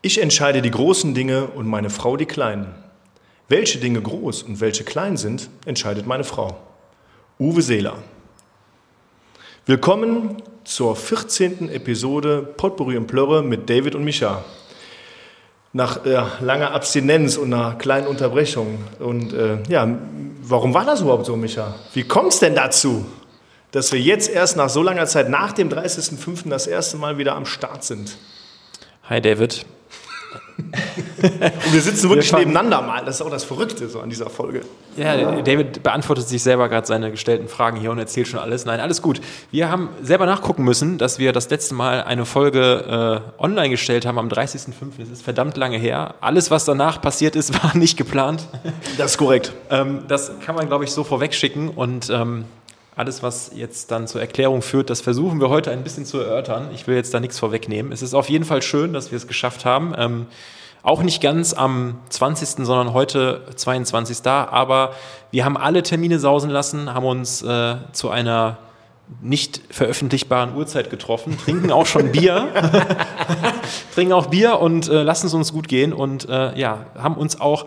Ich 0.00 0.22
entscheide 0.22 0.62
die 0.62 0.70
großen 0.70 1.12
Dinge 1.12 1.48
und 1.48 1.66
meine 1.66 1.90
Frau 1.90 2.16
die 2.16 2.24
kleinen. 2.24 2.72
Welche 3.48 3.80
Dinge 3.80 4.00
groß 4.00 4.44
und 4.44 4.60
welche 4.60 4.84
klein 4.84 5.16
sind, 5.16 5.50
entscheidet 5.66 6.06
meine 6.06 6.22
Frau. 6.22 6.56
Uwe 7.40 7.62
Seeler. 7.62 7.96
Willkommen 9.66 10.40
zur 10.62 10.94
14. 10.94 11.68
Episode 11.70 12.42
Potpourri 12.56 12.96
und 12.96 13.08
Plörre 13.08 13.42
mit 13.42 13.68
David 13.68 13.96
und 13.96 14.04
Micha. 14.04 14.44
Nach 15.72 16.06
äh, 16.06 16.22
langer 16.42 16.70
Abstinenz 16.70 17.36
und 17.36 17.52
einer 17.52 17.74
kleinen 17.74 18.06
Unterbrechung. 18.06 18.78
Und 19.00 19.32
äh, 19.32 19.58
ja, 19.68 19.98
warum 20.42 20.74
war 20.74 20.84
das 20.84 21.00
überhaupt 21.00 21.26
so, 21.26 21.34
Micha? 21.34 21.74
Wie 21.92 22.04
kommt 22.04 22.34
es 22.34 22.38
denn 22.38 22.54
dazu, 22.54 23.04
dass 23.72 23.90
wir 23.90 24.00
jetzt 24.00 24.30
erst 24.30 24.56
nach 24.56 24.68
so 24.68 24.80
langer 24.80 25.06
Zeit, 25.06 25.28
nach 25.28 25.50
dem 25.50 25.68
30.05. 25.68 26.48
das 26.50 26.68
erste 26.68 26.98
Mal 26.98 27.18
wieder 27.18 27.34
am 27.34 27.46
Start 27.46 27.82
sind? 27.82 28.16
Hi 29.08 29.20
David, 29.20 29.66
und 30.58 31.72
wir 31.72 31.80
sitzen 31.80 32.08
wirklich 32.08 32.30
wir 32.32 32.40
nebeneinander 32.40 32.82
mal. 32.82 33.04
Das 33.04 33.16
ist 33.16 33.22
auch 33.22 33.30
das 33.30 33.44
Verrückte 33.44 33.88
so 33.88 34.00
an 34.00 34.10
dieser 34.10 34.28
Folge. 34.28 34.62
Ja, 34.96 35.40
David 35.42 35.82
beantwortet 35.82 36.28
sich 36.28 36.42
selber 36.42 36.68
gerade 36.68 36.86
seine 36.86 37.10
gestellten 37.10 37.48
Fragen 37.48 37.78
hier 37.78 37.90
und 37.90 37.98
erzählt 37.98 38.28
schon 38.28 38.40
alles. 38.40 38.64
Nein, 38.64 38.80
alles 38.80 39.00
gut. 39.00 39.20
Wir 39.50 39.70
haben 39.70 39.90
selber 40.02 40.26
nachgucken 40.26 40.64
müssen, 40.64 40.98
dass 40.98 41.18
wir 41.18 41.32
das 41.32 41.48
letzte 41.50 41.74
Mal 41.74 42.02
eine 42.02 42.24
Folge 42.24 43.22
äh, 43.38 43.42
online 43.42 43.70
gestellt 43.70 44.06
haben 44.06 44.18
am 44.18 44.28
30.05. 44.28 44.72
Das 44.98 45.08
ist 45.08 45.22
verdammt 45.22 45.56
lange 45.56 45.78
her. 45.78 46.14
Alles, 46.20 46.50
was 46.50 46.64
danach 46.64 47.00
passiert 47.00 47.36
ist, 47.36 47.62
war 47.62 47.76
nicht 47.76 47.96
geplant. 47.96 48.48
Das 48.96 49.12
ist 49.12 49.18
korrekt. 49.18 49.52
ähm, 49.70 50.02
das 50.08 50.32
kann 50.44 50.54
man, 50.54 50.66
glaube 50.66 50.84
ich, 50.84 50.90
so 50.90 51.04
vorwegschicken. 51.04 51.68
Und 51.68 52.10
ähm, 52.10 52.44
alles, 52.98 53.22
was 53.22 53.52
jetzt 53.54 53.92
dann 53.92 54.08
zur 54.08 54.20
Erklärung 54.20 54.60
führt, 54.60 54.90
das 54.90 55.00
versuchen 55.00 55.40
wir 55.40 55.50
heute 55.50 55.70
ein 55.70 55.84
bisschen 55.84 56.04
zu 56.04 56.18
erörtern. 56.18 56.70
Ich 56.74 56.88
will 56.88 56.96
jetzt 56.96 57.14
da 57.14 57.20
nichts 57.20 57.38
vorwegnehmen. 57.38 57.92
Es 57.92 58.02
ist 58.02 58.12
auf 58.12 58.28
jeden 58.28 58.44
Fall 58.44 58.60
schön, 58.60 58.92
dass 58.92 59.12
wir 59.12 59.16
es 59.16 59.28
geschafft 59.28 59.64
haben. 59.64 59.94
Ähm, 59.96 60.26
auch 60.88 61.02
nicht 61.02 61.20
ganz 61.20 61.52
am 61.52 61.98
20., 62.08 62.64
sondern 62.64 62.94
heute 62.94 63.42
22. 63.54 64.26
Aber 64.26 64.92
wir 65.30 65.44
haben 65.44 65.58
alle 65.58 65.82
Termine 65.82 66.18
sausen 66.18 66.50
lassen, 66.50 66.94
haben 66.94 67.04
uns 67.04 67.42
äh, 67.42 67.76
zu 67.92 68.08
einer 68.08 68.56
nicht 69.20 69.60
veröffentlichbaren 69.70 70.54
Uhrzeit 70.54 70.90
getroffen, 70.90 71.38
trinken 71.38 71.70
auch 71.72 71.86
schon 71.86 72.12
Bier, 72.12 72.48
trinken 73.94 74.12
auch 74.12 74.26
Bier 74.26 74.60
und 74.60 74.88
äh, 74.88 75.02
lassen 75.02 75.26
es 75.26 75.34
uns 75.34 75.52
gut 75.52 75.68
gehen 75.68 75.92
und 75.92 76.28
äh, 76.28 76.58
ja, 76.58 76.86
haben 76.96 77.14
uns 77.14 77.40
auch 77.40 77.66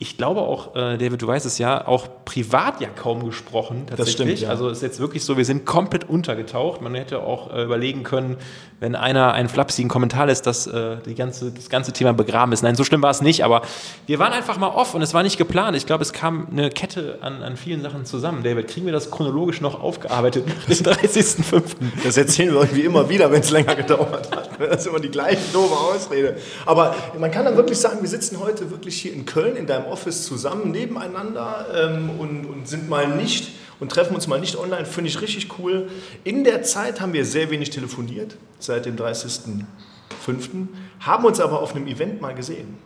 ich 0.00 0.16
glaube 0.16 0.42
auch, 0.42 0.76
äh, 0.76 0.96
David, 0.96 1.20
du 1.20 1.26
weißt 1.26 1.44
es 1.44 1.58
ja, 1.58 1.86
auch 1.86 2.06
privat 2.24 2.80
ja 2.80 2.88
kaum 2.88 3.24
gesprochen. 3.24 3.86
Tatsächlich. 3.86 3.96
Das 3.96 4.12
stimmt. 4.12 4.40
Ja. 4.40 4.48
Also 4.50 4.68
es 4.68 4.78
ist 4.78 4.82
jetzt 4.82 5.00
wirklich 5.00 5.24
so, 5.24 5.36
wir 5.36 5.44
sind 5.44 5.66
komplett 5.66 6.08
untergetaucht. 6.08 6.80
Man 6.80 6.94
hätte 6.94 7.20
auch 7.20 7.52
äh, 7.52 7.64
überlegen 7.64 8.04
können, 8.04 8.36
wenn 8.78 8.94
einer 8.94 9.32
einen 9.32 9.48
flapsigen 9.48 9.88
Kommentar 9.88 10.26
lässt, 10.26 10.46
dass 10.46 10.68
äh, 10.68 10.98
die 11.04 11.16
ganze, 11.16 11.50
das 11.50 11.68
ganze 11.68 11.92
Thema 11.92 12.12
begraben 12.12 12.52
ist. 12.52 12.62
Nein, 12.62 12.76
so 12.76 12.84
schlimm 12.84 13.02
war 13.02 13.10
es 13.10 13.22
nicht, 13.22 13.42
aber 13.42 13.62
wir 14.06 14.20
waren 14.20 14.32
einfach 14.32 14.56
mal 14.56 14.68
off 14.68 14.94
und 14.94 15.02
es 15.02 15.14
war 15.14 15.24
nicht 15.24 15.36
geplant. 15.36 15.76
Ich 15.76 15.84
glaube, 15.84 16.02
es 16.02 16.12
kam 16.12 16.46
eine 16.52 16.70
Kette 16.70 17.18
an, 17.20 17.42
an 17.42 17.56
vielen 17.56 17.82
Sachen 17.82 18.04
zusammen. 18.04 18.44
David, 18.44 18.68
kriegen 18.68 18.86
wir 18.86 18.92
das 18.92 19.10
chronologisch 19.10 19.60
noch 19.60 19.82
aufgearbeitet 19.82 20.46
nach 20.46 20.76
dem 20.76 20.76
30.05.? 20.76 21.62
Das 22.04 22.16
erzählen 22.16 22.54
wir 22.54 22.60
irgendwie 22.60 22.82
immer 22.82 23.08
wieder, 23.08 23.32
wenn 23.32 23.40
es 23.40 23.50
länger 23.50 23.74
gedauert 23.74 24.30
hat. 24.30 24.48
Das 24.60 24.82
ist 24.82 24.86
immer 24.86 25.00
die 25.00 25.10
gleiche 25.10 25.40
doofe 25.52 25.74
Ausrede. 25.74 26.36
Aber 26.66 26.94
man 27.18 27.32
kann 27.32 27.44
dann 27.44 27.56
wirklich 27.56 27.78
sagen, 27.78 27.98
wir 28.00 28.08
sitzen 28.08 28.38
heute 28.38 28.70
wirklich 28.70 29.00
hier 29.00 29.12
in 29.12 29.26
Köln 29.26 29.56
in 29.56 29.66
deinem 29.66 29.87
Office 29.90 30.24
zusammen 30.24 30.70
nebeneinander 30.70 31.66
ähm, 31.74 32.10
und, 32.18 32.46
und 32.46 32.68
sind 32.68 32.88
mal 32.88 33.08
nicht 33.08 33.52
und 33.80 33.90
treffen 33.90 34.14
uns 34.14 34.26
mal 34.26 34.40
nicht 34.40 34.56
online, 34.56 34.86
finde 34.86 35.10
ich 35.10 35.20
richtig 35.20 35.58
cool. 35.58 35.88
In 36.24 36.44
der 36.44 36.62
Zeit 36.62 37.00
haben 37.00 37.12
wir 37.12 37.24
sehr 37.24 37.50
wenig 37.50 37.70
telefoniert, 37.70 38.36
seit 38.58 38.86
dem 38.86 38.96
30.05., 38.96 40.66
haben 41.00 41.24
uns 41.24 41.40
aber 41.40 41.60
auf 41.62 41.74
einem 41.74 41.86
Event 41.86 42.20
mal 42.20 42.34
gesehen. 42.34 42.76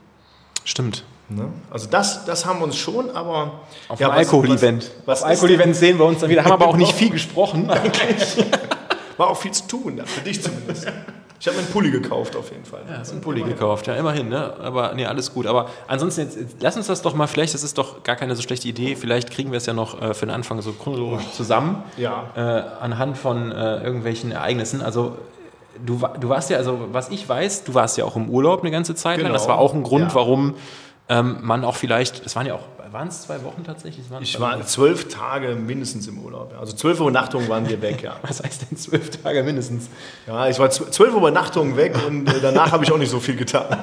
Stimmt. 0.64 1.04
Ne? 1.28 1.48
Also 1.70 1.88
das, 1.88 2.24
das 2.24 2.44
haben 2.44 2.60
wir 2.60 2.64
uns 2.64 2.76
schon, 2.76 3.10
aber... 3.10 3.62
Auf 3.88 3.98
ja, 3.98 4.10
Alkohol-Event. 4.10 4.90
Auf 5.06 5.24
Alkohol-Event 5.24 5.74
sehen 5.74 5.98
wir 5.98 6.04
uns 6.04 6.20
dann 6.20 6.30
wieder, 6.30 6.44
haben 6.44 6.52
aber 6.52 6.66
auch 6.66 6.76
nicht 6.76 6.92
viel 6.92 7.10
gesprochen 7.10 7.70
eigentlich. 7.70 8.44
War 9.16 9.28
auch 9.28 9.36
viel 9.36 9.52
zu 9.52 9.66
tun, 9.66 10.02
für 10.04 10.20
dich 10.20 10.42
zumindest. 10.42 10.86
Ich 11.42 11.48
habe 11.48 11.56
mir 11.56 11.64
einen 11.64 11.72
Pulli 11.72 11.90
gekauft 11.90 12.36
auf 12.36 12.52
jeden 12.52 12.64
Fall. 12.64 12.82
Ja, 12.88 12.98
hast 12.98 13.10
einen 13.10 13.20
Pulli 13.20 13.40
immerhin. 13.40 13.58
gekauft, 13.58 13.88
ja, 13.88 13.96
immerhin, 13.96 14.28
ne? 14.28 14.54
Aber 14.62 14.94
nee, 14.94 15.06
alles 15.06 15.34
gut. 15.34 15.48
Aber 15.48 15.70
ansonsten, 15.88 16.20
jetzt, 16.20 16.36
jetzt, 16.36 16.56
lass 16.60 16.76
uns 16.76 16.86
das 16.86 17.02
doch 17.02 17.14
mal, 17.14 17.26
vielleicht, 17.26 17.52
das 17.52 17.64
ist 17.64 17.76
doch 17.76 18.04
gar 18.04 18.14
keine 18.14 18.36
so 18.36 18.42
schlechte 18.42 18.68
Idee, 18.68 18.94
vielleicht 18.94 19.32
kriegen 19.32 19.50
wir 19.50 19.56
es 19.56 19.66
ja 19.66 19.72
noch 19.72 20.00
äh, 20.00 20.14
für 20.14 20.26
den 20.26 20.32
Anfang 20.36 20.62
so 20.62 20.70
chronologisch 20.70 21.32
zusammen. 21.32 21.82
Ja. 21.96 22.30
Äh, 22.36 22.40
anhand 22.80 23.18
von 23.18 23.50
äh, 23.50 23.82
irgendwelchen 23.82 24.30
Ereignissen. 24.30 24.82
Also 24.82 25.16
du, 25.84 26.00
du 26.20 26.28
warst 26.28 26.48
ja, 26.48 26.58
also 26.58 26.78
was 26.92 27.08
ich 27.08 27.28
weiß, 27.28 27.64
du 27.64 27.74
warst 27.74 27.98
ja 27.98 28.04
auch 28.04 28.14
im 28.14 28.30
Urlaub 28.30 28.60
eine 28.60 28.70
ganze 28.70 28.94
Zeit 28.94 29.16
lang. 29.16 29.26
Genau. 29.26 29.32
Das 29.32 29.48
war 29.48 29.58
auch 29.58 29.74
ein 29.74 29.82
Grund, 29.82 30.10
ja. 30.10 30.14
warum 30.14 30.54
ähm, 31.08 31.38
man 31.40 31.64
auch 31.64 31.74
vielleicht, 31.74 32.24
es 32.24 32.36
waren 32.36 32.46
ja 32.46 32.54
auch 32.54 32.68
waren 32.92 33.08
es 33.08 33.22
zwei 33.22 33.42
Wochen 33.44 33.64
tatsächlich? 33.64 34.04
ich 34.20 34.40
war 34.40 34.54
Wochen. 34.54 34.66
zwölf 34.66 35.08
Tage 35.08 35.54
mindestens 35.54 36.06
im 36.08 36.18
Urlaub. 36.18 36.54
Also 36.58 36.74
zwölf 36.74 37.00
Übernachtungen 37.00 37.48
waren 37.48 37.68
wir 37.68 37.80
weg, 37.82 38.02
ja. 38.02 38.16
Was 38.22 38.42
heißt 38.42 38.70
denn 38.70 38.78
zwölf 38.78 39.10
Tage 39.22 39.42
mindestens? 39.42 39.88
Ja, 40.26 40.48
ich 40.48 40.58
war 40.58 40.70
zwölf 40.70 41.14
Übernachtungen 41.14 41.76
weg 41.76 41.96
und 42.06 42.28
äh, 42.28 42.40
danach 42.40 42.72
habe 42.72 42.84
ich 42.84 42.92
auch 42.92 42.98
nicht 42.98 43.10
so 43.10 43.20
viel 43.20 43.36
getan. 43.36 43.66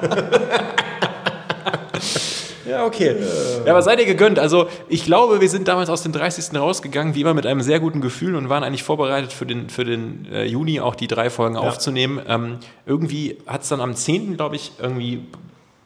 Ja, 2.68 2.86
okay. 2.86 3.16
Ja, 3.64 3.72
aber 3.72 3.82
seid 3.82 3.98
ihr 3.98 4.06
gegönnt. 4.06 4.38
Also 4.38 4.68
ich 4.88 5.04
glaube, 5.04 5.40
wir 5.40 5.48
sind 5.48 5.66
damals 5.66 5.90
aus 5.90 6.04
dem 6.04 6.12
30. 6.12 6.56
rausgegangen, 6.56 7.16
wie 7.16 7.22
immer 7.22 7.34
mit 7.34 7.44
einem 7.44 7.62
sehr 7.62 7.80
guten 7.80 8.00
Gefühl 8.00 8.36
und 8.36 8.48
waren 8.48 8.62
eigentlich 8.62 8.84
vorbereitet 8.84 9.32
für 9.32 9.44
den, 9.44 9.68
für 9.70 9.84
den 9.84 10.28
äh, 10.30 10.44
Juni 10.44 10.78
auch 10.78 10.94
die 10.94 11.08
drei 11.08 11.30
Folgen 11.30 11.56
ja. 11.56 11.62
aufzunehmen. 11.62 12.20
Ähm, 12.28 12.58
irgendwie 12.86 13.38
hat 13.44 13.62
es 13.62 13.68
dann 13.70 13.80
am 13.80 13.96
10. 13.96 14.36
glaube 14.36 14.54
ich, 14.54 14.70
irgendwie 14.80 15.24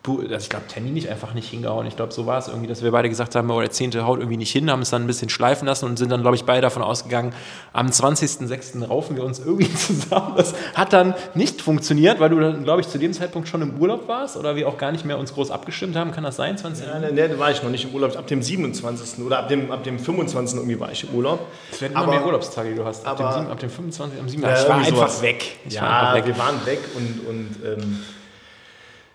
also 0.06 0.36
ich 0.36 0.50
glaube, 0.50 0.66
Termin 0.66 0.92
nicht 0.92 1.08
einfach 1.08 1.32
nicht 1.32 1.48
hingehauen. 1.48 1.86
Ich 1.86 1.96
glaube, 1.96 2.12
so 2.12 2.26
war 2.26 2.38
es 2.38 2.48
irgendwie, 2.48 2.66
dass 2.66 2.82
wir 2.82 2.90
beide 2.90 3.08
gesagt 3.08 3.34
haben, 3.34 3.50
oh, 3.50 3.60
der 3.60 3.70
zehnte 3.70 4.06
haut 4.06 4.18
irgendwie 4.18 4.36
nicht 4.36 4.52
hin, 4.52 4.70
haben 4.70 4.82
es 4.82 4.90
dann 4.90 5.02
ein 5.02 5.06
bisschen 5.06 5.30
schleifen 5.30 5.66
lassen 5.66 5.86
und 5.86 5.98
sind 5.98 6.12
dann, 6.12 6.20
glaube 6.20 6.36
ich, 6.36 6.44
beide 6.44 6.60
davon 6.60 6.82
ausgegangen, 6.82 7.32
am 7.72 7.86
20.06. 7.86 8.86
raufen 8.86 9.16
wir 9.16 9.24
uns 9.24 9.38
irgendwie 9.38 9.72
zusammen. 9.74 10.34
Das 10.36 10.54
hat 10.74 10.92
dann 10.92 11.14
nicht 11.34 11.62
funktioniert, 11.62 12.20
weil 12.20 12.28
du 12.28 12.38
dann, 12.38 12.64
glaube 12.64 12.82
ich, 12.82 12.88
zu 12.88 12.98
dem 12.98 13.14
Zeitpunkt 13.14 13.48
schon 13.48 13.62
im 13.62 13.78
Urlaub 13.80 14.06
warst 14.06 14.36
oder 14.36 14.56
wir 14.56 14.68
auch 14.68 14.76
gar 14.76 14.92
nicht 14.92 15.06
mehr 15.06 15.18
uns 15.18 15.32
groß 15.32 15.50
abgestimmt 15.50 15.96
haben. 15.96 16.12
Kann 16.12 16.24
das 16.24 16.36
sein? 16.36 16.58
20. 16.58 16.86
Ja, 16.86 16.98
nee, 16.98 17.28
da 17.28 17.38
war 17.38 17.50
ich 17.50 17.62
noch 17.62 17.70
nicht 17.70 17.84
im 17.84 17.94
Urlaub. 17.94 18.14
Ab 18.16 18.26
dem 18.26 18.42
27. 18.42 19.24
oder 19.24 19.38
ab 19.38 19.48
dem, 19.48 19.70
ab 19.70 19.84
dem 19.84 19.98
25. 19.98 20.58
irgendwie 20.58 20.78
war 20.78 20.92
ich 20.92 21.04
im 21.04 21.14
Urlaub. 21.14 21.46
Es 21.72 21.80
werden 21.80 21.94
immer 21.94 22.06
mehr 22.06 22.26
Urlaubstage, 22.26 22.70
die 22.70 22.76
du 22.76 22.84
hast. 22.84 23.06
Ab, 23.06 23.18
aber, 23.18 23.40
dem, 23.40 23.50
ab 23.50 23.58
dem 23.58 23.70
25. 23.70 24.20
am 24.20 24.28
7. 24.28 24.42
Ja, 24.42 24.52
ich 24.60 24.68
war 24.68 24.76
einfach 24.76 24.90
sowas. 24.90 25.22
weg. 25.22 25.56
Ich 25.66 25.74
ja, 25.74 25.82
war 25.82 26.00
einfach 26.00 26.14
weg. 26.14 26.26
wir 26.26 26.38
waren 26.38 26.66
weg 26.66 26.80
und, 26.94 27.26
und 27.26 27.56
ähm, 27.64 28.00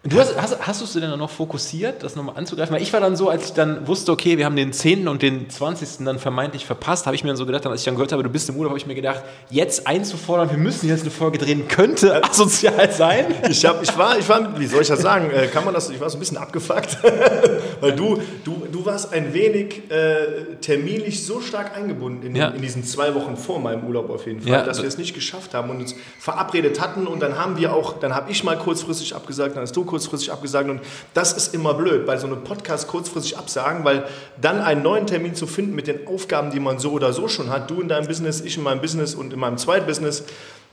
Du 0.04 0.18
hast, 0.18 0.42
hast, 0.42 0.66
hast 0.66 0.80
du 0.80 0.86
es 0.86 0.94
denn 0.94 1.02
dann 1.02 1.20
noch 1.20 1.30
fokussiert, 1.30 2.04
das 2.04 2.16
nochmal 2.16 2.38
anzugreifen? 2.38 2.74
Weil 2.74 2.82
ich 2.82 2.94
war 2.94 3.02
dann 3.02 3.18
so, 3.18 3.28
als 3.28 3.48
ich 3.48 3.54
dann 3.54 3.86
wusste, 3.86 4.14
okay, 4.14 4.38
wir 4.38 4.46
haben 4.46 4.56
den 4.56 4.72
10. 4.72 5.10
und 5.10 5.22
den 5.22 5.50
20. 5.50 6.06
dann 6.06 6.20
vermeintlich 6.20 6.66
verpasst, 6.66 7.06
habe 7.06 7.18
ich 7.18 7.24
mir 7.26 7.32
dann 7.32 7.36
so 7.36 7.46
gedacht, 7.46 7.66
als 7.68 7.82
ich 7.82 7.86
dann 7.86 7.96
gehört 7.96 8.14
habe, 8.14 8.24
du 8.24 8.30
bist 8.30 8.48
im 8.48 8.56
Urlaub, 8.56 8.70
habe 8.70 8.80
ich 8.80 8.88
mir 8.88 8.96
gedacht, 8.96 9.24
jetzt 9.50 9.88
einzufordern, 9.88 10.52
wir 10.52 10.58
müssen 10.58 10.88
jetzt 10.88 11.02
eine 11.02 11.12
Folge 11.12 11.38
drehen, 11.38 11.68
könnte 11.68 12.24
asozial 12.30 12.90
sein. 12.94 13.26
Ich, 13.50 13.66
hab, 13.66 13.84
ich, 13.84 13.98
war, 13.98 14.18
ich 14.18 14.30
war, 14.30 14.58
wie 14.58 14.68
soll 14.68 14.84
ich 14.84 14.88
das 14.88 15.02
sagen, 15.02 15.32
äh, 15.32 15.48
kann 15.48 15.66
man 15.66 15.74
das, 15.74 15.90
ich 15.90 16.00
war 16.00 16.10
so 16.10 16.16
ein 16.16 16.22
bisschen 16.22 16.38
abgefuckt, 16.38 16.98
weil 17.82 17.92
du, 17.92 18.22
du, 18.46 18.68
du 18.72 18.86
warst 18.86 19.12
ein 19.12 19.34
wenig 19.34 19.92
äh, 19.92 20.56
terminlich 20.62 21.26
so 21.26 21.42
stark 21.42 21.76
eingebunden 21.76 22.26
in, 22.26 22.36
ja. 22.38 22.48
in, 22.48 22.62
diesen 22.62 22.86
zwei 22.86 23.14
Wochen 23.16 23.36
vor 23.36 23.60
meinem 23.60 23.84
Urlaub 23.84 24.10
auf 24.10 24.26
jeden 24.26 24.40
Fall, 24.40 24.52
ja, 24.54 24.64
dass 24.64 24.82
wir 24.82 24.88
es 24.88 24.98
nicht 24.98 25.14
geschafft 25.14 25.54
haben 25.54 25.70
und 25.70 25.82
uns 25.82 25.94
verabredet 26.20 26.80
hatten 26.80 27.06
und 27.06 27.20
dann 27.22 27.38
haben 27.38 27.58
wir 27.58 27.74
auch, 27.74 28.00
dann 28.00 28.16
habe 28.16 28.32
ich 28.32 28.46
mal 28.46 28.58
kurzfristig 28.58 29.14
abgesagt, 29.14 29.58
dann 29.58 29.64
hast 29.64 29.76
du 29.76 29.89
kurzfristig 29.90 30.32
abgesagt. 30.32 30.70
Und 30.70 30.82
das 31.14 31.34
ist 31.34 31.54
immer 31.54 31.74
blöd, 31.74 32.06
bei 32.06 32.18
so 32.18 32.28
einem 32.28 32.44
Podcast 32.44 32.88
kurzfristig 32.88 33.38
absagen, 33.38 33.84
weil 33.84 34.06
dann 34.40 34.62
einen 34.62 34.84
neuen 34.84 35.08
Termin 35.08 35.36
zu 35.36 35.48
finden 35.48 35.76
mit 35.76 35.88
den 35.88 36.08
Aufgaben, 36.08 36.52
die 36.52 36.60
man 36.60 36.80
so 36.80 36.92
oder 36.92 37.12
so 37.12 37.28
schon 37.28 37.50
hat, 37.50 37.70
du 37.70 37.82
in 37.82 37.88
deinem 37.88 38.08
Business, 38.08 38.42
ich 38.42 38.58
in 38.58 38.64
meinem 38.64 38.82
Business 38.82 39.16
und 39.16 39.34
in 39.34 39.40
meinem 39.40 39.58
Zweitbusiness, 39.58 40.24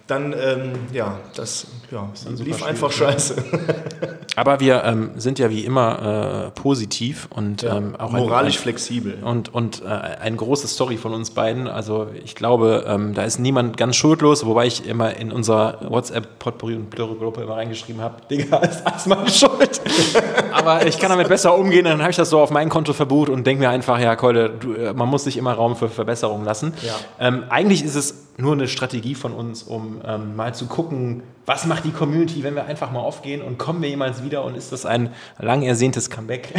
dann, 0.06 0.33
ähm, 0.33 0.72
ja, 0.93 1.19
das 1.34 1.67
ja, 1.91 2.09
lief 2.39 2.65
einfach 2.65 2.93
scheiße. 2.93 3.43
Aber 4.37 4.61
wir 4.61 4.84
ähm, 4.84 5.11
sind 5.17 5.38
ja 5.38 5.50
wie 5.50 5.64
immer 5.64 6.47
äh, 6.47 6.61
positiv 6.61 7.26
und 7.35 7.62
ja, 7.62 7.76
ähm, 7.76 7.97
auch 7.97 8.12
moralisch 8.12 8.56
ein, 8.58 8.62
flexibel. 8.62 9.19
Und, 9.25 9.53
und 9.53 9.82
äh, 9.82 9.87
eine 9.87 10.37
große 10.37 10.69
Story 10.69 10.97
von 10.97 11.12
uns 11.12 11.31
beiden. 11.31 11.67
Also 11.67 12.08
ich 12.23 12.37
glaube, 12.37 12.85
ähm, 12.87 13.14
da 13.14 13.25
ist 13.25 13.41
niemand 13.41 13.76
ganz 13.76 13.97
schuldlos, 13.97 14.47
wobei 14.47 14.67
ich 14.67 14.87
immer 14.87 15.17
in 15.17 15.32
unserer 15.32 15.79
WhatsApp-Potpourri 15.91 16.76
und 16.76 16.91
Blöre-Gruppe 16.91 17.43
immer 17.43 17.56
reingeschrieben 17.56 18.00
habe, 18.00 18.17
Digga, 18.31 18.58
ist 18.58 18.87
alles 18.87 19.06
meine 19.06 19.31
Schuld. 19.31 19.81
Aber 20.53 20.87
ich 20.87 20.99
kann 20.99 21.11
damit 21.11 21.29
besser 21.29 21.56
umgehen, 21.56 21.85
dann 21.85 22.00
habe 22.00 22.11
ich 22.11 22.17
das 22.17 22.31
so 22.31 22.41
auf 22.41 22.50
mein 22.50 22.69
Konto 22.69 22.93
verbucht 22.93 23.29
und 23.29 23.44
denke 23.44 23.64
mir 23.64 23.70
einfach, 23.70 23.99
ja, 23.99 24.14
Keule, 24.14 24.50
du, 24.50 24.75
äh, 24.75 24.93
man 24.93 25.08
muss 25.08 25.25
sich 25.25 25.37
immer 25.37 25.55
Raum 25.55 25.75
für 25.75 25.88
Verbesserungen 25.88 26.44
lassen. 26.44 26.75
Ja. 26.82 26.94
Ähm, 27.19 27.44
eigentlich 27.49 27.82
ist 27.82 27.97
es 27.97 28.25
nur 28.38 28.53
eine 28.53 28.69
Strategie 28.69 29.15
von 29.15 29.33
uns, 29.33 29.62
um 29.62 30.00
ähm, 30.05 30.37
mal 30.37 30.55
zu 30.55 30.67
gucken, 30.67 31.23
was 31.47 31.65
macht 31.65 31.85
die 31.85 31.91
Community, 31.91 32.43
wenn 32.43 32.55
wir 32.55 32.65
einfach 32.65 32.91
mal 32.91 33.00
aufgehen 33.00 33.41
und 33.41 33.56
kommen 33.56 33.81
wir 33.81 33.88
jemals 33.88 34.23
wieder 34.23 34.44
und 34.44 34.56
ist 34.56 34.73
das 34.73 34.85
ein 34.85 35.15
lang 35.38 35.62
ersehntes 35.62 36.11
Comeback? 36.11 36.53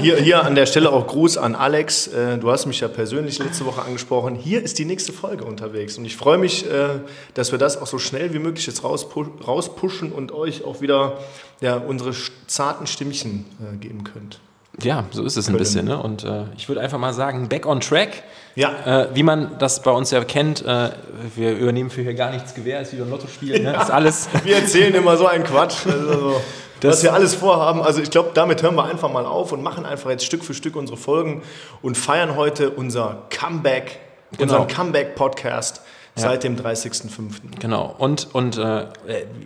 Hier, 0.00 0.16
hier 0.16 0.44
an 0.44 0.54
der 0.54 0.66
Stelle 0.66 0.92
auch 0.92 1.06
Gruß 1.06 1.38
an 1.38 1.54
Alex. 1.54 2.06
Äh, 2.08 2.38
du 2.38 2.50
hast 2.50 2.66
mich 2.66 2.80
ja 2.80 2.88
persönlich 2.88 3.38
letzte 3.38 3.66
Woche 3.66 3.82
angesprochen. 3.82 4.36
Hier 4.36 4.62
ist 4.62 4.78
die 4.78 4.84
nächste 4.84 5.12
Folge 5.12 5.44
unterwegs 5.44 5.98
und 5.98 6.04
ich 6.04 6.16
freue 6.16 6.38
mich, 6.38 6.70
äh, 6.70 7.00
dass 7.34 7.52
wir 7.52 7.58
das 7.58 7.80
auch 7.80 7.86
so 7.86 7.98
schnell 7.98 8.32
wie 8.32 8.38
möglich 8.38 8.66
jetzt 8.66 8.84
rauspushen 8.84 10.12
und 10.12 10.32
euch 10.32 10.64
auch 10.64 10.80
wieder 10.80 11.18
ja, 11.60 11.76
unsere 11.76 12.12
zarten 12.46 12.86
Stimmchen 12.86 13.44
äh, 13.60 13.76
geben 13.76 14.04
könnt. 14.04 14.40
Ja, 14.82 15.04
so 15.10 15.24
ist 15.24 15.36
es 15.36 15.48
ein 15.48 15.56
bisschen. 15.56 15.86
Ne? 15.86 16.00
Und 16.00 16.22
äh, 16.24 16.44
ich 16.56 16.68
würde 16.68 16.80
einfach 16.80 16.98
mal 16.98 17.12
sagen, 17.12 17.48
back 17.48 17.66
on 17.66 17.80
track. 17.80 18.22
Ja. 18.58 19.02
Äh, 19.02 19.14
wie 19.14 19.22
man 19.22 19.56
das 19.60 19.82
bei 19.82 19.92
uns 19.92 20.10
ja 20.10 20.24
kennt, 20.24 20.66
äh, 20.66 20.90
wir 21.36 21.52
übernehmen 21.56 21.90
für 21.90 22.02
hier 22.02 22.14
gar 22.14 22.32
nichts 22.32 22.54
Gewähr, 22.54 22.80
ist 22.80 22.92
wieder 22.92 23.04
ein 23.04 23.10
Lottospiel, 23.10 23.62
ne? 23.62 23.76
ist 23.80 23.90
alles. 23.92 24.28
wir 24.44 24.56
erzählen 24.56 24.92
immer 24.96 25.16
so 25.16 25.26
einen 25.26 25.44
Quatsch. 25.44 25.86
Also, 25.86 26.40
was 26.82 27.02
wir 27.02 27.12
alles 27.12 27.34
vorhaben. 27.34 27.82
Also 27.82 28.00
ich 28.00 28.08
glaube, 28.08 28.30
damit 28.34 28.62
hören 28.62 28.76
wir 28.76 28.84
einfach 28.84 29.10
mal 29.10 29.26
auf 29.26 29.50
und 29.50 29.64
machen 29.64 29.84
einfach 29.84 30.10
jetzt 30.10 30.24
Stück 30.24 30.44
für 30.44 30.54
Stück 30.54 30.76
unsere 30.76 30.96
Folgen 30.96 31.42
und 31.82 31.98
feiern 31.98 32.36
heute 32.36 32.70
unser 32.70 33.24
Comeback, 33.30 33.98
genau. 34.30 34.42
unseren 34.42 34.68
Comeback-Podcast. 34.68 35.82
Seit 36.14 36.42
dem 36.42 36.56
30.05. 36.56 37.60
Genau. 37.60 37.94
Und, 37.96 38.28
und 38.32 38.58
äh, 38.58 38.86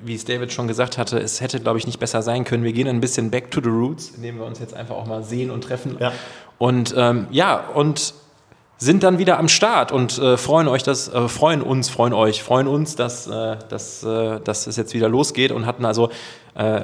wie 0.02 0.14
es 0.14 0.24
David 0.24 0.54
schon 0.54 0.68
gesagt 0.68 0.96
hatte, 0.96 1.18
es 1.18 1.42
hätte, 1.42 1.60
glaube 1.60 1.78
ich, 1.78 1.86
nicht 1.86 2.00
besser 2.00 2.22
sein 2.22 2.44
können. 2.44 2.64
Wir 2.64 2.72
gehen 2.72 2.88
ein 2.88 3.00
bisschen 3.00 3.30
back 3.30 3.50
to 3.50 3.60
the 3.62 3.68
roots, 3.68 4.12
indem 4.16 4.38
wir 4.38 4.46
uns 4.46 4.58
jetzt 4.58 4.72
einfach 4.72 4.96
auch 4.96 5.06
mal 5.06 5.22
sehen 5.22 5.50
und 5.50 5.64
treffen. 5.64 5.98
Ja. 6.00 6.12
Und 6.56 6.94
ähm, 6.96 7.26
ja, 7.30 7.68
und 7.74 8.14
sind 8.82 9.04
dann 9.04 9.18
wieder 9.18 9.38
am 9.38 9.48
Start 9.48 9.92
und 9.92 10.18
äh, 10.18 10.36
freuen 10.36 10.66
euch, 10.66 10.82
dass, 10.82 11.06
äh, 11.06 11.28
freuen 11.28 11.62
uns, 11.62 11.88
freuen 11.88 12.12
euch, 12.12 12.42
freuen 12.42 12.66
uns, 12.66 12.96
dass, 12.96 13.28
äh, 13.28 13.56
dass, 13.68 14.02
äh, 14.02 14.40
dass 14.40 14.66
es 14.66 14.76
jetzt 14.76 14.92
wieder 14.92 15.08
losgeht 15.08 15.52
und 15.52 15.66
hatten 15.66 15.84
also 15.84 16.10
äh, 16.56 16.80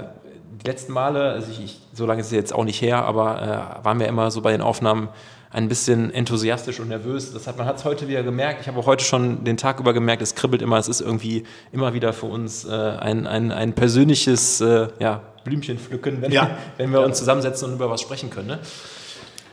die 0.63 0.67
letzten 0.67 0.93
Male, 0.93 1.33
also 1.33 1.51
ich, 1.51 1.65
ich, 1.65 1.81
so 1.93 2.07
lange 2.07 2.21
ist 2.21 2.29
es 2.29 2.33
jetzt 2.33 2.55
auch 2.55 2.65
nicht 2.65 2.81
her, 2.81 3.05
aber 3.05 3.81
waren 3.83 4.01
wir 4.01 4.09
immer 4.09 4.31
so 4.31 4.43
bei 4.43 4.51
den 4.51 4.61
Aufnahmen 4.61 5.09
ein 5.51 5.69
bisschen 5.69 6.13
enthusiastisch 6.13 6.81
und 6.81 6.89
nervös. 6.89 7.33
Das 7.33 7.47
hat, 7.47 7.57
man 7.59 7.67
hat 7.67 7.79
es 7.79 7.85
heute 7.85 8.09
wieder 8.09 8.23
gemerkt. 8.23 8.61
Ich 8.63 8.69
habe 8.69 8.79
auch 8.79 8.87
heute 8.87 9.05
schon 9.05 9.45
den 9.45 9.57
Tag 9.57 9.81
über 9.81 9.93
gemerkt, 9.93 10.21
es 10.21 10.35
kribbelt 10.35 10.63
immer. 10.63 10.79
Es 10.79 10.89
ist 10.89 11.01
irgendwie 11.01 11.45
immer 11.73 11.95
wieder 11.95 12.13
für 12.13 12.27
uns 12.27 12.65
äh, 12.65 12.71
ein, 12.73 13.27
ein, 13.27 13.53
ein 13.53 13.73
persönliches 13.73 14.61
äh, 14.61 14.89
ja, 14.99 15.23
Blümchen 15.45 15.79
pflücken, 15.79 16.21
wenn, 16.23 16.33
ja. 16.33 16.51
wenn 16.77 16.93
wir 16.93 17.01
uns 17.01 17.19
zusammensetzen 17.19 17.69
und 17.69 17.75
über 17.77 17.89
was 17.89 18.01
sprechen 18.01 18.31
können. 18.31 18.49
Ne? 18.49 18.59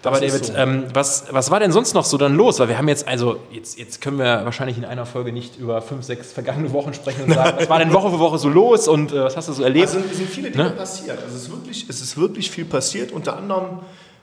Aber 0.05 0.19
David, 0.19 0.45
so. 0.45 0.53
ähm, 0.53 0.85
was, 0.93 1.25
was 1.31 1.51
war 1.51 1.59
denn 1.59 1.71
sonst 1.71 1.93
noch 1.93 2.05
so 2.05 2.17
dann 2.17 2.35
los? 2.35 2.59
Weil 2.59 2.69
wir 2.69 2.77
haben 2.77 2.87
jetzt, 2.87 3.07
also 3.07 3.39
jetzt, 3.51 3.77
jetzt 3.77 4.01
können 4.01 4.17
wir 4.17 4.45
wahrscheinlich 4.45 4.77
in 4.77 4.85
einer 4.85 5.05
Folge 5.05 5.31
nicht 5.31 5.57
über 5.57 5.81
fünf, 5.81 6.03
sechs 6.03 6.31
vergangene 6.31 6.71
Wochen 6.73 6.93
sprechen 6.93 7.23
und 7.23 7.33
sagen, 7.33 7.57
was 7.59 7.69
war 7.69 7.79
denn 7.79 7.93
Woche 7.93 8.11
für 8.11 8.19
Woche 8.19 8.37
so 8.37 8.49
los 8.49 8.87
und 8.87 9.11
äh, 9.11 9.23
was 9.23 9.37
hast 9.37 9.49
du 9.49 9.53
so 9.53 9.63
erlebt? 9.63 9.87
Also 9.87 9.99
es 9.99 10.17
sind 10.17 10.29
viele 10.29 10.51
Dinge 10.51 10.65
ne? 10.65 10.69
passiert. 10.71 11.19
Also 11.21 11.35
es 11.35 11.43
ist, 11.43 11.51
wirklich, 11.51 11.85
es 11.89 12.01
ist 12.01 12.17
wirklich 12.17 12.51
viel 12.51 12.65
passiert. 12.65 13.11
Unter 13.11 13.37
anderem 13.37 13.79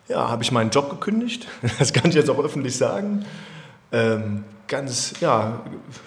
ja, 0.08 0.28
habe 0.28 0.42
ich 0.42 0.52
meinen 0.52 0.70
Job 0.70 0.90
gekündigt. 0.90 1.46
Das 1.78 1.92
kann 1.92 2.08
ich 2.10 2.14
jetzt 2.14 2.30
auch 2.30 2.38
öffentlich 2.38 2.76
sagen. 2.76 3.24
Ähm, 3.92 4.44
ganz, 4.68 5.14
ja, 5.20 5.60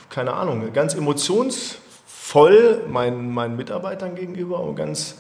keine 0.10 0.34
Ahnung, 0.34 0.74
ganz 0.74 0.94
emotionsvoll 0.94 2.82
meinen, 2.90 3.34
meinen 3.34 3.56
Mitarbeitern 3.56 4.16
gegenüber 4.16 4.60
und 4.60 4.76
ganz, 4.76 5.16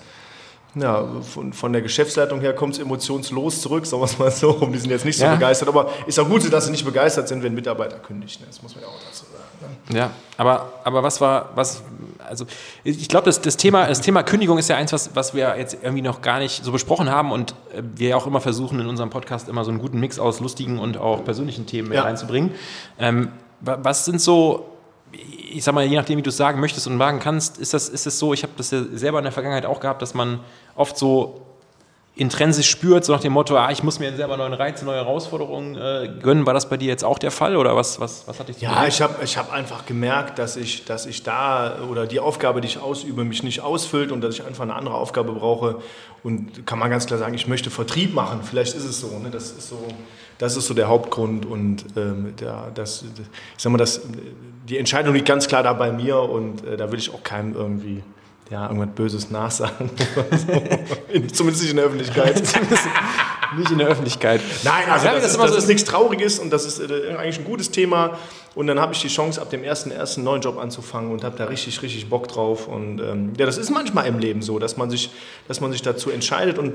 ja, 0.75 1.07
von, 1.21 1.53
von 1.53 1.71
der 1.71 1.81
Geschäftsleitung 1.81 2.41
her 2.41 2.53
kommt 2.53 2.73
es 2.73 2.79
emotionslos 2.79 3.61
zurück, 3.61 3.85
sagen 3.85 4.01
wir 4.01 4.05
es 4.05 4.19
mal 4.19 4.31
so. 4.31 4.51
Und 4.51 4.71
die 4.73 4.79
sind 4.79 4.89
jetzt 4.89 5.05
nicht 5.05 5.17
so 5.17 5.25
ja. 5.25 5.33
begeistert, 5.33 5.69
aber 5.69 5.89
ist 6.05 6.19
auch 6.19 6.27
gut, 6.27 6.51
dass 6.51 6.65
sie 6.65 6.71
nicht 6.71 6.85
begeistert 6.85 7.27
sind, 7.27 7.43
wenn 7.43 7.53
Mitarbeiter 7.53 7.97
kündigt. 7.97 8.41
Ne? 8.41 8.47
Das 8.47 8.61
muss 8.61 8.75
man 8.75 8.83
ja 8.83 8.89
auch 8.89 8.99
dazu 8.99 9.25
sagen. 9.25 9.77
Ne? 9.89 9.97
Ja, 9.97 10.11
aber, 10.37 10.73
aber 10.83 11.01
was 11.01 11.21
war, 11.21 11.51
was, 11.55 11.81
also 12.27 12.45
ich 12.83 13.07
glaube, 13.07 13.25
das, 13.25 13.41
das, 13.41 13.55
Thema, 13.55 13.87
das 13.87 14.01
Thema 14.01 14.23
Kündigung 14.23 14.57
ist 14.57 14.69
ja 14.69 14.75
eins, 14.75 14.91
was, 14.91 15.15
was 15.15 15.33
wir 15.33 15.57
jetzt 15.57 15.77
irgendwie 15.81 16.01
noch 16.01 16.21
gar 16.21 16.39
nicht 16.39 16.63
so 16.63 16.71
besprochen 16.71 17.09
haben 17.09 17.31
und 17.31 17.51
äh, 17.73 17.81
wir 17.95 18.09
ja 18.09 18.15
auch 18.17 18.27
immer 18.27 18.41
versuchen, 18.41 18.79
in 18.79 18.87
unserem 18.87 19.09
Podcast 19.09 19.47
immer 19.47 19.63
so 19.63 19.71
einen 19.71 19.79
guten 19.79 19.99
Mix 19.99 20.19
aus 20.19 20.41
lustigen 20.41 20.77
und 20.77 20.97
auch 20.97 21.23
persönlichen 21.23 21.65
Themen 21.65 21.93
ja. 21.93 22.03
reinzubringen. 22.03 22.51
Ähm, 22.99 23.29
was 23.61 24.05
sind 24.05 24.19
so, 24.19 24.74
ich 25.57 25.63
sag 25.63 25.73
mal, 25.73 25.85
je 25.85 25.95
nachdem, 25.95 26.17
wie 26.17 26.21
du 26.21 26.29
es 26.29 26.37
sagen 26.37 26.59
möchtest 26.59 26.87
und 26.87 26.99
wagen 26.99 27.19
kannst, 27.19 27.57
ist 27.57 27.73
das, 27.73 27.89
ist 27.89 28.05
das 28.05 28.19
so, 28.19 28.33
ich 28.33 28.43
habe 28.43 28.53
das 28.57 28.71
ja 28.71 28.83
selber 28.93 29.19
in 29.19 29.23
der 29.23 29.31
Vergangenheit 29.31 29.65
auch 29.65 29.79
gehabt, 29.79 30.01
dass 30.01 30.13
man 30.13 30.39
oft 30.75 30.97
so 30.97 31.41
intrinsisch 32.17 32.69
spürt, 32.69 33.03
so 33.03 33.11
nach 33.13 33.19
dem 33.19 33.33
Motto, 33.33 33.57
ah, 33.57 33.71
ich 33.71 33.83
muss 33.83 33.99
mir 33.99 34.15
selber 34.15 34.37
neuen 34.37 34.53
Reiz, 34.53 34.81
neue 34.81 34.97
Herausforderungen 34.97 35.75
äh, 35.75 36.09
gönnen. 36.21 36.45
War 36.45 36.53
das 36.53 36.69
bei 36.69 36.77
dir 36.77 36.87
jetzt 36.87 37.03
auch 37.03 37.19
der 37.19 37.31
Fall 37.31 37.57
oder 37.57 37.75
was, 37.75 37.99
was, 37.99 38.25
was 38.25 38.39
hatte 38.39 38.51
ich 38.51 38.61
Ja, 38.61 38.87
ich 38.87 39.01
habe 39.01 39.21
ich 39.23 39.37
hab 39.37 39.51
einfach 39.51 39.85
gemerkt, 39.85 40.39
dass 40.39 40.55
ich, 40.55 40.85
dass 40.85 41.05
ich 41.05 41.23
da 41.23 41.77
oder 41.89 42.07
die 42.07 42.21
Aufgabe, 42.21 42.61
die 42.61 42.67
ich 42.67 42.79
ausübe, 42.79 43.25
mich 43.25 43.43
nicht 43.43 43.61
ausfüllt 43.61 44.13
und 44.13 44.21
dass 44.21 44.35
ich 44.35 44.45
einfach 44.45 44.63
eine 44.63 44.75
andere 44.75 44.95
Aufgabe 44.95 45.33
brauche. 45.33 45.79
Und 46.23 46.65
kann 46.65 46.79
man 46.79 46.89
ganz 46.89 47.05
klar 47.05 47.19
sagen, 47.19 47.33
ich 47.33 47.47
möchte 47.47 47.69
Vertrieb 47.69 48.13
machen. 48.13 48.39
Vielleicht 48.43 48.75
ist 48.75 48.85
es 48.85 48.99
so. 49.01 49.19
Ne? 49.19 49.29
Das, 49.29 49.51
ist 49.51 49.69
so 49.69 49.77
das 50.37 50.55
ist 50.55 50.67
so 50.67 50.73
der 50.73 50.87
Hauptgrund. 50.87 51.45
Und 51.45 51.85
ähm, 51.97 52.33
der, 52.39 52.71
das, 52.73 53.03
ich 53.03 53.61
sag 53.61 53.71
mal, 53.71 53.77
das, 53.77 54.01
die 54.67 54.77
Entscheidung 54.77 55.13
liegt 55.13 55.27
ganz 55.27 55.47
klar 55.47 55.63
da 55.63 55.73
bei 55.73 55.91
mir 55.91 56.19
und 56.19 56.65
äh, 56.65 56.77
da 56.77 56.91
will 56.91 56.99
ich 56.99 57.13
auch 57.13 57.23
keinem 57.23 57.53
irgendwie 57.53 58.03
ja, 58.49 58.67
irgendwas 58.67 58.89
Böses 58.95 59.31
nachsagen. 59.31 59.89
Zumindest 61.33 61.63
nicht 61.63 61.71
in 61.71 61.77
der 61.77 61.85
Öffentlichkeit. 61.85 62.35
nicht 63.57 63.71
in 63.71 63.77
der 63.77 63.87
Öffentlichkeit. 63.87 64.41
Nein, 64.63 64.89
also 64.89 65.05
das, 65.05 65.15
das, 65.15 65.31
ist, 65.31 65.39
das 65.39 65.51
so 65.51 65.57
ist 65.57 65.67
nichts 65.67 65.83
Trauriges 65.83 66.39
und 66.39 66.51
das 66.51 66.65
ist 66.65 66.79
äh, 66.79 67.15
eigentlich 67.17 67.39
ein 67.39 67.45
gutes 67.45 67.71
Thema. 67.71 68.17
Und 68.53 68.67
dann 68.67 68.79
habe 68.79 68.93
ich 68.93 69.01
die 69.01 69.07
Chance, 69.07 69.41
ab 69.41 69.49
dem 69.49 69.63
ersten 69.63 69.91
ersten 69.91 70.23
neuen 70.23 70.41
Job 70.41 70.57
anzufangen 70.57 71.11
und 71.11 71.23
habe 71.23 71.37
da 71.37 71.45
richtig, 71.45 71.81
richtig 71.81 72.09
Bock 72.09 72.27
drauf. 72.27 72.67
Und 72.67 73.01
ähm, 73.01 73.33
ja, 73.37 73.45
das 73.45 73.57
ist 73.57 73.69
manchmal 73.69 74.05
im 74.07 74.19
Leben 74.19 74.41
so, 74.41 74.59
dass 74.59 74.77
man 74.77 74.89
sich, 74.89 75.09
dass 75.47 75.59
man 75.59 75.71
sich 75.71 75.81
dazu 75.81 76.09
entscheidet 76.09 76.57
und 76.57 76.73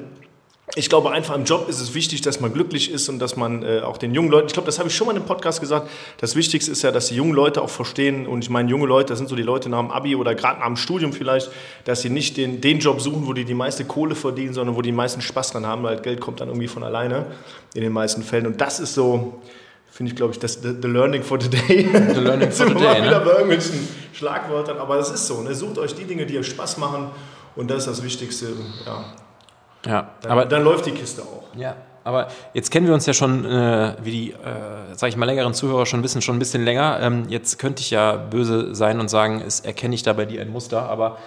ich 0.77 0.89
glaube 0.89 1.11
einfach 1.11 1.35
im 1.35 1.45
Job 1.45 1.69
ist 1.69 1.81
es 1.81 1.95
wichtig, 1.95 2.21
dass 2.21 2.41
man 2.41 2.53
glücklich 2.53 2.91
ist 2.91 3.09
und 3.09 3.19
dass 3.19 3.37
man 3.37 3.63
äh, 3.63 3.81
auch 3.81 3.99
den 3.99 4.15
jungen 4.15 4.31
Leuten, 4.31 4.47
ich 4.47 4.53
glaube, 4.53 4.67
das 4.67 4.79
habe 4.79 4.89
ich 4.89 4.95
schon 4.95 5.09
mal 5.09 5.17
im 5.17 5.25
Podcast 5.25 5.61
gesagt, 5.61 5.89
das 6.19 6.37
Wichtigste 6.37 6.71
ist 6.71 6.83
ja, 6.83 6.93
dass 6.93 7.09
die 7.09 7.17
jungen 7.17 7.33
Leute 7.33 7.61
auch 7.61 7.71
verstehen 7.71 8.27
und 8.27 8.45
ich 8.45 8.51
meine 8.51 8.71
junge 8.71 8.87
Leute, 8.87 9.09
das 9.09 9.19
sind 9.19 9.29
so 9.29 9.35
die 9.35 9.43
Leute 9.43 9.69
nach 9.69 9.81
dem 9.81 9.91
Abi 9.91 10.15
oder 10.15 10.35
gerade 10.35 10.61
nach 10.61 10.67
dem 10.67 10.77
Studium 10.77 11.13
vielleicht, 11.13 11.51
dass 11.85 12.03
sie 12.03 12.11
nicht 12.11 12.37
den, 12.37 12.61
den 12.61 12.79
Job 12.79 13.01
suchen, 13.01 13.27
wo 13.27 13.33
die 13.33 13.45
die 13.45 13.55
meiste 13.55 13.85
Kohle 13.85 14.15
verdienen, 14.15 14.55
sondern 14.55 14.77
wo 14.77 14.83
die 14.83 14.93
meisten 14.93 15.21
Spaß 15.21 15.53
dran 15.53 15.67
haben, 15.67 15.83
weil 15.83 16.01
Geld 16.01 16.21
kommt 16.21 16.41
dann 16.41 16.49
irgendwie 16.49 16.69
von 16.69 16.85
alleine 16.85 17.27
in 17.75 17.83
den 17.83 17.93
meisten 17.93 18.23
Fällen 18.23 18.47
und 18.47 18.61
das 18.61 18.79
ist 18.79 18.95
so, 18.95 19.41
finde 19.91 20.13
ich, 20.13 20.17
glaube 20.17 20.33
ich, 20.33 20.39
das 20.39 20.63
the, 20.63 20.73
the, 20.81 20.89
learning 20.89 21.25
for 21.25 21.39
today. 21.39 21.89
The 22.15 22.21
learning 22.21 22.53
for 22.53 22.67
today, 22.69 22.85
mal 22.85 23.01
ne? 23.01 23.07
wieder 23.07 23.21
bei 23.21 23.33
irgendwelchen 23.33 23.89
Schlagwörtern, 24.13 24.79
aber 24.79 24.97
das 24.97 25.11
ist 25.11 25.27
so, 25.27 25.41
ne? 25.43 25.53
sucht 25.53 25.79
euch 25.79 25.97
die 25.97 26.05
Dinge, 26.05 26.27
die 26.27 26.39
euch 26.39 26.47
Spaß 26.47 26.79
machen 26.79 27.11
und 27.57 27.69
das 27.71 27.79
ist 27.79 27.89
das 27.89 28.05
Wichtigste, 28.05 28.47
ja. 28.87 29.05
Ja, 29.87 30.11
dann, 30.23 30.33
aber 30.33 30.47
dann 30.47 30.63
läuft 30.63 30.87
die 30.87 30.93
Kiste 30.93 31.23
auch. 31.23 31.45
Ja, 31.57 31.77
aber 32.05 32.29
jetzt 32.55 32.71
kennen 32.71 32.87
wir 32.87 32.95
uns 32.95 33.07
ja 33.07 33.13
schon, 33.13 33.45
äh, 33.45 33.95
wie 34.03 34.11
die, 34.11 34.31
äh, 34.33 34.95
sage 34.95 35.11
ich 35.11 35.17
mal, 35.17 35.27
längeren 35.27 35.55
Zuhörer 35.55 35.87
schon 35.87 36.03
wissen, 36.03 36.23
schon 36.23 36.37
ein 36.37 36.39
bisschen 36.39 36.65
länger. 36.65 36.99
Ähm, 37.01 37.25
jetzt 37.29 37.59
könnte 37.59 37.83
ich 37.83 37.91
ja 37.91 38.17
böse 38.17 38.75
sein 38.75 39.01
und 39.01 39.09
sagen, 39.09 39.43
es 39.47 39.61
erkenne 39.61 39.95
ich 39.95 40.03
da 40.03 40.13
bei 40.13 40.25
dir 40.25 40.41
ein 40.41 40.51
Muster, 40.51 40.89
aber 40.89 41.19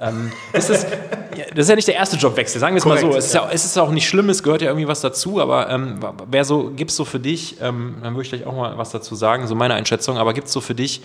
ähm, 0.00 0.30
ist 0.52 0.70
das, 0.70 0.86
das 1.54 1.58
ist 1.58 1.68
ja 1.68 1.76
nicht 1.76 1.88
der 1.88 1.96
erste 1.96 2.16
Jobwechsel, 2.16 2.60
sagen 2.60 2.74
wir 2.74 2.78
es 2.78 2.84
mal 2.84 2.98
so. 2.98 3.10
Es 3.10 3.26
ist, 3.26 3.34
ja, 3.34 3.48
es 3.50 3.64
ist 3.64 3.76
auch 3.78 3.90
nicht 3.90 4.06
schlimm, 4.06 4.28
es 4.28 4.42
gehört 4.42 4.62
ja 4.62 4.68
irgendwie 4.68 4.86
was 4.86 5.00
dazu, 5.00 5.40
aber 5.40 5.70
ähm, 5.70 5.98
wer 6.30 6.44
so, 6.44 6.70
gibt 6.70 6.90
es 6.90 6.96
so 6.96 7.04
für 7.04 7.18
dich, 7.18 7.60
ähm, 7.60 7.96
dann 8.02 8.14
würde 8.14 8.22
ich 8.22 8.28
gleich 8.28 8.46
auch 8.46 8.54
mal 8.54 8.78
was 8.78 8.90
dazu 8.90 9.14
sagen, 9.14 9.46
so 9.46 9.54
meine 9.54 9.74
Einschätzung, 9.74 10.18
aber 10.18 10.34
gibt 10.34 10.48
es 10.48 10.52
so 10.52 10.60
für 10.60 10.74
dich 10.74 11.02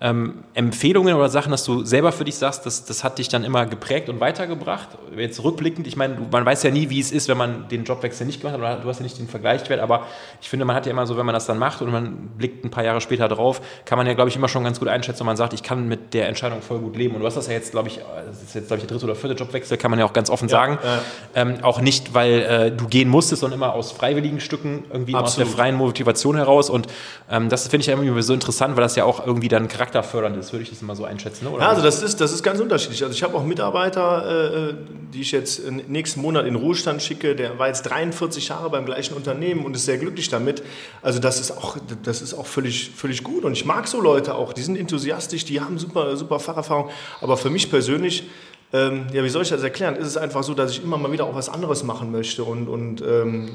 ähm, 0.00 0.42
Empfehlungen 0.54 1.14
oder 1.14 1.28
Sachen, 1.28 1.52
dass 1.52 1.64
du 1.64 1.84
selber 1.84 2.10
für 2.10 2.24
dich 2.24 2.34
sagst, 2.34 2.66
das, 2.66 2.84
das 2.84 3.04
hat 3.04 3.18
dich 3.18 3.28
dann 3.28 3.44
immer 3.44 3.64
geprägt 3.64 4.08
und 4.08 4.20
weitergebracht? 4.20 4.88
Jetzt 5.16 5.42
rückblickend, 5.42 5.86
ich 5.86 5.96
meine, 5.96 6.16
man 6.30 6.44
weiß 6.44 6.64
ja 6.64 6.70
nie, 6.70 6.90
wie 6.90 6.98
es 6.98 7.12
ist, 7.12 7.28
wenn 7.28 7.38
man 7.38 7.68
den 7.68 7.84
Jobwechsel 7.84 8.26
nicht 8.26 8.40
gemacht 8.40 8.60
hat, 8.60 8.84
du 8.84 8.88
hast 8.88 8.98
ja 8.98 9.04
nicht 9.04 9.18
den 9.18 9.28
Vergleichswert, 9.28 9.80
aber 9.80 10.06
ich 10.40 10.48
finde, 10.48 10.64
man 10.64 10.74
hat 10.74 10.86
ja 10.86 10.92
immer 10.92 11.06
so, 11.06 11.16
wenn 11.16 11.24
man 11.24 11.32
das 11.32 11.46
dann 11.46 11.58
macht 11.58 11.80
und 11.80 11.92
man 11.92 12.30
blickt 12.36 12.64
ein 12.64 12.70
paar 12.70 12.84
Jahre 12.84 13.00
später 13.00 13.28
drauf, 13.28 13.60
kann 13.84 13.96
man 13.96 14.06
ja, 14.06 14.14
glaube 14.14 14.30
ich, 14.30 14.36
immer 14.36 14.48
schon 14.48 14.64
ganz 14.64 14.80
gut 14.80 14.88
einschätzen, 14.88 15.20
wenn 15.20 15.26
man 15.26 15.36
sagt, 15.36 15.52
ich 15.52 15.62
kann 15.62 15.86
mit 15.86 16.12
der 16.12 16.28
Entscheidung 16.28 16.60
voll 16.60 16.80
gut 16.80 16.96
leben. 16.96 17.14
Und 17.14 17.20
du 17.20 17.26
hast 17.26 17.36
das 17.36 17.46
ja 17.46 17.52
jetzt, 17.52 17.70
glaube 17.70 17.88
ich, 17.88 18.00
das 18.26 18.42
ist 18.42 18.54
jetzt, 18.54 18.66
glaube 18.66 18.80
ich, 18.80 18.86
der 18.86 18.96
dritte 18.96 19.06
oder 19.06 19.14
vierte 19.14 19.36
Jobwechsel, 19.36 19.76
kann 19.78 19.90
man 19.90 20.00
ja 20.00 20.06
auch 20.06 20.12
ganz 20.12 20.28
offen 20.28 20.48
ja, 20.48 20.52
sagen. 20.52 20.78
Ja. 20.82 20.98
Ähm, 21.34 21.58
auch 21.62 21.80
nicht, 21.80 22.14
weil 22.14 22.42
äh, 22.42 22.72
du 22.72 22.88
gehen 22.88 23.08
musstest, 23.08 23.40
sondern 23.40 23.60
immer 23.60 23.74
aus 23.74 23.92
freiwilligen 23.92 24.40
Stücken, 24.40 24.84
irgendwie 24.92 25.14
aus 25.14 25.36
der 25.36 25.46
freien 25.46 25.76
Motivation 25.76 26.36
heraus. 26.36 26.68
Und 26.68 26.88
ähm, 27.30 27.48
das 27.48 27.68
finde 27.68 27.82
ich 27.82 27.86
ja 27.86 27.94
irgendwie 27.94 28.22
so 28.22 28.34
interessant, 28.34 28.76
weil 28.76 28.82
das 28.82 28.96
ja 28.96 29.04
auch 29.04 29.24
irgendwie 29.24 29.48
dann 29.48 29.68
charakterfördernd 29.84 30.36
ist, 30.36 30.52
würde 30.52 30.62
ich 30.62 30.70
das 30.70 30.82
immer 30.82 30.96
so 30.96 31.04
einschätzen. 31.04 31.46
Oder? 31.46 31.62
Ja, 31.62 31.68
also 31.68 31.82
das 31.82 32.02
ist, 32.02 32.20
das 32.20 32.32
ist 32.32 32.42
ganz 32.42 32.60
unterschiedlich. 32.60 33.02
Also 33.02 33.14
ich 33.14 33.22
habe 33.22 33.36
auch 33.36 33.44
Mitarbeiter, 33.44 34.70
äh, 34.70 34.74
die 35.12 35.20
ich 35.20 35.32
jetzt 35.32 35.62
nächsten 35.70 36.20
Monat 36.20 36.46
in 36.46 36.54
Ruhestand 36.54 37.02
schicke, 37.02 37.36
der 37.36 37.58
war 37.58 37.68
jetzt 37.68 37.82
43 37.82 38.48
Jahre 38.48 38.70
beim 38.70 38.86
gleichen 38.86 39.14
Unternehmen 39.14 39.64
und 39.64 39.76
ist 39.76 39.84
sehr 39.84 39.98
glücklich 39.98 40.28
damit. 40.28 40.62
Also 41.02 41.18
das 41.18 41.40
ist 41.40 41.50
auch, 41.50 41.76
das 42.02 42.22
ist 42.22 42.34
auch 42.34 42.46
völlig, 42.46 42.90
völlig 42.90 43.22
gut 43.22 43.44
und 43.44 43.52
ich 43.52 43.64
mag 43.64 43.86
so 43.86 44.00
Leute 44.00 44.34
auch, 44.34 44.52
die 44.52 44.62
sind 44.62 44.76
enthusiastisch, 44.76 45.44
die 45.44 45.60
haben 45.60 45.78
super, 45.78 46.16
super 46.16 46.40
Facherfahrung, 46.40 46.90
aber 47.20 47.36
für 47.36 47.50
mich 47.50 47.70
persönlich 47.70 48.24
ähm, 48.72 49.06
ja, 49.12 49.22
wie 49.22 49.28
soll 49.28 49.42
ich 49.42 49.50
das 49.50 49.62
erklären? 49.62 49.94
Ist 49.94 50.08
es 50.08 50.16
einfach 50.16 50.42
so, 50.42 50.52
dass 50.52 50.72
ich 50.72 50.82
immer 50.82 50.98
mal 50.98 51.12
wieder 51.12 51.26
auch 51.26 51.34
was 51.36 51.48
anderes 51.48 51.84
machen 51.84 52.10
möchte. 52.10 52.42
Und, 52.42 52.66
und 52.66 53.02
ähm, 53.02 53.50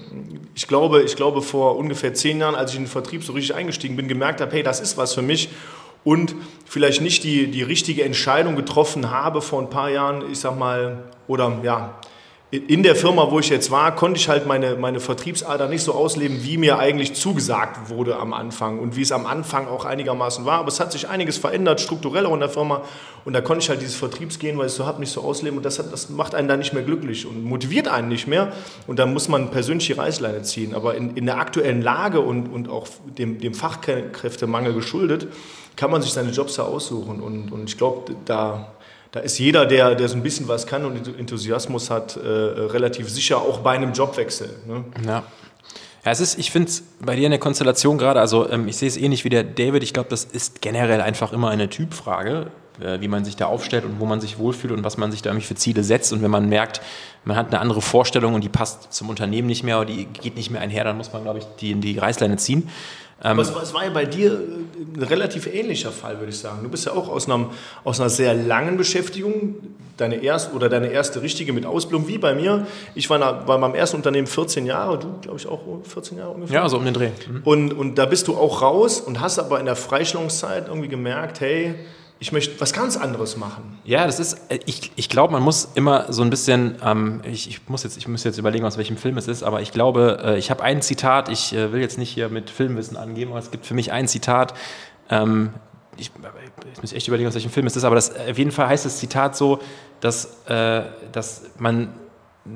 ich, 0.56 0.66
glaube, 0.66 1.02
ich 1.02 1.18
glaube, 1.18 1.42
vor 1.42 1.76
ungefähr 1.76 2.14
zehn 2.14 2.40
Jahren, 2.40 2.56
als 2.56 2.72
ich 2.72 2.78
in 2.78 2.84
den 2.84 2.90
Vertrieb 2.90 3.26
so 3.26 3.34
richtig 3.34 3.54
eingestiegen 3.54 3.98
bin, 3.98 4.08
gemerkt 4.08 4.40
habe, 4.40 4.54
hey, 4.54 4.64
das 4.64 4.80
ist 4.80 4.96
was 4.96 5.14
für 5.14 5.22
mich. 5.22 5.50
Und 6.04 6.36
vielleicht 6.66 7.02
nicht 7.02 7.24
die, 7.24 7.48
die 7.48 7.64
richtige 7.64 8.04
Entscheidung 8.04 8.56
getroffen 8.56 9.12
habe 9.12 9.42
vor 9.42 9.62
ein 9.62 9.70
paar 9.70 9.90
Jahren, 9.90 10.24
ich 10.32 10.40
sag 10.40 10.58
mal, 10.58 11.04
oder 11.28 11.60
ja, 11.64 12.00
in 12.52 12.82
der 12.82 12.96
Firma, 12.96 13.30
wo 13.30 13.40
ich 13.40 13.50
jetzt 13.50 13.70
war, 13.70 13.96
konnte 13.96 14.20
ich 14.20 14.28
halt 14.28 14.48
meine, 14.48 14.74
meine 14.74 15.00
Vertriebsader 15.00 15.68
nicht 15.68 15.84
so 15.84 15.94
ausleben, 15.94 16.44
wie 16.44 16.58
mir 16.58 16.80
eigentlich 16.80 17.14
zugesagt 17.14 17.92
wurde 17.92 18.18
am 18.18 18.34
Anfang 18.34 18.80
und 18.80 18.96
wie 18.96 19.04
es 19.04 19.12
am 19.12 19.28
Anfang 19.28 19.68
auch 19.68 19.86
einigermaßen 19.86 20.46
war. 20.46 20.58
Aber 20.58 20.70
es 20.70 20.80
hat 20.80 20.92
sich 20.92 21.08
einiges 21.08 21.38
verändert, 21.38 21.80
strukturell 21.80 22.26
auch 22.26 22.34
in 22.34 22.40
der 22.40 22.50
Firma. 22.50 22.82
Und 23.24 23.34
da 23.34 23.42
konnte 23.42 23.62
ich 23.62 23.70
halt 23.70 23.82
dieses 23.82 23.96
Vertriebsgehen, 23.96 24.58
weil 24.58 24.66
ich 24.66 24.72
so 24.72 24.88
habe, 24.88 25.00
nicht 25.00 25.12
so 25.12 25.22
ausleben. 25.22 25.58
Und 25.58 25.64
das, 25.64 25.78
hat, 25.78 25.94
das 25.94 26.10
macht 26.10 26.34
einen 26.34 26.48
dann 26.48 26.58
nicht 26.58 26.74
mehr 26.74 26.82
glücklich 26.82 27.28
und 27.28 27.44
motiviert 27.44 27.88
einen 27.88 28.08
nicht 28.08 28.26
mehr. 28.26 28.52
Und 28.88 28.98
dann 28.98 29.14
muss 29.14 29.28
man 29.28 29.52
persönlich 29.52 29.86
die 29.86 29.94
Reißleine 29.94 30.42
ziehen. 30.42 30.74
Aber 30.74 30.96
in, 30.96 31.16
in 31.16 31.28
der 31.28 31.38
aktuellen 31.38 31.84
Lage 31.84 32.20
und, 32.20 32.48
und 32.48 32.68
auch 32.68 32.88
dem, 33.16 33.40
dem 33.40 33.54
Fachkräftemangel 33.54 34.74
geschuldet, 34.74 35.28
kann 35.80 35.92
man 35.92 36.02
sich 36.02 36.12
seine 36.12 36.32
Jobs 36.32 36.56
da 36.56 36.64
aussuchen. 36.64 37.22
Und, 37.22 37.52
und 37.52 37.70
ich 37.70 37.78
glaube, 37.78 38.14
da 38.26 38.74
da 39.12 39.22
ist 39.22 39.40
jeder, 39.40 39.66
der, 39.66 39.96
der 39.96 40.08
so 40.08 40.16
ein 40.16 40.22
bisschen 40.22 40.48
was 40.48 40.68
kann 40.68 40.86
und 40.86 41.08
Enthusiasmus 41.18 41.90
hat, 41.90 42.16
äh, 42.16 42.20
relativ 42.28 43.10
sicher, 43.10 43.38
auch 43.38 43.62
bei 43.62 43.72
einem 43.72 43.94
Jobwechsel. 43.94 44.50
Ne? 44.68 44.84
Ja. 45.06 45.24
Ja, 46.06 46.12
es 46.12 46.22
ist, 46.22 46.40
ich 46.40 46.52
finde 46.52 46.70
es 46.70 46.84
bei 47.02 47.16
dir 47.16 47.26
in 47.26 47.32
der 47.32 47.40
Konstellation 47.40 47.98
gerade, 47.98 48.20
also 48.22 48.50
ähm, 48.50 48.68
ich 48.68 48.78
sehe 48.78 48.88
es 48.88 48.96
ähnlich 48.96 49.26
wie 49.26 49.30
der 49.30 49.44
David, 49.44 49.84
ich 49.84 49.94
glaube, 49.94 50.10
das 50.10 50.24
ist 50.24 50.62
generell 50.62 51.02
einfach 51.02 51.34
immer 51.34 51.50
eine 51.50 51.70
Typfrage, 51.70 52.52
äh, 52.80 53.02
wie 53.02 53.10
man 53.10 53.26
sich 53.26 53.36
da 53.36 53.48
aufstellt 53.48 53.84
und 53.84 54.00
wo 54.00 54.06
man 54.06 54.22
sich 54.22 54.38
wohlfühlt 54.38 54.72
und 54.72 54.84
was 54.86 54.98
man 54.98 55.12
sich 55.12 55.22
da 55.22 55.38
für 55.40 55.56
Ziele 55.56 55.84
setzt. 55.84 56.14
Und 56.14 56.22
wenn 56.22 56.32
man 56.32 56.48
merkt, 56.48 56.80
man 57.26 57.36
hat 57.36 57.48
eine 57.48 57.60
andere 57.60 57.82
Vorstellung 57.82 58.34
und 58.34 58.44
die 58.44 58.50
passt 58.50 58.94
zum 58.94 59.10
Unternehmen 59.10 59.48
nicht 59.48 59.64
mehr 59.64 59.78
oder 59.78 59.88
die 59.88 60.06
geht 60.06 60.38
nicht 60.38 60.52
mehr 60.52 60.62
einher, 60.62 60.86
dann 60.86 60.96
muss 60.96 61.12
man, 61.12 61.24
glaube 61.24 61.40
ich, 61.40 61.46
die 61.60 61.72
in 61.72 61.82
die 61.82 61.98
Reißleine 61.98 62.38
ziehen. 62.38 62.70
Aber 63.22 63.42
es, 63.42 63.50
es, 63.50 63.74
war 63.74 63.84
ja 63.84 63.90
bei 63.90 64.06
dir 64.06 64.34
äh, 64.34 64.98
ein 64.98 65.04
relativ 65.04 65.48
ähnlicher 65.48 65.92
Fall, 65.92 66.20
würde 66.20 66.30
ich 66.30 66.40
sagen. 66.40 66.60
Du 66.64 66.70
bist 66.70 66.86
ja 66.86 66.94
auch 66.94 67.10
aus, 67.10 67.30
einem, 67.30 67.48
aus 67.84 68.00
einer 68.00 68.10
sehr 68.10 68.34
langen 68.34 68.78
Beschäftigung, 68.78 69.56
deine 69.98 70.24
erste 70.24 70.56
oder 70.56 70.70
deine 70.70 70.88
erste 70.88 71.22
richtige 71.22 71.52
mit 71.52 71.66
Ausbildung, 71.66 72.08
wie 72.08 72.18
bei 72.18 72.34
mir. 72.34 72.66
Ich 72.96 73.10
war 73.10 73.46
bei 73.46 73.58
meinem 73.58 73.76
ersten 73.76 73.98
Unternehmen 73.98 74.28
14 74.28 74.66
Jahre, 74.66 75.00
du 75.00 75.20
glaube 75.22 75.38
ich 75.38 75.48
auch 75.48 75.60
14 75.84 76.18
Jahre 76.18 76.32
ungefähr. 76.32 76.56
Ja, 76.56 76.70
so 76.70 76.78
um 76.78 76.86
den 76.86 76.94
Dreh. 76.94 77.10
Mhm. 77.10 77.42
Und, 77.44 77.74
und 77.74 77.96
da 77.98 78.06
bist 78.06 78.28
du 78.30 78.38
auch 78.38 78.62
raus 78.62 79.02
und 79.02 79.20
hast 79.20 79.40
aber 79.40 79.60
in 79.60 79.66
der 79.66 79.76
Freistellungszeit 79.76 80.68
irgendwie 80.68 80.88
gemerkt, 80.88 81.42
hey, 81.42 81.76
ich 82.20 82.32
möchte 82.34 82.60
was 82.60 82.74
ganz 82.74 82.98
anderes 82.98 83.38
machen. 83.38 83.80
Ja, 83.86 84.06
das 84.06 84.20
ist, 84.20 84.40
äh, 84.50 84.60
ich, 84.66 84.92
ich 84.96 85.10
glaube, 85.10 85.32
man 85.34 85.42
muss 85.42 85.70
immer 85.76 86.12
so 86.12 86.22
ein 86.22 86.30
bisschen, 86.30 86.76
ähm, 86.84 87.22
ich, 87.24 87.50
ich, 87.50 87.70
muss 87.70 87.84
jetzt, 87.84 87.98
ich 87.98 88.08
muss 88.08 88.24
jetzt 88.24 88.38
überlegen, 88.38 88.66
aus 88.66 88.78
welchem 88.78 88.98
Film 88.98 89.18
es 89.18 89.28
ist, 89.28 89.44
aber 89.44 89.62
ich 89.62 89.72
glaube, 89.72 90.20
äh, 90.24 90.38
ich 90.38 90.52
habe 90.52 90.62
ein 90.64 90.82
Zitat, 90.82 91.30
ich 91.30 91.54
äh, 91.54 91.72
will 91.72 91.82
jetzt 91.82 91.98
nicht 91.98 92.10
hier 92.10 92.30
mit 92.30 92.50
Filmwissen 92.50 92.98
angeben, 92.98 93.32
aber 93.32 93.40
es 93.40 93.52
gibt 93.52 93.66
für 93.66 93.74
mich 93.74 93.92
ein 93.92 94.08
Zitat, 94.08 94.54
ähm, 95.10 95.54
ich, 95.98 96.12
ich, 96.74 96.82
muss 96.82 96.94
echt 96.94 97.08
überlegen, 97.08 97.28
aus 97.28 97.36
welchem 97.36 97.52
Film 97.52 97.68
es 97.68 97.76
ist, 97.76 97.84
aber 97.84 97.96
das, 97.96 98.16
auf 98.16 98.38
jeden 98.38 98.52
Fall 98.52 98.68
heißt 98.68 98.86
das 98.86 98.98
Zitat 98.98 99.36
so, 99.36 99.60
dass, 100.02 100.46
äh, 100.48 100.84
dass 101.12 101.44
man 101.58 101.94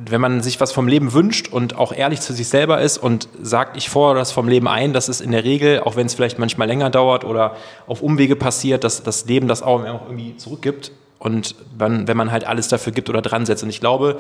wenn 0.06 0.22
man 0.22 0.42
sich 0.42 0.60
was 0.60 0.72
vom 0.72 0.88
Leben 0.88 1.14
wünscht 1.14 1.52
und 1.52 1.78
auch 1.78 1.92
ehrlich 1.94 2.22
zu 2.22 2.34
sich 2.34 2.48
selber 2.48 2.82
ist 2.82 2.98
und 2.98 3.28
sagt, 3.42 3.78
ich 3.78 3.90
fordere 3.90 4.20
das 4.20 4.32
vom 4.32 4.48
Leben 4.48 4.68
ein, 4.68 4.94
das 4.94 5.10
ist 5.10 5.22
in 5.22 5.32
der 5.32 5.44
Regel, 5.44 5.82
auch 5.82 5.96
wenn 5.96 6.08
es 6.08 6.14
vielleicht 6.14 6.40
manchmal 6.40 6.68
länger 6.68 6.90
dauert 6.90 7.24
oder 7.24 7.56
auf 7.88 8.02
Umwege 8.02 8.36
passiert, 8.36 8.84
dass 8.84 9.04
das 9.04 9.26
Leben 9.26 9.48
das 9.48 9.62
auch 9.62 9.84
irgendwie 9.84 10.36
zurückgibt. 10.38 10.92
Und 11.20 11.56
dann, 11.78 12.06
wenn 12.10 12.18
man 12.18 12.34
halt 12.34 12.46
alles 12.46 12.68
dafür 12.68 12.92
gibt 12.92 13.10
oder 13.10 13.22
dran 13.22 13.46
setzt. 13.46 13.64
Und 13.64 13.70
ich 13.70 13.80
glaube, 13.80 14.18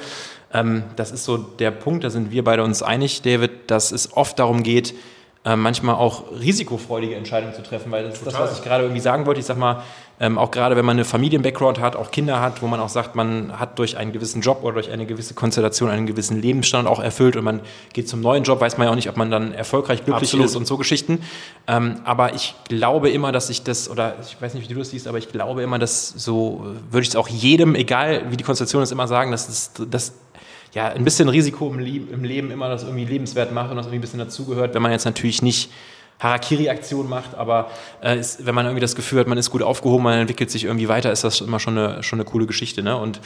ähm, 0.54 0.84
das 0.96 1.12
ist 1.12 1.26
so 1.26 1.36
der 1.36 1.72
Punkt, 1.72 2.06
da 2.06 2.10
sind 2.10 2.32
wir 2.32 2.46
beide 2.46 2.64
uns 2.64 2.82
einig, 2.82 3.22
David, 3.22 3.52
dass 3.68 3.92
es 3.92 4.16
oft 4.16 4.40
darum 4.40 4.64
geht, 4.64 4.94
äh, 5.46 5.58
manchmal 5.58 5.96
auch 5.96 6.24
risikofreudige 6.32 7.16
Entscheidungen 7.16 7.54
zu 7.54 7.64
treffen, 7.64 7.92
weil 7.92 8.04
das 8.04 8.20
Total. 8.20 8.28
ist 8.28 8.40
das, 8.40 8.50
was 8.50 8.58
ich 8.60 8.64
gerade 8.64 8.84
irgendwie 8.84 9.02
sagen 9.02 9.26
wollte. 9.26 9.42
Ich 9.42 9.46
sag 9.46 9.58
mal, 9.58 9.84
ähm, 10.20 10.38
auch 10.38 10.52
gerade 10.52 10.78
wenn 10.78 10.86
man 10.86 10.96
eine 10.96 11.04
Familien-Background 11.04 11.82
hat, 11.82 11.98
auch 11.98 12.12
Kinder 12.12 12.40
hat, 12.40 12.62
wo 12.62 12.68
man 12.68 12.80
auch 12.80 12.88
sagt, 12.88 13.16
man 13.16 13.60
hat 13.60 13.78
durch 13.78 13.98
einen 13.98 14.14
gewissen 14.14 14.42
Job 14.42 14.60
oder 14.64 14.76
durch 14.76 14.90
eine 14.90 15.06
gewisse 15.06 15.34
Konstellation 15.34 15.90
einen 15.90 16.06
gewissen 16.06 16.42
Lebensstand 16.42 16.88
auch 16.88 17.02
erfüllt 17.02 17.36
und 17.36 17.44
man 17.44 17.60
geht 17.92 18.08
zum 18.08 18.22
neuen 18.22 18.44
Job, 18.44 18.62
weiß 18.62 18.78
man 18.78 18.86
ja 18.86 18.92
auch 18.92 18.96
nicht, 18.96 19.10
ob 19.10 19.18
man 19.18 19.32
dann 19.32 19.54
erfolgreich 19.54 20.06
glücklich 20.06 20.30
Absolut. 20.30 20.46
ist 20.46 20.56
und 20.56 20.66
so 20.66 20.78
Geschichten. 20.78 21.20
Ähm, 21.68 21.96
aber 22.06 22.36
ich 22.36 22.56
glaube 22.70 23.10
immer, 23.10 23.34
dass 23.34 23.50
ich 23.50 23.64
das, 23.64 23.90
oder 23.90 24.16
ich 24.22 24.42
weiß 24.42 24.54
nicht, 24.54 24.70
wie 24.70 24.74
du 24.74 24.80
das 24.80 24.92
siehst, 24.92 25.08
aber 25.08 25.18
ich 25.18 25.30
glaube 25.30 25.62
immer, 25.62 25.78
dass 25.78 26.08
so, 26.10 26.64
würde 26.90 27.02
ich 27.02 27.10
es 27.10 27.16
auch 27.18 27.28
jedem, 27.28 27.76
egal 27.76 28.32
wie 28.32 28.38
die 28.38 28.46
Konstellation 28.46 28.82
ist, 28.82 28.92
immer 28.92 29.10
sagen, 29.10 29.32
dass 29.32 29.48
das, 29.48 29.88
das 29.90 30.14
ja, 30.74 30.90
ein 30.90 31.04
bisschen 31.04 31.30
Risiko 31.30 31.68
im, 31.68 31.80
im 31.80 32.24
Leben 32.24 32.52
immer 32.52 32.70
das 32.70 32.84
irgendwie 32.84 33.06
lebenswert 33.06 33.52
macht 33.52 33.70
und 33.70 33.78
das 33.78 33.86
irgendwie 33.86 34.00
ein 34.00 34.02
bisschen 34.02 34.20
dazugehört, 34.20 34.74
wenn 34.74 34.82
man 34.82 34.92
jetzt 34.92 35.06
natürlich 35.06 35.42
nicht 35.42 35.72
Harakiri-Aktion 36.20 37.10
macht, 37.10 37.36
aber 37.36 37.70
äh, 38.02 38.18
ist, 38.18 38.46
wenn 38.46 38.56
man 38.56 38.66
irgendwie 38.66 38.82
das 38.82 38.96
Gefühl 38.96 39.20
hat, 39.20 39.28
man 39.28 39.38
ist 39.38 39.50
gut 39.50 39.62
aufgehoben, 39.62 40.04
man 40.04 40.20
entwickelt 40.20 40.50
sich 40.50 40.64
irgendwie 40.64 40.88
weiter, 40.88 41.12
ist 41.12 41.24
das 41.24 41.42
immer 41.42 41.60
schon 41.60 41.78
eine, 41.78 42.02
schon 42.04 42.20
eine 42.20 42.30
coole 42.30 42.46
Geschichte. 42.46 42.82
Ne? 42.82 42.98
Und 42.98 43.20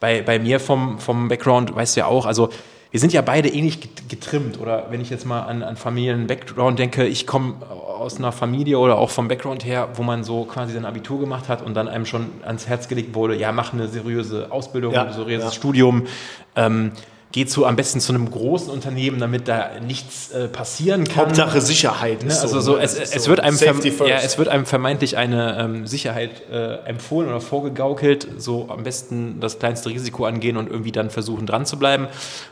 bei, 0.00 0.22
bei 0.22 0.38
mir 0.38 0.60
vom, 0.60 0.98
vom 0.98 1.28
Background, 1.28 1.74
weißt 1.74 1.96
du 1.96 2.00
ja 2.00 2.06
auch, 2.06 2.26
also 2.26 2.50
wir 2.92 3.00
sind 3.00 3.14
ja 3.14 3.22
beide 3.22 3.48
ähnlich 3.48 3.80
getrimmt. 4.08 4.60
Oder 4.60 4.88
wenn 4.90 5.00
ich 5.00 5.08
jetzt 5.08 5.24
mal 5.24 5.40
an, 5.40 5.62
an 5.62 5.76
Familien-Background 5.76 6.78
denke, 6.78 7.06
ich 7.06 7.26
komme 7.26 7.54
aus 7.66 8.18
einer 8.18 8.32
Familie 8.32 8.78
oder 8.78 8.98
auch 8.98 9.08
vom 9.08 9.28
Background 9.28 9.64
her, 9.64 9.88
wo 9.94 10.02
man 10.02 10.24
so 10.24 10.44
quasi 10.44 10.74
sein 10.74 10.84
Abitur 10.84 11.18
gemacht 11.18 11.48
hat 11.48 11.62
und 11.62 11.74
dann 11.74 11.88
einem 11.88 12.04
schon 12.04 12.26
ans 12.44 12.68
Herz 12.68 12.88
gelegt 12.88 13.14
wurde, 13.14 13.34
ja, 13.34 13.50
mach 13.50 13.72
eine 13.72 13.88
seriöse 13.88 14.52
Ausbildung, 14.52 14.92
ja, 14.92 15.04
ein 15.04 15.12
seriöses 15.14 15.46
ja. 15.46 15.52
Studium. 15.52 16.06
Ähm, 16.54 16.92
geh 17.32 17.46
zu, 17.46 17.66
am 17.66 17.76
besten 17.76 18.00
zu 18.00 18.12
einem 18.12 18.30
großen 18.30 18.70
Unternehmen, 18.70 19.18
damit 19.18 19.48
da 19.48 19.80
nichts 19.80 20.30
äh, 20.30 20.48
passieren 20.48 21.04
kann. 21.04 21.26
Hauptsache 21.26 21.60
Sicherheit. 21.60 22.24
Ne? 22.24 22.38
Also 22.38 22.60
so, 22.60 22.76
es, 22.76 22.94
es, 22.98 23.24
so 23.24 23.30
wird 23.30 23.40
einem 23.40 23.58
ja, 24.06 24.18
es 24.18 24.38
wird 24.38 24.48
einem 24.48 24.66
vermeintlich 24.66 25.16
eine 25.16 25.58
ähm, 25.58 25.86
Sicherheit 25.86 26.30
äh, 26.50 26.74
empfohlen 26.84 27.28
oder 27.28 27.40
vorgegaukelt, 27.40 28.28
so 28.36 28.68
am 28.68 28.84
besten 28.84 29.40
das 29.40 29.58
kleinste 29.58 29.88
Risiko 29.88 30.26
angehen 30.26 30.56
und 30.56 30.70
irgendwie 30.70 30.92
dann 30.92 31.10
versuchen 31.10 31.46
dran 31.46 31.66
zu 31.66 31.78
bleiben. 31.78 32.06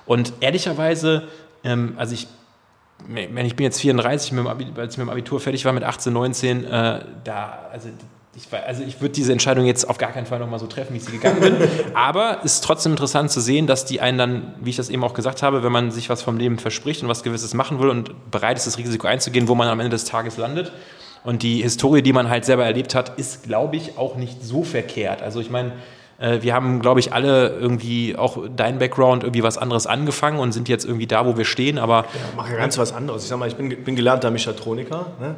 Und 0.06 0.32
ehrlicherweise, 0.40 1.24
ähm, 1.62 1.94
also 1.96 2.14
ich 2.14 2.26
ich 3.08 3.56
bin 3.56 3.64
jetzt 3.64 3.80
34, 3.80 4.06
als 4.06 4.26
ich 4.26 4.32
mit 4.32 5.06
dem 5.06 5.08
Abitur 5.08 5.40
fertig 5.40 5.64
war 5.64 5.72
mit 5.72 5.84
18, 5.84 6.12
19, 6.12 6.64
äh, 6.64 7.00
da, 7.24 7.58
also 7.72 7.88
ich, 8.36 8.46
also 8.52 8.84
ich 8.84 9.00
würde 9.00 9.12
diese 9.12 9.32
Entscheidung 9.32 9.64
jetzt 9.64 9.88
auf 9.88 9.98
gar 9.98 10.12
keinen 10.12 10.26
Fall 10.26 10.38
nochmal 10.38 10.60
so 10.60 10.66
treffen, 10.66 10.94
wie 10.94 10.98
ich 10.98 11.04
sie 11.04 11.12
gegangen 11.12 11.40
bin. 11.40 11.56
Aber 11.94 12.38
es 12.44 12.54
ist 12.54 12.64
trotzdem 12.64 12.92
interessant 12.92 13.30
zu 13.30 13.40
sehen, 13.40 13.66
dass 13.66 13.84
die 13.84 14.00
einen 14.00 14.18
dann, 14.18 14.54
wie 14.60 14.70
ich 14.70 14.76
das 14.76 14.88
eben 14.88 15.02
auch 15.02 15.14
gesagt 15.14 15.42
habe, 15.42 15.64
wenn 15.64 15.72
man 15.72 15.90
sich 15.90 16.08
was 16.10 16.22
vom 16.22 16.36
Leben 16.36 16.58
verspricht 16.58 17.02
und 17.02 17.08
was 17.08 17.24
Gewisses 17.24 17.54
machen 17.54 17.80
will 17.80 17.88
und 17.88 18.30
bereit 18.30 18.56
ist, 18.56 18.66
das 18.66 18.78
Risiko 18.78 19.08
einzugehen, 19.08 19.48
wo 19.48 19.56
man 19.56 19.66
am 19.68 19.80
Ende 19.80 19.90
des 19.90 20.04
Tages 20.04 20.36
landet. 20.36 20.70
Und 21.24 21.42
die 21.42 21.62
Historie, 21.62 22.02
die 22.02 22.12
man 22.12 22.30
halt 22.30 22.44
selber 22.44 22.64
erlebt 22.64 22.94
hat, 22.94 23.18
ist, 23.18 23.42
glaube 23.42 23.76
ich, 23.76 23.98
auch 23.98 24.16
nicht 24.16 24.42
so 24.42 24.62
verkehrt. 24.62 25.22
Also 25.22 25.40
ich 25.40 25.50
meine, 25.50 25.72
äh, 26.18 26.40
wir 26.40 26.54
haben, 26.54 26.80
glaube 26.80 27.00
ich, 27.00 27.12
alle 27.12 27.48
irgendwie 27.48 28.16
auch 28.16 28.38
dein 28.54 28.78
Background 28.78 29.24
irgendwie 29.24 29.42
was 29.42 29.58
anderes 29.58 29.86
angefangen 29.86 30.38
und 30.38 30.52
sind 30.52 30.68
jetzt 30.68 30.84
irgendwie 30.84 31.06
da, 31.08 31.26
wo 31.26 31.36
wir 31.36 31.44
stehen. 31.44 31.78
Aber 31.78 32.04
ja, 32.04 32.36
mache 32.36 32.52
ja 32.52 32.58
ganz 32.58 32.78
was 32.78 32.92
anderes. 32.92 33.24
Ich 33.24 33.28
sag 33.28 33.38
mal, 33.38 33.48
ich 33.48 33.56
bin, 33.56 33.68
bin 33.84 33.96
gelernter 33.96 34.30
Mechatroniker. 34.30 35.06
Ne? 35.20 35.34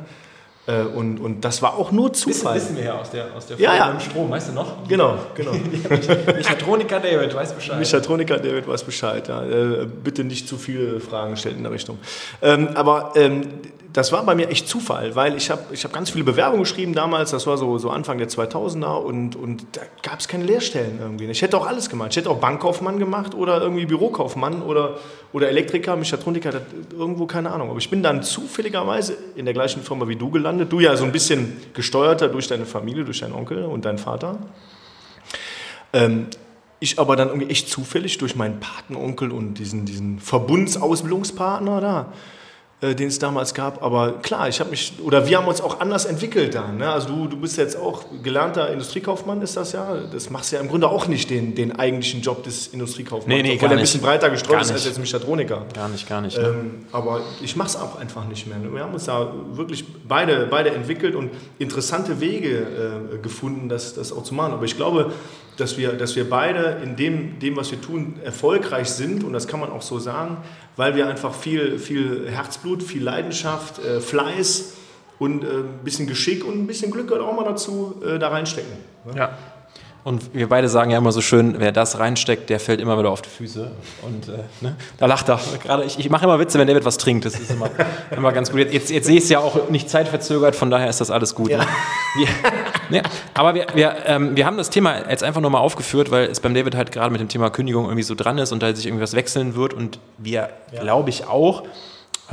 Äh, 0.67 0.83
und, 0.83 1.19
und 1.19 1.45
das 1.45 1.61
war 1.61 1.77
auch 1.77 1.91
nur 1.91 2.13
Zufall. 2.13 2.55
Wissen, 2.55 2.69
wissen 2.69 2.77
wir 2.77 2.85
ja 2.85 3.01
aus 3.01 3.11
der, 3.11 3.35
aus 3.35 3.47
der 3.47 3.59
ja, 3.59 3.75
ja. 3.75 4.01
Strom, 4.01 4.31
weißt 4.31 4.51
du 4.51 4.53
noch? 4.53 4.87
Genau, 4.87 5.19
genau. 5.35 5.53
Mechatroniker 5.53 7.01
David 7.01 7.35
weiß 7.35 7.53
Bescheid. 7.55 7.79
Mechatroniker 7.81 8.39
David 8.39 8.69
weiß 8.69 8.85
Bescheid, 8.85 9.27
ja. 9.27 9.43
Äh, 9.43 9.87
bitte 9.87 10.23
nicht 10.23 10.47
zu 10.47 10.57
viele 10.59 11.01
Fragen 11.01 11.37
stellen 11.37 11.57
in 11.57 11.63
der 11.65 11.73
Richtung. 11.73 11.99
Ähm, 12.41 12.69
aber 12.75 13.13
ähm, 13.17 13.49
das 13.93 14.11
war 14.11 14.25
bei 14.25 14.35
mir 14.35 14.49
echt 14.49 14.69
Zufall, 14.69 15.15
weil 15.17 15.37
ich 15.37 15.51
habe 15.51 15.63
ich 15.73 15.85
hab 15.85 15.93
ganz 15.93 16.11
viele 16.11 16.25
Bewerbungen 16.25 16.63
geschrieben 16.63 16.95
damals, 16.95 17.31
das 17.31 17.47
war 17.47 17.59
so, 17.59 17.77
so 17.77 17.91
Anfang 17.91 18.17
der 18.17 18.29
2000er 18.29 18.97
und, 18.97 19.37
und 19.37 19.67
da 19.73 19.83
gab 20.03 20.19
es 20.19 20.29
keine 20.29 20.45
Lehrstellen 20.45 20.99
irgendwie. 21.01 21.27
Ich 21.27 21.43
hätte 21.43 21.59
auch 21.59 21.67
alles 21.67 21.91
gemacht. 21.91 22.11
Ich 22.13 22.17
hätte 22.17 22.31
auch 22.31 22.39
Bankkaufmann 22.39 22.99
gemacht 22.99 23.35
oder 23.35 23.61
irgendwie 23.61 23.85
Bürokaufmann 23.85 24.63
oder, 24.63 24.97
oder 25.33 25.49
Elektriker, 25.49 25.97
Mechatroniker, 25.97 26.53
irgendwo 26.91 27.27
keine 27.27 27.51
Ahnung. 27.51 27.69
Aber 27.69 27.79
ich 27.79 27.91
bin 27.91 28.03
dann 28.03 28.23
zufälligerweise 28.23 29.17
in 29.37 29.45
der 29.45 29.55
gleichen 29.55 29.83
Firma 29.83 30.09
wie 30.09 30.17
du 30.17 30.31
gelandet. 30.31 30.73
Du 30.73 30.81
ja 30.81 30.97
so 30.97 31.05
ein 31.05 31.13
bisschen 31.13 31.59
gesteuerter 31.75 32.29
durch 32.29 32.49
deine 32.49 32.65
Familie, 32.65 33.05
durch 33.05 33.21
deinen 33.21 33.35
Onkel 33.35 33.65
und 33.65 33.85
deinen 33.85 33.99
Vater. 33.99 34.39
Ähm, 35.93 36.29
ich 36.81 36.99
aber 36.99 37.15
dann 37.15 37.29
irgendwie 37.29 37.51
echt 37.51 37.69
zufällig 37.69 38.17
durch 38.19 38.37
meinen 38.37 38.59
Patenonkel 38.59 39.31
und 39.31 39.55
diesen, 39.55 39.85
diesen 39.85 40.19
Verbundsausbildungspartner 40.19 41.81
da 41.81 42.13
den 42.83 43.09
es 43.09 43.19
damals 43.19 43.55
gab. 43.55 43.83
Aber 43.83 44.15
klar, 44.23 44.49
ich 44.49 44.59
habe 44.59 44.71
mich, 44.71 44.95
oder 45.03 45.29
wir 45.29 45.39
haben 45.39 45.47
uns 45.47 45.61
auch 45.61 45.81
anders 45.81 46.05
entwickelt 46.05 46.55
dann. 46.55 46.79
Ne? 46.79 46.91
Also 46.91 47.09
du, 47.09 47.29
du 47.29 47.37
bist 47.37 47.57
jetzt 47.57 47.77
auch 47.77 48.05
gelernter 48.23 48.71
Industriekaufmann, 48.71 49.41
ist 49.41 49.57
das 49.57 49.73
ja. 49.73 49.99
Das 50.13 50.31
machst 50.31 50.53
ja 50.53 50.59
im 50.59 50.69
Grunde 50.69 50.89
auch 50.89 51.07
nicht 51.07 51.31
den, 51.31 51.55
den 51.55 51.79
eigentlichen 51.79 52.23
Job 52.23 52.43
des 52.43 52.67
Industriekaufmanns. 52.69 53.29
Nee, 53.29 53.43
nee, 53.43 53.55
obwohl 53.55 53.69
der 53.69 53.79
ein 53.79 53.83
bisschen 53.83 54.01
breiter 54.01 54.31
gestreut 54.31 54.63
ist 54.63 54.73
als 54.73 54.85
jetzt 54.85 54.99
Mechatroniker. 54.99 55.65
Gar 55.73 55.89
nicht, 55.91 56.09
gar 56.09 56.21
nicht. 56.21 56.37
Ne? 56.37 56.45
Ähm, 56.45 56.87
aber 56.91 57.21
ich 57.41 57.55
mache 57.55 57.69
es 57.69 57.77
auch 57.77 57.99
einfach 58.01 58.27
nicht 58.27 58.49
mehr. 58.49 58.59
Wir 58.73 58.83
haben 58.83 58.95
uns 58.95 59.05
da 59.05 59.33
wirklich 59.53 59.85
beide, 60.09 60.49
beide 60.51 60.71
entwickelt 60.71 61.15
und 61.15 61.31
interessante 61.61 62.21
Wege 62.21 62.67
äh, 63.15 63.19
gefunden, 63.19 63.69
das, 63.69 63.95
das 63.95 64.13
auch 64.13 64.25
zu 64.25 64.35
machen. 64.35 64.55
Aber 64.55 64.65
ich 64.65 64.77
glaube, 64.77 65.13
dass 65.63 65.79
wir, 65.79 65.93
dass 65.93 66.17
wir 66.17 66.29
beide 66.29 66.81
in 66.83 66.97
dem, 66.97 67.39
dem, 67.39 67.57
was 67.57 67.71
wir 67.71 67.81
tun, 67.81 68.17
erfolgreich 68.25 68.91
sind 68.91 69.23
und 69.23 69.33
das 69.33 69.47
kann 69.47 69.61
man 69.61 69.71
auch 69.71 69.83
so 69.83 70.01
sagen, 70.01 70.39
weil 70.77 70.97
wir 70.97 71.07
einfach 71.07 71.35
viel, 71.35 71.79
viel 71.79 72.29
Herzblut, 72.29 72.83
viel 72.83 73.03
Leidenschaft, 73.03 73.79
äh, 73.79 74.01
Fleiß 74.01 74.75
und 75.21 75.45
äh, 75.45 75.47
ein 75.47 75.85
bisschen 75.85 76.09
Geschick 76.09 76.45
und 76.45 76.59
ein 76.59 76.67
bisschen 76.67 76.91
Glück 76.91 77.09
gehört 77.09 77.25
auch 77.25 77.35
mal 77.35 77.45
dazu, 77.45 78.03
äh, 78.05 78.19
da 78.19 78.29
reinstecken. 78.29 78.73
Ne? 79.05 79.13
Ja. 79.17 79.39
Und 80.05 80.35
wir 80.35 80.49
beide 80.49 80.69
sagen 80.69 80.91
ja 80.91 80.99
immer 80.99 81.13
so 81.13 81.21
schön, 81.21 81.57
wer 81.59 81.71
das 81.71 82.01
reinsteckt, 82.01 82.51
der 82.51 82.59
fällt 82.59 82.81
immer 82.81 82.99
wieder 82.99 83.11
auf 83.11 83.23
die 83.23 83.29
Füße. 83.29 83.71
Und 84.03 84.29
äh, 84.29 84.39
ne? 84.61 84.75
da 84.99 85.07
lacht 85.07 85.29
er. 85.29 85.39
Gerade 85.63 85.85
ich, 85.85 85.97
ich 85.97 86.11
mache 86.11 86.25
immer 86.25 86.41
Witze, 86.41 86.59
wenn 86.59 86.67
David 86.67 86.85
was 86.85 86.99
trinkt. 86.99 87.25
Das 87.25 87.39
ist 87.39 87.53
immer, 87.53 87.71
immer 88.11 88.33
ganz 88.33 88.51
gut. 88.51 88.73
Jetzt, 88.73 88.91
jetzt 88.91 89.07
sehe 89.07 89.17
ich 89.17 89.25
es 89.25 89.29
ja 89.29 89.39
auch 89.39 89.69
nicht 89.69 89.89
zeitverzögert, 89.89 90.57
von 90.57 90.71
daher 90.71 90.89
ist 90.89 91.01
das 91.01 91.13
alles 91.13 91.37
gut. 91.37 91.51
Ja. 91.51 91.59
Ne? 91.59 91.67
Wir, 92.17 92.29
ne? 92.91 93.03
Aber 93.35 93.55
wir, 93.55 93.67
wir, 93.75 93.95
ähm, 94.07 94.35
wir 94.35 94.45
haben 94.45 94.57
das 94.57 94.71
Thema 94.71 95.09
jetzt 95.09 95.23
einfach 95.23 95.41
nur 95.41 95.51
mal 95.51 95.61
aufgeführt, 95.61 96.11
weil 96.11 96.25
es 96.25 96.41
beim 96.41 96.53
David 96.53 96.75
halt 96.75 96.91
gerade 96.91 97.13
mit 97.13 97.21
dem 97.21 97.29
Thema 97.29 97.51
Kündigung 97.51 97.85
irgendwie 97.85 98.03
so 98.03 98.17
dran 98.17 98.39
ist 98.39 98.51
und 98.51 98.61
da 98.61 98.75
sich 98.75 98.87
irgendwas 98.87 99.15
wechseln 99.15 99.55
wird. 99.55 99.73
Und 99.73 100.01
wir, 100.19 100.51
ja. 100.73 100.83
glaube 100.83 101.11
ich, 101.11 101.29
auch 101.29 101.63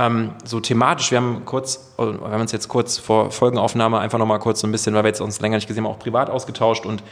ähm, 0.00 0.32
so 0.44 0.58
thematisch, 0.58 1.12
wir 1.12 1.18
haben 1.18 1.44
kurz, 1.44 1.92
wir 1.98 2.06
haben 2.06 2.40
uns 2.40 2.50
jetzt 2.50 2.68
kurz 2.68 2.98
vor 2.98 3.30
Folgenaufnahme 3.30 4.00
einfach 4.00 4.18
nochmal 4.18 4.40
kurz 4.40 4.60
so 4.60 4.66
ein 4.66 4.72
bisschen, 4.72 4.94
weil 4.94 5.04
wir 5.04 5.08
jetzt 5.08 5.20
uns 5.20 5.40
länger 5.40 5.56
nicht 5.56 5.68
gesehen 5.68 5.84
haben, 5.84 5.92
auch 5.92 5.98
privat 5.98 6.30
ausgetauscht 6.30 6.84
und 6.84 7.02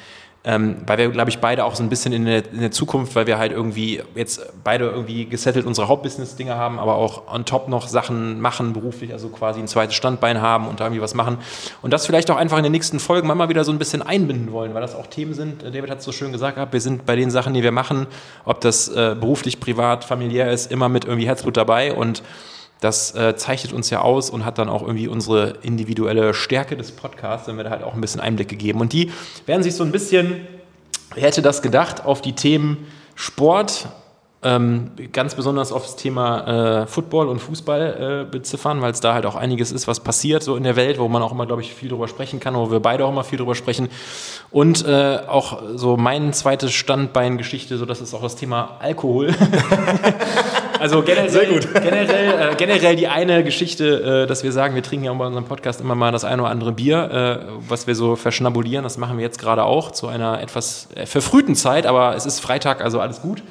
ähm, 0.44 0.76
weil 0.86 0.98
wir, 0.98 1.08
glaube 1.10 1.30
ich, 1.30 1.40
beide 1.40 1.64
auch 1.64 1.74
so 1.74 1.82
ein 1.82 1.88
bisschen 1.88 2.12
in 2.12 2.24
der, 2.24 2.50
in 2.52 2.60
der, 2.60 2.70
Zukunft, 2.70 3.16
weil 3.16 3.26
wir 3.26 3.38
halt 3.38 3.52
irgendwie 3.52 4.00
jetzt 4.14 4.40
beide 4.62 4.86
irgendwie 4.86 5.26
gesettelt 5.26 5.66
unsere 5.66 5.88
Hauptbusiness-Dinge 5.88 6.54
haben, 6.54 6.78
aber 6.78 6.94
auch 6.94 7.32
on 7.32 7.44
top 7.44 7.68
noch 7.68 7.88
Sachen 7.88 8.40
machen 8.40 8.72
beruflich, 8.72 9.12
also 9.12 9.28
quasi 9.28 9.58
ein 9.60 9.66
zweites 9.66 9.96
Standbein 9.96 10.40
haben 10.40 10.68
und 10.68 10.78
da 10.78 10.84
irgendwie 10.84 11.02
was 11.02 11.14
machen. 11.14 11.38
Und 11.82 11.92
das 11.92 12.06
vielleicht 12.06 12.30
auch 12.30 12.36
einfach 12.36 12.56
in 12.56 12.62
den 12.62 12.72
nächsten 12.72 13.00
Folgen 13.00 13.26
mal 13.26 13.48
wieder 13.48 13.64
so 13.64 13.72
ein 13.72 13.78
bisschen 13.78 14.00
einbinden 14.00 14.52
wollen, 14.52 14.74
weil 14.74 14.80
das 14.80 14.94
auch 14.94 15.08
Themen 15.08 15.34
sind. 15.34 15.64
Äh, 15.64 15.72
David 15.72 15.90
hat 15.90 15.98
es 15.98 16.04
so 16.04 16.12
schön 16.12 16.30
gesagt, 16.30 16.56
wir 16.72 16.80
sind 16.80 17.04
bei 17.04 17.16
den 17.16 17.30
Sachen, 17.30 17.52
die 17.52 17.62
wir 17.62 17.72
machen, 17.72 18.06
ob 18.44 18.60
das 18.60 18.88
äh, 18.88 19.16
beruflich, 19.18 19.58
privat, 19.58 20.04
familiär 20.04 20.50
ist, 20.52 20.70
immer 20.70 20.88
mit 20.88 21.04
irgendwie 21.04 21.26
Herzblut 21.26 21.56
dabei 21.56 21.92
und 21.92 22.22
das 22.80 23.14
äh, 23.14 23.36
zeichnet 23.36 23.72
uns 23.72 23.90
ja 23.90 24.00
aus 24.00 24.30
und 24.30 24.44
hat 24.44 24.58
dann 24.58 24.68
auch 24.68 24.82
irgendwie 24.82 25.08
unsere 25.08 25.54
individuelle 25.62 26.32
Stärke 26.34 26.76
des 26.76 26.92
Podcasts, 26.92 27.48
wenn 27.48 27.56
wir 27.56 27.64
da 27.64 27.70
halt 27.70 27.82
auch 27.82 27.94
ein 27.94 28.00
bisschen 28.00 28.20
Einblick 28.20 28.48
gegeben. 28.48 28.80
Und 28.80 28.92
die 28.92 29.10
werden 29.46 29.62
sich 29.62 29.74
so 29.74 29.84
ein 29.84 29.92
bisschen, 29.92 30.46
wer 31.14 31.24
hätte 31.24 31.42
das 31.42 31.62
gedacht, 31.62 32.04
auf 32.04 32.22
die 32.22 32.34
Themen 32.34 32.86
Sport, 33.14 33.88
ähm, 34.40 34.92
ganz 35.12 35.34
besonders 35.34 35.72
aufs 35.72 35.96
Thema 35.96 36.82
äh, 36.82 36.86
Football 36.86 37.26
und 37.26 37.40
Fußball 37.40 38.26
äh, 38.28 38.30
beziffern, 38.30 38.80
weil 38.80 38.92
es 38.92 39.00
da 39.00 39.12
halt 39.12 39.26
auch 39.26 39.34
einiges 39.34 39.72
ist, 39.72 39.88
was 39.88 39.98
passiert 39.98 40.44
so 40.44 40.54
in 40.54 40.62
der 40.62 40.76
Welt, 40.76 41.00
wo 41.00 41.08
man 41.08 41.22
auch 41.22 41.32
immer, 41.32 41.44
glaube 41.46 41.62
ich, 41.62 41.74
viel 41.74 41.88
drüber 41.88 42.06
sprechen 42.06 42.38
kann, 42.38 42.54
wo 42.54 42.70
wir 42.70 42.78
beide 42.78 43.04
auch 43.04 43.10
immer 43.10 43.24
viel 43.24 43.38
drüber 43.38 43.56
sprechen. 43.56 43.88
Und 44.52 44.86
äh, 44.86 45.18
auch 45.26 45.60
so 45.74 45.96
mein 45.96 46.32
zweites 46.32 46.72
Standbein-Geschichte, 46.72 47.78
so 47.78 47.84
das 47.84 48.00
ist 48.00 48.14
auch 48.14 48.22
das 48.22 48.36
Thema 48.36 48.76
Alkohol. 48.78 49.34
also 50.78 51.02
generell, 51.02 51.30
Sehr 51.30 51.46
gut. 51.46 51.68
generell, 51.72 52.52
äh, 52.52 52.54
generell 52.56 52.96
die 52.96 53.08
eine 53.08 53.44
Geschichte, 53.44 54.24
äh, 54.24 54.26
dass 54.26 54.42
wir 54.42 54.52
sagen, 54.52 54.74
wir 54.74 54.82
trinken 54.82 55.06
ja 55.06 55.12
bei 55.12 55.26
unserem 55.26 55.44
Podcast 55.44 55.80
immer 55.80 55.94
mal 55.94 56.12
das 56.12 56.24
eine 56.24 56.42
oder 56.42 56.50
andere 56.50 56.72
Bier, 56.72 57.46
äh, 57.48 57.52
was 57.68 57.86
wir 57.86 57.94
so 57.94 58.16
verschnabulieren. 58.16 58.82
Das 58.82 58.98
machen 58.98 59.18
wir 59.18 59.24
jetzt 59.24 59.38
gerade 59.38 59.64
auch 59.64 59.90
zu 59.90 60.08
einer 60.08 60.40
etwas 60.40 60.88
verfrühten 61.04 61.54
Zeit, 61.54 61.86
aber 61.86 62.16
es 62.16 62.26
ist 62.26 62.40
Freitag, 62.40 62.80
also 62.80 63.00
alles 63.00 63.20
gut. 63.22 63.42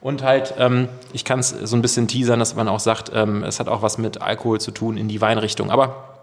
Und 0.00 0.22
halt, 0.22 0.54
ähm, 0.58 0.88
ich 1.14 1.24
kann 1.24 1.38
es 1.38 1.48
so 1.48 1.76
ein 1.76 1.80
bisschen 1.80 2.08
teasern, 2.08 2.38
dass 2.38 2.54
man 2.54 2.68
auch 2.68 2.80
sagt, 2.80 3.10
ähm, 3.14 3.42
es 3.42 3.58
hat 3.58 3.68
auch 3.68 3.80
was 3.80 3.96
mit 3.96 4.20
Alkohol 4.20 4.60
zu 4.60 4.70
tun 4.70 4.98
in 4.98 5.08
die 5.08 5.20
Weinrichtung. 5.22 5.70
Aber 5.70 6.14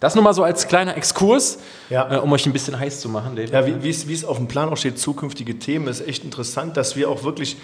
das 0.00 0.14
nur 0.14 0.24
mal 0.24 0.34
so 0.34 0.42
als 0.42 0.68
kleiner 0.68 0.96
Exkurs, 0.96 1.58
ja. 1.88 2.16
äh, 2.16 2.18
um 2.18 2.32
euch 2.32 2.44
ein 2.44 2.52
bisschen 2.52 2.78
heiß 2.78 3.00
zu 3.00 3.08
machen. 3.08 3.36
David. 3.36 3.52
Ja, 3.52 3.82
wie 3.82 3.88
es 4.12 4.24
auf 4.24 4.36
dem 4.36 4.48
Plan 4.48 4.68
auch 4.68 4.76
steht, 4.76 4.98
zukünftige 4.98 5.58
Themen, 5.58 5.86
ist 5.88 6.06
echt 6.06 6.24
interessant, 6.24 6.76
dass 6.76 6.96
wir 6.96 7.08
auch 7.08 7.22
wirklich 7.22 7.56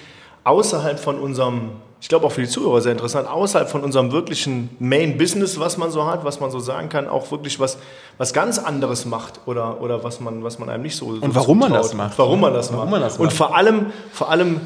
außerhalb 0.44 0.98
von 0.98 1.18
unserem, 1.18 1.70
ich 2.00 2.08
glaube 2.08 2.26
auch 2.26 2.32
für 2.32 2.40
die 2.40 2.48
Zuhörer 2.48 2.80
sehr 2.80 2.92
interessant, 2.92 3.28
außerhalb 3.28 3.68
von 3.68 3.82
unserem 3.82 4.12
wirklichen 4.12 4.70
Main 4.78 5.18
Business, 5.18 5.60
was 5.60 5.76
man 5.76 5.90
so 5.90 6.06
hat, 6.06 6.24
was 6.24 6.40
man 6.40 6.50
so 6.50 6.60
sagen 6.60 6.88
kann, 6.88 7.08
auch 7.08 7.30
wirklich 7.30 7.60
was, 7.60 7.78
was 8.18 8.32
ganz 8.32 8.58
anderes 8.58 9.04
macht 9.04 9.40
oder, 9.46 9.80
oder 9.80 10.02
was, 10.04 10.20
man, 10.20 10.42
was 10.42 10.58
man 10.58 10.68
einem 10.70 10.82
nicht 10.82 10.96
so. 10.96 11.06
Und 11.06 11.22
so 11.22 11.34
warum 11.34 11.60
zutraut. 11.60 11.70
man 11.70 11.72
das 11.72 11.94
macht. 11.94 12.18
Warum 12.18 12.40
man 12.40 12.54
das, 12.54 12.72
warum 12.72 12.84
macht. 12.84 12.90
Man 12.92 13.00
das 13.02 13.18
macht. 13.18 13.20
Und 13.20 13.32
vor 13.32 13.56
allem, 13.56 13.86
vor 14.12 14.30
allem 14.30 14.60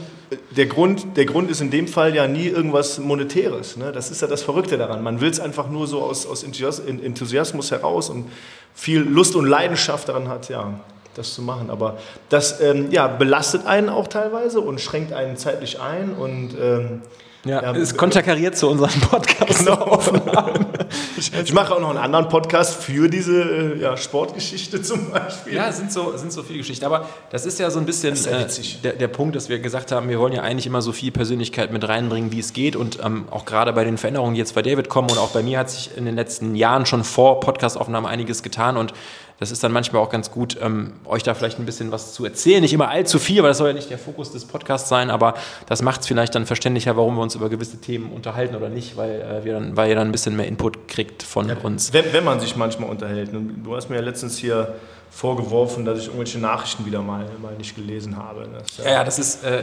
der 0.57 0.67
Grund, 0.67 1.17
der 1.17 1.27
Grund 1.27 1.51
ist 1.51 1.61
in 1.61 1.71
dem 1.71 1.89
Fall 1.89 2.15
ja 2.15 2.27
nie 2.27 2.47
irgendwas 2.47 2.99
Monetäres. 2.99 3.77
Ne? 3.77 3.93
Das 3.93 4.11
ist 4.11 4.23
ja 4.23 4.29
das 4.29 4.43
Verrückte 4.43 4.79
daran. 4.79 5.03
Man 5.03 5.21
will 5.21 5.31
es 5.31 5.41
einfach 5.41 5.69
nur 5.69 5.87
so 5.87 6.03
aus, 6.03 6.27
aus 6.27 6.43
Enthusiasmus 6.43 7.71
heraus 7.71 8.11
und 8.11 8.31
viel 8.75 9.01
Lust 9.01 9.37
und 9.37 9.47
Leidenschaft 9.47 10.09
daran 10.09 10.29
hat, 10.29 10.49
ja, 10.49 10.81
das 11.15 11.35
zu 11.35 11.43
machen. 11.43 11.71
Aber 11.71 11.99
das 12.29 12.61
ähm, 12.61 12.91
ja, 12.91 13.07
belastet 13.07 13.67
einen 13.67 13.89
auch 13.89 14.09
teilweise 14.09 14.61
und 14.61 14.81
schränkt 14.81 15.13
einen 15.13 15.37
zeitlich 15.37 15.81
ein 15.81 16.15
und 16.15 16.57
ähm, 16.61 17.03
ja, 17.45 17.63
ja, 17.63 17.77
es 17.77 17.97
konterkariert 17.97 18.57
zu 18.57 18.69
unseren 18.71 19.01
Podcast-Aufnahmen. 19.01 20.25
Genau. 20.25 20.49
ich, 21.19 21.31
ich, 21.35 21.53
mache 21.53 21.75
auch 21.75 21.81
noch 21.81 21.91
einen 21.91 21.99
anderen 21.99 22.29
Podcast 22.29 22.83
für 22.83 23.09
diese 23.09 23.43
äh, 23.43 23.81
ja, 23.81 23.97
Sportgeschichte 23.99 24.81
zum 24.83 25.11
Beispiel. 25.11 25.55
Ja, 25.55 25.69
es 25.69 25.77
sind 25.77 25.93
so, 25.93 26.17
sind 26.17 26.33
so 26.33 26.43
viele 26.43 26.61
Geschichten. 26.61 26.87
Aber 26.87 27.07
das 27.31 27.45
ist 27.45 27.59
ja 27.59 27.71
so 27.71 27.79
ein 27.79 27.85
bisschen 27.87 28.15
äh, 28.27 28.47
der, 28.83 28.95
der 28.95 29.09
Punkt, 29.09 29.37
dass 29.37 29.51
wir 29.51 29.59
gesagt 29.59 29.93
haben, 29.93 30.09
wir 30.09 30.19
wollen 30.19 30.33
ja 30.33 30.43
eigentlich 30.43 30.67
immer 30.67 30.81
so 30.81 30.93
viel 30.93 31.13
Persönlichkeit 31.13 31.71
mit 31.71 31.87
reinbringen, 31.87 32.33
wie 32.33 32.41
es 32.41 32.55
geht. 32.55 32.77
Und 32.77 32.99
ähm, 33.05 33.27
auch 33.31 33.45
gerade 33.45 33.75
bei 33.75 33.85
den 33.85 33.99
Veränderungen, 33.99 34.35
die 34.35 34.41
jetzt 34.41 34.55
bei 34.55 34.63
David 34.63 34.89
kommen 34.89 35.11
und 35.11 35.19
auch 35.19 35.31
bei 35.31 35.43
mir 35.43 35.59
hat 35.59 35.69
sich 35.69 35.91
in 35.97 36.07
den 36.07 36.17
letzten 36.17 36.55
Jahren 36.55 36.87
schon 36.87 37.05
vor 37.05 37.41
Podcastaufnahmen 37.41 38.09
einiges 38.11 38.43
getan. 38.43 38.79
Und 38.79 38.95
das 39.41 39.51
ist 39.51 39.65
dann 39.65 39.73
manchmal 39.73 40.01
auch 40.01 40.11
ganz 40.11 40.31
gut, 40.31 40.57
ähm, 40.61 40.93
euch 41.05 41.23
da 41.23 41.35
vielleicht 41.35 41.59
ein 41.59 41.67
bisschen 41.67 41.91
was 41.91 42.13
zu 42.13 42.25
erzählen. 42.25 42.61
Nicht 42.61 42.73
immer 42.73 42.89
allzu 42.89 43.19
viel, 43.19 43.43
weil 43.43 43.51
das 43.51 43.59
soll 43.59 43.69
ja 43.69 43.75
nicht 43.75 43.91
der 43.91 43.99
Fokus 43.99 44.31
des 44.33 44.45
Podcasts 44.45 44.89
sein, 44.89 45.11
aber 45.11 45.35
das 45.67 45.83
macht 45.83 46.03
es 46.03 46.07
vielleicht 46.07 46.35
dann 46.35 46.47
verständlicher, 46.47 46.97
warum 46.97 47.17
wir 47.17 47.23
uns 47.23 47.35
über 47.35 47.49
gewisse 47.49 47.81
Themen 47.81 48.13
unterhalten 48.13 48.55
oder 48.55 48.69
nicht, 48.69 48.97
weil, 48.97 49.21
äh, 49.21 49.45
wir 49.45 49.55
dann, 49.55 49.77
weil 49.77 49.89
ihr 49.89 49.97
dann 49.97 50.09
ein 50.09 50.13
bisschen 50.13 50.37
mehr 50.37 50.47
Input 50.47 50.87
kriegt 50.87 51.23
von 51.23 51.49
ja, 51.49 51.57
uns. 51.63 51.93
Wenn, 51.93 52.13
wenn, 52.13 52.25
man 52.25 52.41
sich 52.41 52.57
manchmal 52.57 52.89
unterhält. 52.89 53.31
Du 53.33 53.77
hast 53.77 53.91
mir 53.91 53.97
ja 53.97 54.03
letztens 54.03 54.39
hier 54.39 54.75
vorgeworfen, 55.15 55.85
dass 55.85 56.01
ich 56.01 56.07
irgendwelche 56.07 56.41
Nachrichten 56.41 56.85
wieder 56.87 57.01
mal, 57.01 57.25
mal 57.41 57.55
nicht 57.57 57.77
gelesen 57.77 58.17
habe. 58.17 58.49
Das, 58.53 58.85
ja, 58.85 58.91
ja, 58.91 59.05
das 59.05 59.21
ist 59.21 59.45
äh, 59.45 59.63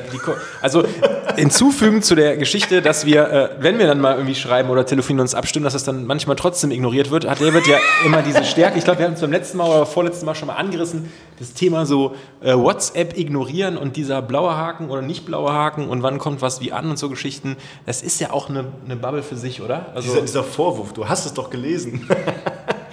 also 0.61 0.85
hinzufügen 1.35 2.01
zu 2.01 2.15
der 2.15 2.37
Geschichte, 2.37 2.81
dass 2.81 3.05
wir, 3.05 3.29
äh, 3.29 3.49
wenn 3.59 3.77
wir 3.77 3.85
dann 3.85 3.99
mal 3.99 4.15
irgendwie 4.15 4.35
schreiben 4.35 4.69
oder 4.69 4.85
telefonieren 4.85 5.19
und 5.19 5.25
uns 5.25 5.35
abstimmen, 5.35 5.65
dass 5.65 5.73
das 5.73 5.83
dann 5.83 6.05
manchmal 6.05 6.37
trotzdem 6.37 6.71
ignoriert 6.71 7.11
wird, 7.11 7.29
hat 7.29 7.41
David 7.41 7.67
ja 7.67 7.79
immer 8.05 8.21
diese 8.21 8.45
Stärke. 8.45 8.77
Ich 8.77 8.85
glaube, 8.85 8.99
wir 8.99 9.07
haben 9.07 9.15
es 9.15 9.19
beim 9.19 9.31
letzten 9.31 9.57
Mal 9.57 9.67
oder 9.67 9.85
vorletzten 9.85 10.25
Mal 10.25 10.35
schon 10.35 10.47
mal 10.47 10.55
angerissen, 10.55 11.11
das 11.37 11.53
Thema 11.53 11.85
so 11.85 12.15
äh, 12.39 12.53
WhatsApp 12.55 13.17
ignorieren 13.17 13.75
und 13.75 13.97
dieser 13.97 14.21
blaue 14.21 14.55
Haken 14.55 14.89
oder 14.89 15.01
nicht 15.01 15.25
blaue 15.25 15.51
Haken 15.51 15.89
und 15.89 16.01
wann 16.01 16.17
kommt 16.17 16.41
was 16.41 16.61
wie 16.61 16.71
an 16.71 16.89
und 16.89 16.97
so 16.97 17.09
Geschichten. 17.09 17.57
Das 17.85 18.01
ist 18.01 18.21
ja 18.21 18.31
auch 18.31 18.47
eine, 18.47 18.67
eine 18.85 18.95
Bubble 18.95 19.21
für 19.21 19.35
sich, 19.35 19.61
oder? 19.61 19.87
Also, 19.93 20.07
dieser, 20.07 20.21
dieser 20.21 20.43
Vorwurf, 20.45 20.93
du 20.93 21.09
hast 21.09 21.25
es 21.25 21.33
doch 21.33 21.49
gelesen. 21.49 22.07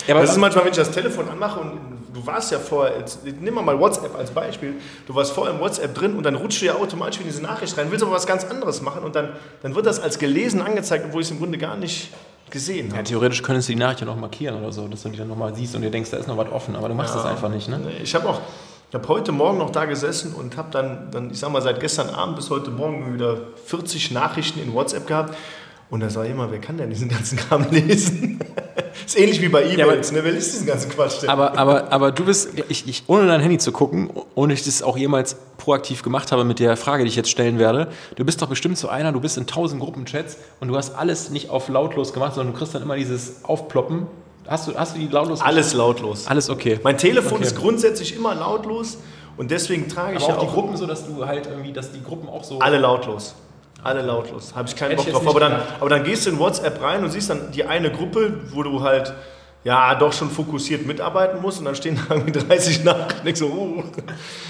Ja, 0.09 0.14
das 0.14 0.31
ist 0.31 0.38
manchmal, 0.38 0.64
wenn 0.64 0.71
ich 0.71 0.79
das 0.79 0.90
Telefon 0.90 1.29
anmache 1.29 1.61
und 1.61 1.98
du 2.12 2.27
warst 2.27 2.53
ja 2.53 2.59
vorher, 2.59 2.99
jetzt, 2.99 3.21
nimm 3.25 3.55
mal 3.55 3.79
WhatsApp 3.79 4.16
als 4.16 4.31
Beispiel, 4.31 4.75
du 5.07 5.14
warst 5.14 5.33
vorher 5.33 5.55
im 5.55 5.61
WhatsApp 5.61 5.94
drin 5.94 6.16
und 6.16 6.25
dann 6.25 6.35
rutscht 6.35 6.62
du 6.62 6.66
ja 6.66 6.75
automatisch 6.75 7.21
in 7.21 7.27
diese 7.27 7.42
Nachricht 7.42 7.77
rein, 7.77 7.90
willst 7.90 8.05
aber 8.05 8.12
was 8.12 8.27
ganz 8.27 8.44
anderes 8.44 8.83
machen 8.83 9.03
und 9.03 9.14
dann, 9.14 9.31
dann 9.62 9.75
wird 9.75 9.87
das 9.87 10.01
als 10.01 10.18
gelesen 10.18 10.61
angezeigt, 10.61 11.05
obwohl 11.07 11.23
ich 11.23 11.29
es 11.29 11.31
im 11.33 11.38
Grunde 11.38 11.59
gar 11.59 11.77
nicht 11.77 12.11
gesehen 12.51 12.88
habe. 12.88 12.99
Ja, 12.99 13.03
theoretisch 13.03 13.42
könntest 13.42 13.68
du 13.68 13.73
die 13.73 13.79
Nachricht 13.79 14.01
ja 14.01 14.07
noch 14.07 14.16
markieren 14.16 14.59
oder 14.59 14.73
so, 14.73 14.88
dass 14.88 15.03
du 15.03 15.11
die 15.11 15.18
dann 15.18 15.29
nochmal 15.29 15.55
siehst 15.55 15.75
und 15.75 15.83
dir 15.83 15.90
denkst, 15.90 16.11
da 16.11 16.16
ist 16.16 16.29
noch 16.29 16.37
was 16.37 16.51
offen, 16.51 16.77
aber 16.77 16.88
du 16.88 16.94
machst 16.94 17.14
ja, 17.14 17.23
das 17.23 17.31
einfach 17.31 17.51
nicht, 17.51 17.68
ne? 17.68 17.81
Ich 18.03 18.14
habe 18.14 18.29
auch, 18.29 18.40
ich 18.88 18.94
habe 18.94 19.07
heute 19.09 19.33
Morgen 19.33 19.59
noch 19.59 19.71
da 19.71 19.85
gesessen 19.85 20.33
und 20.33 20.57
habe 20.57 20.71
dann, 20.71 21.11
dann, 21.11 21.31
ich 21.31 21.38
sag 21.38 21.53
mal, 21.53 21.61
seit 21.61 21.79
gestern 21.81 22.09
Abend 22.09 22.37
bis 22.37 22.49
heute 22.49 22.71
Morgen 22.71 23.12
wieder 23.12 23.37
40 23.66 24.12
Nachrichten 24.12 24.61
in 24.61 24.73
WhatsApp 24.73 25.07
gehabt 25.07 25.35
und 25.90 26.01
da 26.01 26.11
sage 26.11 26.29
ich 26.29 26.35
immer, 26.35 26.51
wer 26.51 26.61
kann 26.61 26.77
denn 26.77 26.90
diesen 26.90 27.09
ganzen 27.09 27.38
Kram 27.38 27.66
lesen? 27.70 28.40
ist 29.07 29.18
ähnlich 29.18 29.40
wie 29.40 29.48
bei 29.48 29.64
E-Mails, 29.64 30.11
ja, 30.11 30.16
ne? 30.16 30.24
wer 30.24 30.33
liest 30.33 30.53
diesen 30.53 30.66
ganzen 30.66 30.90
Quatsch 30.90 31.22
denn? 31.22 31.31
Aber, 31.31 31.59
aber, 31.59 31.90
aber 31.92 32.12
du 32.12 32.24
bist, 32.24 32.51
ich, 32.68 32.87
ich, 32.87 33.05
ohne 33.07 33.27
dein 33.27 33.40
Handy 33.40 33.59
zu 33.59 33.72
gucken, 33.72 34.11
ohne 34.35 34.53
ich 34.53 34.64
das 34.64 34.83
auch 34.83 34.98
jemals 34.98 35.37
proaktiv 35.57 36.03
gemacht 36.03 36.31
habe 36.31 36.44
mit 36.44 36.59
der 36.59 36.77
Frage, 36.77 37.05
die 37.05 37.09
ich 37.09 37.16
jetzt 37.16 37.31
stellen 37.31 37.59
werde, 37.59 37.88
du 38.16 38.24
bist 38.24 38.42
doch 38.42 38.48
bestimmt 38.48 38.77
so 38.77 38.88
einer, 38.88 39.12
du 39.12 39.20
bist 39.20 39.38
in 39.38 39.46
tausend 39.46 39.81
Gruppenchats 39.81 40.37
und 40.61 40.68
du 40.68 40.77
hast 40.77 40.94
alles 40.94 41.31
nicht 41.31 41.48
auf 41.48 41.68
lautlos 41.68 42.12
gemacht, 42.12 42.35
sondern 42.35 42.53
du 42.53 42.59
kriegst 42.59 42.74
dann 42.74 42.83
immer 42.83 42.96
dieses 42.96 43.44
Aufploppen. 43.44 44.07
Hast 44.46 44.68
du, 44.68 44.74
hast 44.74 44.94
du 44.94 45.01
die 45.01 45.09
lautlos? 45.09 45.40
Alles 45.40 45.74
lautlos. 45.74 46.27
Alles 46.27 46.48
okay. 46.51 46.81
Mein 46.83 46.98
Telefon 46.98 47.38
okay. 47.38 47.44
ist 47.44 47.57
grundsätzlich 47.57 48.14
immer 48.16 48.35
lautlos 48.35 48.98
und 49.37 49.51
deswegen 49.51 49.88
trage 49.88 50.16
ich 50.16 50.24
aber 50.24 50.33
ja 50.33 50.38
auch 50.38 50.42
die 50.42 50.53
Gruppen 50.53 50.77
so, 50.77 50.87
dass 50.87 51.07
du 51.07 51.27
halt 51.27 51.46
irgendwie, 51.46 51.72
dass 51.72 51.92
die 51.92 52.03
Gruppen 52.03 52.29
auch 52.29 52.44
so... 52.44 52.59
Alle 52.59 52.79
lautlos. 52.79 53.35
Alle 53.83 54.03
lautlos. 54.03 54.55
Habe 54.55 54.69
ich 54.69 54.77
keinen 54.77 54.97
Bock 54.97 55.07
drauf. 55.07 55.27
Aber 55.27 55.41
dann, 55.41 55.62
aber 55.81 55.88
dann 55.88 56.05
gehst 56.05 56.27
du 56.27 56.31
in 56.31 56.38
WhatsApp 56.38 56.83
rein 56.83 57.05
und 57.05 57.11
siehst 57.11 57.31
dann 57.31 57.53
die 57.53 57.64
eine 57.64 57.91
Gruppe, 57.91 58.33
wo 58.51 58.62
du 58.62 58.83
halt 58.83 59.12
ja, 59.64 59.94
doch 59.97 60.12
schon 60.12 60.31
fokussiert 60.31 60.87
mitarbeiten 60.87 61.42
muss 61.42 61.59
und 61.59 61.64
dann 61.64 61.75
stehen 61.75 61.99
da 62.09 62.14
irgendwie 62.14 62.33
30 62.47 62.85
Nachrichten. 62.85 63.27
Ich 63.27 63.37
so, 63.37 63.47
oh. 63.47 63.85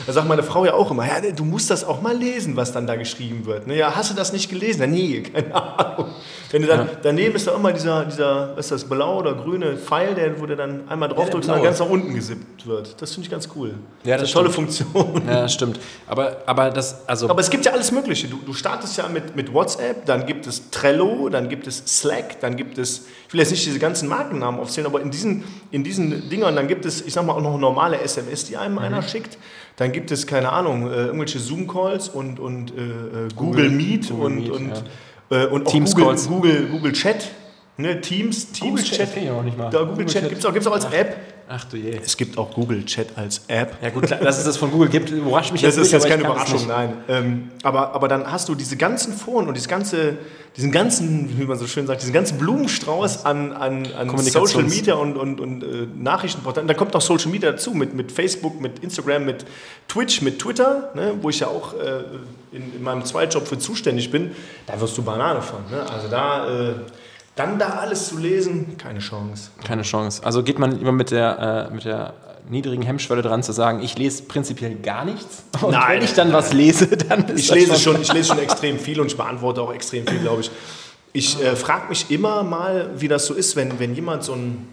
Da 0.07 0.13
sagt 0.13 0.29
meine 0.29 0.43
Frau 0.43 0.65
ja 0.65 0.75
auch 0.75 0.91
immer, 0.91 1.07
ja, 1.07 1.21
du 1.33 1.45
musst 1.45 1.71
das 1.71 1.85
auch 1.85 2.03
mal 2.03 2.17
lesen, 2.17 2.57
was 2.57 2.73
dann 2.73 2.87
da 2.87 2.95
geschrieben 2.97 3.47
wird. 3.47 3.67
Ne, 3.67 3.77
ja, 3.77 3.95
hast 3.97 4.11
du 4.11 4.15
das 4.15 4.33
nicht 4.33 4.49
gelesen? 4.51 4.81
Ja, 4.81 4.87
nee, 4.87 5.23
keine 5.23 5.55
Ahnung. 5.55 6.09
Wenn 6.51 6.63
du 6.63 6.69
dann, 6.69 6.81
ja. 6.81 6.93
Daneben 7.03 7.35
ist 7.35 7.47
da 7.47 7.55
immer 7.55 7.73
dieser, 7.73 8.05
dieser, 8.05 8.57
was 8.57 8.67
ist 8.67 8.71
das, 8.71 8.85
blau 8.85 9.19
oder 9.19 9.35
grüne 9.35 9.77
Pfeil, 9.77 10.15
der, 10.15 10.41
wo 10.41 10.47
der 10.47 10.57
dann 10.57 10.89
einmal 10.89 11.09
drauf 11.09 11.31
drückt 11.31 11.47
und 11.47 11.49
dann 11.49 11.63
ganz 11.63 11.79
nach 11.79 11.89
unten 11.89 12.15
gesippt 12.15 12.67
wird. 12.67 13.01
Das 13.01 13.13
finde 13.13 13.27
ich 13.27 13.31
ganz 13.31 13.49
cool. 13.57 13.75
Ja, 14.05 14.17
das, 14.17 14.23
das 14.23 14.31
ist 14.31 14.37
eine 14.37 14.45
tolle 14.45 14.55
Funktion. 14.55 15.23
Ja, 15.27 15.43
das 15.43 15.53
stimmt. 15.53 15.81
Aber, 16.07 16.39
aber, 16.47 16.71
das, 16.71 17.09
also 17.09 17.29
aber 17.29 17.41
es 17.41 17.51
gibt 17.51 17.67
ja 17.67 17.73
alles 17.73 17.93
Mögliche. 17.93 18.29
Du, 18.29 18.39
du 18.45 18.53
startest 18.53 18.97
ja 18.97 19.09
mit, 19.09 19.37
mit 19.37 19.53
WhatsApp, 19.53 20.07
dann 20.07 20.27
gibt 20.27 20.47
es 20.47 20.71
Trello, 20.71 21.29
dann 21.29 21.49
gibt 21.49 21.67
es 21.67 21.83
Slack, 21.87 22.41
dann 22.41 22.57
gibt 22.57 22.79
es, 22.79 23.07
ich 23.27 23.33
will 23.33 23.41
jetzt 23.41 23.51
nicht 23.51 23.67
diese 23.67 23.79
ganzen 23.79 24.09
Markennamen 24.09 24.61
aufzählen, 24.61 24.87
aber 24.87 25.01
in 25.09 25.13
diesen, 25.13 25.45
in 25.71 25.85
diesen 25.85 26.29
Dingern, 26.29 26.55
dann 26.55 26.69
gibt 26.69 26.85
es, 26.85 27.01
ich 27.01 27.13
sag 27.13 27.25
mal, 27.25 27.33
auch 27.33 27.41
noch 27.41 27.59
normale 27.59 28.01
SMS, 28.01 28.45
die 28.45 28.57
einem 28.57 28.75
mhm. 28.75 28.81
einer 28.81 29.03
schickt. 29.03 29.39
Dann 29.77 29.93
gibt 29.93 30.11
es, 30.11 30.27
keine 30.27 30.53
Ahnung, 30.53 30.91
äh, 30.91 31.07
irgendwelche 31.07 31.39
Zoom-Calls 31.39 32.09
und, 32.09 32.39
und 32.39 32.71
äh, 32.71 32.75
äh 32.75 33.29
Google, 33.35 33.69
Google, 33.69 33.71
Meet 33.71 34.09
Google 34.11 34.27
und, 34.27 34.35
Meet, 34.37 34.51
und, 34.51 34.85
ja. 35.31 35.45
äh, 35.45 35.47
und 35.47 35.67
auch 35.67 35.73
Google, 35.73 36.17
Google, 36.27 36.67
Google 36.71 36.93
Chat. 36.93 37.31
Ne, 37.77 38.01
Teams, 38.01 38.51
Teams 38.51 38.61
Google 38.61 38.85
Chat. 38.85 39.15
Chat. 39.15 39.23
Ich 39.23 39.31
auch 39.31 39.43
nicht 39.43 39.57
mal. 39.57 39.71
Da, 39.71 39.79
Google, 39.79 39.91
Google 39.91 40.07
Chat, 40.07 40.23
Chat. 40.23 40.29
gibt 40.31 40.41
es 40.41 40.47
auch, 40.47 40.53
gibt's 40.53 40.67
auch 40.67 40.73
als. 40.73 40.85
App. 40.87 41.17
Ach 41.51 41.65
du 41.65 41.79
je. 41.79 41.99
Es 42.05 42.19
gibt 42.19 42.37
auch 42.37 42.53
Google 42.53 42.85
Chat 42.85 43.17
als 43.17 43.41
App. 43.49 43.79
Ja 43.83 43.89
gut, 43.89 44.11
dass 44.11 44.37
es 44.37 44.45
das 44.45 44.59
von 44.59 44.71
Google 44.71 44.91
gibt, 44.91 45.09
überrascht 45.11 45.51
mich 45.51 45.63
jetzt 45.63 45.79
Das 45.79 45.87
ist 45.87 45.93
jetzt 45.93 46.07
keine 46.07 46.23
Überraschung, 46.23 46.67
nein. 46.67 46.99
Ähm, 47.09 47.51
aber, 47.63 47.95
aber 47.95 48.07
dann 48.07 48.31
hast 48.31 48.51
du 48.51 48.55
diese 48.55 48.77
ganzen 48.77 49.15
Foren 49.15 49.49
und 49.49 49.55
dieses 49.55 49.67
ganze, 49.69 50.19
diesen 50.59 50.71
ganzen, 50.71 51.39
wie 51.39 51.45
man 51.47 51.57
so 51.57 51.67
schön 51.67 51.87
sagt, 51.87 52.03
diesen 52.03 52.13
ganzen 52.13 52.37
Blumenstrauß 52.37 53.25
an, 53.25 53.53
an, 53.53 53.87
an 53.95 54.19
Social 54.19 54.65
Media 54.65 54.95
und, 54.95 55.17
und, 55.17 55.41
und 55.41 55.63
äh, 55.63 55.87
Nachrichtenportalen. 55.97 56.69
Da 56.69 56.75
kommt 56.75 56.93
noch 56.93 57.01
Social 57.01 57.31
Media 57.31 57.53
dazu, 57.53 57.71
mit, 57.71 57.95
mit 57.95 58.13
Facebook, 58.13 58.61
mit 58.61 58.81
Instagram, 58.81 59.25
mit 59.25 59.47
Twitch, 59.89 60.21
mit 60.21 60.39
Twitter, 60.39 60.93
ne, 60.95 61.15
wo 61.23 61.31
ich 61.31 61.41
ja 61.41 61.47
auch 61.47 61.73
äh, 61.73 62.03
in, 62.53 62.75
in 62.75 62.83
meinem 62.83 63.07
Zweitjob 63.07 63.49
für 63.49 63.59
zuständig 63.59 64.11
bin. 64.11 64.33
Da 64.67 64.79
wirst 64.79 64.99
du 64.99 65.03
Banane 65.03 65.41
von. 65.41 65.61
Ne? 65.71 65.81
Also 65.91 66.09
da... 66.09 66.71
Äh, 66.71 66.75
dann 67.39 67.59
da 67.59 67.69
alles 67.81 68.09
zu 68.09 68.19
lesen, 68.19 68.77
keine 68.79 68.99
Chance. 68.99 69.51
Keine 69.65 69.83
Chance. 69.83 70.25
Also 70.25 70.43
geht 70.43 70.59
man 70.59 70.81
immer 70.81 70.93
mit 70.93 71.11
der, 71.11 71.69
äh, 71.71 71.75
mit 71.75 71.85
der 71.85 72.15
niedrigen 72.51 72.83
Hemmschwelle 72.83 73.23
dran 73.23 73.43
zu 73.43 73.53
sagen, 73.53 73.81
ich 73.83 73.97
lese 73.97 74.25
prinzipiell 74.25 74.75
gar 74.77 75.05
nichts. 75.05 75.45
Und 75.61 75.73
Nein, 75.73 75.97
wenn 75.97 76.05
ich 76.05 76.15
dann 76.15 76.33
was 76.33 76.53
lese, 76.53 76.89
dann 76.89 77.27
ist 77.29 77.41
ich 77.41 77.51
lese 77.51 77.79
schon, 77.79 78.01
Ich 78.01 78.13
lese 78.13 78.29
schon 78.29 78.39
extrem 78.39 78.79
viel 78.79 79.01
und 79.01 79.09
ich 79.09 79.17
beantworte 79.17 79.63
auch 79.63 79.73
extrem 79.73 80.07
viel, 80.07 80.19
glaube 80.19 80.43
ich. 80.43 80.51
Ich 81.13 81.43
äh, 81.43 81.57
frage 81.57 81.89
mich 81.89 82.11
immer 82.11 82.43
mal, 82.43 82.91
wie 82.97 83.09
das 83.09 83.27
so 83.27 83.35
ist, 83.35 83.57
wenn, 83.57 83.79
wenn 83.79 83.95
jemand 83.95 84.25
so 84.25 84.35
ein 84.35 84.69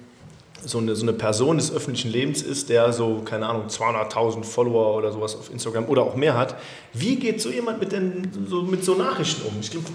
so 0.65 0.79
eine, 0.79 0.95
so 0.95 1.03
eine 1.03 1.13
Person 1.13 1.57
des 1.57 1.73
öffentlichen 1.73 2.11
Lebens 2.11 2.41
ist, 2.41 2.69
der 2.69 2.91
so, 2.91 3.21
keine 3.23 3.47
Ahnung, 3.47 3.67
200.000 3.67 4.43
Follower 4.43 4.95
oder 4.95 5.11
sowas 5.11 5.35
auf 5.35 5.51
Instagram 5.51 5.85
oder 5.85 6.03
auch 6.03 6.15
mehr 6.15 6.37
hat, 6.37 6.55
wie 6.93 7.15
geht 7.17 7.41
so 7.41 7.49
jemand 7.49 7.79
mit, 7.79 7.91
den, 7.91 8.31
so, 8.47 8.63
mit 8.63 8.83
so 8.83 8.95
Nachrichten 8.95 9.43
um? 9.47 9.53
Ich 9.59 9.71
glaube, 9.71 9.85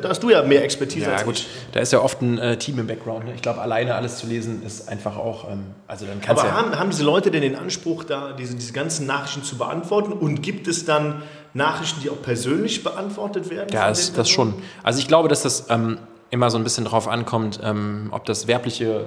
da 0.00 0.08
hast 0.08 0.22
du 0.22 0.30
ja 0.30 0.42
mehr 0.42 0.62
Expertise 0.64 1.06
ja, 1.06 1.12
als 1.12 1.24
gut. 1.24 1.34
ich. 1.40 1.48
Da 1.72 1.80
ist 1.80 1.92
ja 1.92 2.00
oft 2.00 2.22
ein 2.22 2.38
äh, 2.38 2.56
Team 2.56 2.78
im 2.78 2.86
Background. 2.86 3.24
Ne? 3.24 3.34
Ich 3.34 3.42
glaube, 3.42 3.60
alleine 3.60 3.94
alles 3.94 4.18
zu 4.18 4.26
lesen 4.26 4.62
ist 4.64 4.88
einfach 4.88 5.16
auch, 5.16 5.50
ähm, 5.50 5.64
also 5.86 6.06
dann 6.06 6.20
kannst 6.20 6.42
Aber 6.42 6.50
ja 6.50 6.56
haben, 6.56 6.78
haben 6.78 6.90
diese 6.90 7.04
Leute 7.04 7.30
denn 7.30 7.42
den 7.42 7.56
Anspruch, 7.56 8.04
da 8.04 8.32
diese, 8.32 8.54
diese 8.54 8.72
ganzen 8.72 9.06
Nachrichten 9.06 9.42
zu 9.42 9.58
beantworten 9.58 10.12
und 10.12 10.42
gibt 10.42 10.68
es 10.68 10.84
dann 10.84 11.22
Nachrichten, 11.54 12.00
die 12.02 12.10
auch 12.10 12.22
persönlich 12.22 12.82
beantwortet 12.82 13.50
werden? 13.50 13.68
Ja, 13.72 13.88
ist, 13.88 14.16
das 14.16 14.28
schon. 14.28 14.54
Also 14.82 15.00
ich 15.00 15.08
glaube, 15.08 15.28
dass 15.28 15.42
das 15.42 15.66
ähm, 15.68 15.98
immer 16.30 16.50
so 16.50 16.56
ein 16.56 16.64
bisschen 16.64 16.84
drauf 16.84 17.08
ankommt, 17.08 17.60
ähm, 17.62 18.08
ob 18.10 18.24
das 18.24 18.46
werbliche 18.46 19.06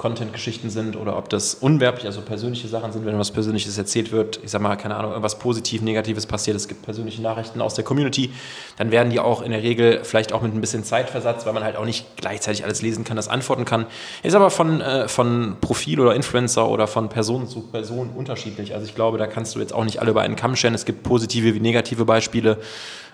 Content-Geschichten 0.00 0.70
sind 0.70 0.96
oder 0.96 1.18
ob 1.18 1.28
das 1.28 1.52
unwerblich, 1.52 2.06
also 2.06 2.22
persönliche 2.22 2.68
Sachen 2.68 2.90
sind, 2.90 3.04
wenn 3.04 3.18
was 3.18 3.32
Persönliches 3.32 3.76
erzählt 3.76 4.12
wird, 4.12 4.40
ich 4.42 4.50
sag 4.50 4.62
mal, 4.62 4.74
keine 4.76 4.96
Ahnung, 4.96 5.10
irgendwas 5.10 5.38
positiv, 5.38 5.82
negatives 5.82 6.24
passiert, 6.24 6.56
es 6.56 6.68
gibt 6.68 6.80
persönliche 6.80 7.20
Nachrichten 7.20 7.60
aus 7.60 7.74
der 7.74 7.84
Community, 7.84 8.30
dann 8.78 8.92
werden 8.92 9.10
die 9.10 9.20
auch 9.20 9.42
in 9.42 9.50
der 9.50 9.62
Regel 9.62 10.00
vielleicht 10.02 10.32
auch 10.32 10.40
mit 10.40 10.54
ein 10.54 10.60
bisschen 10.62 10.84
Zeitversatz, 10.84 11.44
weil 11.44 11.52
man 11.52 11.64
halt 11.64 11.76
auch 11.76 11.84
nicht 11.84 12.16
gleichzeitig 12.16 12.64
alles 12.64 12.80
lesen 12.80 13.04
kann, 13.04 13.18
das 13.18 13.28
antworten 13.28 13.66
kann. 13.66 13.84
Ist 14.22 14.34
aber 14.34 14.48
von, 14.48 14.80
äh, 14.80 15.06
von 15.06 15.58
Profil 15.60 16.00
oder 16.00 16.14
Influencer 16.14 16.66
oder 16.70 16.86
von 16.86 17.10
Person 17.10 17.46
zu 17.46 17.60
Person 17.60 18.08
unterschiedlich. 18.16 18.72
Also 18.72 18.86
ich 18.86 18.94
glaube, 18.94 19.18
da 19.18 19.26
kannst 19.26 19.54
du 19.54 19.60
jetzt 19.60 19.74
auch 19.74 19.84
nicht 19.84 20.00
alle 20.00 20.12
über 20.12 20.22
einen 20.22 20.36
Kamm 20.36 20.56
scheren. 20.56 20.72
Es 20.72 20.86
gibt 20.86 21.02
positive 21.02 21.54
wie 21.54 21.60
negative 21.60 22.06
Beispiele. 22.06 22.56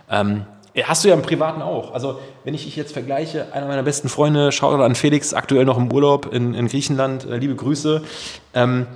Ähm, 0.09 0.47
Hast 0.85 1.05
du 1.05 1.09
ja 1.09 1.15
im 1.15 1.23
Privaten 1.23 1.63
auch. 1.63 1.95
Also, 1.95 2.19
wenn 2.45 2.55
ich 2.55 2.65
dich 2.65 2.77
jetzt 2.77 2.93
vergleiche, 2.93 3.53
einer 3.53 3.67
meiner 3.67 3.83
besten 3.83 4.09
Freunde, 4.09 4.53
schaut 4.53 4.79
an 4.79 4.95
Felix, 4.95 5.33
aktuell 5.33 5.65
noch 5.65 5.79
im 5.79 5.91
Urlaub 5.91 6.33
in, 6.33 6.55
in 6.55 6.69
Griechenland, 6.69 7.25
äh, 7.25 7.39
liebe 7.39 7.55
Grüße. 7.55 8.03
Ähm, 8.55 8.87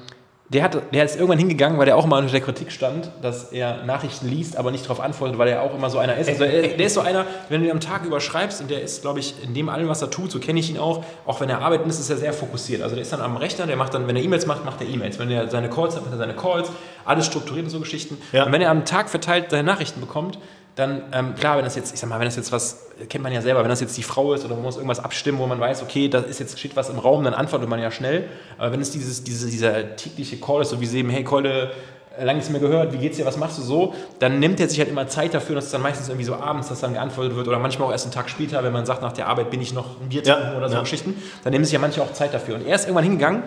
der, 0.50 0.64
hat, 0.64 0.76
der 0.92 1.04
ist 1.04 1.14
irgendwann 1.14 1.38
hingegangen, 1.38 1.78
weil 1.78 1.86
der 1.86 1.96
auch 1.96 2.06
mal 2.06 2.18
unter 2.18 2.32
der 2.32 2.40
Kritik 2.40 2.72
stand, 2.72 3.10
dass 3.22 3.52
er 3.52 3.84
Nachrichten 3.84 4.28
liest, 4.28 4.56
aber 4.56 4.72
nicht 4.72 4.84
darauf 4.84 4.98
antwortet, 4.98 5.38
weil 5.38 5.48
er 5.48 5.62
auch 5.62 5.72
immer 5.74 5.88
so 5.90 5.98
einer 5.98 6.16
ist. 6.16 6.28
Also 6.28 6.42
er, 6.42 6.76
der 6.76 6.86
ist 6.86 6.94
so 6.94 7.00
einer, 7.00 7.24
wenn 7.48 7.60
du 7.60 7.68
ihn 7.68 7.72
am 7.72 7.80
Tag 7.80 8.04
überschreibst, 8.04 8.60
und 8.60 8.68
der 8.68 8.82
ist, 8.82 9.02
glaube 9.02 9.20
ich, 9.20 9.34
in 9.44 9.54
dem 9.54 9.68
allem, 9.68 9.88
was 9.88 10.02
er 10.02 10.10
tut, 10.10 10.32
so 10.32 10.40
kenne 10.40 10.58
ich 10.58 10.68
ihn 10.68 10.76
auch, 10.76 11.04
auch 11.24 11.40
wenn 11.40 11.48
er 11.48 11.60
arbeitet, 11.60 11.86
ist, 11.86 12.00
ist 12.00 12.10
er 12.10 12.16
sehr 12.16 12.32
fokussiert. 12.32 12.82
Also 12.82 12.96
der 12.96 13.02
ist 13.02 13.12
dann 13.12 13.20
am 13.20 13.36
Rechner, 13.36 13.66
der 13.66 13.76
macht 13.76 13.94
dann, 13.94 14.08
wenn 14.08 14.16
er 14.16 14.22
E-Mails 14.24 14.46
macht, 14.46 14.64
macht 14.64 14.80
er 14.80 14.88
E-Mails. 14.88 15.20
Wenn 15.20 15.30
er 15.30 15.48
seine 15.48 15.70
Calls 15.70 15.94
hat, 15.94 16.02
macht 16.02 16.12
er 16.12 16.18
seine 16.18 16.34
Calls, 16.34 16.68
alles 17.04 17.26
strukturiert 17.26 17.66
und 17.66 17.70
so 17.70 17.78
Geschichten. 17.78 18.18
Ja. 18.32 18.44
Und 18.44 18.52
wenn 18.52 18.60
er 18.60 18.70
am 18.70 18.84
Tag 18.84 19.08
verteilt 19.08 19.50
seine 19.50 19.62
Nachrichten 19.62 20.00
bekommt, 20.00 20.36
dann, 20.80 21.02
ähm, 21.12 21.34
klar, 21.34 21.56
wenn 21.56 21.64
das 21.64 21.76
jetzt, 21.76 21.92
ich 21.94 22.00
sag 22.00 22.08
mal, 22.08 22.18
wenn 22.18 22.26
das 22.26 22.36
jetzt 22.36 22.50
was, 22.52 22.86
kennt 23.08 23.22
man 23.22 23.32
ja 23.32 23.42
selber, 23.42 23.62
wenn 23.62 23.68
das 23.68 23.80
jetzt 23.80 23.96
die 23.96 24.02
Frau 24.02 24.32
ist 24.32 24.44
oder 24.44 24.54
man 24.54 24.64
muss 24.64 24.76
irgendwas 24.76 24.98
abstimmen, 25.00 25.38
wo 25.38 25.46
man 25.46 25.60
weiß, 25.60 25.82
okay, 25.82 26.08
da 26.08 26.20
ist 26.20 26.40
jetzt 26.40 26.58
steht 26.58 26.74
was 26.74 26.88
im 26.88 26.98
Raum, 26.98 27.22
dann 27.22 27.34
antwortet 27.34 27.68
man 27.68 27.80
ja 27.80 27.90
schnell. 27.90 28.28
Aber 28.58 28.72
wenn 28.72 28.80
es 28.80 28.90
dieses, 28.90 29.22
diese, 29.22 29.48
dieser 29.48 29.96
tägliche 29.96 30.38
Call 30.38 30.62
ist, 30.62 30.70
so 30.70 30.80
wie 30.80 30.86
sie 30.86 30.98
eben, 30.98 31.10
hey 31.10 31.22
Keule, 31.22 31.70
äh, 32.18 32.24
lange 32.24 32.38
nichts 32.38 32.50
mehr 32.50 32.60
gehört, 32.60 32.92
wie 32.92 32.98
geht's 32.98 33.18
dir, 33.18 33.26
was 33.26 33.36
machst 33.36 33.58
du 33.58 33.62
so, 33.62 33.94
dann 34.18 34.40
nimmt 34.40 34.58
er 34.58 34.68
sich 34.68 34.78
halt 34.78 34.88
immer 34.88 35.06
Zeit 35.06 35.34
dafür, 35.34 35.54
dass 35.54 35.66
es 35.66 35.70
dann 35.70 35.82
meistens 35.82 36.08
irgendwie 36.08 36.24
so 36.24 36.34
abends, 36.34 36.68
dass 36.68 36.80
dann 36.80 36.94
geantwortet 36.94 37.36
wird 37.36 37.46
oder 37.46 37.58
manchmal 37.58 37.88
auch 37.88 37.92
erst 37.92 38.06
einen 38.06 38.14
Tag 38.14 38.30
später, 38.30 38.64
wenn 38.64 38.72
man 38.72 38.86
sagt, 38.86 39.02
nach 39.02 39.12
der 39.12 39.28
Arbeit 39.28 39.50
bin 39.50 39.60
ich 39.60 39.72
noch 39.72 40.00
ein 40.00 40.08
Bier 40.08 40.22
trinken 40.22 40.52
ja, 40.52 40.56
oder 40.56 40.68
so 40.68 40.76
ja. 40.76 40.80
Geschichten, 40.80 41.14
dann 41.44 41.52
nehmen 41.52 41.64
sich 41.64 41.72
ja 41.72 41.78
manche 41.78 42.02
auch 42.02 42.12
Zeit 42.12 42.32
dafür. 42.34 42.56
Und 42.56 42.66
er 42.66 42.74
ist 42.74 42.84
irgendwann 42.84 43.04
hingegangen 43.04 43.42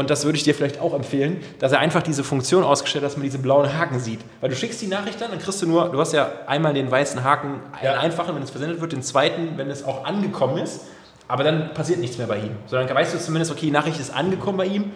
und 0.00 0.08
das 0.08 0.24
würde 0.24 0.38
ich 0.38 0.44
dir 0.44 0.54
vielleicht 0.54 0.80
auch 0.80 0.94
empfehlen, 0.94 1.42
dass 1.58 1.72
er 1.72 1.78
einfach 1.78 2.02
diese 2.02 2.24
Funktion 2.24 2.64
ausgestellt 2.64 3.04
hat, 3.04 3.10
dass 3.10 3.18
man 3.18 3.24
diese 3.24 3.38
blauen 3.38 3.76
Haken 3.76 4.00
sieht. 4.00 4.20
Weil 4.40 4.48
du 4.48 4.56
schickst 4.56 4.80
die 4.80 4.86
Nachricht 4.86 5.20
dann, 5.20 5.30
dann 5.30 5.38
kriegst 5.38 5.60
du 5.60 5.66
nur, 5.66 5.90
du 5.90 6.00
hast 6.00 6.14
ja 6.14 6.32
einmal 6.46 6.72
den 6.72 6.90
weißen 6.90 7.22
Haken, 7.22 7.60
ja. 7.82 7.90
einen 7.90 8.00
einfachen, 8.00 8.34
wenn 8.34 8.42
es 8.42 8.48
versendet 8.48 8.80
wird, 8.80 8.92
den 8.92 9.02
zweiten, 9.02 9.58
wenn 9.58 9.68
es 9.68 9.84
auch 9.84 10.06
angekommen 10.06 10.56
ist. 10.56 10.86
Aber 11.28 11.44
dann 11.44 11.74
passiert 11.74 12.00
nichts 12.00 12.16
mehr 12.16 12.26
bei 12.26 12.38
ihm. 12.38 12.52
Sondern 12.66 12.88
weißt 12.96 13.12
du 13.12 13.18
zumindest, 13.18 13.52
okay, 13.52 13.66
die 13.66 13.72
Nachricht 13.72 14.00
ist 14.00 14.08
angekommen 14.08 14.56
bei 14.56 14.64
ihm. 14.64 14.90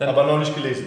aber 0.00 0.24
noch 0.24 0.40
nicht 0.40 0.52
gelesen. 0.56 0.86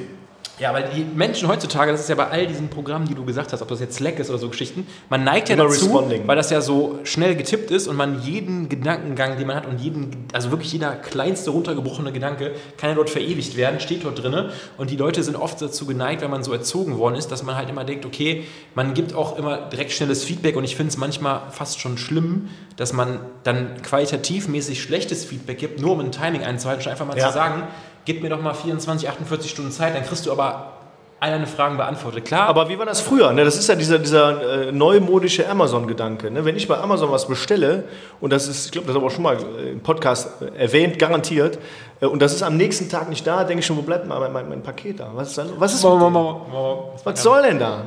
Ja, 0.60 0.74
weil 0.74 0.90
die 0.96 1.04
Menschen 1.04 1.48
heutzutage, 1.48 1.92
das 1.92 2.02
ist 2.02 2.10
ja 2.10 2.16
bei 2.16 2.28
all 2.28 2.46
diesen 2.46 2.70
Programmen, 2.70 3.08
die 3.08 3.16
du 3.16 3.26
gesagt 3.26 3.52
hast, 3.52 3.62
ob 3.62 3.68
das 3.68 3.80
jetzt 3.80 3.96
Slack 3.96 4.20
ist 4.20 4.30
oder 4.30 4.38
so 4.38 4.50
Geschichten, 4.50 4.86
man 5.10 5.24
neigt 5.24 5.50
ja 5.50 5.56
Immer 5.56 5.66
dazu, 5.66 5.86
responding. 5.86 6.28
weil 6.28 6.36
das 6.36 6.50
ja 6.52 6.62
so 6.62 7.00
schnell 7.04 7.36
getippt 7.36 7.72
ist 7.72 7.88
und 7.88 7.96
man 7.96 8.22
jeden 8.22 8.70
Gedankengang, 8.70 9.38
den 9.38 9.48
man 9.48 9.56
hat 9.56 9.66
und 9.66 9.80
jeden, 9.80 10.28
also 10.34 10.52
wirklich 10.52 10.72
jeder 10.72 10.92
kleinste 10.92 11.50
runtergebrochene 11.50 12.12
Gedanke 12.12 12.52
kann 12.78 12.90
ja 12.90 12.96
dort 12.96 13.10
verewigt 13.10 13.58
werden, 13.58 13.80
steht 13.80 14.04
dort 14.04 14.22
drin 14.22 14.50
und 14.78 14.92
die 14.92 14.98
Leute 14.98 15.24
sind 15.24 15.36
oft 15.36 15.62
dazu 15.62 15.86
geneigt, 15.86 16.22
wenn 16.22 16.32
man 16.32 16.44
so 16.44 16.54
erzogen 16.54 16.98
worden 16.98 17.16
ist, 17.16 17.32
dass 17.32 17.44
man 17.44 17.56
halt 17.56 17.70
immer 17.70 17.84
denkt, 17.84 18.06
okay, 18.06 18.46
man 18.76 18.94
gibt 18.94 19.16
auch 19.16 19.38
immer 19.38 19.58
direkt 19.58 19.92
schnelles 19.92 20.24
Feedback 20.24 20.56
und 20.56 20.64
ich 20.64 20.76
finde 20.76 20.92
es 20.92 20.98
manchmal 20.98 21.42
fast 21.50 21.80
schon 21.80 21.98
schlimm, 21.98 22.50
dass 22.76 22.94
man 22.94 23.20
dann 23.44 23.82
qualitativmäßig 23.82 24.82
schlechtes 24.82 25.26
Feedback 25.26 25.58
gibt, 25.58 25.82
nur 25.82 25.94
um 25.94 26.00
ein 26.00 26.12
Timing 26.12 26.44
einzuhalten, 26.44 26.82
statt 26.82 26.94
einfach 26.94 27.08
mal 27.08 27.18
ja. 27.18 27.28
zu 27.28 27.34
sagen, 27.34 27.64
gib 28.06 28.22
mir 28.22 28.30
doch 28.30 28.42
mal 28.42 28.54
24, 28.54 29.10
48 29.10 29.52
Stunden 29.52 29.72
Zeit, 29.72 29.96
dann 29.96 30.04
kriegst 30.04 30.26
du 30.26 30.32
aber 30.32 30.74
all 31.22 31.30
deine 31.30 31.46
Fragen 31.46 31.78
beantwortet. 31.78 32.26
Klar. 32.26 32.48
Aber 32.48 32.68
wie 32.68 32.80
war 32.80 32.88
das 32.88 33.00
früher? 33.00 33.32
Ne? 33.32 33.46
Das 33.46 33.56
ist 33.56 33.70
ja 33.70 33.76
dieser, 33.76 34.00
dieser 34.00 34.70
äh, 34.70 34.72
neumodische 34.72 35.48
Amazon-Gedanke. 35.48 36.32
Ne? 36.32 36.44
Wenn 36.46 36.56
ich 36.56 36.68
bei 36.68 36.76
Amazon 36.80 37.12
was 37.12 37.28
bestelle, 37.28 37.84
und 38.20 38.34
das 38.34 38.48
ist, 38.48 38.66
ich 38.66 38.72
glaube, 38.72 38.88
das 38.88 38.96
habe 38.96 39.06
ich 39.06 39.12
auch 39.12 39.14
schon 39.14 39.24
mal 39.24 39.38
im 39.72 39.82
Podcast 39.82 40.30
erwähnt, 40.58 40.98
garantiert, 40.98 41.60
äh, 42.02 42.08
und 42.08 42.24
das 42.24 42.34
ist 42.34 42.42
am 42.42 42.58
nächsten 42.58 42.90
Tag 42.90 43.08
nicht 43.08 43.26
da, 43.28 43.44
denke 43.44 43.60
ich 43.60 43.68
schon, 43.68 43.78
wo 43.78 43.84
bleibt 43.84 44.08
mein, 44.08 44.34
mein, 44.34 44.50
mein 44.50 44.64
Paket 44.64 45.00
da? 45.00 45.12
Was, 45.14 45.30
ist 45.30 45.38
dann, 45.38 45.50
was, 45.60 45.76
ist 45.76 45.84
was 47.04 47.22
soll 47.22 47.44
denn 47.44 47.60
da? 47.60 47.84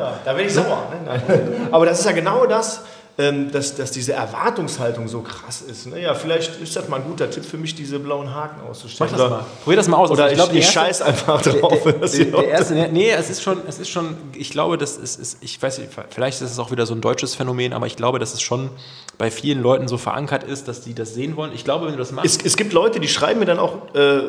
Ja, 0.00 0.14
da 0.24 0.36
werde 0.36 0.48
ich 0.48 0.52
sauer. 0.52 0.82
Ne? 1.04 1.68
Aber 1.70 1.86
das 1.86 2.00
ist 2.00 2.06
ja 2.06 2.12
genau 2.12 2.44
das, 2.46 2.82
dass, 3.16 3.74
dass 3.74 3.92
diese 3.92 4.12
Erwartungshaltung 4.12 5.08
so 5.08 5.22
krass 5.22 5.62
ist. 5.62 5.86
Naja, 5.86 6.12
ne? 6.12 6.18
vielleicht 6.18 6.60
ist 6.60 6.76
das 6.76 6.86
mal 6.88 6.96
ein 6.96 7.04
guter 7.04 7.30
Tipp 7.30 7.46
für 7.46 7.56
mich, 7.56 7.74
diese 7.74 7.98
blauen 7.98 8.34
Haken 8.34 8.60
auszustellen. 8.68 9.10
Mach 9.10 9.18
das 9.18 9.30
mal. 9.30 9.46
Probier 9.64 9.76
das 9.76 9.88
mal 9.88 9.96
aus. 9.96 10.10
Oder 10.10 10.24
also 10.24 10.44
ich, 10.44 10.50
ich, 10.50 10.58
ich 10.58 10.70
scheiß 10.70 11.00
einfach 11.00 11.40
drauf. 11.40 11.82
Der, 11.82 11.92
der, 11.92 12.24
der 12.24 12.48
erste, 12.48 12.74
nee, 12.92 13.10
es 13.10 13.30
ist 13.30 13.42
schon, 13.42 13.62
es 13.66 13.78
ist 13.78 13.88
schon, 13.88 14.16
ich 14.34 14.50
glaube, 14.50 14.76
das 14.76 14.98
ist, 14.98 15.18
ist, 15.18 15.38
ich 15.40 15.60
weiß 15.60 15.78
nicht, 15.78 15.90
vielleicht 16.10 16.42
ist 16.42 16.50
es 16.50 16.58
auch 16.58 16.70
wieder 16.70 16.84
so 16.84 16.94
ein 16.94 17.00
deutsches 17.00 17.34
Phänomen, 17.34 17.72
aber 17.72 17.86
ich 17.86 17.96
glaube, 17.96 18.18
dass 18.18 18.34
es 18.34 18.42
schon 18.42 18.68
bei 19.16 19.30
vielen 19.30 19.62
Leuten 19.62 19.88
so 19.88 19.96
verankert 19.96 20.44
ist, 20.44 20.68
dass 20.68 20.82
die 20.82 20.94
das 20.94 21.14
sehen 21.14 21.36
wollen. 21.36 21.52
Ich 21.54 21.64
glaube, 21.64 21.86
wenn 21.86 21.92
du 21.92 21.98
das 21.98 22.12
machst. 22.12 22.40
Es, 22.40 22.44
es 22.44 22.56
gibt 22.58 22.74
Leute, 22.74 23.00
die 23.00 23.08
schreiben 23.08 23.40
mir 23.40 23.46
dann 23.46 23.58
auch, 23.58 23.94
äh, 23.94 24.20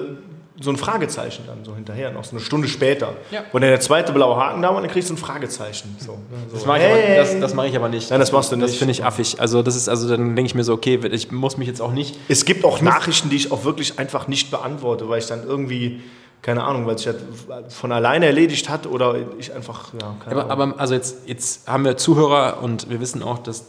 so 0.59 0.71
ein 0.71 0.77
Fragezeichen 0.77 1.43
dann 1.45 1.63
so 1.63 1.75
hinterher, 1.75 2.11
noch 2.11 2.23
so 2.23 2.31
eine 2.31 2.39
Stunde 2.39 2.67
später. 2.67 3.13
Ja. 3.31 3.43
Wo 3.51 3.59
dann 3.59 3.69
der 3.69 3.79
zweite 3.79 4.11
blaue 4.11 4.37
Haken 4.37 4.61
da 4.61 4.73
war, 4.73 4.81
dann 4.81 4.89
kriegst 4.89 5.09
du 5.09 5.13
ein 5.13 5.17
Fragezeichen. 5.17 5.95
So, 5.99 6.13
ne, 6.13 6.19
so. 6.49 6.55
Das 6.55 6.65
mache 6.65 6.79
ich, 6.79 6.83
hey. 6.83 7.19
aber, 7.19 7.39
das, 7.39 7.53
mach 7.53 7.65
ich 7.65 7.75
aber 7.75 7.89
nicht. 7.89 8.09
Nein, 8.09 8.19
das 8.19 8.31
machst 8.31 8.51
du 8.51 8.55
nicht. 8.55 8.69
Das 8.69 8.75
finde 8.75 8.91
ich 8.91 9.05
affig. 9.05 9.39
Also 9.39 9.61
das 9.61 9.75
ist, 9.75 9.87
also 9.87 10.09
dann 10.09 10.35
denke 10.35 10.47
ich 10.47 10.55
mir 10.55 10.63
so, 10.63 10.73
okay, 10.73 10.99
ich 11.11 11.31
muss 11.31 11.57
mich 11.57 11.67
jetzt 11.67 11.81
auch 11.81 11.91
nicht. 11.91 12.17
Es 12.27 12.45
gibt 12.45 12.65
auch 12.65 12.81
Nachrichten, 12.81 13.29
die 13.29 13.35
ich 13.35 13.51
auch 13.51 13.65
wirklich 13.65 13.99
einfach 13.99 14.27
nicht 14.27 14.49
beantworte, 14.49 15.07
weil 15.09 15.19
ich 15.19 15.27
dann 15.27 15.45
irgendwie 15.45 16.01
keine 16.41 16.63
Ahnung, 16.63 16.85
weil 16.85 16.97
sich 16.97 17.07
das 17.07 17.75
von 17.75 17.91
alleine 17.91 18.27
erledigt 18.27 18.69
hat 18.69 18.85
oder 18.85 19.15
ich 19.37 19.53
einfach, 19.53 19.93
ja, 19.99 20.15
keine 20.23 20.41
aber, 20.43 20.51
aber 20.51 20.79
also 20.79 20.93
jetzt, 20.93 21.27
jetzt 21.27 21.67
haben 21.67 21.83
wir 21.83 21.97
Zuhörer 21.97 22.61
und 22.61 22.89
wir 22.89 23.01
wissen 23.01 23.23
auch, 23.23 23.39
dass 23.39 23.65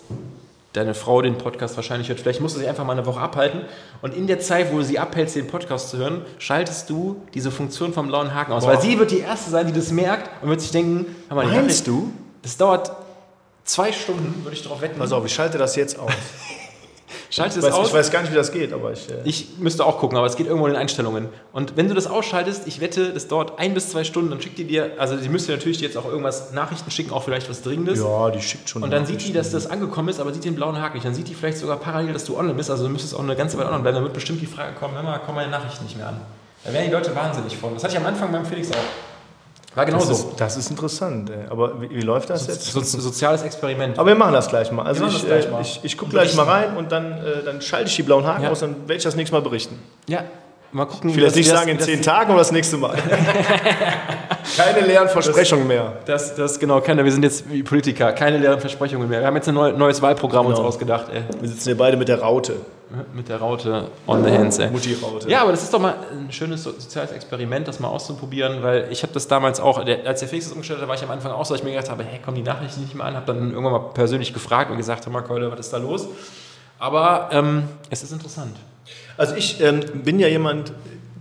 deine 0.72 0.94
Frau 0.94 1.22
den 1.22 1.38
Podcast 1.38 1.76
wahrscheinlich 1.76 2.08
hört. 2.08 2.20
Vielleicht 2.20 2.40
musst 2.40 2.56
du 2.56 2.60
sie 2.60 2.68
einfach 2.68 2.84
mal 2.84 2.92
eine 2.92 3.06
Woche 3.06 3.20
abhalten. 3.20 3.62
Und 4.02 4.14
in 4.14 4.26
der 4.26 4.40
Zeit, 4.40 4.72
wo 4.72 4.76
du 4.76 4.84
sie 4.84 4.98
abhältst, 4.98 5.36
den 5.36 5.46
Podcast 5.46 5.90
zu 5.90 5.96
hören, 5.96 6.22
schaltest 6.38 6.90
du 6.90 7.22
diese 7.34 7.50
Funktion 7.50 7.92
vom 7.92 8.08
blauen 8.08 8.34
Haken 8.34 8.52
aus. 8.52 8.64
Boah. 8.64 8.74
Weil 8.74 8.82
sie 8.82 8.98
wird 8.98 9.10
die 9.10 9.20
Erste 9.20 9.50
sein, 9.50 9.66
die 9.66 9.72
das 9.72 9.90
merkt 9.90 10.30
und 10.42 10.50
wird 10.50 10.60
sich 10.60 10.70
denken, 10.70 11.14
mal, 11.30 11.46
meinst 11.46 11.86
du? 11.86 12.12
Das 12.42 12.56
dauert 12.56 12.92
zwei 13.64 13.92
Stunden, 13.92 14.44
würde 14.44 14.56
ich 14.56 14.62
darauf 14.62 14.80
wetten. 14.80 14.98
Pass 14.98 15.12
auf, 15.12 15.24
ich 15.24 15.34
schalte 15.34 15.58
das 15.58 15.76
jetzt 15.76 15.98
aus. 15.98 16.12
Schalte 17.30 17.58
ich 17.58 17.64
es 17.64 17.70
weiß, 17.70 17.74
aus. 17.78 17.88
Ich 17.88 17.94
weiß 17.94 18.10
gar 18.10 18.22
nicht, 18.22 18.32
wie 18.32 18.36
das 18.36 18.52
geht, 18.52 18.72
aber 18.72 18.92
ich. 18.92 19.08
Äh 19.08 19.14
ich 19.24 19.58
müsste 19.58 19.84
auch 19.84 19.98
gucken, 19.98 20.16
aber 20.18 20.26
es 20.26 20.36
geht 20.36 20.46
irgendwo 20.46 20.66
in 20.66 20.72
den 20.72 20.80
Einstellungen. 20.80 21.28
Und 21.52 21.76
wenn 21.76 21.88
du 21.88 21.94
das 21.94 22.06
ausschaltest, 22.06 22.66
ich 22.66 22.80
wette, 22.80 23.12
das 23.12 23.28
dauert 23.28 23.58
ein 23.58 23.74
bis 23.74 23.90
zwei 23.90 24.04
Stunden, 24.04 24.30
dann 24.30 24.40
schickt 24.40 24.58
die 24.58 24.64
dir, 24.64 24.92
also 24.98 25.16
die 25.16 25.28
müsste 25.28 25.52
natürlich 25.52 25.80
jetzt 25.80 25.96
auch 25.96 26.04
irgendwas 26.04 26.52
Nachrichten 26.52 26.90
schicken, 26.90 27.12
auch 27.12 27.22
vielleicht 27.22 27.48
was 27.48 27.62
Dringendes. 27.62 27.98
Ja, 27.98 28.30
die 28.30 28.40
schickt 28.40 28.68
schon. 28.68 28.82
Und 28.82 28.90
dann 28.90 29.06
sieht 29.06 29.26
die, 29.26 29.32
dass 29.32 29.50
das 29.50 29.66
angekommen 29.66 30.08
ist, 30.08 30.20
aber 30.20 30.32
sieht 30.32 30.44
den 30.44 30.54
blauen 30.54 30.80
Haken 30.80 30.94
nicht. 30.94 31.06
Dann 31.06 31.14
sieht 31.14 31.28
die 31.28 31.34
vielleicht 31.34 31.58
sogar 31.58 31.76
parallel, 31.78 32.12
dass 32.12 32.24
du 32.24 32.36
online 32.36 32.54
bist, 32.54 32.70
also 32.70 32.84
du 32.84 32.90
müsstest 32.90 33.14
auch 33.14 33.20
eine 33.20 33.36
ganze 33.36 33.56
Weile 33.58 33.68
online 33.68 33.82
bleiben. 33.82 33.96
Dann 33.96 34.04
wird 34.04 34.14
bestimmt 34.14 34.40
die 34.40 34.46
Frage 34.46 34.74
kommen, 34.74 34.94
hör 34.94 35.02
mal, 35.02 35.18
kommen 35.18 35.36
meine 35.36 35.50
Nachrichten 35.50 35.84
nicht 35.84 35.96
mehr 35.96 36.08
an. 36.08 36.20
Da 36.64 36.72
werden 36.72 36.86
die 36.86 36.92
Leute 36.92 37.14
wahnsinnig 37.14 37.56
von. 37.56 37.74
Das 37.74 37.84
hatte 37.84 37.94
ich 37.94 38.00
am 38.00 38.06
Anfang 38.06 38.32
beim 38.32 38.44
Felix 38.44 38.70
auch. 38.70 39.07
War 39.74 39.84
genau 39.86 39.98
das 39.98 40.06
so. 40.08 40.12
Ist, 40.12 40.26
das 40.40 40.56
ist 40.56 40.70
interessant, 40.70 41.30
ey. 41.30 41.36
aber 41.50 41.80
wie, 41.80 41.90
wie 41.90 42.00
läuft 42.00 42.30
das 42.30 42.46
jetzt? 42.46 42.64
So, 42.72 42.80
so, 42.80 42.98
soziales 43.00 43.42
Experiment. 43.42 43.98
Aber 43.98 44.08
wir 44.08 44.14
machen 44.16 44.32
das 44.32 44.48
gleich 44.48 44.72
mal. 44.72 44.84
Also 44.84 45.06
ich, 45.06 45.12
das 45.12 45.26
gleich 45.26 45.46
äh, 45.46 45.50
mal. 45.50 45.60
ich, 45.60 45.80
ich 45.82 45.96
gucke 45.96 46.10
gleich 46.10 46.34
mal 46.34 46.44
rein 46.44 46.76
und 46.76 46.90
dann, 46.90 47.12
äh, 47.12 47.44
dann 47.44 47.60
schalte 47.60 47.88
ich 47.88 47.96
die 47.96 48.02
blauen 48.02 48.26
Haken 48.26 48.44
Ja. 48.44 48.50
aus, 48.50 48.60
dann 48.60 48.74
werde 48.82 48.94
ich 48.96 49.02
das 49.04 49.14
nächste 49.14 49.34
Mal 49.36 49.42
berichten. 49.42 49.78
Ja, 50.08 50.24
mal 50.72 50.86
gucken. 50.86 51.10
Ich 51.10 51.16
will 51.16 51.22
jetzt 51.24 51.34
wie 51.36 51.40
nicht 51.40 51.50
das- 51.52 51.58
sagen 51.58 51.70
in 51.70 51.76
das- 51.76 51.86
zehn 51.86 52.02
Tagen 52.02 52.30
oder 52.30 52.40
das 52.40 52.50
nächste 52.50 52.76
Mal. 52.76 52.96
Keine 54.56 54.80
leeren 54.86 55.08
Versprechungen 55.08 55.66
mehr. 55.66 55.92
Das, 56.06 56.34
das 56.34 56.58
genau, 56.58 56.80
keine, 56.80 57.04
wir 57.04 57.12
sind 57.12 57.22
jetzt 57.22 57.48
wie 57.50 57.62
Politiker, 57.62 58.12
keine 58.12 58.38
leeren 58.38 58.58
Versprechungen 58.60 59.08
mehr. 59.08 59.20
Wir 59.20 59.26
haben 59.26 59.36
jetzt 59.36 59.48
ein 59.48 59.54
neu, 59.54 59.72
neues 59.72 60.00
Wahlprogramm 60.02 60.46
uns 60.46 60.56
Genau. 60.56 60.68
ausgedacht, 60.68 61.06
ey. 61.12 61.22
Wir 61.40 61.48
sitzen 61.48 61.64
hier 61.68 61.76
beide 61.76 61.96
mit 61.96 62.08
der 62.08 62.20
Raute. 62.20 62.56
Mit 63.12 63.28
der 63.28 63.36
Raute 63.36 63.88
on 64.06 64.24
the 64.24 64.30
hands, 64.30 64.58
ey. 64.58 64.70
Mutti-Raute. 64.70 65.28
Ja, 65.28 65.42
aber 65.42 65.50
das 65.50 65.62
ist 65.62 65.74
doch 65.74 65.78
mal 65.78 65.94
ein 66.10 66.32
schönes 66.32 66.62
so- 66.62 66.72
soziales 66.72 67.12
Experiment, 67.12 67.68
das 67.68 67.80
mal 67.80 67.88
auszuprobieren, 67.88 68.62
weil 68.62 68.88
ich 68.90 69.02
habe 69.02 69.12
das 69.12 69.28
damals 69.28 69.60
auch, 69.60 69.78
als 69.78 70.20
der 70.20 70.28
Felix 70.28 70.46
das 70.46 70.52
umgestellt 70.52 70.80
hat, 70.80 70.88
war 70.88 70.94
ich 70.94 71.02
am 71.02 71.10
Anfang 71.10 71.32
auch 71.32 71.44
so, 71.44 71.52
dass 71.52 71.60
ich 71.60 71.64
mir 71.66 71.72
gedacht 71.74 71.90
habe, 71.90 72.02
hey, 72.04 72.18
kommen 72.18 72.36
die 72.36 72.42
Nachrichten 72.42 72.80
nicht 72.80 72.94
mehr 72.94 73.04
an, 73.04 73.14
habe 73.14 73.26
dann 73.26 73.50
irgendwann 73.50 73.72
mal 73.72 73.90
persönlich 73.92 74.32
gefragt 74.32 74.70
und 74.70 74.78
gesagt, 74.78 75.04
hör 75.04 75.12
mal, 75.12 75.20
Keule, 75.22 75.50
was 75.52 75.60
ist 75.60 75.72
da 75.72 75.76
los? 75.76 76.06
Aber 76.78 77.28
ähm, 77.32 77.64
es 77.90 78.02
ist 78.02 78.12
interessant. 78.12 78.56
Also 79.18 79.34
ich 79.34 79.60
ähm, 79.60 79.80
bin 80.04 80.18
ja 80.18 80.28
jemand, 80.28 80.72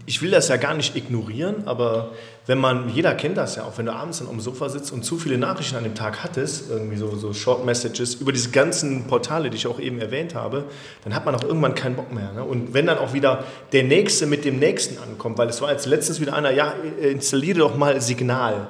ich 0.06 0.22
will 0.22 0.32
das 0.32 0.48
ja 0.48 0.56
gar 0.56 0.74
nicht 0.74 0.96
ignorieren, 0.96 1.64
aber 1.68 2.12
wenn 2.48 2.58
man, 2.58 2.90
jeder 2.90 3.14
kennt 3.14 3.38
das 3.38 3.58
ja 3.58 3.64
auch, 3.64 3.78
wenn 3.78 3.88
du 3.88 3.94
abends 3.94 4.20
dann 4.20 4.30
am 4.30 4.40
Sofa 4.40 4.70
sitzt 4.70 4.94
und 4.94 5.04
zu 5.04 5.18
viele 5.18 5.38
Nachrichten 5.38 5.76
an 5.76 5.84
dem 5.84 5.96
Tag 5.96 6.24
hattest, 6.24 6.70
irgendwie 6.70 6.96
so, 6.96 7.14
so 7.18 7.34
Short 7.34 7.66
Messages 7.66 8.16
über 8.16 8.32
diese 8.32 8.52
ganzen 8.52 9.04
Portale, 9.04 9.50
die 9.50 9.58
ich 9.58 9.68
auch 9.68 9.80
eben 9.80 10.00
erwähnt 10.00 10.34
habe, 10.34 10.64
dann 11.04 11.14
hat 11.14 11.26
man 11.26 11.36
auch 11.36 11.44
irgendwann 11.44 11.76
keinen 11.76 11.98
Bock 11.98 12.14
mehr. 12.14 12.32
Ne? 12.32 12.44
Und 12.44 12.74
wenn 12.74 12.86
dann 12.86 13.00
auch 13.00 13.14
wieder 13.14 13.44
der 13.74 13.84
Nächste 13.84 14.28
mit 14.28 14.46
dem 14.46 14.60
Nächsten 14.60 14.98
ankommt, 14.98 15.38
weil 15.38 15.50
es 15.50 15.62
war 15.62 15.72
jetzt 15.72 15.86
letztens 15.86 16.22
wieder 16.22 16.34
einer, 16.34 16.52
ja, 16.52 16.74
installiere 17.02 17.60
doch 17.60 17.76
mal 17.76 18.00
Signal. 18.00 18.68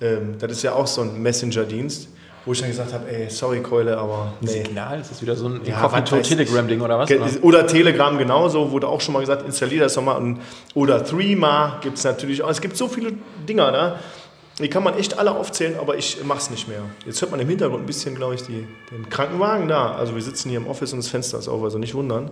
Ähm, 0.00 0.36
das 0.38 0.52
ist 0.52 0.62
ja 0.62 0.74
auch 0.74 0.86
so 0.86 1.00
ein 1.00 1.20
Messenger-Dienst, 1.20 2.08
wo 2.44 2.52
ich 2.52 2.60
dann 2.60 2.70
gesagt 2.70 2.92
habe, 2.92 3.10
ey, 3.10 3.30
sorry 3.30 3.60
Keule, 3.60 3.96
aber 3.96 4.32
nee. 4.40 4.48
Signal, 4.50 5.00
ist 5.00 5.10
das 5.10 5.22
wieder 5.22 5.36
so 5.36 5.46
ein 5.48 5.60
Ja. 5.64 5.88
Telegram-Ding 6.00 6.80
oder 6.80 6.98
was? 6.98 7.10
Oder? 7.10 7.28
Oder 7.42 7.66
Telegram 7.66 8.18
genauso, 8.18 8.70
wurde 8.70 8.88
auch 8.88 9.00
schon 9.00 9.14
mal 9.14 9.20
gesagt, 9.20 9.46
installier 9.46 9.82
das 9.84 9.94
doch 9.94 10.02
mal. 10.02 10.16
Und, 10.16 10.40
oder 10.74 11.04
Threema 11.04 11.78
gibt 11.82 11.98
es 11.98 12.04
natürlich 12.04 12.42
auch. 12.42 12.50
Es 12.50 12.60
gibt 12.60 12.76
so 12.76 12.88
viele 12.88 13.12
Dinger 13.48 13.70
da, 13.70 13.98
die 14.58 14.68
kann 14.68 14.82
man 14.84 14.98
echt 14.98 15.18
alle 15.18 15.30
aufzählen, 15.32 15.76
aber 15.80 15.96
ich 15.96 16.22
mache 16.24 16.38
es 16.38 16.50
nicht 16.50 16.68
mehr. 16.68 16.82
Jetzt 17.06 17.20
hört 17.22 17.30
man 17.30 17.40
im 17.40 17.48
Hintergrund 17.48 17.84
ein 17.84 17.86
bisschen, 17.86 18.14
glaube 18.14 18.34
ich, 18.34 18.42
die, 18.42 18.66
den 18.90 19.08
Krankenwagen 19.08 19.66
da. 19.66 19.92
Also 19.94 20.14
wir 20.14 20.22
sitzen 20.22 20.50
hier 20.50 20.58
im 20.58 20.66
Office 20.66 20.92
und 20.92 20.98
das 20.98 21.08
Fenster 21.08 21.38
ist 21.38 21.48
auf, 21.48 21.62
also 21.62 21.78
nicht 21.78 21.94
wundern. 21.94 22.30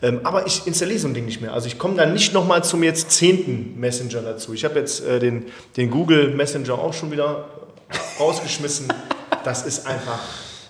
Ähm, 0.00 0.20
aber 0.24 0.46
ich 0.46 0.66
installiere 0.66 0.98
so 0.98 1.08
ein 1.08 1.14
Ding 1.14 1.26
nicht 1.26 1.42
mehr. 1.42 1.52
Also 1.52 1.66
ich 1.66 1.78
komme 1.78 1.94
dann 1.96 2.14
nicht 2.14 2.32
nochmal 2.32 2.64
zum 2.64 2.82
jetzt 2.82 3.10
zehnten 3.10 3.78
Messenger 3.78 4.22
dazu. 4.22 4.54
Ich 4.54 4.64
habe 4.64 4.78
jetzt 4.78 5.04
äh, 5.04 5.18
den, 5.18 5.46
den 5.76 5.90
Google 5.90 6.30
Messenger 6.34 6.74
auch 6.74 6.94
schon 6.94 7.10
wieder 7.10 7.48
rausgeschmissen. 8.18 8.88
Das 9.48 9.64
ist 9.64 9.86
einfach... 9.86 10.18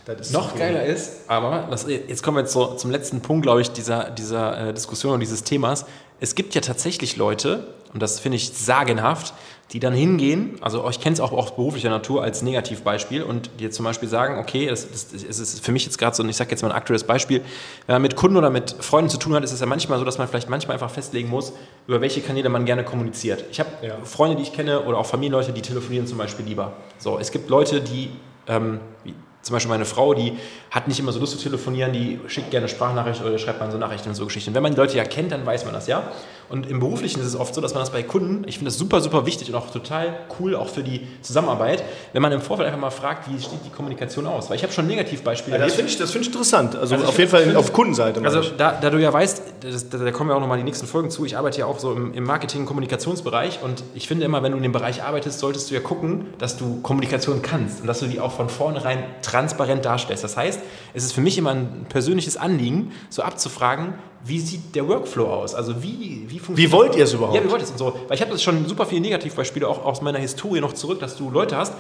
Das 0.07 0.29
ist 0.29 0.33
Noch 0.33 0.53
viel. 0.53 0.61
geiler 0.61 0.85
ist, 0.85 1.29
aber 1.29 1.67
das, 1.71 1.87
jetzt 1.87 2.23
kommen 2.23 2.38
wir 2.38 2.41
jetzt 2.41 2.55
so 2.55 2.75
zum 2.77 2.91
letzten 2.91 3.21
Punkt, 3.21 3.43
glaube 3.43 3.61
ich, 3.61 3.73
dieser, 3.73 4.09
dieser 4.09 4.69
äh, 4.69 4.73
Diskussion 4.73 5.12
und 5.12 5.21
dieses 5.21 5.45
Themas. 5.45 5.85
Es 6.19 6.35
gibt 6.35 6.55
ja 6.55 6.62
tatsächlich 6.62 7.17
Leute, 7.19 7.67
und 7.93 8.01
das 8.01 8.19
finde 8.19 8.37
ich 8.37 8.53
sagenhaft, 8.55 9.35
die 9.73 9.81
dann 9.81 9.93
hingehen, 9.93 10.57
also 10.62 10.88
ich 10.88 11.01
kenne 11.01 11.12
es 11.12 11.21
auch 11.21 11.33
aus 11.33 11.55
beruflicher 11.55 11.91
Natur 11.91 12.23
als 12.23 12.41
Negativbeispiel 12.41 13.23
und 13.23 13.51
die 13.61 13.64
jetzt 13.64 13.77
zum 13.77 13.85
Beispiel 13.85 14.09
sagen, 14.09 14.38
okay, 14.38 14.67
das, 14.69 14.91
das, 14.91 15.09
das 15.11 15.38
ist 15.38 15.62
für 15.62 15.73
mich 15.73 15.85
jetzt 15.85 15.99
gerade 15.99 16.17
so, 16.17 16.23
und 16.23 16.31
ich 16.31 16.37
sage 16.37 16.51
jetzt 16.53 16.62
mal 16.62 16.71
ein 16.71 16.77
aktuelles 16.77 17.05
Beispiel, 17.05 17.43
wenn 17.87 17.97
man 17.97 18.03
mit 18.03 18.17
Kunden 18.17 18.38
oder 18.38 18.49
mit 18.49 18.77
Freunden 18.81 19.11
zu 19.11 19.19
tun 19.19 19.35
hat, 19.35 19.45
ist 19.45 19.53
es 19.53 19.61
ja 19.61 19.67
manchmal 19.67 19.99
so, 19.99 20.07
dass 20.07 20.17
man 20.17 20.27
vielleicht 20.27 20.49
manchmal 20.49 20.73
einfach 20.77 20.91
festlegen 20.91 21.29
muss, 21.29 21.53
über 21.87 22.01
welche 22.01 22.23
Kanäle 22.23 22.49
man 22.49 22.64
gerne 22.64 22.83
kommuniziert. 22.83 23.45
Ich 23.51 23.61
habe 23.61 23.69
Ja. 23.83 23.97
Freunde, 24.05 24.37
die 24.37 24.43
ich 24.45 24.55
kenne 24.55 24.85
oder 24.85 24.97
auch 24.97 25.07
Familienleute, 25.07 25.53
die 25.53 25.61
telefonieren 25.61 26.07
zum 26.07 26.17
Beispiel 26.17 26.47
lieber. 26.47 26.73
So, 26.97 27.19
es 27.19 27.31
gibt 27.31 27.51
Leute, 27.51 27.83
die, 27.83 28.11
ähm, 28.49 28.81
zum 29.42 29.55
Beispiel 29.55 29.70
meine 29.70 29.85
Frau, 29.85 30.14
die 30.14 30.37
hat 30.70 30.88
nicht 30.88 30.98
immer 30.98 31.12
so 31.12 31.20
Lust 31.20 31.33
zu 31.33 31.38
telefonieren, 31.38 31.92
die 31.92 32.20
schickt 32.27 32.51
gerne 32.51 32.68
Sprachnachrichten 32.68 33.27
oder 33.27 33.38
schreibt 33.38 33.61
man 33.61 33.70
so 33.70 33.79
Nachrichten 33.79 34.11
und 34.11 34.14
so 34.14 34.24
Geschichten. 34.24 34.55
Wenn 34.55 34.62
man 34.62 34.72
die 34.72 34.79
Leute 34.79 34.96
ja 34.96 35.05
kennt, 35.05 35.33
dann 35.33 35.46
weiß 35.46 35.64
man 35.64 35.74
das 35.74 35.87
ja. 35.87 36.11
Und 36.48 36.66
im 36.66 36.81
Beruflichen 36.81 37.20
ist 37.20 37.27
es 37.27 37.37
oft 37.37 37.55
so, 37.55 37.61
dass 37.61 37.74
man 37.74 37.83
das 37.83 37.90
bei 37.90 38.03
Kunden, 38.03 38.44
ich 38.46 38.57
finde 38.57 38.70
das 38.70 38.79
super, 38.79 39.01
super 39.01 39.27
wichtig 39.27 39.51
und 39.51 39.55
auch 39.55 39.70
total 39.70 40.14
cool, 40.40 40.57
auch 40.57 40.68
für 40.68 40.83
die 40.83 41.07
Zusammenarbeit, 41.20 41.85
wenn 42.14 42.22
man 42.22 42.33
im 42.33 42.40
Vorfeld 42.40 42.66
einfach 42.68 42.81
mal 42.81 42.90
fragt, 42.90 43.31
wie 43.31 43.38
steht 43.38 43.59
die 43.66 43.70
Kommunikation 43.70 44.27
aus. 44.27 44.48
Weil 44.48 44.57
ich 44.57 44.62
habe 44.62 44.72
schon 44.72 44.87
Negativbeispiele 44.87 45.59
Ja, 45.59 45.64
das 45.64 45.74
finde 45.74 45.90
ich, 45.90 45.98
das 45.98 46.11
find 46.11 46.22
ich 46.22 46.33
interessant. 46.33 46.74
Also, 46.74 46.94
Also 46.94 47.07
auf 47.07 47.18
jeden 47.18 47.31
Fall 47.31 47.55
auf 47.55 47.72
Kundenseite. 47.72 48.22
Also 48.24 48.40
da, 48.57 48.72
da 48.72 48.90
du 48.90 48.98
ja 48.98 49.12
weißt, 49.12 49.42
das, 49.61 49.90
da, 49.90 49.98
da 49.98 50.11
kommen 50.11 50.31
wir 50.31 50.37
auch 50.37 50.40
nochmal 50.40 50.59
in 50.59 50.64
die 50.64 50.70
nächsten 50.70 50.87
Folgen 50.87 51.11
zu, 51.11 51.27
ich 51.27 51.37
arbeite 51.37 51.59
ja 51.59 51.66
auch 51.66 51.79
so 51.79 51.92
im, 51.92 52.14
im 52.14 52.24
Marketing-Kommunikationsbereich 52.24 53.61
und 53.62 53.83
ich 53.94 54.09
finde 54.09 54.24
immer, 54.24 54.42
wenn 54.42 54.53
du 54.53 54.57
in 54.57 54.62
dem 54.62 54.72
Bereich 54.72 55.03
arbeitest, 55.03 55.40
solltest 55.40 55.70
du 55.70 55.74
ja 55.74 55.81
gucken, 55.81 56.29
dass 56.38 56.57
du 56.57 56.81
Kommunikation 56.81 57.42
kannst 57.42 57.83
und 57.83 57.87
dass 57.87 58.01
du 58.01 58.07
die 58.07 58.20
auch 58.20 58.33
von 58.33 58.48
vornherein 58.48 59.05
transparent 59.38 59.85
darstellst. 59.85 60.24
Das 60.24 60.37
heißt, 60.37 60.61
es 60.94 61.05
ist 61.05 61.12
für 61.12 61.20
mich 61.20 61.38
immer 61.38 61.51
ein 61.51 61.87
persönliches 61.88 62.37
Anliegen, 62.37 62.92
so 63.09 63.22
abzufragen, 63.22 63.94
wie 64.24 64.40
sieht 64.40 64.74
der 64.74 64.88
Workflow 64.88 65.27
aus? 65.27 65.55
Also 65.55 65.83
wie, 65.83 66.24
wie 66.29 66.38
funktioniert 66.38 66.59
Wie 66.59 66.72
wollt 66.72 66.96
ihr 66.96 67.05
es 67.05 67.12
überhaupt? 67.14 67.37
Ja, 67.37 67.44
wie 67.44 67.51
wollt 67.51 67.62
ihr 67.62 67.64
es 67.64 67.70
und 67.70 67.79
so? 67.79 67.94
Weil 68.09 68.16
ich 68.16 68.20
habe 68.20 68.33
das 68.33 68.42
schon 68.42 68.66
super 68.66 68.85
viele 68.85 69.01
Negativbeispiele 69.01 69.66
auch 69.66 69.85
aus 69.85 70.03
meiner 70.03 70.18
Historie 70.18 70.61
noch 70.61 70.72
zurück, 70.72 70.98
dass 70.98 71.16
du 71.16 71.31
Leute 71.31 71.57
hast, 71.57 71.74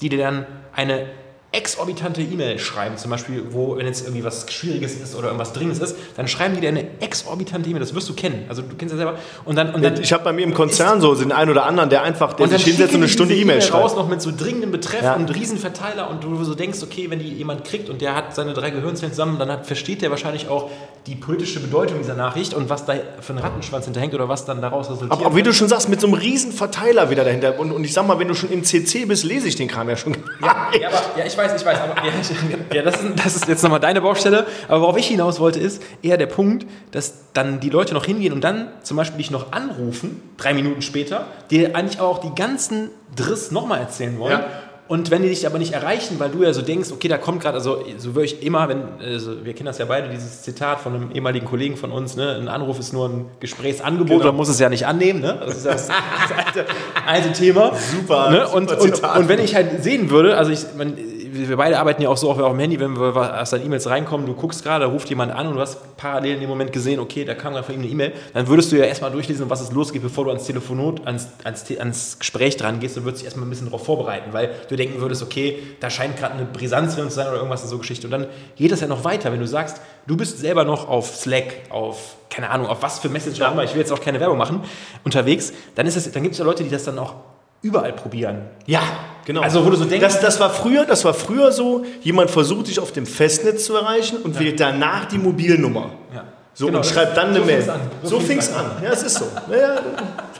die 0.00 0.08
dir 0.08 0.18
dann 0.18 0.46
eine 0.74 1.06
exorbitante 1.54 2.20
E-Mail 2.20 2.58
schreiben, 2.58 2.96
zum 2.96 3.10
Beispiel, 3.10 3.44
wo, 3.50 3.76
wenn 3.76 3.86
jetzt 3.86 4.02
irgendwie 4.02 4.24
was 4.24 4.46
Schwieriges 4.52 4.94
ist 4.94 5.14
oder 5.14 5.26
irgendwas 5.28 5.52
Dringendes 5.52 5.80
ist, 5.80 5.96
dann 6.16 6.28
schreiben 6.28 6.54
die 6.54 6.60
dir 6.60 6.68
eine 6.68 7.00
exorbitante 7.00 7.68
E-Mail, 7.70 7.80
das 7.80 7.94
wirst 7.94 8.08
du 8.08 8.14
kennen, 8.14 8.44
also 8.48 8.62
du 8.62 8.74
kennst 8.76 8.92
ja 8.92 8.96
selber, 8.96 9.18
und 9.44 9.56
dann, 9.56 9.74
und 9.74 9.82
dann 9.82 10.00
ich 10.00 10.12
habe 10.12 10.24
bei 10.24 10.32
mir 10.32 10.42
im 10.42 10.54
Konzern 10.54 11.00
so 11.00 11.14
den 11.14 11.32
einen 11.32 11.50
oder 11.50 11.64
anderen, 11.66 11.88
der 11.90 12.02
einfach, 12.02 12.34
der 12.34 12.48
sich 12.48 12.64
hinsetzt 12.64 12.94
und 12.94 13.00
eine 13.00 13.08
Stunde 13.08 13.34
E-Mail 13.34 13.58
raus 13.58 13.66
schreibt. 13.66 13.96
noch 13.96 14.08
mit 14.08 14.20
so 14.20 14.30
dringendem 14.36 14.70
Betreff 14.72 15.02
Ja. 15.02 15.14
und 15.14 15.34
Riesenverteiler 15.34 16.10
und 16.10 16.24
du 16.24 16.42
so 16.44 16.54
denkst, 16.54 16.78
okay, 16.82 17.06
wenn 17.10 17.18
die 17.18 17.28
jemand 17.28 17.64
kriegt 17.64 17.88
und 17.88 18.00
der 18.00 18.14
hat 18.14 18.34
seine 18.34 18.52
drei 18.52 18.70
Gehirnzellen 18.70 19.12
zusammen, 19.12 19.38
dann 19.38 19.50
hat, 19.50 19.66
versteht 19.66 20.02
der 20.02 20.10
wahrscheinlich 20.10 20.48
auch 20.48 20.70
die 21.06 21.14
politische 21.14 21.60
Bedeutung 21.60 21.98
dieser 21.98 22.14
Nachricht 22.14 22.54
und 22.54 22.70
was 22.70 22.86
da 22.86 22.94
für 23.20 23.34
ein 23.34 23.38
Rattenschwanz 23.38 23.84
hinterhängt 23.84 24.14
oder 24.14 24.28
was 24.28 24.46
dann 24.46 24.62
daraus 24.62 24.86
resultiert. 24.86 25.12
Aber, 25.12 25.26
aber 25.26 25.36
wie 25.36 25.42
du 25.42 25.52
schon 25.52 25.68
sagst, 25.68 25.88
mit 25.90 26.00
so 26.00 26.06
einem 26.06 26.14
riesen 26.14 26.50
Verteiler 26.52 27.10
wieder 27.10 27.24
dahinter. 27.24 27.58
Und, 27.58 27.72
und 27.72 27.84
ich 27.84 27.92
sag 27.92 28.06
mal, 28.06 28.18
wenn 28.18 28.28
du 28.28 28.34
schon 28.34 28.50
im 28.50 28.64
CC 28.64 29.04
bist, 29.04 29.22
lese 29.24 29.46
ich 29.48 29.56
den 29.56 29.68
Kram 29.68 29.88
ja 29.90 29.96
schon. 29.96 30.16
Ja, 30.40 30.70
ja, 30.80 30.88
aber, 30.88 31.02
ja, 31.18 31.26
ich 31.26 31.36
weiß, 31.36 31.43
ich 31.54 31.64
weiß, 31.64 31.78
aber 31.80 31.94
ja, 32.06 32.76
ja, 32.76 32.82
das, 32.82 33.02
ist, 33.02 33.24
das 33.24 33.36
ist 33.36 33.48
jetzt 33.48 33.62
nochmal 33.62 33.80
deine 33.80 34.00
Baustelle. 34.00 34.46
Aber 34.68 34.82
worauf 34.82 34.96
ich 34.96 35.06
hinaus 35.08 35.40
wollte, 35.40 35.60
ist 35.60 35.82
eher 36.02 36.16
der 36.16 36.26
Punkt, 36.26 36.66
dass 36.92 37.32
dann 37.32 37.60
die 37.60 37.70
Leute 37.70 37.94
noch 37.94 38.04
hingehen 38.04 38.32
und 38.32 38.42
dann 38.42 38.68
zum 38.82 38.96
Beispiel 38.96 39.18
dich 39.18 39.30
noch 39.30 39.52
anrufen, 39.52 40.22
drei 40.36 40.54
Minuten 40.54 40.82
später, 40.82 41.26
dir 41.50 41.74
eigentlich 41.76 42.00
auch 42.00 42.18
die 42.18 42.34
ganzen 42.34 42.90
Driss 43.16 43.50
nochmal 43.50 43.80
erzählen 43.80 44.18
wollen. 44.18 44.32
Ja. 44.40 44.46
Und 44.86 45.10
wenn 45.10 45.22
die 45.22 45.30
dich 45.30 45.46
aber 45.46 45.58
nicht 45.58 45.72
erreichen, 45.72 46.16
weil 46.20 46.28
du 46.28 46.42
ja 46.42 46.52
so 46.52 46.60
denkst, 46.60 46.90
okay, 46.92 47.08
da 47.08 47.16
kommt 47.16 47.40
gerade, 47.40 47.56
also 47.56 47.82
so 47.96 48.14
würde 48.14 48.26
ich 48.26 48.42
immer, 48.42 48.68
wenn, 48.68 48.82
also 49.02 49.42
wir 49.42 49.54
kennen 49.54 49.64
das 49.64 49.78
ja 49.78 49.86
beide, 49.86 50.10
dieses 50.10 50.42
Zitat 50.42 50.78
von 50.78 50.94
einem 50.94 51.10
ehemaligen 51.10 51.46
Kollegen 51.46 51.78
von 51.78 51.90
uns, 51.90 52.16
ne, 52.16 52.36
ein 52.38 52.48
Anruf 52.48 52.78
ist 52.78 52.92
nur 52.92 53.08
ein 53.08 53.24
Gesprächsangebot, 53.40 54.18
Genau. 54.18 54.24
man 54.26 54.36
muss 54.36 54.50
es 54.50 54.58
ja 54.60 54.68
nicht 54.68 54.86
annehmen, 54.86 55.22
ne? 55.22 55.38
Das 55.40 55.56
ist 55.56 55.64
das, 55.64 55.88
das 55.88 55.96
alte, 56.46 56.66
alte 57.06 57.32
Thema. 57.32 57.72
Super, 57.74 58.30
Ne? 58.30 58.42
super 58.44 58.56
Und, 58.56 58.72
und, 58.72 59.02
und 59.02 59.28
wenn 59.30 59.38
ich 59.38 59.54
halt 59.54 59.82
sehen 59.82 60.10
würde, 60.10 60.36
also 60.36 60.50
ich, 60.50 60.66
man, 60.76 60.92
wir 61.34 61.56
beide 61.56 61.78
arbeiten 61.78 62.02
ja 62.02 62.08
auch 62.08 62.16
so 62.16 62.30
auch 62.30 62.38
auf 62.38 62.52
dem 62.52 62.60
Handy, 62.60 62.78
wenn 62.78 62.98
wir 62.98 63.40
aus 63.40 63.50
deinen 63.50 63.66
E-Mails 63.66 63.88
reinkommen, 63.88 64.26
du 64.26 64.34
guckst 64.34 64.62
gerade, 64.62 64.86
ruft 64.86 65.08
jemand 65.08 65.32
an 65.32 65.48
und 65.48 65.54
du 65.54 65.60
hast 65.60 65.96
parallel 65.96 66.34
in 66.34 66.40
dem 66.40 66.48
Moment 66.48 66.72
gesehen, 66.72 67.00
okay, 67.00 67.24
da 67.24 67.34
kam 67.34 67.52
gerade 67.52 67.64
von 67.64 67.74
ihm 67.74 67.80
eine 67.80 67.90
E-Mail, 67.90 68.12
dann 68.32 68.46
würdest 68.46 68.70
du 68.70 68.76
ja 68.76 68.84
erstmal 68.84 69.10
durchlesen, 69.10 69.50
was 69.50 69.60
es 69.60 69.72
losgeht, 69.72 70.02
bevor 70.02 70.24
du 70.24 70.30
ans 70.30 70.44
Telefonat, 70.44 71.06
ans, 71.06 71.28
ans, 71.42 71.64
ans 71.78 72.18
Gespräch 72.18 72.56
dran 72.56 72.78
gehst 72.78 72.96
und 72.96 73.04
würdest 73.04 73.22
dich 73.22 73.26
erstmal 73.26 73.46
ein 73.46 73.50
bisschen 73.50 73.66
darauf 73.66 73.84
vorbereiten, 73.84 74.32
weil 74.32 74.50
du 74.68 74.76
denken 74.76 75.00
würdest, 75.00 75.22
okay, 75.22 75.58
da 75.80 75.90
scheint 75.90 76.16
gerade 76.16 76.34
eine 76.34 76.44
Brisanz 76.44 76.94
drin 76.94 77.08
zu 77.08 77.16
sein 77.16 77.26
oder 77.26 77.36
irgendwas 77.36 77.62
in 77.62 77.68
so 77.68 77.78
Geschichte. 77.78 78.06
Und 78.06 78.12
dann 78.12 78.26
geht 78.56 78.70
das 78.70 78.80
ja 78.80 78.86
noch 78.86 79.04
weiter, 79.04 79.32
wenn 79.32 79.40
du 79.40 79.46
sagst, 79.46 79.80
du 80.06 80.16
bist 80.16 80.38
selber 80.38 80.64
noch 80.64 80.88
auf 80.88 81.16
Slack, 81.16 81.54
auf, 81.70 82.16
keine 82.30 82.50
Ahnung, 82.50 82.68
auf 82.68 82.82
was 82.82 82.98
für 83.00 83.08
Messenger 83.08 83.48
auch 83.48 83.52
immer, 83.52 83.64
ich 83.64 83.72
will 83.72 83.80
jetzt 83.80 83.92
auch 83.92 84.00
keine 84.00 84.20
Werbung 84.20 84.38
machen, 84.38 84.60
unterwegs, 85.04 85.52
dann, 85.74 85.86
dann 85.86 86.22
gibt 86.22 86.32
es 86.32 86.38
ja 86.38 86.44
Leute, 86.44 86.64
die 86.64 86.70
das 86.70 86.84
dann 86.84 86.98
auch 86.98 87.14
überall 87.62 87.92
probieren. 87.92 88.42
Ja, 88.66 88.82
genau. 89.24 89.40
Also, 89.42 89.64
wo 89.64 89.70
du 89.70 89.76
so 89.76 89.84
denkst- 89.84 90.00
das, 90.06 90.20
das, 90.20 90.40
war 90.40 90.50
früher, 90.50 90.84
das 90.84 91.04
war 91.04 91.14
früher 91.14 91.52
so, 91.52 91.84
jemand 92.02 92.30
versucht 92.30 92.68
dich 92.68 92.78
auf 92.80 92.92
dem 92.92 93.06
Festnetz 93.06 93.64
zu 93.66 93.74
erreichen 93.76 94.18
und 94.22 94.38
wählt 94.38 94.60
danach 94.60 95.06
die 95.06 95.18
Mobilnummer. 95.18 95.90
Ja. 96.14 96.24
So, 96.56 96.66
Genau, 96.66 96.78
und 96.78 96.86
schreibt 96.86 97.16
dann 97.16 97.30
eine 97.30 97.40
so 97.40 97.44
Mail. 97.44 97.56
fing's 97.56 97.68
an. 97.68 97.80
So 98.02 98.08
So 98.10 98.20
fing's 98.20 98.46
fing 98.46 98.54
es 98.56 98.60
an. 98.60 98.70
Ja, 98.84 98.90
es 98.90 99.02
ist 99.02 99.14
so. 99.16 99.24
Ja, 99.50 99.80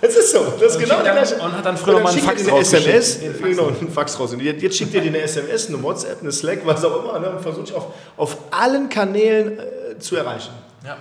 das 0.01 0.14
ist 0.16 0.31
so. 0.33 0.47
Das 0.61 0.77
ist 0.77 0.79
genau 0.81 1.03
der 1.03 1.12
gleiche. 1.12 1.35
und 1.35 1.53
hat 1.57 1.64
dann 1.66 1.77
früher 1.77 1.94
mal 1.99 2.11
einen 2.11 2.18
schickt 2.20 2.25
Fax 2.40 2.49
eine 2.49 2.61
SMS, 2.61 3.18
genau, 3.42 3.66
einen 3.66 3.90
Fax 3.90 4.20
raus. 4.20 4.31
Jetzt, 4.38 4.62
jetzt 4.62 4.77
schickt 4.77 4.94
ihr 4.94 5.01
dir 5.01 5.09
eine 5.09 5.23
SMS, 5.23 5.66
eine 5.68 5.83
WhatsApp, 5.83 6.20
eine 6.20 6.31
Slack, 6.31 6.61
was 6.64 6.85
auch 6.85 7.03
immer, 7.03 7.18
ne, 7.18 7.31
und 7.31 7.40
versucht 7.40 7.66
dich 7.68 7.75
auf, 7.75 7.87
auf 8.16 8.37
allen 8.53 8.88
Kanälen 8.88 9.59
äh, 9.59 9.99
zu 9.99 10.14
erreichen. 10.14 10.53
Ja. 10.85 10.97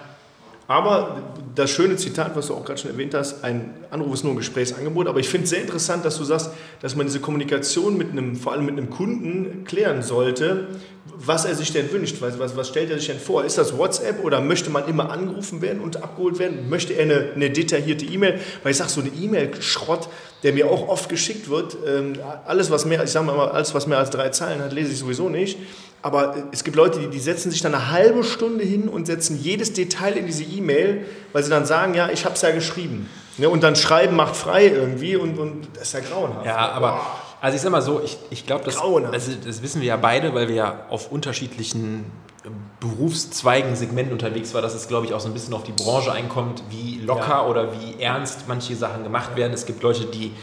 Aber 0.68 1.22
das 1.56 1.70
schöne 1.72 1.98
Zitat, 1.98 2.36
was 2.36 2.48
du 2.48 2.54
auch 2.54 2.64
gerade 2.64 2.80
schon 2.80 2.92
erwähnt 2.92 3.14
hast, 3.14 3.44
ein 3.44 3.74
Anruf 3.92 4.14
ist 4.14 4.24
nur 4.24 4.34
ein 4.34 4.38
Gesprächsangebot. 4.38 5.08
Aber 5.08 5.20
ich 5.20 5.28
finde 5.28 5.44
es 5.44 5.50
sehr 5.50 5.62
interessant, 5.62 6.06
dass 6.06 6.18
du 6.18 6.24
sagst, 6.24 6.52
dass 6.82 6.96
man 6.96 7.06
diese 7.06 7.20
Kommunikation 7.20 7.98
mit 7.98 8.12
einem, 8.12 8.36
vor 8.36 8.54
allem 8.54 8.66
mit 8.66 8.78
einem 8.78 8.90
Kunden 8.90 9.66
klären 9.66 10.04
sollte, 10.04 10.68
was 11.06 11.44
er 11.44 11.56
sich 11.56 11.74
denn 11.74 11.92
wünscht. 11.92 12.22
Was, 12.22 12.40
was, 12.40 12.56
was 12.56 12.70
stellt 12.70 12.90
er 12.90 12.98
sich 12.98 13.08
denn 13.08 13.20
vor? 13.20 13.44
Ist 13.44 13.58
das 13.58 13.78
WhatsApp 13.78 14.24
oder 14.24 14.40
möchte 14.40 14.70
man 14.70 14.88
immer 14.88 15.12
angerufen 15.12 15.62
werden 15.62 15.82
und 15.82 16.02
abgeholt 16.02 16.40
werden? 16.40 16.70
Möchte 16.70 16.94
er 16.94 17.04
eine, 17.04 17.32
eine 17.36 17.50
detaillierte 17.50 18.06
E-Mail? 18.06 18.40
Weil 18.64 18.72
ich 18.72 18.78
sage, 18.78 18.90
so 18.90 19.02
eine 19.02 19.10
E-Mail-Schrott, 19.10 20.08
der 20.44 20.54
mir 20.54 20.72
auch 20.72 20.88
oft 20.88 21.10
geschickt 21.10 21.50
wird, 21.50 21.76
ähm, 21.86 22.14
alles, 22.46 22.72
was 22.72 22.86
mehr, 22.86 23.04
ich 23.04 23.12
sage 23.12 23.26
mal, 23.26 23.50
alles, 23.50 23.74
was 23.74 23.86
mehr 23.86 23.98
als 23.98 24.12
drei 24.12 24.30
Zeilen 24.30 24.62
hat, 24.62 24.72
lese 24.72 24.94
ich 24.94 25.00
sowieso 25.00 25.28
nicht. 25.28 25.58
Aber 26.04 26.36
es 26.52 26.66
gibt 26.66 26.76
Leute, 26.76 27.00
die, 27.00 27.08
die 27.08 27.20
setzen 27.20 27.50
sich 27.50 27.62
dann 27.62 27.74
eine 27.74 27.90
halbe 27.90 28.24
Stunde 28.26 28.64
hin 28.64 28.90
und 28.90 29.08
setzen 29.08 29.40
jedes 29.42 29.72
Detail 29.72 30.18
in 30.18 30.28
diese 30.28 30.44
E-Mail, 30.44 31.06
weil 31.32 31.44
sie 31.44 31.50
dann 31.50 31.66
sagen, 31.66 31.96
ja, 31.96 32.10
ich 32.10 32.26
habe 32.26 32.36
es 32.36 32.42
ja 32.42 32.52
geschrieben. 32.52 33.10
Ne, 33.38 33.50
und 33.50 33.64
dann 33.64 33.76
schreiben 33.76 34.16
macht 34.16 34.36
frei 34.36 34.68
irgendwie 34.68 35.16
und, 35.16 35.40
und 35.40 35.70
das 35.74 35.84
ist 35.84 35.94
ja 35.94 36.00
grauenhaft. 36.02 36.46
Ja, 36.46 36.72
aber 36.72 37.02
also 37.42 37.56
ich 37.56 37.62
sag 37.62 37.72
mal 37.72 37.82
so, 37.82 38.02
ich, 38.04 38.18
ich 38.30 38.46
glaube, 38.46 38.64
das, 38.64 38.76
das, 39.12 39.30
das 39.44 39.62
wissen 39.64 39.82
wir 39.82 39.88
ja 39.88 39.98
beide, 39.98 40.36
weil 40.36 40.50
wir 40.50 40.56
ja 40.56 40.86
auf 40.90 41.12
unterschiedlichen 41.12 42.06
Berufszweigen, 42.80 43.76
Segmenten 43.76 44.12
unterwegs 44.14 44.54
war, 44.54 44.62
dass 44.62 44.76
es, 44.76 44.88
glaube 44.88 45.06
ich, 45.06 45.14
auch 45.14 45.22
so 45.22 45.30
ein 45.30 45.34
bisschen 45.34 45.54
auf 45.54 45.64
die 45.64 45.72
Branche 45.72 46.12
einkommt, 46.12 46.64
wie 46.70 47.00
locker 47.00 47.30
ja. 47.30 47.48
oder 47.48 47.70
wie 47.74 48.02
ernst 48.02 48.48
manche 48.48 48.76
Sachen 48.76 49.04
gemacht 49.04 49.36
werden. 49.36 49.54
Es 49.54 49.66
gibt 49.66 49.82
Leute, 49.82 50.06
die 50.06 50.34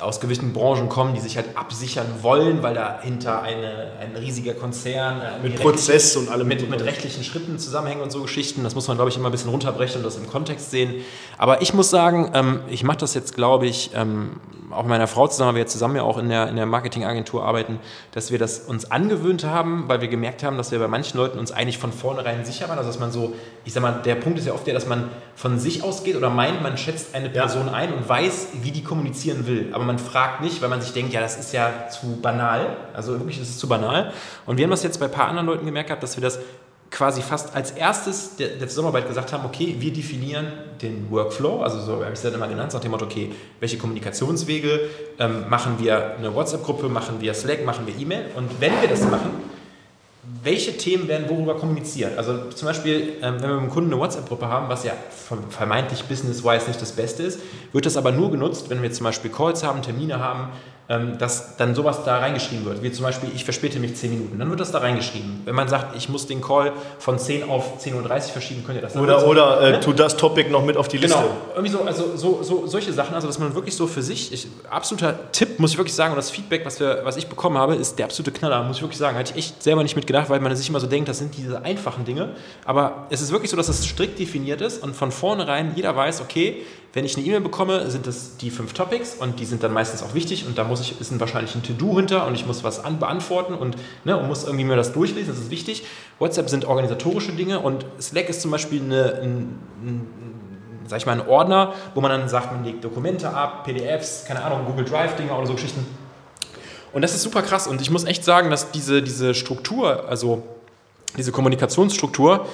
aus 0.00 0.20
gewissen 0.20 0.52
Branchen 0.52 0.88
kommen, 0.88 1.14
die 1.14 1.20
sich 1.20 1.36
halt 1.36 1.56
absichern 1.56 2.06
wollen, 2.22 2.62
weil 2.62 2.74
dahinter 2.74 3.42
eine, 3.42 3.92
ein 4.00 4.14
riesiger 4.16 4.54
Konzern 4.54 5.20
äh, 5.20 5.42
mit 5.42 5.60
Prozess 5.60 6.16
und 6.16 6.28
allem 6.28 6.46
mit, 6.46 6.68
mit 6.68 6.82
rechtlichen 6.82 7.24
Schritten 7.24 7.58
zusammenhängen 7.58 8.02
und 8.02 8.12
so 8.12 8.22
Geschichten. 8.22 8.62
Das 8.62 8.74
muss 8.74 8.88
man, 8.88 8.96
glaube 8.96 9.10
ich, 9.10 9.16
immer 9.16 9.28
ein 9.28 9.32
bisschen 9.32 9.50
runterbrechen 9.50 9.98
und 9.98 10.04
das 10.04 10.16
im 10.16 10.26
Kontext 10.26 10.70
sehen. 10.70 11.02
Aber 11.38 11.62
ich 11.62 11.72
muss 11.72 11.90
sagen, 11.90 12.30
ähm, 12.34 12.60
ich 12.68 12.84
mache 12.84 12.98
das 12.98 13.14
jetzt, 13.14 13.34
glaube 13.34 13.66
ich, 13.66 13.90
ähm, 13.94 14.40
auch 14.72 14.82
mit 14.82 14.90
meiner 14.90 15.06
Frau 15.06 15.26
zusammen, 15.26 15.48
weil 15.48 15.54
wir 15.56 15.62
jetzt 15.62 15.72
zusammen 15.72 15.96
ja 15.96 16.02
auch 16.02 16.18
in 16.18 16.28
der, 16.28 16.48
in 16.48 16.56
der 16.56 16.66
Marketingagentur 16.66 17.44
arbeiten, 17.44 17.78
dass 18.12 18.30
wir 18.30 18.38
das 18.38 18.60
uns 18.60 18.90
angewöhnt 18.90 19.44
haben, 19.44 19.84
weil 19.88 20.00
wir 20.00 20.08
gemerkt 20.08 20.42
haben, 20.42 20.56
dass 20.56 20.70
wir 20.70 20.78
bei 20.78 20.88
manchen 20.88 21.16
Leuten 21.18 21.38
uns 21.38 21.52
eigentlich 21.52 21.78
von 21.78 21.92
vornherein 21.92 22.44
sicher 22.44 22.68
waren. 22.68 22.78
Also 22.78 22.90
dass 22.90 23.00
man 23.00 23.10
so, 23.10 23.34
ich 23.64 23.72
sag 23.72 23.82
mal, 23.82 24.02
der 24.04 24.16
Punkt 24.16 24.38
ist 24.38 24.46
ja 24.46 24.52
oft 24.52 24.66
der, 24.66 24.74
dass 24.74 24.86
man 24.86 25.08
von 25.34 25.58
sich 25.58 25.82
ausgeht 25.82 26.16
oder 26.16 26.30
meint, 26.30 26.62
man 26.62 26.76
schätzt 26.76 27.14
eine 27.14 27.30
Person 27.30 27.66
ja. 27.66 27.72
ein 27.72 27.92
und 27.92 28.08
weiß, 28.08 28.48
wie 28.62 28.70
die 28.70 28.82
kommunizieren 28.82 29.46
will. 29.46 29.70
Aber 29.72 29.84
man 29.84 29.98
fragt 29.98 30.40
nicht, 30.40 30.62
weil 30.62 30.68
man 30.68 30.80
sich 30.80 30.92
denkt, 30.92 31.12
ja, 31.12 31.20
das 31.20 31.38
ist 31.38 31.52
ja 31.52 31.88
zu 31.88 32.20
banal. 32.20 32.76
Also 32.92 33.12
wirklich, 33.18 33.38
das 33.38 33.48
ist 33.48 33.58
zu 33.58 33.68
banal. 33.68 34.12
Und 34.46 34.58
wir 34.58 34.64
haben 34.64 34.70
das 34.70 34.82
jetzt 34.82 34.98
bei 34.98 35.06
ein 35.06 35.12
paar 35.12 35.28
anderen 35.28 35.46
Leuten 35.46 35.64
gemerkt, 35.64 35.88
gehabt, 35.88 36.02
dass 36.02 36.16
wir 36.16 36.22
das 36.22 36.38
quasi 36.90 37.20
fast 37.20 37.54
als 37.54 37.72
erstes 37.72 38.36
der, 38.36 38.48
der 38.48 38.68
Zusammenarbeit 38.68 39.08
gesagt 39.08 39.32
haben, 39.32 39.44
okay, 39.44 39.76
wir 39.78 39.92
definieren 39.92 40.46
den 40.80 41.10
Workflow, 41.10 41.62
also 41.62 41.80
so 41.80 41.92
habe 41.94 42.04
ich 42.06 42.12
es 42.12 42.22
dann 42.22 42.34
immer 42.34 42.48
genannt, 42.48 42.72
nach 42.72 42.80
dem 42.80 42.90
Motto, 42.90 43.06
okay, 43.06 43.32
welche 43.60 43.78
Kommunikationswege 43.78 44.80
ähm, 45.18 45.48
machen 45.48 45.76
wir 45.78 46.16
eine 46.16 46.34
WhatsApp-Gruppe, 46.34 46.88
machen 46.88 47.20
wir 47.20 47.34
Slack, 47.34 47.64
machen 47.64 47.86
wir 47.86 47.98
E-Mail 47.98 48.26
und 48.36 48.60
wenn 48.60 48.80
wir 48.80 48.88
das 48.88 49.02
machen, 49.02 49.30
welche 50.42 50.76
Themen 50.76 51.06
werden 51.08 51.28
worüber 51.28 51.56
kommuniziert? 51.56 52.18
Also 52.18 52.50
zum 52.50 52.66
Beispiel, 52.66 53.14
ähm, 53.22 53.34
wenn 53.40 53.42
wir 53.42 53.54
mit 53.54 53.62
einem 53.62 53.70
Kunden 53.70 53.92
eine 53.92 54.00
WhatsApp-Gruppe 54.00 54.48
haben, 54.48 54.68
was 54.68 54.84
ja 54.84 54.92
vermeintlich 55.50 56.04
business-wise 56.04 56.68
nicht 56.68 56.80
das 56.80 56.92
Beste 56.92 57.22
ist, 57.22 57.40
wird 57.72 57.86
das 57.86 57.96
aber 57.96 58.12
nur 58.12 58.30
genutzt, 58.30 58.68
wenn 58.70 58.82
wir 58.82 58.92
zum 58.92 59.04
Beispiel 59.04 59.30
Calls 59.30 59.62
haben, 59.62 59.82
Termine 59.82 60.18
haben, 60.18 60.48
dass 60.88 61.56
dann 61.56 61.74
sowas 61.74 62.04
da 62.04 62.18
reingeschrieben 62.18 62.64
wird. 62.64 62.80
Wie 62.80 62.92
zum 62.92 63.04
Beispiel, 63.04 63.28
ich 63.34 63.42
verspäte 63.42 63.80
mich 63.80 63.96
10 63.96 64.10
Minuten. 64.10 64.38
Dann 64.38 64.48
wird 64.50 64.60
das 64.60 64.70
da 64.70 64.78
reingeschrieben. 64.78 65.42
Wenn 65.44 65.56
man 65.56 65.68
sagt, 65.68 65.96
ich 65.96 66.08
muss 66.08 66.28
den 66.28 66.40
Call 66.40 66.72
von 67.00 67.18
10 67.18 67.48
auf 67.48 67.84
10.30 67.84 67.94
Uhr 67.96 68.20
verschieben, 68.20 68.62
könnt 68.64 68.78
ihr 68.78 68.82
das 68.82 68.92
dann 68.92 69.02
Oder, 69.02 69.20
so, 69.20 69.26
oder 69.26 69.60
äh, 69.62 69.70
ne? 69.72 69.80
tu 69.80 69.92
das 69.92 70.16
Topic 70.16 70.48
noch 70.48 70.64
mit 70.64 70.76
auf 70.76 70.86
die 70.86 70.98
Liste. 70.98 71.18
Genau, 71.18 71.30
irgendwie 71.56 71.72
so, 71.72 71.82
also 71.82 72.16
so, 72.16 72.42
so, 72.42 72.66
solche 72.68 72.92
Sachen, 72.92 73.16
also 73.16 73.26
dass 73.26 73.40
man 73.40 73.54
wirklich 73.56 73.74
so 73.74 73.88
für 73.88 74.02
sich, 74.02 74.32
ich, 74.32 74.46
absoluter 74.70 75.32
Tipp, 75.32 75.58
muss 75.58 75.72
ich 75.72 75.78
wirklich 75.78 75.94
sagen, 75.94 76.12
und 76.12 76.18
das 76.18 76.30
Feedback, 76.30 76.64
was, 76.64 76.78
wir, 76.78 77.00
was 77.02 77.16
ich 77.16 77.26
bekommen 77.26 77.58
habe, 77.58 77.74
ist 77.74 77.98
der 77.98 78.04
absolute 78.04 78.30
Knaller, 78.30 78.62
muss 78.62 78.76
ich 78.76 78.82
wirklich 78.82 78.98
sagen. 78.98 79.18
Hatte 79.18 79.32
ich 79.32 79.38
echt 79.38 79.62
selber 79.64 79.82
nicht 79.82 79.96
mitgedacht, 79.96 80.30
weil 80.30 80.38
man 80.38 80.54
sich 80.54 80.68
immer 80.68 80.78
so 80.78 80.86
denkt, 80.86 81.08
das 81.08 81.18
sind 81.18 81.36
diese 81.36 81.64
einfachen 81.64 82.04
Dinge. 82.04 82.30
Aber 82.64 83.06
es 83.10 83.22
ist 83.22 83.32
wirklich 83.32 83.50
so, 83.50 83.56
dass 83.56 83.68
es 83.68 83.84
strikt 83.84 84.20
definiert 84.20 84.60
ist 84.60 84.84
und 84.84 84.94
von 84.94 85.10
vornherein 85.10 85.72
jeder 85.74 85.96
weiß, 85.96 86.20
okay, 86.20 86.62
wenn 86.92 87.04
ich 87.04 87.16
eine 87.16 87.26
E-Mail 87.26 87.40
bekomme, 87.40 87.90
sind 87.90 88.06
das 88.06 88.36
die 88.38 88.50
fünf 88.50 88.72
Topics 88.72 89.14
und 89.14 89.38
die 89.38 89.44
sind 89.44 89.62
dann 89.62 89.72
meistens 89.72 90.02
auch 90.02 90.14
wichtig 90.14 90.46
und 90.46 90.56
da 90.56 90.64
muss 90.64 90.80
ich, 90.80 91.00
ist 91.00 91.10
ein 91.10 91.20
wahrscheinlich 91.20 91.54
ein 91.54 91.62
To-Do 91.62 91.96
hinter 91.96 92.26
und 92.26 92.34
ich 92.34 92.46
muss 92.46 92.64
was 92.64 92.82
an, 92.84 92.98
beantworten 92.98 93.54
und, 93.54 93.76
ne, 94.04 94.16
und 94.16 94.28
muss 94.28 94.44
irgendwie 94.44 94.64
mir 94.64 94.76
das 94.76 94.92
durchlesen, 94.92 95.28
das 95.34 95.38
ist 95.38 95.50
wichtig. 95.50 95.84
WhatsApp 96.18 96.48
sind 96.48 96.64
organisatorische 96.64 97.32
Dinge 97.32 97.60
und 97.60 97.84
Slack 98.00 98.28
ist 98.28 98.40
zum 98.40 98.50
Beispiel 98.50 98.80
eine, 98.80 99.20
ein, 99.22 99.58
ein 99.82 100.06
sag 100.86 100.98
ich 100.98 101.06
mal, 101.06 101.20
ein 101.20 101.28
Ordner, 101.28 101.74
wo 101.94 102.00
man 102.00 102.10
dann 102.10 102.28
sagt, 102.28 102.52
man 102.52 102.64
legt 102.64 102.82
Dokumente 102.82 103.28
ab, 103.28 103.64
PDFs, 103.64 104.24
keine 104.24 104.42
Ahnung, 104.42 104.64
Google 104.66 104.84
Drive-Dinger 104.84 105.36
oder 105.36 105.46
so 105.46 105.54
Geschichten. 105.54 105.86
Und 106.92 107.02
das 107.02 107.14
ist 107.14 107.22
super 107.22 107.42
krass 107.42 107.66
und 107.66 107.82
ich 107.82 107.90
muss 107.90 108.04
echt 108.04 108.24
sagen, 108.24 108.48
dass 108.50 108.70
diese, 108.70 109.02
diese 109.02 109.34
Struktur, 109.34 110.08
also 110.08 110.42
diese 111.16 111.32
Kommunikationsstruktur, 111.32 112.46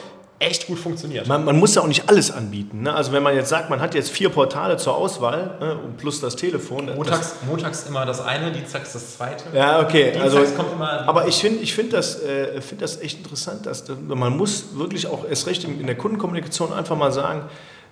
echt 0.43 0.67
gut 0.67 0.79
funktioniert. 0.79 1.27
Man, 1.27 1.45
man, 1.45 1.59
muss 1.59 1.75
ja 1.75 1.83
auch 1.83 1.87
nicht 1.87 2.09
alles 2.09 2.31
anbieten. 2.31 2.83
Ne? 2.83 2.95
Also 2.95 3.13
wenn 3.13 3.23
man 3.23 3.35
jetzt 3.35 3.49
sagt, 3.49 3.71
man 3.71 3.81
hat 3.81 3.95
jetzt 3.95 4.11
vier 4.11 4.29
Portale 4.29 4.77
zur 4.77 4.97
Auswahl 4.97 5.57
ne? 5.61 5.79
plus 5.99 6.21
das 6.21 6.37
Telefon. 6.37 6.87
Montags, 6.95 7.37
das 7.41 7.49
montags 7.49 7.85
immer 7.89 8.05
das 8.05 8.21
eine, 8.21 8.53
dienstags 8.53 8.93
das 8.93 9.17
zweite. 9.17 9.45
Ja, 9.55 9.81
okay. 9.81 10.13
Dienstags 10.13 10.35
also, 10.35 10.55
kommt 10.55 10.73
immer 10.73 11.09
aber 11.09 11.29
ich 11.29 11.37
finde 11.37 11.61
ich 11.61 11.75
find 11.75 11.93
das, 11.93 12.23
äh, 12.23 12.61
find 12.61 12.83
das 12.83 13.01
echt 13.01 13.19
interessant, 13.19 13.67
dass 13.67 13.85
man 14.07 14.37
muss 14.37 14.67
wirklich 14.75 15.07
auch 15.07 15.25
erst 15.29 15.47
recht 15.47 15.65
in 15.65 15.87
der 15.87 15.97
Kundenkommunikation 15.97 16.73
einfach 16.73 16.97
mal 16.97 17.13
sagen, 17.13 17.45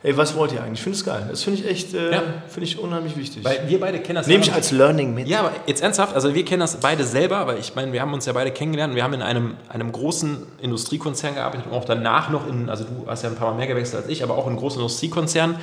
Ey, 0.03 0.17
was 0.17 0.35
wollt 0.35 0.53
ihr 0.53 0.63
eigentlich? 0.63 0.79
Ich 0.79 0.83
finde 0.83 0.97
es 0.97 1.05
geil. 1.05 1.27
Das 1.29 1.43
finde 1.43 1.61
ich 1.61 1.69
echt, 1.69 1.93
äh, 1.93 2.11
ja. 2.11 2.23
finde 2.49 2.67
ich 2.67 2.79
unheimlich 2.79 3.19
wichtig. 3.19 3.45
Weil 3.45 3.69
wir 3.69 3.79
beide 3.81 4.01
kennen 4.01 4.17
das. 4.17 4.27
Nehme 4.27 4.43
ich 4.43 4.51
als 4.51 4.71
Learning 4.71 5.13
mit. 5.13 5.29
Ja, 5.29 5.41
aber 5.41 5.53
jetzt 5.67 5.83
ernsthaft, 5.83 6.15
also 6.15 6.35
wir 6.35 6.43
kennen 6.47 6.61
das 6.61 6.81
beide 6.81 7.05
selber, 7.05 7.37
aber 7.37 7.59
ich 7.59 7.75
meine, 7.75 7.93
wir 7.93 8.01
haben 8.01 8.15
uns 8.15 8.25
ja 8.25 8.33
beide 8.33 8.51
kennengelernt. 8.51 8.95
Wir 8.95 9.05
haben 9.05 9.13
in 9.13 9.21
einem, 9.21 9.57
einem 9.69 9.93
großen 9.93 10.47
Industriekonzern 10.63 11.35
gearbeitet 11.35 11.67
und 11.67 11.77
auch 11.77 11.85
danach 11.85 12.31
noch 12.31 12.49
in, 12.49 12.71
also 12.71 12.85
du 12.85 13.07
hast 13.07 13.25
ja 13.25 13.29
ein 13.29 13.37
paar 13.37 13.51
Mal 13.51 13.59
mehr 13.59 13.67
gewechselt 13.67 14.03
als 14.03 14.11
ich, 14.11 14.23
aber 14.23 14.39
auch 14.39 14.47
in 14.47 14.57
großen 14.57 14.81
Industriekonzernen. 14.81 15.57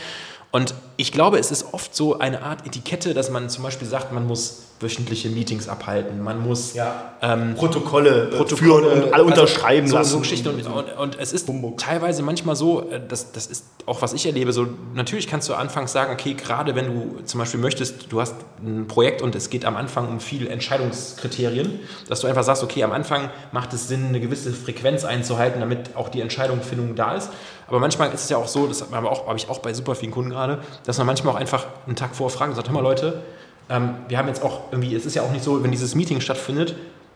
Und 0.51 0.73
ich 0.95 1.11
glaube, 1.11 1.37
es 1.37 1.51
ist 1.51 1.73
oft 1.73 1.93
so 1.93 2.19
eine 2.19 2.41
Art 2.41 2.65
Etikette, 2.65 3.13
dass 3.13 3.29
man 3.29 3.49
zum 3.49 3.63
Beispiel 3.63 3.87
sagt, 3.87 4.13
man 4.13 4.25
muss 4.25 4.63
wöchentliche 4.79 5.29
Meetings 5.29 5.67
abhalten, 5.67 6.23
man 6.23 6.39
muss 6.39 6.75
ja. 6.75 7.13
ähm, 7.21 7.55
Protokolle, 7.55 8.27
Protokolle, 8.27 8.57
führen 8.57 8.85
und 8.85 9.03
alle 9.05 9.13
also 9.13 9.25
unterschreiben 9.25 9.87
so, 9.87 9.95
lassen. 9.95 10.11
So 10.11 10.19
Geschichten. 10.19 10.49
Und, 10.49 10.67
und, 10.67 10.89
und, 10.97 11.19
es 11.19 11.33
ist 11.33 11.47
Humbug. 11.47 11.79
teilweise 11.79 12.21
manchmal 12.21 12.55
so, 12.55 12.89
äh, 12.91 13.01
das, 13.05 13.31
das 13.31 13.47
ist 13.47 13.65
auch 13.87 14.01
was 14.01 14.13
ich 14.13 14.25
erlebe, 14.25 14.53
so 14.53 14.67
natürlich 14.93 15.27
kannst 15.27 15.49
du 15.49 15.55
anfangs 15.55 15.93
sagen, 15.93 16.13
okay, 16.13 16.35
gerade 16.35 16.75
wenn 16.75 16.85
du 16.87 17.23
zum 17.25 17.39
Beispiel 17.39 17.59
möchtest, 17.59 18.11
du 18.11 18.21
hast 18.21 18.35
ein 18.61 18.87
Projekt 18.87 19.21
und 19.23 19.35
es 19.35 19.49
geht 19.49 19.65
am 19.65 19.75
Anfang 19.75 20.07
um 20.09 20.19
viele 20.19 20.49
Entscheidungskriterien, 20.49 21.79
dass 22.07 22.21
du 22.21 22.27
einfach 22.27 22.43
sagst, 22.43 22.63
okay, 22.63 22.83
am 22.83 22.91
Anfang 22.91 23.31
macht 23.51 23.73
es 23.73 23.87
Sinn, 23.87 24.07
eine 24.07 24.19
gewisse 24.19 24.53
Frequenz 24.53 25.05
einzuhalten, 25.05 25.59
damit 25.59 25.95
auch 25.95 26.09
die 26.09 26.21
Entscheidungsfindung 26.21 26.95
da 26.95 27.15
ist. 27.15 27.29
Aber 27.67 27.79
manchmal 27.79 28.13
ist 28.13 28.23
es 28.23 28.29
ja 28.29 28.37
auch 28.37 28.47
so, 28.47 28.67
das 28.67 28.85
habe 28.91 29.35
ich 29.35 29.49
auch 29.49 29.59
bei 29.59 29.73
super 29.73 29.95
vielen 29.95 30.11
Kunden 30.11 30.31
gerade, 30.31 30.59
dass 30.85 30.97
man 30.97 31.07
manchmal 31.07 31.33
auch 31.33 31.39
einfach 31.39 31.65
einen 31.85 31.95
Tag 31.95 32.15
vorher 32.15 32.35
fragt 32.35 32.49
und 32.49 32.55
sagt, 32.55 32.67
hör 32.69 32.73
mal 32.73 32.81
Leute, 32.81 33.21
ähm, 33.69 33.95
wir 34.07 34.17
haben 34.17 34.27
jetzt 34.27 34.41
auch 34.41 34.71
irgendwie, 34.71 34.95
es 34.95 35.05
ist 35.05 35.15
ja 35.15 35.21
auch 35.21 35.31
nicht 35.31 35.43
so, 35.43 35.63
wenn 35.63 35.71
dieses 35.71 35.93
Meeting 35.95 36.21
stattfindet, 36.21 36.75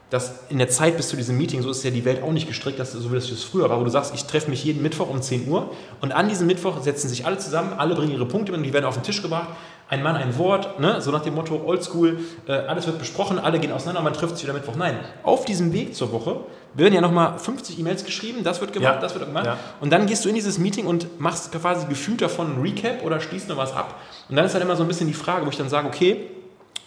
dass 0.10 0.44
in 0.50 0.58
der 0.58 0.68
Zeit 0.68 0.98
bis 0.98 1.08
zu 1.08 1.16
diesem 1.16 1.38
Meeting, 1.38 1.62
so 1.62 1.72
ist 1.72 1.84
ja 1.86 1.90
die 1.90 2.04
Welt 2.04 2.22
auch 2.22 2.34
nicht 2.34 2.46
gestrickt, 2.46 2.78
dass, 2.80 2.92
so 2.92 3.12
wie 3.12 3.16
das 3.16 3.30
früher 3.44 3.70
war, 3.70 3.80
wo 3.80 3.86
du 3.86 3.90
sagst, 3.90 4.14
ich 4.14 4.26
treffe 4.26 4.50
mich 4.50 4.62
jeden 4.66 4.82
Mittwoch 4.82 5.10
um 5.10 5.22
10 5.22 5.48
Uhr 5.48 5.72
und 6.02 6.12
an 6.12 6.28
diesem 6.28 6.48
Mittwoch 6.48 6.82
setzen 6.82 7.08
sich 7.08 7.26
alle 7.26 7.38
zusammen, 7.38 7.72
alle 7.78 7.96
bringen 7.96 8.12
ihre 8.12 8.26
Punkte 8.26 8.52
mit 8.52 8.60
und 8.60 8.66
die 8.66 8.74
werden 8.74 8.86
auf 8.86 8.96
den 8.96 9.04
Tisch 9.04 9.22
gebracht. 9.22 9.48
Ein 9.91 10.04
Mann, 10.04 10.15
ein 10.15 10.38
Wort, 10.38 10.80
ne? 10.80 11.01
so 11.01 11.12
nach 11.12 11.21
dem 11.21 11.36
Motto 11.36 11.62
Oldschool, 11.65 12.17
äh, 12.47 12.54
alles 12.54 12.88
wird 12.88 12.97
besprochen, 12.97 13.38
alle 13.38 13.60
gehen 13.60 13.73
auseinander, 13.73 14.01
man 14.01 14.13
trifft 14.13 14.38
sich 14.38 14.45
wieder 14.45 14.54
Mittwoch. 14.54 14.77
Nein, 14.77 14.97
auf 15.21 15.43
diesem 15.43 15.73
Weg 15.73 15.93
zur 15.93 16.13
Woche 16.13 16.39
werden 16.73 16.93
ja 16.93 17.01
nochmal 17.01 17.38
50 17.38 17.77
E-Mails 17.77 18.06
geschrieben, 18.06 18.45
das 18.45 18.62
wird 18.62 18.71
gemacht, 18.71 18.95
ja. 18.95 19.01
das 19.01 19.13
wird 19.13 19.25
gemacht. 19.25 19.47
Ja. 19.47 19.58
Und 19.82 19.91
dann 19.91 20.06
gehst 20.06 20.23
du 20.23 20.30
in 20.30 20.36
dieses 20.36 20.58
Meeting 20.58 20.86
und 20.86 21.19
machst 21.19 21.51
quasi 21.51 21.88
gefühlt 21.88 22.21
davon 22.21 22.56
ein 22.56 22.62
Recap 22.62 23.04
oder 23.04 23.19
schließt 23.19 23.49
noch 23.49 23.58
was 23.58 23.73
ab. 23.73 23.95
Und 24.30 24.38
dann 24.38 24.45
ist 24.45 24.54
halt 24.54 24.63
immer 24.63 24.77
so 24.77 24.84
ein 24.84 24.88
bisschen 24.88 25.08
die 25.08 25.13
Frage, 25.13 25.45
wo 25.45 25.49
ich 25.49 25.58
dann 25.58 25.67
sage, 25.67 25.89
okay, 25.89 26.30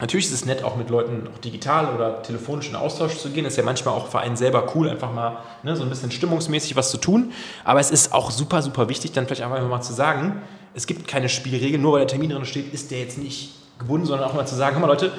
Natürlich 0.00 0.26
ist 0.26 0.32
es 0.32 0.44
nett, 0.44 0.64
auch 0.64 0.74
mit 0.74 0.90
Leuten 0.90 1.28
auch 1.32 1.38
digital 1.38 1.94
oder 1.94 2.20
telefonisch 2.20 2.68
in 2.68 2.74
Austausch 2.74 3.16
zu 3.16 3.30
gehen. 3.30 3.44
Ist 3.44 3.56
ja 3.56 3.62
manchmal 3.62 3.94
auch 3.94 4.08
für 4.08 4.18
einen 4.18 4.36
selber 4.36 4.74
cool, 4.74 4.90
einfach 4.90 5.12
mal 5.12 5.38
ne, 5.62 5.76
so 5.76 5.84
ein 5.84 5.88
bisschen 5.88 6.10
stimmungsmäßig 6.10 6.74
was 6.74 6.90
zu 6.90 6.96
tun. 6.96 7.32
Aber 7.62 7.78
es 7.78 7.92
ist 7.92 8.12
auch 8.12 8.32
super, 8.32 8.60
super 8.60 8.88
wichtig, 8.88 9.12
dann 9.12 9.26
vielleicht 9.26 9.42
einfach 9.42 9.68
mal 9.68 9.82
zu 9.82 9.92
sagen, 9.92 10.42
es 10.74 10.87
gibt 10.87 11.06
keine 11.08 11.28
Spielregeln, 11.28 11.80
nur 11.80 11.92
weil 11.92 12.00
der 12.00 12.08
Termin 12.08 12.30
drin 12.30 12.44
steht, 12.44 12.72
ist 12.72 12.90
der 12.90 13.00
jetzt 13.00 13.18
nicht 13.18 13.54
gebunden, 13.78 14.07
sondern 14.07 14.28
auch 14.28 14.34
mal 14.34 14.46
zu 14.46 14.55
sagen, 14.55 14.74
hör 14.76 14.80
mal 14.80 14.86
Leute, 14.86 15.12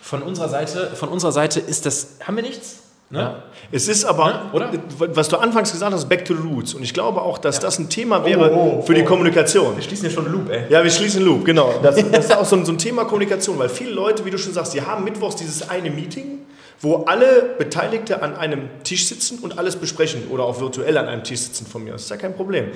von 0.00 0.22
unserer 0.22 0.48
Seite, 0.48 0.90
von 0.94 1.08
unserer 1.08 1.32
Seite 1.32 1.60
ist 1.60 1.84
das, 1.84 2.16
haben 2.24 2.36
wir 2.36 2.42
nichts, 2.42 2.78
Ne? 3.10 3.20
Ja. 3.20 3.42
Es 3.72 3.88
ist 3.88 4.04
aber, 4.04 4.26
ne? 4.26 4.40
Oder? 4.52 4.70
was 4.98 5.30
du 5.30 5.38
anfangs 5.38 5.72
gesagt 5.72 5.94
hast, 5.94 6.08
back 6.10 6.26
to 6.26 6.34
the 6.34 6.42
roots. 6.42 6.74
Und 6.74 6.82
ich 6.82 6.92
glaube 6.92 7.22
auch, 7.22 7.38
dass 7.38 7.56
ja. 7.56 7.62
das 7.62 7.78
ein 7.78 7.88
Thema 7.88 8.22
wäre 8.26 8.52
oh, 8.52 8.80
oh, 8.80 8.82
für 8.82 8.92
die 8.92 9.00
oh. 9.02 9.06
Kommunikation. 9.06 9.74
Wir 9.76 9.82
schließen 9.82 10.06
ja 10.06 10.10
schon 10.10 10.26
einen 10.26 10.34
Loop, 10.34 10.50
ey. 10.50 10.64
Ja, 10.68 10.84
wir 10.84 10.90
schließen 10.90 11.20
einen 11.20 11.30
Loop, 11.30 11.44
genau. 11.46 11.72
Das, 11.82 11.96
das 11.96 12.26
ist 12.26 12.36
auch 12.36 12.44
so 12.44 12.56
ein, 12.56 12.66
so 12.66 12.72
ein, 12.72 12.76
Thema 12.76 13.06
Kommunikation, 13.06 13.58
weil 13.58 13.70
viele 13.70 13.92
Leute, 13.92 14.26
wie 14.26 14.30
du 14.30 14.36
schon 14.36 14.52
sagst, 14.52 14.74
die 14.74 14.82
haben 14.82 15.04
mittwochs 15.04 15.36
dieses 15.36 15.70
eine 15.70 15.90
Meeting, 15.90 16.40
wo 16.80 17.04
alle 17.06 17.54
Beteiligte 17.56 18.22
an 18.22 18.36
einem 18.36 18.68
Tisch 18.84 19.06
sitzen 19.06 19.38
und 19.38 19.58
alles 19.58 19.76
besprechen 19.76 20.28
oder 20.28 20.44
auch 20.44 20.60
virtuell 20.60 20.98
an 20.98 21.06
einem 21.08 21.24
Tisch 21.24 21.40
sitzen 21.40 21.66
von 21.66 21.84
mir. 21.84 21.92
Das 21.92 22.02
ist 22.02 22.10
ja 22.10 22.18
kein 22.18 22.34
Problem. 22.34 22.66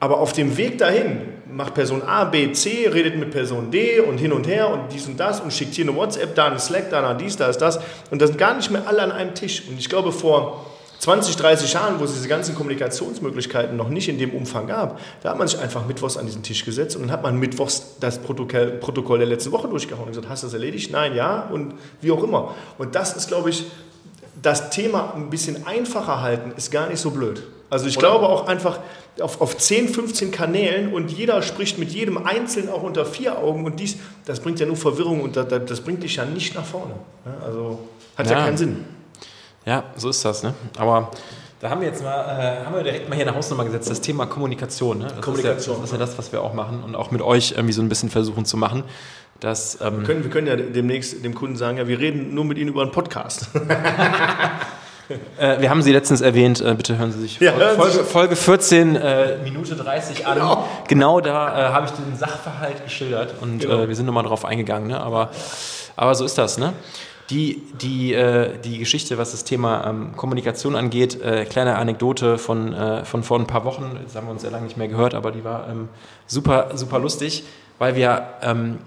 Aber 0.00 0.18
auf 0.18 0.32
dem 0.32 0.56
Weg 0.56 0.78
dahin 0.78 1.20
macht 1.52 1.74
Person 1.74 2.02
A, 2.02 2.24
B, 2.24 2.52
C, 2.52 2.88
redet 2.88 3.16
mit 3.16 3.30
Person 3.30 3.70
D 3.70 4.00
und 4.00 4.16
hin 4.16 4.32
und 4.32 4.46
her 4.46 4.70
und 4.70 4.90
dies 4.90 5.06
und 5.06 5.20
das 5.20 5.40
und 5.40 5.52
schickt 5.52 5.74
hier 5.74 5.84
eine 5.86 5.94
WhatsApp, 5.94 6.34
da 6.34 6.46
eine 6.46 6.58
Slack, 6.58 6.90
da 6.90 7.06
eine 7.06 7.18
dies, 7.18 7.36
da 7.36 7.48
ist 7.48 7.58
das. 7.58 7.78
Und 8.10 8.22
das 8.22 8.30
sind 8.30 8.38
gar 8.38 8.54
nicht 8.54 8.70
mehr 8.70 8.88
alle 8.88 9.02
an 9.02 9.12
einem 9.12 9.34
Tisch. 9.34 9.62
Und 9.68 9.78
ich 9.78 9.90
glaube, 9.90 10.10
vor 10.10 10.66
20, 11.00 11.36
30 11.36 11.72
Jahren, 11.72 12.00
wo 12.00 12.04
es 12.04 12.14
diese 12.14 12.28
ganzen 12.28 12.54
Kommunikationsmöglichkeiten 12.54 13.76
noch 13.76 13.90
nicht 13.90 14.08
in 14.08 14.18
dem 14.18 14.30
Umfang 14.30 14.66
gab, 14.66 15.00
da 15.22 15.30
hat 15.30 15.38
man 15.38 15.48
sich 15.48 15.58
einfach 15.58 15.86
mittwochs 15.86 16.16
an 16.16 16.26
diesen 16.26 16.42
Tisch 16.42 16.64
gesetzt 16.64 16.96
und 16.96 17.02
dann 17.02 17.10
hat 17.10 17.22
man 17.22 17.38
mittwochs 17.38 17.96
das 18.00 18.18
Protokoll, 18.18 18.72
Protokoll 18.72 19.18
der 19.18 19.28
letzten 19.28 19.52
Woche 19.52 19.68
durchgehauen 19.68 20.04
und 20.04 20.10
gesagt, 20.10 20.28
hast 20.30 20.42
du 20.42 20.46
das 20.46 20.54
erledigt? 20.54 20.92
Nein, 20.92 21.14
ja 21.14 21.48
und 21.50 21.74
wie 22.00 22.10
auch 22.10 22.22
immer. 22.22 22.54
Und 22.78 22.94
das 22.94 23.16
ist, 23.16 23.28
glaube 23.28 23.50
ich, 23.50 23.64
das 24.40 24.70
Thema 24.70 25.14
ein 25.14 25.28
bisschen 25.28 25.66
einfacher 25.66 26.22
halten, 26.22 26.52
ist 26.56 26.70
gar 26.70 26.88
nicht 26.88 27.00
so 27.00 27.10
blöd. 27.10 27.42
Also 27.70 27.86
ich 27.86 27.96
Oder? 27.96 28.08
glaube 28.08 28.28
auch 28.28 28.46
einfach 28.48 28.80
auf, 29.20 29.40
auf 29.40 29.56
10, 29.56 29.88
15 29.88 30.30
Kanälen 30.30 30.92
und 30.92 31.10
jeder 31.10 31.40
spricht 31.42 31.78
mit 31.78 31.90
jedem 31.90 32.26
Einzelnen 32.26 32.68
auch 32.68 32.82
unter 32.82 33.06
vier 33.06 33.38
Augen 33.38 33.64
und 33.64 33.78
dies, 33.78 33.96
das 34.24 34.40
bringt 34.40 34.60
ja 34.60 34.66
nur 34.66 34.76
Verwirrung 34.76 35.20
und 35.22 35.36
das, 35.36 35.46
das 35.48 35.80
bringt 35.80 36.02
dich 36.02 36.16
ja 36.16 36.24
nicht 36.24 36.54
nach 36.54 36.64
vorne. 36.64 36.94
Also 37.44 37.78
hat 38.16 38.26
ja, 38.26 38.38
ja 38.38 38.44
keinen 38.44 38.56
Sinn. 38.56 38.84
Ja, 39.64 39.84
so 39.96 40.08
ist 40.08 40.24
das. 40.24 40.42
Ne? 40.42 40.54
Aber 40.76 41.10
da 41.60 41.68
haben 41.68 41.80
wir 41.82 41.88
jetzt 41.88 42.02
mal, 42.02 42.22
äh, 42.22 42.64
haben 42.64 42.74
wir 42.74 42.82
direkt 42.82 43.08
mal 43.08 43.16
hier 43.16 43.26
eine 43.26 43.36
Hausnummer 43.36 43.64
gesetzt, 43.64 43.90
das 43.90 44.00
Thema 44.00 44.26
Kommunikation. 44.26 44.98
Ne? 44.98 45.08
Das 45.08 45.20
Kommunikation. 45.20 45.56
Ist 45.58 45.66
ja, 45.66 45.74
das 45.74 45.84
ist 45.84 45.92
ja 45.92 45.98
das, 45.98 46.18
was 46.18 46.32
wir 46.32 46.42
auch 46.42 46.54
machen 46.54 46.82
und 46.82 46.96
auch 46.96 47.10
mit 47.10 47.20
euch 47.20 47.52
irgendwie 47.52 47.74
so 47.74 47.82
ein 47.82 47.88
bisschen 47.88 48.08
versuchen 48.08 48.46
zu 48.46 48.56
machen. 48.56 48.84
Dass, 49.40 49.78
ähm 49.80 49.98
wir, 49.98 50.04
können, 50.04 50.24
wir 50.24 50.30
können 50.30 50.46
ja 50.46 50.56
demnächst 50.56 51.24
dem 51.24 51.34
Kunden 51.34 51.56
sagen, 51.56 51.78
ja, 51.78 51.86
wir 51.86 51.98
reden 51.98 52.34
nur 52.34 52.44
mit 52.44 52.58
Ihnen 52.58 52.70
über 52.70 52.82
einen 52.82 52.92
Podcast. 52.92 53.48
Äh, 55.38 55.60
wir 55.60 55.70
haben 55.70 55.82
sie 55.82 55.92
letztens 55.92 56.20
erwähnt, 56.20 56.60
äh, 56.60 56.74
bitte 56.74 56.98
hören 56.98 57.12
Sie 57.12 57.20
sich 57.20 57.40
ja, 57.40 57.52
Folge, 57.52 58.04
Folge, 58.04 58.36
14, 58.36 58.96
äh, 58.96 59.38
Minute 59.42 59.74
30 59.74 60.26
an. 60.26 60.34
Genau, 60.34 60.68
genau 60.86 61.20
da 61.20 61.70
äh, 61.70 61.72
habe 61.72 61.86
ich 61.86 61.92
den 61.92 62.16
Sachverhalt 62.16 62.84
geschildert 62.84 63.34
und 63.40 63.60
genau. 63.60 63.82
Äh, 63.82 63.88
wir 63.88 63.96
sind 63.96 64.06
nochmal 64.06 64.24
drauf 64.24 64.44
eingegangen. 64.44 64.88
Ne? 64.88 65.00
Aber, 65.00 65.30
aber 65.96 66.14
so 66.14 66.24
ist 66.24 66.38
das. 66.38 66.58
Ne? 66.58 66.72
Die, 67.30 67.62
die, 67.80 68.12
äh, 68.12 68.58
die 68.58 68.78
Geschichte, 68.78 69.18
was 69.18 69.32
das 69.32 69.44
Thema 69.44 69.86
ähm, 69.86 70.16
Kommunikation 70.16 70.74
angeht, 70.76 71.18
kleine 71.48 71.76
Anekdote 71.76 72.38
von, 72.38 72.74
von 73.04 73.22
vor 73.22 73.38
ein 73.38 73.46
paar 73.46 73.64
Wochen, 73.64 73.98
das 74.04 74.16
haben 74.16 74.26
wir 74.26 74.32
uns 74.32 74.42
sehr 74.42 74.50
lange 74.50 74.64
nicht 74.64 74.76
mehr 74.76 74.88
gehört, 74.88 75.14
aber 75.14 75.30
die 75.30 75.44
war 75.44 75.68
ähm, 75.68 75.88
super, 76.26 76.70
super 76.74 76.98
lustig, 76.98 77.44
weil 77.78 77.94
wir 77.94 78.24
ähm, 78.42 78.78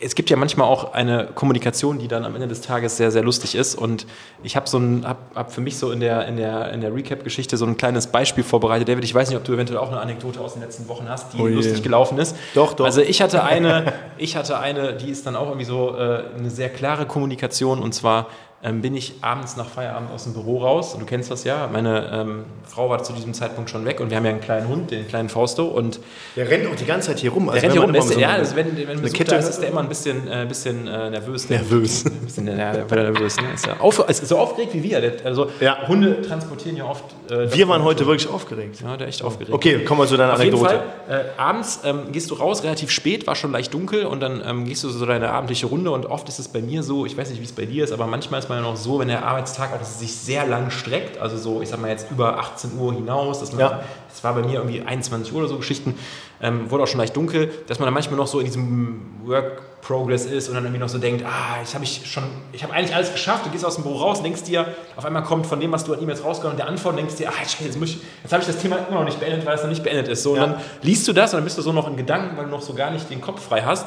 es 0.00 0.14
gibt 0.14 0.30
ja 0.30 0.36
manchmal 0.36 0.68
auch 0.68 0.92
eine 0.92 1.28
Kommunikation, 1.34 1.98
die 1.98 2.06
dann 2.06 2.24
am 2.24 2.34
Ende 2.34 2.46
des 2.46 2.60
Tages 2.60 2.96
sehr, 2.96 3.10
sehr 3.10 3.22
lustig 3.22 3.54
ist. 3.56 3.74
Und 3.74 4.06
ich 4.42 4.54
habe 4.54 4.68
so 4.68 4.78
ein, 4.78 5.04
hab, 5.06 5.18
hab 5.34 5.52
für 5.52 5.60
mich 5.60 5.76
so 5.76 5.90
in 5.90 6.00
der, 6.00 6.26
in 6.28 6.36
der, 6.36 6.72
in 6.72 6.80
der 6.80 6.94
Recap-Geschichte 6.94 7.56
so 7.56 7.66
ein 7.66 7.76
kleines 7.76 8.06
Beispiel 8.06 8.44
vorbereitet. 8.44 8.88
David, 8.88 9.04
ich 9.04 9.14
weiß 9.14 9.28
nicht, 9.28 9.36
ob 9.36 9.44
du 9.44 9.54
eventuell 9.54 9.80
auch 9.80 9.90
eine 9.90 10.00
Anekdote 10.00 10.40
aus 10.40 10.52
den 10.52 10.62
letzten 10.62 10.88
Wochen 10.88 11.08
hast, 11.08 11.32
die 11.32 11.40
oh 11.40 11.46
lustig 11.46 11.82
gelaufen 11.82 12.18
ist. 12.18 12.36
Doch, 12.54 12.74
doch. 12.74 12.84
Also 12.84 13.00
ich 13.00 13.20
hatte 13.20 13.42
eine, 13.42 13.92
ich 14.18 14.36
hatte 14.36 14.58
eine, 14.60 14.94
die 14.94 15.10
ist 15.10 15.26
dann 15.26 15.34
auch 15.34 15.48
irgendwie 15.48 15.66
so 15.66 15.96
äh, 15.96 16.22
eine 16.38 16.50
sehr 16.50 16.68
klare 16.68 17.06
Kommunikation. 17.06 17.80
Und 17.80 17.92
zwar 17.92 18.28
ähm, 18.60 18.82
bin 18.82 18.96
ich 18.96 19.14
abends 19.20 19.56
nach 19.56 19.68
Feierabend 19.68 20.10
aus 20.10 20.24
dem 20.24 20.32
Büro 20.32 20.58
raus. 20.58 20.96
Du 20.98 21.06
kennst 21.06 21.30
das 21.30 21.44
ja. 21.44 21.68
Meine 21.72 22.10
ähm, 22.12 22.44
Frau 22.64 22.90
war 22.90 23.04
zu 23.04 23.12
diesem 23.12 23.32
Zeitpunkt 23.32 23.70
schon 23.70 23.84
weg 23.84 24.00
und 24.00 24.10
wir 24.10 24.16
haben 24.16 24.24
ja 24.24 24.32
einen 24.32 24.40
kleinen 24.40 24.66
Hund, 24.66 24.90
den 24.90 25.06
kleinen 25.06 25.28
Fausto. 25.28 25.66
Und 25.66 26.00
der 26.34 26.50
rennt 26.50 26.66
auch 26.66 26.74
die 26.74 26.84
ganze 26.84 27.08
Zeit 27.08 27.20
hier 27.20 27.30
rum. 27.30 27.44
Der 27.44 27.54
also 27.54 27.66
rennt 27.66 27.72
hier 27.74 27.82
rum. 27.82 27.92
Der 27.92 28.02
ist, 28.02 28.08
so 28.08 28.18
ja, 28.18 28.30
also 28.30 28.56
wenn, 28.56 28.76
wenn 28.76 29.00
Besuch 29.00 29.16
Kette 29.16 29.30
da 29.30 29.36
ist, 29.36 29.48
ist 29.48 29.60
der 29.60 29.68
immer 29.68 29.80
ein 29.80 29.88
bisschen, 29.88 30.26
äh, 30.26 30.44
bisschen 30.48 30.88
äh, 30.88 31.10
nervös. 31.10 31.48
Nervös. 31.48 32.04
Ein 32.06 32.24
bisschen 32.24 32.46
ja, 32.48 32.72
nervös. 32.72 33.36
Ne? 33.36 33.44
Ist, 33.54 33.66
ja 33.66 33.78
auf, 33.78 34.08
ist 34.08 34.26
so 34.26 34.38
aufgeregt 34.38 34.74
wie 34.74 34.82
wir. 34.82 35.00
also 35.24 35.50
ja. 35.60 35.86
Hunde 35.86 36.20
transportieren 36.22 36.76
ja 36.76 36.84
oft. 36.84 37.04
Äh, 37.30 37.52
wir 37.54 37.68
waren 37.68 37.84
heute 37.84 38.06
wirklich 38.06 38.28
aufgeregt. 38.28 38.80
Ja, 38.82 38.96
der 38.96 39.06
echt 39.06 39.22
aufgeregt. 39.22 39.52
Okay, 39.52 39.84
kommen 39.84 40.00
wir 40.00 40.06
zu 40.08 40.16
deiner 40.16 40.32
Auf 40.32 40.40
Anekdote. 40.40 40.72
Jeden 40.72 40.82
Fall, 41.06 41.24
äh, 41.36 41.40
abends 41.40 41.80
ähm, 41.84 42.10
gehst 42.10 42.30
du 42.30 42.34
raus, 42.34 42.64
relativ 42.64 42.90
spät, 42.90 43.26
war 43.28 43.36
schon 43.36 43.52
leicht 43.52 43.72
dunkel 43.72 44.04
und 44.04 44.20
dann 44.20 44.42
ähm, 44.44 44.64
gehst 44.64 44.82
du 44.82 44.88
so 44.88 45.06
deine 45.06 45.30
abendliche 45.30 45.66
Runde 45.66 45.92
und 45.92 46.06
oft 46.06 46.28
ist 46.28 46.40
es 46.40 46.48
bei 46.48 46.60
mir 46.60 46.82
so, 46.82 47.06
ich 47.06 47.16
weiß 47.16 47.30
nicht, 47.30 47.40
wie 47.40 47.44
es 47.44 47.52
bei 47.52 47.66
dir 47.66 47.84
ist, 47.84 47.92
aber 47.92 48.06
manchmal 48.06 48.40
ist 48.40 48.47
man 48.48 48.58
ja 48.58 48.64
noch 48.64 48.76
so, 48.76 48.98
wenn 48.98 49.08
der 49.08 49.24
Arbeitstag 49.24 49.72
auch 49.72 49.84
sich 49.84 50.14
sehr 50.14 50.46
lang 50.46 50.70
streckt, 50.70 51.18
also 51.18 51.36
so, 51.36 51.62
ich 51.62 51.68
sag 51.68 51.80
mal 51.80 51.90
jetzt 51.90 52.10
über 52.10 52.38
18 52.38 52.78
Uhr 52.78 52.92
hinaus, 52.92 53.40
dass 53.40 53.52
man, 53.52 53.60
ja. 53.60 53.80
das 54.08 54.22
war 54.24 54.34
bei 54.34 54.42
mir 54.42 54.54
irgendwie 54.54 54.82
21 54.82 55.32
Uhr 55.32 55.40
oder 55.40 55.48
so 55.48 55.56
Geschichten, 55.56 55.94
ähm, 56.40 56.70
wurde 56.70 56.84
auch 56.84 56.86
schon 56.86 57.00
leicht 57.00 57.16
dunkel, 57.16 57.50
dass 57.66 57.78
man 57.78 57.86
dann 57.86 57.94
manchmal 57.94 58.16
noch 58.16 58.26
so 58.26 58.38
in 58.40 58.46
diesem 58.46 59.20
Work 59.24 59.62
Progress 59.80 60.26
ist 60.26 60.48
und 60.48 60.54
dann 60.54 60.64
irgendwie 60.64 60.80
noch 60.80 60.88
so 60.88 60.98
denkt, 60.98 61.24
ah, 61.24 61.58
jetzt 61.60 61.74
habe 61.74 61.84
ich 61.84 62.02
schon, 62.04 62.24
ich 62.52 62.62
habe 62.62 62.72
eigentlich 62.72 62.94
alles 62.94 63.12
geschafft, 63.12 63.46
du 63.46 63.50
gehst 63.50 63.64
aus 63.64 63.76
dem 63.76 63.84
Büro 63.84 63.96
raus, 63.96 64.22
denkst 64.22 64.42
dir, 64.42 64.66
auf 64.96 65.04
einmal 65.04 65.22
kommt 65.22 65.46
von 65.46 65.60
dem, 65.60 65.72
was 65.72 65.84
du 65.84 65.94
an 65.94 66.02
E-Mails 66.02 66.24
rausgehört 66.24 66.54
und 66.54 66.58
der 66.58 66.68
Antwort, 66.68 66.98
denkst 66.98 67.16
dir, 67.16 67.28
ah, 67.28 67.40
jetzt, 67.40 67.60
jetzt, 67.60 67.78
jetzt 67.80 68.32
habe 68.32 68.42
ich 68.42 68.46
das 68.46 68.58
Thema 68.58 68.76
immer 68.88 68.98
noch 68.98 69.04
nicht 69.04 69.20
beendet, 69.20 69.46
weil 69.46 69.54
es 69.54 69.62
noch 69.62 69.70
nicht 69.70 69.82
beendet 69.82 70.08
ist. 70.08 70.22
So, 70.22 70.36
ja. 70.36 70.44
Und 70.44 70.52
dann 70.52 70.60
liest 70.82 71.06
du 71.06 71.12
das 71.12 71.32
und 71.32 71.38
dann 71.38 71.44
bist 71.44 71.58
du 71.58 71.62
so 71.62 71.72
noch 71.72 71.88
in 71.88 71.96
Gedanken, 71.96 72.36
weil 72.36 72.44
du 72.44 72.50
noch 72.50 72.62
so 72.62 72.74
gar 72.74 72.90
nicht 72.90 73.08
den 73.08 73.20
Kopf 73.20 73.42
frei 73.42 73.62
hast. 73.62 73.86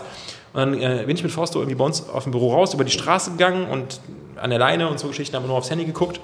Und 0.54 0.60
dann 0.60 0.74
äh, 0.74 1.04
bin 1.06 1.16
ich 1.16 1.24
mit 1.24 1.32
Fausto 1.32 1.60
irgendwie 1.60 1.76
bei 1.76 1.86
uns 1.86 2.10
auf 2.10 2.24
dem 2.24 2.32
Büro 2.32 2.54
raus, 2.54 2.74
über 2.74 2.84
die 2.84 2.92
Straße 2.92 3.32
gegangen 3.32 3.68
und 3.68 4.02
an 4.42 4.50
der 4.50 4.60
Leine 4.60 4.90
und 4.90 5.00
so 5.00 5.08
Geschichten 5.08 5.36
haben 5.36 5.44
wir 5.44 5.48
nur 5.48 5.58
aufs 5.58 5.70
Handy 5.70 5.86
geguckt. 5.86 6.20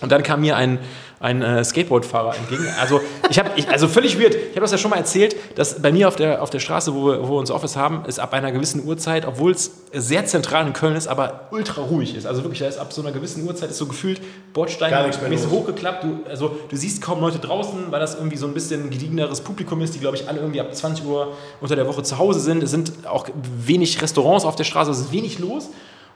Und 0.00 0.10
dann 0.10 0.22
kam 0.22 0.40
mir 0.40 0.56
ein, 0.56 0.78
ein 1.20 1.42
äh, 1.42 1.62
Skateboardfahrer 1.62 2.34
entgegen. 2.36 2.66
Also, 2.80 3.00
ich 3.28 3.38
habe, 3.38 3.50
also 3.68 3.86
völlig 3.86 4.18
weird. 4.18 4.34
Ich 4.34 4.50
habe 4.52 4.62
das 4.62 4.72
ja 4.72 4.78
schon 4.78 4.90
mal 4.90 4.96
erzählt, 4.96 5.36
dass 5.56 5.82
bei 5.82 5.92
mir 5.92 6.08
auf 6.08 6.16
der, 6.16 6.42
auf 6.42 6.48
der 6.48 6.60
Straße, 6.60 6.94
wo 6.94 7.08
wir, 7.08 7.22
wo 7.22 7.34
wir 7.34 7.38
unser 7.38 7.54
Office 7.54 7.76
haben, 7.76 8.04
ist 8.06 8.18
ab 8.18 8.32
einer 8.32 8.50
gewissen 8.50 8.86
Uhrzeit, 8.86 9.26
obwohl 9.26 9.52
es 9.52 9.70
sehr 9.92 10.24
zentral 10.24 10.66
in 10.66 10.72
Köln 10.72 10.96
ist, 10.96 11.06
aber 11.06 11.48
ultra 11.50 11.82
ruhig 11.82 12.16
ist. 12.16 12.26
Also 12.26 12.42
wirklich, 12.42 12.60
da 12.60 12.66
ist 12.66 12.78
ab 12.78 12.92
so 12.92 13.02
einer 13.02 13.12
gewissen 13.12 13.46
Uhrzeit 13.46 13.70
ist 13.70 13.76
so 13.76 13.86
gefühlt 13.86 14.22
Bordstein 14.54 15.10
ist 15.10 15.50
hochgeklappt. 15.50 16.04
Du, 16.04 16.20
also, 16.28 16.56
du 16.68 16.76
siehst 16.76 17.02
kaum 17.02 17.20
Leute 17.20 17.38
draußen, 17.38 17.90
weil 17.90 18.00
das 18.00 18.14
irgendwie 18.14 18.38
so 18.38 18.46
ein 18.46 18.54
bisschen 18.54 18.88
gediegeneres 18.88 19.42
Publikum 19.42 19.82
ist, 19.82 19.94
die, 19.94 19.98
glaube 19.98 20.16
ich, 20.16 20.28
alle 20.28 20.40
irgendwie 20.40 20.62
ab 20.62 20.74
20 20.74 21.04
Uhr 21.04 21.34
unter 21.60 21.76
der 21.76 21.86
Woche 21.86 22.02
zu 22.02 22.16
Hause 22.16 22.40
sind. 22.40 22.62
Es 22.62 22.70
sind 22.70 23.06
auch 23.06 23.26
wenig 23.42 24.00
Restaurants 24.00 24.46
auf 24.46 24.56
der 24.56 24.64
Straße, 24.64 24.90
es 24.90 25.00
ist 25.00 25.12
wenig 25.12 25.38
los. 25.38 25.68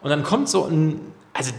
Und 0.03 0.11
dann 0.11 0.23
kommt 0.23 0.49
so 0.49 0.65
ein 0.65 1.01
also 1.35 1.51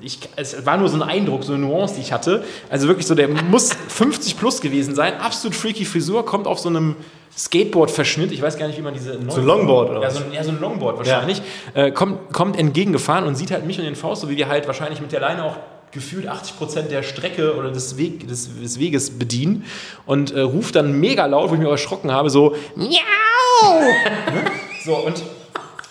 ich, 0.00 0.20
es 0.36 0.64
war 0.64 0.76
nur 0.76 0.88
so 0.88 0.96
ein 0.96 1.02
Eindruck, 1.02 1.42
so 1.42 1.52
eine 1.52 1.66
Nuance, 1.66 1.96
die 1.96 2.00
ich 2.00 2.12
hatte. 2.12 2.44
Also 2.70 2.86
wirklich 2.86 3.06
so, 3.06 3.16
der 3.16 3.28
muss 3.28 3.70
50 3.88 4.38
plus 4.38 4.60
gewesen 4.60 4.94
sein, 4.94 5.14
absolut 5.20 5.56
freaky 5.56 5.84
Frisur, 5.84 6.24
kommt 6.24 6.46
auf 6.46 6.60
so 6.60 6.68
einem 6.68 6.94
Skateboard-Verschnitt, 7.36 8.30
ich 8.30 8.40
weiß 8.40 8.56
gar 8.56 8.68
nicht, 8.68 8.78
wie 8.78 8.82
man 8.82 8.94
diese... 8.94 9.18
So 9.28 9.40
ein 9.40 9.46
Longboard 9.46 9.90
oder 9.90 10.02
ja, 10.02 10.10
so 10.10 10.20
ein, 10.20 10.32
ja, 10.32 10.44
so 10.44 10.50
ein 10.50 10.60
Longboard 10.60 10.98
wahrscheinlich, 10.98 11.42
ja. 11.74 11.86
äh, 11.86 11.90
kommt, 11.90 12.32
kommt 12.32 12.56
entgegengefahren 12.58 13.26
und 13.26 13.34
sieht 13.34 13.50
halt 13.50 13.66
mich 13.66 13.78
und 13.78 13.84
den 13.84 13.96
Faust, 13.96 14.22
so 14.22 14.30
wie 14.30 14.36
wir 14.36 14.48
halt 14.48 14.66
wahrscheinlich 14.68 15.00
mit 15.00 15.10
der 15.10 15.20
Leine 15.20 15.44
auch 15.44 15.56
gefühlt 15.90 16.28
80 16.28 16.56
Prozent 16.56 16.90
der 16.90 17.02
Strecke 17.02 17.56
oder 17.56 17.70
des, 17.72 17.96
Weg, 17.96 18.28
des, 18.28 18.48
des 18.60 18.78
Weges 18.78 19.18
bedienen 19.18 19.64
und 20.06 20.30
äh, 20.30 20.40
ruft 20.40 20.76
dann 20.76 20.92
mega 21.00 21.26
laut, 21.26 21.50
wo 21.50 21.54
ich 21.54 21.60
mich 21.60 21.68
erschrocken 21.68 22.12
habe, 22.12 22.30
so 22.30 22.54
Miau! 22.76 22.90
so, 24.84 24.94
und 24.94 25.22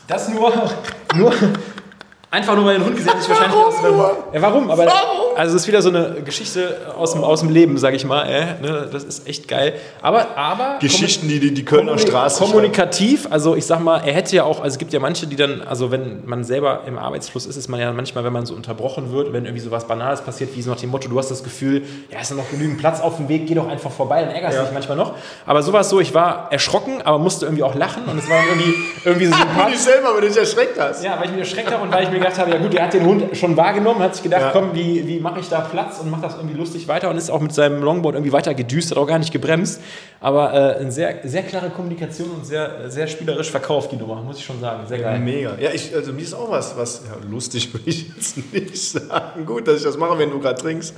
das 0.07 0.29
nur, 0.29 0.53
nur, 1.15 1.33
Einfach 2.36 2.53
nur 2.53 2.65
mal 2.65 2.73
den 2.73 2.83
Hund 2.83 2.97
gesehen, 2.97 3.17
sich 3.17 3.29
wahrscheinlich. 3.29 3.57
Warum? 3.57 4.01
Aus, 4.01 4.15
ja, 4.33 4.41
warum? 4.41 4.69
Aber 4.69 4.86
warum? 4.86 5.14
Also 5.36 5.55
es 5.55 5.63
ist 5.63 5.67
wieder 5.67 5.81
so 5.81 5.89
eine 5.89 6.21
Geschichte 6.23 6.93
aus 6.97 7.13
dem, 7.13 7.23
aus 7.23 7.41
dem 7.41 7.49
Leben, 7.49 7.77
sag 7.77 7.93
ich 7.93 8.05
mal. 8.05 8.25
Äh, 8.25 8.61
ne? 8.61 8.89
Das 8.91 9.03
ist 9.03 9.27
echt 9.27 9.47
geil. 9.47 9.73
Aber, 10.01 10.38
aber 10.38 10.77
Geschichten, 10.79 11.27
die 11.27 11.39
die, 11.39 11.53
die 11.53 11.65
Kölner 11.65 11.97
Straße. 11.97 12.43
Kommunikativ, 12.43 13.27
also 13.29 13.55
ich 13.55 13.65
sag 13.65 13.79
mal, 13.79 13.99
er 14.05 14.13
hätte 14.13 14.36
ja 14.36 14.43
auch, 14.43 14.61
also 14.61 14.73
es 14.73 14.77
gibt 14.77 14.93
ja 14.93 14.99
manche, 14.99 15.27
die 15.27 15.36
dann, 15.36 15.61
also 15.61 15.91
wenn 15.91 16.25
man 16.25 16.43
selber 16.43 16.81
im 16.88 16.97
Arbeitsfluss 16.97 17.45
ist, 17.45 17.55
ist 17.57 17.67
man 17.67 17.79
ja 17.79 17.91
manchmal, 17.91 18.23
wenn 18.23 18.33
man 18.33 18.45
so 18.45 18.55
unterbrochen 18.55 19.11
wird, 19.11 19.33
wenn 19.33 19.45
irgendwie 19.45 19.63
so 19.63 19.71
was 19.71 19.88
Banales 19.88 20.21
passiert, 20.21 20.55
wie 20.55 20.61
so 20.61 20.71
nach 20.71 20.79
dem 20.79 20.89
Motto, 20.89 21.09
du 21.09 21.17
hast 21.17 21.29
das 21.29 21.43
Gefühl, 21.43 21.83
ja, 22.11 22.19
ist 22.19 22.36
noch 22.36 22.49
genügend 22.49 22.79
Platz 22.79 23.01
auf 23.01 23.17
dem 23.17 23.29
Weg, 23.29 23.47
geh 23.47 23.55
doch 23.55 23.67
einfach 23.67 23.91
vorbei, 23.91 24.21
dann 24.21 24.31
ärgerst 24.31 24.53
du 24.53 24.59
ja. 24.59 24.63
dich 24.65 24.73
manchmal 24.73 24.97
noch. 24.97 25.13
Aber 25.45 25.61
so 25.61 25.73
war 25.73 25.81
es 25.81 25.89
so, 25.89 25.99
ich 25.99 26.13
war 26.13 26.51
erschrocken, 26.51 27.01
aber 27.03 27.19
musste 27.19 27.45
irgendwie 27.45 27.63
auch 27.63 27.75
lachen 27.75 28.03
und 28.05 28.17
es 28.17 28.29
war 28.29 28.38
irgendwie, 28.47 28.73
irgendwie 29.03 29.25
so 29.25 29.33
sympathisch. 29.38 29.77
du 29.77 29.83
selber, 29.83 30.15
wenn 30.15 30.21
du 30.21 30.27
dich 30.27 30.38
erschreckt 30.38 30.79
hast. 30.79 31.03
Ja, 31.03 31.17
weil 31.17 31.25
ich 31.25 31.31
mich 31.31 31.39
erschreckt 31.41 31.71
habe 31.71 31.83
und 31.83 31.91
weil 31.91 32.03
ich 32.03 32.11
mir 32.11 32.19
gedacht 32.19 32.38
habe, 32.38 32.51
ja 32.51 32.57
gut, 32.57 32.73
er 32.73 32.86
hat 32.86 32.93
den 32.93 33.05
Hund 33.05 33.36
schon 33.38 33.57
wahrgenommen, 33.57 34.01
hat 34.01 34.15
sich 34.15 34.23
gedacht, 34.23 34.41
ja. 34.41 34.49
komm, 34.51 34.73
wie, 34.73 35.07
wie 35.07 35.19
mache 35.26 35.39
ich 35.39 35.49
da 35.49 35.61
Platz 35.61 35.99
und 35.99 36.11
macht 36.11 36.23
das 36.23 36.36
irgendwie 36.36 36.55
lustig 36.55 36.88
weiter 36.88 37.09
und 37.09 37.17
ist 37.17 37.32
auch 37.32 37.41
mit 37.41 37.51
seinem 37.51 37.82
Longboard 37.82 38.15
irgendwie 38.15 38.32
weiter 38.32 38.53
gedüst, 38.53 38.91
hat 38.91 38.97
auch 38.99 39.07
gar 39.07 39.17
nicht 39.17 39.34
gebremst. 39.34 39.82
Aber 40.21 40.53
äh, 40.53 40.80
eine 40.80 40.91
sehr, 40.91 41.19
sehr 41.23 41.41
klare 41.41 41.71
Kommunikation 41.71 42.30
und 42.30 42.45
sehr, 42.45 42.89
sehr 42.91 43.07
spielerisch 43.07 43.49
verkauft, 43.49 43.91
die 43.91 43.95
Nummer, 43.95 44.21
muss 44.21 44.38
ich 44.38 44.45
schon 44.45 44.61
sagen. 44.61 44.88
Sehr 44.88 44.99
geil. 44.99 45.19
Mega. 45.19 45.57
Ja, 45.59 45.71
ich, 45.71 45.93
also 45.95 46.13
mir 46.13 46.21
ist 46.21 46.36
auch 46.36 46.51
was, 46.51 46.78
was 46.78 47.01
ja, 47.07 47.17
lustig 47.28 47.73
will 47.73 47.82
ich 47.86 48.07
jetzt 48.15 48.53
nicht 48.53 48.78
sagen. 48.78 49.45
Gut, 49.47 49.67
dass 49.67 49.78
ich 49.78 49.84
das 49.84 49.97
mache, 49.97 50.17
wenn 50.19 50.30
du 50.30 50.39
gerade 50.39 50.61
trinkst. 50.61 50.93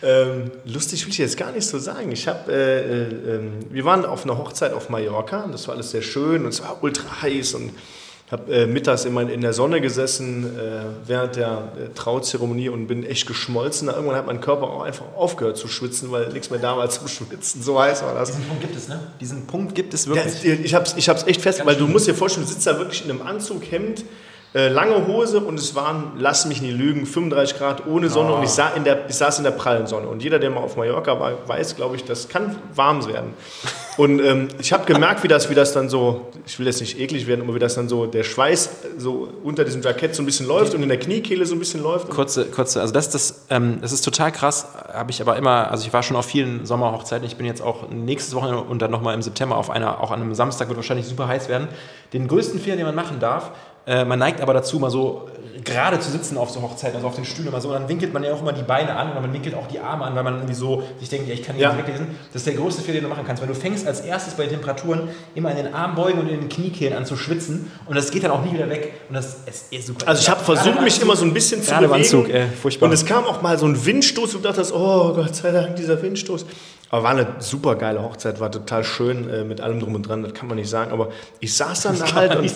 Ähm, 0.00 0.52
lustig 0.64 1.04
will 1.04 1.10
ich 1.10 1.18
jetzt 1.18 1.36
gar 1.36 1.50
nicht 1.50 1.66
so 1.66 1.78
sagen. 1.80 2.12
Ich 2.12 2.28
habe, 2.28 2.52
äh, 2.52 2.78
äh, 2.78 3.34
ähm, 3.34 3.52
wir 3.70 3.84
waren 3.84 4.04
auf 4.04 4.24
einer 4.24 4.38
Hochzeit 4.38 4.72
auf 4.72 4.88
Mallorca 4.88 5.42
und 5.42 5.52
das 5.52 5.66
war 5.66 5.74
alles 5.74 5.90
sehr 5.90 6.02
schön 6.02 6.44
und 6.44 6.50
es 6.50 6.62
war 6.62 6.78
ultra 6.80 7.22
heiß 7.22 7.54
und 7.54 7.72
habe 8.32 8.52
äh, 8.52 8.66
mittags 8.66 9.04
immer 9.04 9.22
in 9.22 9.40
der 9.40 9.54
Sonne 9.54 9.80
gesessen 9.80 10.44
äh, 10.44 10.82
während 11.06 11.36
der 11.36 11.72
äh, 11.76 11.94
Trauzeremonie 11.94 12.68
und 12.68 12.86
bin 12.86 13.04
echt 13.04 13.26
geschmolzen. 13.26 13.88
Irgendwann 13.88 14.16
hat 14.16 14.26
mein 14.26 14.40
Körper 14.40 14.64
auch 14.64 14.82
einfach 14.82 15.06
aufgehört 15.16 15.56
zu 15.56 15.66
schwitzen, 15.66 16.10
weil 16.10 16.28
nichts 16.32 16.50
mehr 16.50 16.60
da 16.60 16.76
war 16.76 16.90
zum 16.90 17.08
Schwitzen. 17.08 17.62
So 17.62 17.80
heiß 17.80 18.02
war 18.02 18.14
das. 18.14 18.28
Diesen 18.30 18.44
Punkt 18.44 18.60
gibt 18.62 18.76
es, 18.76 18.88
ne? 18.88 19.00
Diesen 19.20 19.46
Punkt 19.46 19.74
gibt 19.74 19.94
es 19.94 20.06
wirklich. 20.06 20.42
Ja, 20.42 20.52
ich 20.62 20.74
habe 20.74 20.84
es 20.84 20.94
ich 20.96 21.08
echt 21.08 21.40
fest, 21.40 21.64
weil 21.64 21.76
du 21.76 21.86
musst 21.86 22.06
dir 22.06 22.14
vorstellen, 22.14 22.46
du 22.46 22.52
sitzt 22.52 22.66
da 22.66 22.78
wirklich 22.78 23.04
in 23.04 23.10
einem 23.10 23.22
Anzug, 23.22 23.62
Hemd, 23.70 24.04
äh, 24.54 24.68
lange 24.68 25.06
Hose 25.06 25.40
und 25.40 25.58
es 25.58 25.74
waren, 25.74 26.12
lass 26.18 26.46
mich 26.46 26.62
nie 26.62 26.70
lügen, 26.70 27.06
35 27.06 27.58
Grad 27.58 27.86
ohne 27.86 28.08
Sonne 28.08 28.32
oh. 28.32 28.36
und 28.36 28.44
ich, 28.44 28.50
sah 28.50 28.70
in 28.70 28.84
der, 28.84 29.08
ich 29.08 29.16
saß 29.16 29.38
in 29.38 29.44
der 29.44 29.50
prallen 29.50 29.86
Sonne. 29.86 30.08
Und 30.08 30.22
jeder, 30.22 30.38
der 30.38 30.50
mal 30.50 30.60
auf 30.60 30.76
Mallorca 30.76 31.20
war, 31.20 31.46
weiß, 31.46 31.76
glaube 31.76 31.96
ich, 31.96 32.04
das 32.04 32.28
kann 32.28 32.56
warm 32.74 33.06
werden. 33.06 33.34
Und 33.98 34.20
ähm, 34.20 34.46
ich 34.60 34.72
habe 34.72 34.84
gemerkt, 34.84 35.24
wie 35.24 35.28
das, 35.28 35.50
wie 35.50 35.56
das 35.56 35.72
dann 35.72 35.88
so, 35.88 36.28
ich 36.46 36.56
will 36.60 36.66
jetzt 36.66 36.80
nicht 36.80 37.00
eklig 37.00 37.26
werden, 37.26 37.42
aber 37.42 37.56
wie 37.56 37.58
das 37.58 37.74
dann 37.74 37.88
so, 37.88 38.06
der 38.06 38.22
Schweiß 38.22 38.70
so 38.96 39.28
unter 39.42 39.64
diesem 39.64 39.82
Jackett 39.82 40.14
so 40.14 40.22
ein 40.22 40.26
bisschen 40.26 40.46
läuft 40.46 40.72
und 40.74 40.84
in 40.84 40.88
der 40.88 41.00
Kniekehle 41.00 41.44
so 41.44 41.56
ein 41.56 41.58
bisschen 41.58 41.82
läuft. 41.82 42.08
Kurze, 42.08 42.44
kurze, 42.44 42.80
also 42.80 42.94
das, 42.94 43.10
das, 43.10 43.46
ähm, 43.50 43.78
das 43.80 43.90
ist 43.90 44.02
total 44.02 44.30
krass, 44.30 44.68
habe 44.92 45.10
ich 45.10 45.20
aber 45.20 45.36
immer, 45.36 45.68
also 45.72 45.84
ich 45.84 45.92
war 45.92 46.04
schon 46.04 46.16
auf 46.16 46.26
vielen 46.26 46.64
Sommerhochzeiten, 46.64 47.26
ich 47.26 47.36
bin 47.36 47.44
jetzt 47.44 47.60
auch 47.60 47.90
nächstes 47.90 48.36
Wochenende 48.36 48.62
und 48.62 48.80
dann 48.80 48.92
nochmal 48.92 49.14
im 49.14 49.22
September 49.22 49.56
auf 49.56 49.68
einer, 49.68 50.00
auch 50.00 50.12
an 50.12 50.22
einem 50.22 50.34
Samstag 50.36 50.68
wird 50.68 50.76
wahrscheinlich 50.76 51.06
super 51.06 51.26
heiß 51.26 51.48
werden. 51.48 51.66
Den 52.12 52.28
größten 52.28 52.60
Fehler, 52.60 52.76
den 52.76 52.86
man 52.86 52.94
machen 52.94 53.18
darf, 53.18 53.50
äh, 53.88 54.04
man 54.04 54.18
neigt 54.18 54.42
aber 54.42 54.52
dazu, 54.52 54.78
mal 54.78 54.90
so 54.90 55.28
gerade 55.64 55.98
zu 55.98 56.10
sitzen 56.10 56.36
auf 56.38 56.50
so 56.50 56.62
Hochzeiten, 56.62 56.96
also 56.96 57.08
auf 57.08 57.14
den 57.14 57.24
Stühlen 57.24 57.48
immer 57.48 57.60
so, 57.60 57.72
dann 57.72 57.88
winkelt 57.88 58.12
man 58.12 58.22
ja 58.22 58.32
auch 58.32 58.40
immer 58.40 58.52
die 58.52 58.62
Beine 58.62 58.94
an 58.94 59.10
oder 59.10 59.20
man 59.20 59.32
winkelt 59.32 59.54
auch 59.54 59.66
die 59.66 59.80
Arme 59.80 60.04
an, 60.04 60.14
weil 60.14 60.22
man 60.22 60.34
irgendwie 60.36 60.54
so 60.54 60.82
sich 61.00 61.08
denkt, 61.08 61.26
ja, 61.26 61.34
ich 61.34 61.42
kann 61.42 61.56
nicht 61.56 61.62
ja. 61.62 61.76
weglesen. 61.76 62.08
Das 62.32 62.42
ist 62.42 62.46
der 62.46 62.54
größte 62.54 62.82
Fehler, 62.82 63.00
den 63.00 63.04
du 63.04 63.08
machen 63.08 63.24
kannst, 63.26 63.42
weil 63.42 63.48
du 63.48 63.54
fängst 63.54 63.86
als 63.86 64.00
erstes 64.00 64.34
bei 64.34 64.44
den 64.44 64.50
Temperaturen 64.50 65.08
immer 65.34 65.50
in 65.50 65.56
den 65.56 65.74
Armbeugen 65.74 66.20
und 66.20 66.28
in 66.28 66.40
den 66.40 66.48
Kniekehlen 66.48 66.96
an 66.96 67.06
zu 67.06 67.16
schwitzen 67.16 67.70
und 67.86 67.96
das 67.96 68.10
geht 68.10 68.24
dann 68.24 68.30
auch 68.30 68.44
nie 68.44 68.52
wieder 68.52 68.68
weg 68.68 68.94
und 69.08 69.14
das 69.14 69.38
ist 69.46 69.72
eh 69.72 69.80
super. 69.80 70.06
Also 70.06 70.20
ich 70.20 70.28
habe 70.28 70.44
versucht, 70.44 70.80
mich 70.82 71.00
immer 71.00 71.16
so 71.16 71.24
ein 71.24 71.34
bisschen 71.34 71.62
zu 71.62 71.74
bewegen 71.74 71.92
Anzug, 71.92 72.28
ey, 72.28 72.46
furchtbar. 72.46 72.86
und 72.86 72.92
es 72.92 73.04
kam 73.06 73.24
auch 73.24 73.42
mal 73.42 73.58
so 73.58 73.66
ein 73.66 73.84
Windstoß 73.84 74.34
und 74.34 74.44
du 74.44 74.48
dachtest, 74.48 74.72
oh 74.72 75.14
Gott 75.14 75.34
sei 75.34 75.50
Dank, 75.50 75.76
dieser 75.76 76.00
Windstoß. 76.00 76.46
Aber 76.90 77.02
war 77.02 77.10
eine 77.10 77.26
super 77.40 77.76
geile 77.76 78.02
Hochzeit, 78.02 78.40
war 78.40 78.50
total 78.50 78.82
schön 78.82 79.28
äh, 79.28 79.44
mit 79.44 79.60
allem 79.60 79.80
drum 79.80 79.94
und 79.94 80.02
dran, 80.02 80.22
das 80.22 80.32
kann 80.32 80.48
man 80.48 80.56
nicht 80.56 80.70
sagen. 80.70 80.90
Aber 80.92 81.10
ich 81.40 81.54
saß 81.54 81.82
dann 81.82 81.98
da 81.98 82.14
halt 82.14 82.36
und, 82.36 82.52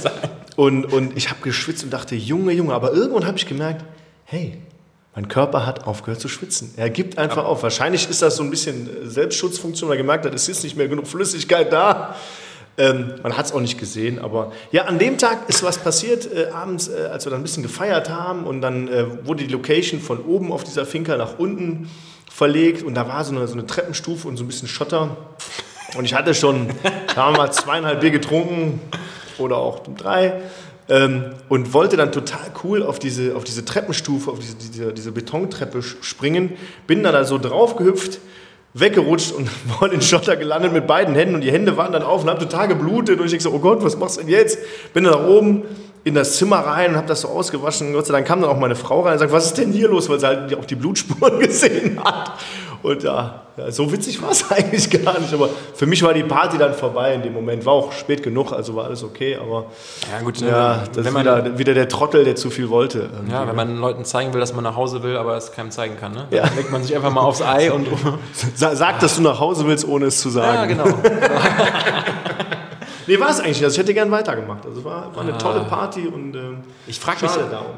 und, 0.57 0.85
und, 0.87 1.16
ich 1.16 1.28
habe 1.28 1.41
geschwitzt 1.43 1.85
und 1.85 1.93
dachte, 1.93 2.14
Junge, 2.14 2.53
Junge. 2.53 2.72
Aber 2.72 2.93
irgendwann 2.93 3.26
habe 3.26 3.37
ich 3.37 3.47
gemerkt, 3.47 3.85
hey, 4.24 4.59
mein 5.14 5.28
Körper 5.28 5.66
hat 5.66 5.87
aufgehört 5.87 6.20
zu 6.20 6.28
schwitzen. 6.28 6.72
Er 6.76 6.89
gibt 6.89 7.18
einfach 7.18 7.39
ja. 7.39 7.43
auf. 7.45 7.62
Wahrscheinlich 7.62 8.09
ist 8.09 8.22
das 8.22 8.37
so 8.37 8.43
ein 8.43 8.51
bisschen 8.51 8.89
äh, 8.89 9.07
Selbstschutzfunktion, 9.07 9.91
weil 9.91 9.97
er 9.97 10.03
gemerkt 10.03 10.24
hat, 10.24 10.35
es 10.35 10.49
ist 10.49 10.64
nicht 10.64 10.76
mehr 10.76 10.89
genug 10.89 11.07
Flüssigkeit 11.07 11.70
da. 11.70 12.16
Ähm, 12.78 13.16
man 13.22 13.37
hat 13.37 13.45
es 13.45 13.53
auch 13.53 13.61
nicht 13.61 13.78
gesehen, 13.78 14.18
aber 14.18 14.51
ja, 14.70 14.85
an 14.85 14.99
dem 14.99 15.18
Tag 15.18 15.47
ist 15.51 15.62
was 15.62 15.76
passiert, 15.76 16.26
äh, 16.33 16.47
abends, 16.55 16.89
äh, 16.89 17.09
als 17.12 17.26
wir 17.26 17.30
dann 17.30 17.41
ein 17.41 17.43
bisschen 17.43 17.62
gefeiert 17.62 18.09
haben 18.09 18.45
und 18.45 18.62
dann 18.62 18.89
äh, 18.89 19.26
wurde 19.26 19.45
die 19.45 19.53
Location 19.53 20.01
von 20.01 20.20
oben 20.20 20.51
auf 20.51 20.64
dieser 20.64 20.87
Finca 20.87 21.18
nach 21.18 21.39
unten 21.39 21.91
verlegt 22.33 22.83
und 22.83 22.95
da 22.95 23.09
war 23.09 23.24
so 23.24 23.35
eine, 23.35 23.47
so 23.47 23.55
eine 23.55 23.66
Treppenstufe 23.66 24.26
und 24.26 24.37
so 24.37 24.45
ein 24.45 24.47
bisschen 24.47 24.68
Schotter. 24.68 25.16
Und 25.97 26.05
ich 26.07 26.14
hatte 26.14 26.35
schon, 26.35 26.68
da 27.14 27.51
zweieinhalb 27.51 28.01
Bier 28.01 28.11
getrunken 28.11 28.80
oder 29.39 29.59
auch 29.59 29.80
drei 29.97 30.41
ähm, 30.89 31.35
und 31.49 31.74
wollte 31.74 31.97
dann 31.97 32.11
total 32.11 32.51
cool 32.64 32.83
auf 32.83 32.99
diese, 32.99 33.37
auf 33.37 33.45
diese 33.45 33.64
Treppenstufe, 33.64 34.30
auf 34.30 34.39
diese, 34.39 34.57
diese, 34.57 34.93
diese 34.93 35.12
Betontreppe 35.12 35.83
springen. 35.83 36.57
Bin 36.87 37.03
dann 37.03 37.12
da 37.12 37.24
so 37.24 37.37
drauf 37.37 37.76
gehüpft, 37.76 38.20
weggerutscht 38.72 39.33
und 39.33 39.49
vor 39.78 39.91
den 39.91 40.01
Schotter 40.01 40.37
gelandet 40.37 40.72
mit 40.72 40.87
beiden 40.87 41.14
Händen 41.14 41.35
und 41.35 41.43
die 41.43 41.53
Hände 41.53 41.76
waren 41.76 41.93
dann 41.93 42.03
auf 42.03 42.22
und 42.22 42.30
habe 42.30 42.41
total 42.41 42.68
geblutet 42.68 43.18
und 43.18 43.26
ich 43.26 43.30
denke 43.33 43.45
so, 43.45 43.53
oh 43.53 43.59
Gott, 43.59 43.85
was 43.85 43.99
machst 43.99 44.16
du 44.16 44.22
denn 44.22 44.30
jetzt? 44.30 44.59
Bin 44.95 45.05
dann 45.05 45.12
nach 45.12 45.28
oben 45.28 45.64
in 46.05 46.14
das 46.14 46.36
Zimmer 46.36 46.59
rein 46.59 46.90
und 46.90 46.96
habe 46.96 47.07
das 47.07 47.20
so 47.20 47.28
ausgewaschen. 47.28 47.92
Gott 47.92 48.07
sei 48.07 48.12
Dank 48.12 48.26
kam 48.26 48.40
dann 48.40 48.50
auch 48.50 48.59
meine 48.59 48.74
Frau 48.74 49.03
rein 49.03 49.14
und 49.14 49.18
sagt, 49.18 49.32
was 49.32 49.46
ist 49.46 49.59
denn 49.59 49.72
hier 49.72 49.88
los? 49.88 50.09
Weil 50.09 50.18
sie 50.18 50.26
halt 50.26 50.55
auch 50.55 50.64
die 50.64 50.74
Blutspuren 50.74 51.38
gesehen 51.40 52.03
hat. 52.03 52.32
Und 52.82 53.05
ja, 53.05 53.42
so 53.68 53.92
witzig 53.92 54.20
war 54.20 54.32
es 54.32 54.50
eigentlich 54.50 54.90
gar 54.90 55.18
nicht. 55.20 55.32
Aber 55.32 55.48
für 55.74 55.86
mich 55.86 56.03
war 56.03 56.12
die 56.12 56.24
Party 56.24 56.59
dann 56.59 56.74
vorbei 56.74 57.14
in 57.14 57.22
dem 57.22 57.32
Moment. 57.32 57.64
War 57.64 57.74
auch 57.74 57.92
spät 57.92 58.24
genug, 58.24 58.53
also 58.53 58.74
war 58.74 58.86
alles 58.86 59.05
okay. 59.05 59.36
Aber 59.36 59.66
ja, 60.11 60.24
gut, 60.24 60.40
ja, 60.40 60.82
das 60.92 61.05
wenn 61.05 61.12
man, 61.12 61.22
wieder, 61.22 61.59
wieder 61.59 61.74
der 61.74 61.88
Trottel, 61.88 62.24
der 62.24 62.34
zu 62.34 62.50
viel 62.50 62.68
wollte. 62.68 63.09
Ja, 63.30 63.46
wenn 63.46 63.55
man 63.55 63.76
Leuten 63.78 64.05
zeigen 64.05 64.32
will, 64.32 64.40
dass 64.40 64.53
man 64.55 64.64
nach 64.64 64.74
Hause 64.74 65.05
will, 65.05 65.16
aber 65.16 65.36
es 65.36 65.53
keinem 65.53 65.70
zeigen 65.70 65.96
kann. 65.96 66.12
Ne? 66.12 66.26
Dann 66.30 66.38
ja. 66.38 66.50
legt 66.57 66.72
man 66.72 66.82
sich 66.82 66.96
einfach 66.96 67.12
mal 67.12 67.20
aufs 67.20 67.42
Ei 67.42 67.70
und. 67.70 67.86
Sag, 68.55 68.98
dass 68.98 69.16
du 69.16 69.22
nach 69.22 69.38
Hause 69.38 69.66
willst, 69.66 69.86
ohne 69.86 70.07
es 70.07 70.20
zu 70.20 70.30
sagen. 70.30 70.70
Ja, 70.70 70.84
genau. 70.84 70.96
Nee, 73.07 73.18
war 73.20 73.30
es 73.30 73.40
eigentlich 73.40 73.57
nicht. 73.57 73.64
Also 73.64 73.74
ich 73.74 73.78
hätte 73.80 73.94
gern 73.94 74.11
weitergemacht. 74.11 74.64
Also 74.66 74.80
es 74.80 74.84
war, 74.84 75.14
war 75.14 75.22
eine 75.22 75.34
ah. 75.34 75.38
tolle 75.38 75.61
Party 75.64 76.07
und 76.07 76.34
äh, 76.34 76.40
ich 76.86 77.00
frage 77.00 77.24
mich, 77.24 77.32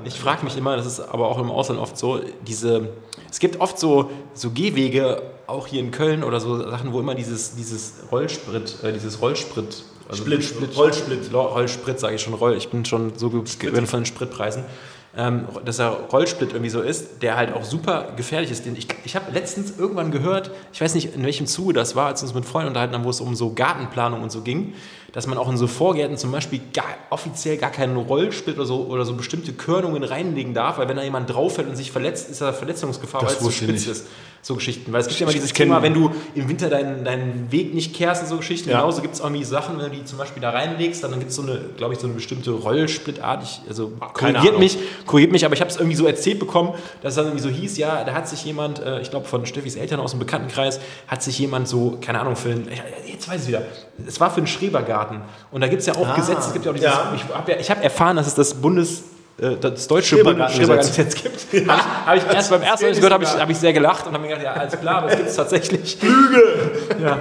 ich 0.04 0.18
frag 0.18 0.42
mich 0.42 0.56
immer, 0.56 0.76
das 0.76 0.86
ist 0.86 1.00
aber 1.00 1.28
auch 1.28 1.38
im 1.38 1.50
Ausland 1.50 1.80
oft 1.80 1.96
so, 1.96 2.20
diese, 2.46 2.88
es 3.30 3.38
gibt 3.38 3.60
oft 3.60 3.78
so, 3.78 4.10
so 4.34 4.50
Gehwege, 4.50 5.22
auch 5.46 5.66
hier 5.66 5.80
in 5.80 5.90
Köln 5.90 6.24
oder 6.24 6.40
so 6.40 6.70
Sachen, 6.70 6.92
wo 6.92 7.00
immer 7.00 7.14
dieses, 7.14 7.54
dieses 7.54 7.94
Rollsprit, 8.10 8.76
äh, 8.82 8.92
dieses 8.92 9.20
Rollsprit, 9.20 9.84
also 10.08 10.22
Split, 10.22 10.44
Split, 10.44 10.76
Rollsplit, 10.76 11.32
Rollsprit 11.32 12.00
sage 12.00 12.16
ich 12.16 12.22
schon, 12.22 12.34
Roll, 12.34 12.54
ich 12.54 12.68
bin 12.68 12.84
schon 12.84 13.12
so 13.16 13.30
gewöhnt 13.30 13.88
von 13.88 14.00
den 14.00 14.06
Spritpreisen. 14.06 14.64
Ähm, 15.16 15.46
dass 15.64 15.76
der 15.76 15.90
Rollsplit 15.90 16.50
irgendwie 16.50 16.70
so 16.70 16.80
ist, 16.80 17.22
der 17.22 17.36
halt 17.36 17.54
auch 17.54 17.62
super 17.62 18.08
gefährlich 18.16 18.50
ist. 18.50 18.66
ich 18.66 18.88
ich 19.04 19.14
habe 19.14 19.30
letztens 19.30 19.78
irgendwann 19.78 20.10
gehört, 20.10 20.50
ich 20.72 20.80
weiß 20.80 20.92
nicht, 20.96 21.14
in 21.14 21.22
welchem 21.22 21.46
Zuge 21.46 21.72
das 21.72 21.94
war, 21.94 22.06
als 22.06 22.20
wir 22.20 22.26
uns 22.26 22.34
mit 22.34 22.44
Freunden 22.44 22.68
unterhalten 22.68 22.94
haben, 22.94 23.04
wo 23.04 23.10
es 23.10 23.20
um 23.20 23.36
so 23.36 23.52
Gartenplanung 23.52 24.22
und 24.22 24.32
so 24.32 24.40
ging 24.40 24.74
dass 25.14 25.28
man 25.28 25.38
auch 25.38 25.48
in 25.48 25.56
so 25.56 25.68
Vorgärten 25.68 26.16
zum 26.16 26.32
Beispiel 26.32 26.60
gar, 26.72 26.96
offiziell 27.08 27.56
gar 27.56 27.70
keinen 27.70 27.96
Rollsplit 27.96 28.56
oder 28.56 28.66
so, 28.66 28.86
oder 28.86 29.04
so 29.04 29.14
bestimmte 29.14 29.52
Körnungen 29.52 30.02
reinlegen 30.02 30.54
darf, 30.54 30.78
weil 30.78 30.88
wenn 30.88 30.96
da 30.96 31.04
jemand 31.04 31.32
drauf 31.32 31.54
fällt 31.54 31.68
und 31.68 31.76
sich 31.76 31.92
verletzt, 31.92 32.28
ist 32.30 32.40
da 32.40 32.52
Verletzungsgefahr, 32.52 33.22
das 33.22 33.40
weil 33.40 33.48
es 33.48 33.56
zu 33.56 33.64
spitz 33.64 33.86
ist. 33.86 34.06
So 34.44 34.56
Geschichten. 34.56 34.92
Weil 34.92 35.00
es 35.00 35.08
gibt 35.08 35.20
ja 35.20 35.24
immer 35.24 35.32
dieses 35.32 35.54
Thema, 35.54 35.80
wenn 35.80 35.94
du 35.94 36.10
im 36.34 36.50
Winter 36.50 36.68
deinen, 36.68 37.02
deinen 37.02 37.50
Weg 37.50 37.72
nicht 37.72 37.94
kehrst 37.94 38.22
und 38.22 38.28
so 38.28 38.36
Geschichten. 38.36 38.68
Ja. 38.68 38.80
Genauso 38.80 39.00
gibt 39.00 39.14
es 39.14 39.20
irgendwie 39.20 39.42
Sachen, 39.42 39.78
wenn 39.78 39.90
du 39.90 39.96
die 39.96 40.04
zum 40.04 40.18
Beispiel 40.18 40.42
da 40.42 40.50
reinlegst, 40.50 41.02
dann 41.02 41.12
gibt 41.12 41.30
es 41.30 41.36
so 41.36 41.40
eine, 41.40 41.60
glaube 41.78 41.94
ich, 41.94 41.98
so 41.98 42.06
eine 42.06 42.14
bestimmte 42.14 42.50
Rollsplitart. 42.50 43.42
Ich, 43.42 43.62
also 43.66 43.92
korrigiert 44.12 44.58
mich, 44.58 44.76
korrigiert 45.06 45.32
mich, 45.32 45.46
aber 45.46 45.54
ich 45.54 45.62
habe 45.62 45.70
es 45.70 45.78
irgendwie 45.78 45.96
so 45.96 46.06
erzählt 46.06 46.38
bekommen, 46.40 46.74
dass 47.00 47.12
es 47.12 47.16
dann 47.16 47.24
irgendwie 47.24 47.42
so 47.42 47.48
hieß, 47.48 47.78
ja, 47.78 48.04
da 48.04 48.12
hat 48.12 48.28
sich 48.28 48.44
jemand, 48.44 48.80
äh, 48.80 49.00
ich 49.00 49.08
glaube 49.08 49.24
von 49.24 49.46
Steffis 49.46 49.76
Eltern 49.76 49.98
aus 49.98 50.10
dem 50.10 50.20
Bekanntenkreis, 50.20 50.78
hat 51.08 51.22
sich 51.22 51.38
jemand 51.38 51.66
so, 51.66 51.96
keine 52.02 52.20
Ahnung, 52.20 52.36
für 52.36 52.50
einen, 52.50 52.68
jetzt 53.10 53.26
weiß 53.26 53.44
ich 53.44 53.48
wieder, 53.48 53.62
es 54.06 54.20
war 54.20 54.30
für 54.30 54.38
einen 54.38 54.46
Schrebergarten. 54.46 55.22
Und 55.52 55.62
da 55.62 55.68
gibt 55.68 55.80
es 55.80 55.86
ja 55.86 55.94
auch 55.94 56.06
ah, 56.06 56.16
Gesetze, 56.16 56.48
es 56.48 56.52
gibt 56.52 56.66
ja 56.66 56.70
auch 56.70 56.74
dieses, 56.74 56.90
ja. 56.90 57.14
ich 57.16 57.34
habe 57.34 57.52
ja, 57.52 57.58
hab 57.58 57.82
erfahren, 57.82 58.16
dass 58.16 58.26
es 58.26 58.34
das 58.34 58.52
Bundes 58.52 59.04
äh, 59.38 59.56
das 59.56 59.88
deutsche 59.88 60.16
Schrebergartengesetz 60.16 61.14
gibt. 61.14 61.52
ja. 61.66 62.06
habe 62.06 62.16
ich, 62.16 62.22
hab 62.22 62.30
ich 62.30 62.36
erst 62.36 62.50
beim 62.50 62.62
ersten 62.62 62.86
Mal 62.86 62.94
gehört, 62.94 63.12
habe 63.12 63.24
ich, 63.24 63.30
hab 63.30 63.50
ich 63.50 63.58
sehr 63.58 63.72
gelacht 63.72 64.06
und 64.06 64.12
habe 64.12 64.22
mir 64.22 64.28
gedacht, 64.28 64.44
ja, 64.44 64.52
alles 64.52 64.80
klar, 64.80 65.06
es 65.08 65.16
gibt 65.16 65.28
es 65.28 65.36
tatsächlich. 65.36 65.98
Lüge! 66.02 66.42
Ja, 67.02 67.18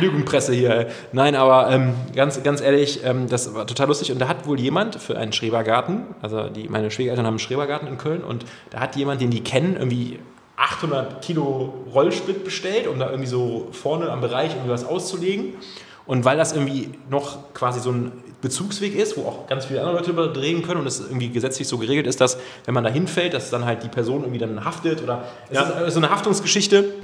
Lügenpresse 0.00 0.52
hier. 0.52 0.88
Nein, 1.12 1.36
aber 1.36 1.70
ähm, 1.70 1.94
ganz, 2.14 2.42
ganz 2.42 2.60
ehrlich, 2.60 3.04
ähm, 3.04 3.28
das 3.28 3.54
war 3.54 3.66
total 3.66 3.88
lustig 3.88 4.10
und 4.10 4.18
da 4.18 4.28
hat 4.28 4.46
wohl 4.46 4.58
jemand 4.58 4.96
für 4.96 5.16
einen 5.16 5.32
Schrebergarten, 5.32 6.06
also 6.22 6.48
die, 6.48 6.68
meine 6.68 6.90
Schwiegereltern 6.90 7.26
haben 7.26 7.34
einen 7.34 7.38
Schrebergarten 7.38 7.86
in 7.88 7.98
Köln 7.98 8.24
und 8.24 8.44
da 8.70 8.80
hat 8.80 8.96
jemand, 8.96 9.20
den 9.20 9.30
die 9.30 9.42
kennen, 9.42 9.76
irgendwie 9.76 10.18
800 10.56 11.22
Kilo 11.22 11.74
Rollsplit 11.92 12.44
bestellt, 12.44 12.86
um 12.86 12.98
da 12.98 13.10
irgendwie 13.10 13.28
so 13.28 13.68
vorne 13.72 14.10
am 14.10 14.20
Bereich 14.20 14.52
irgendwie 14.52 14.70
was 14.70 14.84
auszulegen. 14.84 15.54
Und 16.06 16.24
weil 16.24 16.36
das 16.36 16.52
irgendwie 16.52 16.90
noch 17.08 17.54
quasi 17.54 17.80
so 17.80 17.90
ein 17.90 18.12
Bezugsweg 18.44 18.94
ist, 18.94 19.16
wo 19.16 19.22
auch 19.22 19.46
ganz 19.48 19.64
viele 19.66 19.80
andere 19.80 19.96
Leute 19.96 20.10
überdrehen 20.10 20.62
können 20.62 20.80
und 20.80 20.86
es 20.86 21.00
irgendwie 21.00 21.30
gesetzlich 21.30 21.66
so 21.66 21.78
geregelt 21.78 22.06
ist, 22.06 22.20
dass 22.20 22.38
wenn 22.64 22.74
man 22.74 22.84
da 22.84 22.90
hinfällt, 22.90 23.34
dass 23.34 23.50
dann 23.50 23.64
halt 23.64 23.82
die 23.82 23.88
Person 23.88 24.20
irgendwie 24.20 24.38
dann 24.38 24.64
haftet 24.64 25.02
oder 25.02 25.24
es 25.50 25.56
ja. 25.56 25.62
ist 25.62 25.94
so 25.94 26.00
eine 26.00 26.10
Haftungsgeschichte, 26.10 26.94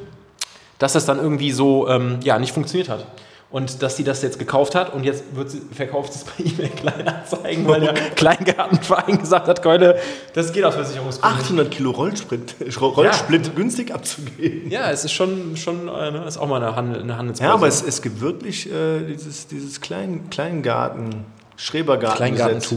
dass 0.78 0.92
das 0.92 1.06
dann 1.06 1.18
irgendwie 1.18 1.50
so 1.50 1.88
ähm, 1.88 2.20
ja, 2.22 2.38
nicht 2.38 2.52
funktioniert 2.52 2.88
hat 2.88 3.06
und 3.50 3.82
dass 3.82 3.96
sie 3.96 4.04
das 4.04 4.22
jetzt 4.22 4.38
gekauft 4.38 4.74
hat 4.74 4.94
und 4.94 5.04
jetzt 5.04 5.24
wird 5.34 5.50
sie, 5.50 5.60
verkauft 5.72 6.14
es 6.14 6.24
bei 6.24 6.44
eBay 6.44 6.68
Kleinanzeigen, 6.68 7.66
weil 7.66 7.80
der 7.80 7.94
Kleingartenverein 8.14 9.18
gesagt 9.18 9.48
hat, 9.48 9.62
Keule, 9.62 9.98
das 10.34 10.52
geht 10.52 10.64
aus 10.64 10.74
Versicherungsgründen. 10.74 11.40
800 11.40 11.70
Kilo 11.70 11.90
Rollsprit, 11.90 12.54
Rollsplit 12.80 13.46
ja. 13.48 13.52
günstig 13.54 13.92
abzugeben. 13.92 14.70
Ja, 14.70 14.90
es 14.90 15.04
ist 15.04 15.12
schon, 15.12 15.56
schon 15.56 15.88
äh, 15.88 16.10
ne, 16.12 16.24
ist 16.26 16.38
auch 16.38 16.46
mal 16.46 16.62
eine, 16.62 16.76
Handel, 16.76 17.02
eine 17.02 17.16
Handelspreise. 17.16 17.48
Ja, 17.48 17.54
aber 17.54 17.66
es, 17.66 17.82
es 17.82 18.02
gibt 18.02 18.20
wirklich 18.20 18.70
äh, 18.70 19.00
dieses, 19.00 19.48
dieses 19.48 19.80
Klein, 19.80 20.30
Kleingarten, 20.30 21.24
Schrebergartengesetz. 21.60 22.74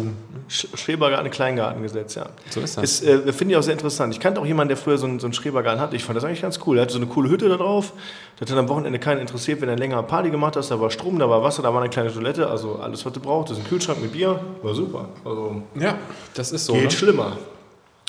Schrebergarten, 0.49 1.31
Kleingartengesetz, 1.31 2.15
ja. 2.15 2.25
So 2.49 2.59
ist 2.59 2.77
das. 2.77 2.83
Ist, 2.83 3.03
äh, 3.07 3.31
Finde 3.31 3.53
ich 3.53 3.57
auch 3.57 3.63
sehr 3.63 3.73
interessant. 3.73 4.13
Ich 4.13 4.19
kannte 4.19 4.41
auch 4.41 4.45
jemanden, 4.45 4.69
der 4.69 4.77
früher 4.77 4.97
so 4.97 5.07
einen, 5.07 5.21
so 5.21 5.25
einen 5.25 5.33
Schrebergarten 5.33 5.81
hatte. 5.81 5.95
Ich 5.95 6.03
fand 6.03 6.17
das 6.17 6.25
eigentlich 6.25 6.41
ganz 6.41 6.59
cool. 6.65 6.77
Er 6.77 6.81
hatte 6.81 6.91
so 6.91 6.99
eine 6.99 7.07
coole 7.07 7.29
Hütte 7.29 7.47
da 7.47 7.55
drauf. 7.55 7.93
Das 8.39 8.51
hat 8.51 8.57
am 8.57 8.67
Wochenende 8.67 8.99
keinen 8.99 9.21
interessiert, 9.21 9.61
wenn 9.61 9.69
er 9.69 9.77
länger 9.77 10.03
Party 10.03 10.31
gemacht 10.31 10.57
hat. 10.57 10.69
Da 10.69 10.81
war 10.81 10.91
Strom, 10.91 11.17
da 11.17 11.29
war 11.29 11.41
Wasser, 11.41 11.63
da 11.63 11.73
war 11.73 11.81
eine 11.81 11.89
kleine 11.89 12.13
Toilette. 12.13 12.49
Also 12.49 12.75
alles, 12.75 13.05
was 13.05 13.13
du 13.13 13.21
brauchst. 13.21 13.51
Das 13.51 13.57
ist 13.57 13.63
ein 13.63 13.69
Kühlschrank 13.69 14.01
mit 14.01 14.11
Bier. 14.11 14.37
War 14.61 14.73
super. 14.75 15.07
Also, 15.23 15.61
ja, 15.79 15.97
das 16.33 16.51
ist 16.51 16.65
so. 16.65 16.73
Geht 16.73 16.83
ne? 16.83 16.91
schlimmer. 16.91 17.37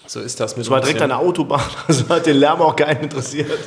So 0.06 0.20
ist 0.20 0.40
das. 0.40 0.56
Mit 0.56 0.66
es 0.66 0.70
war 0.70 0.80
direkt 0.80 1.00
an 1.02 1.10
der 1.10 1.20
Autobahn. 1.20 1.62
Also 1.86 2.08
hat 2.08 2.26
den 2.26 2.36
Lärm 2.36 2.60
auch 2.60 2.74
keinen 2.74 3.04
interessiert. 3.04 3.58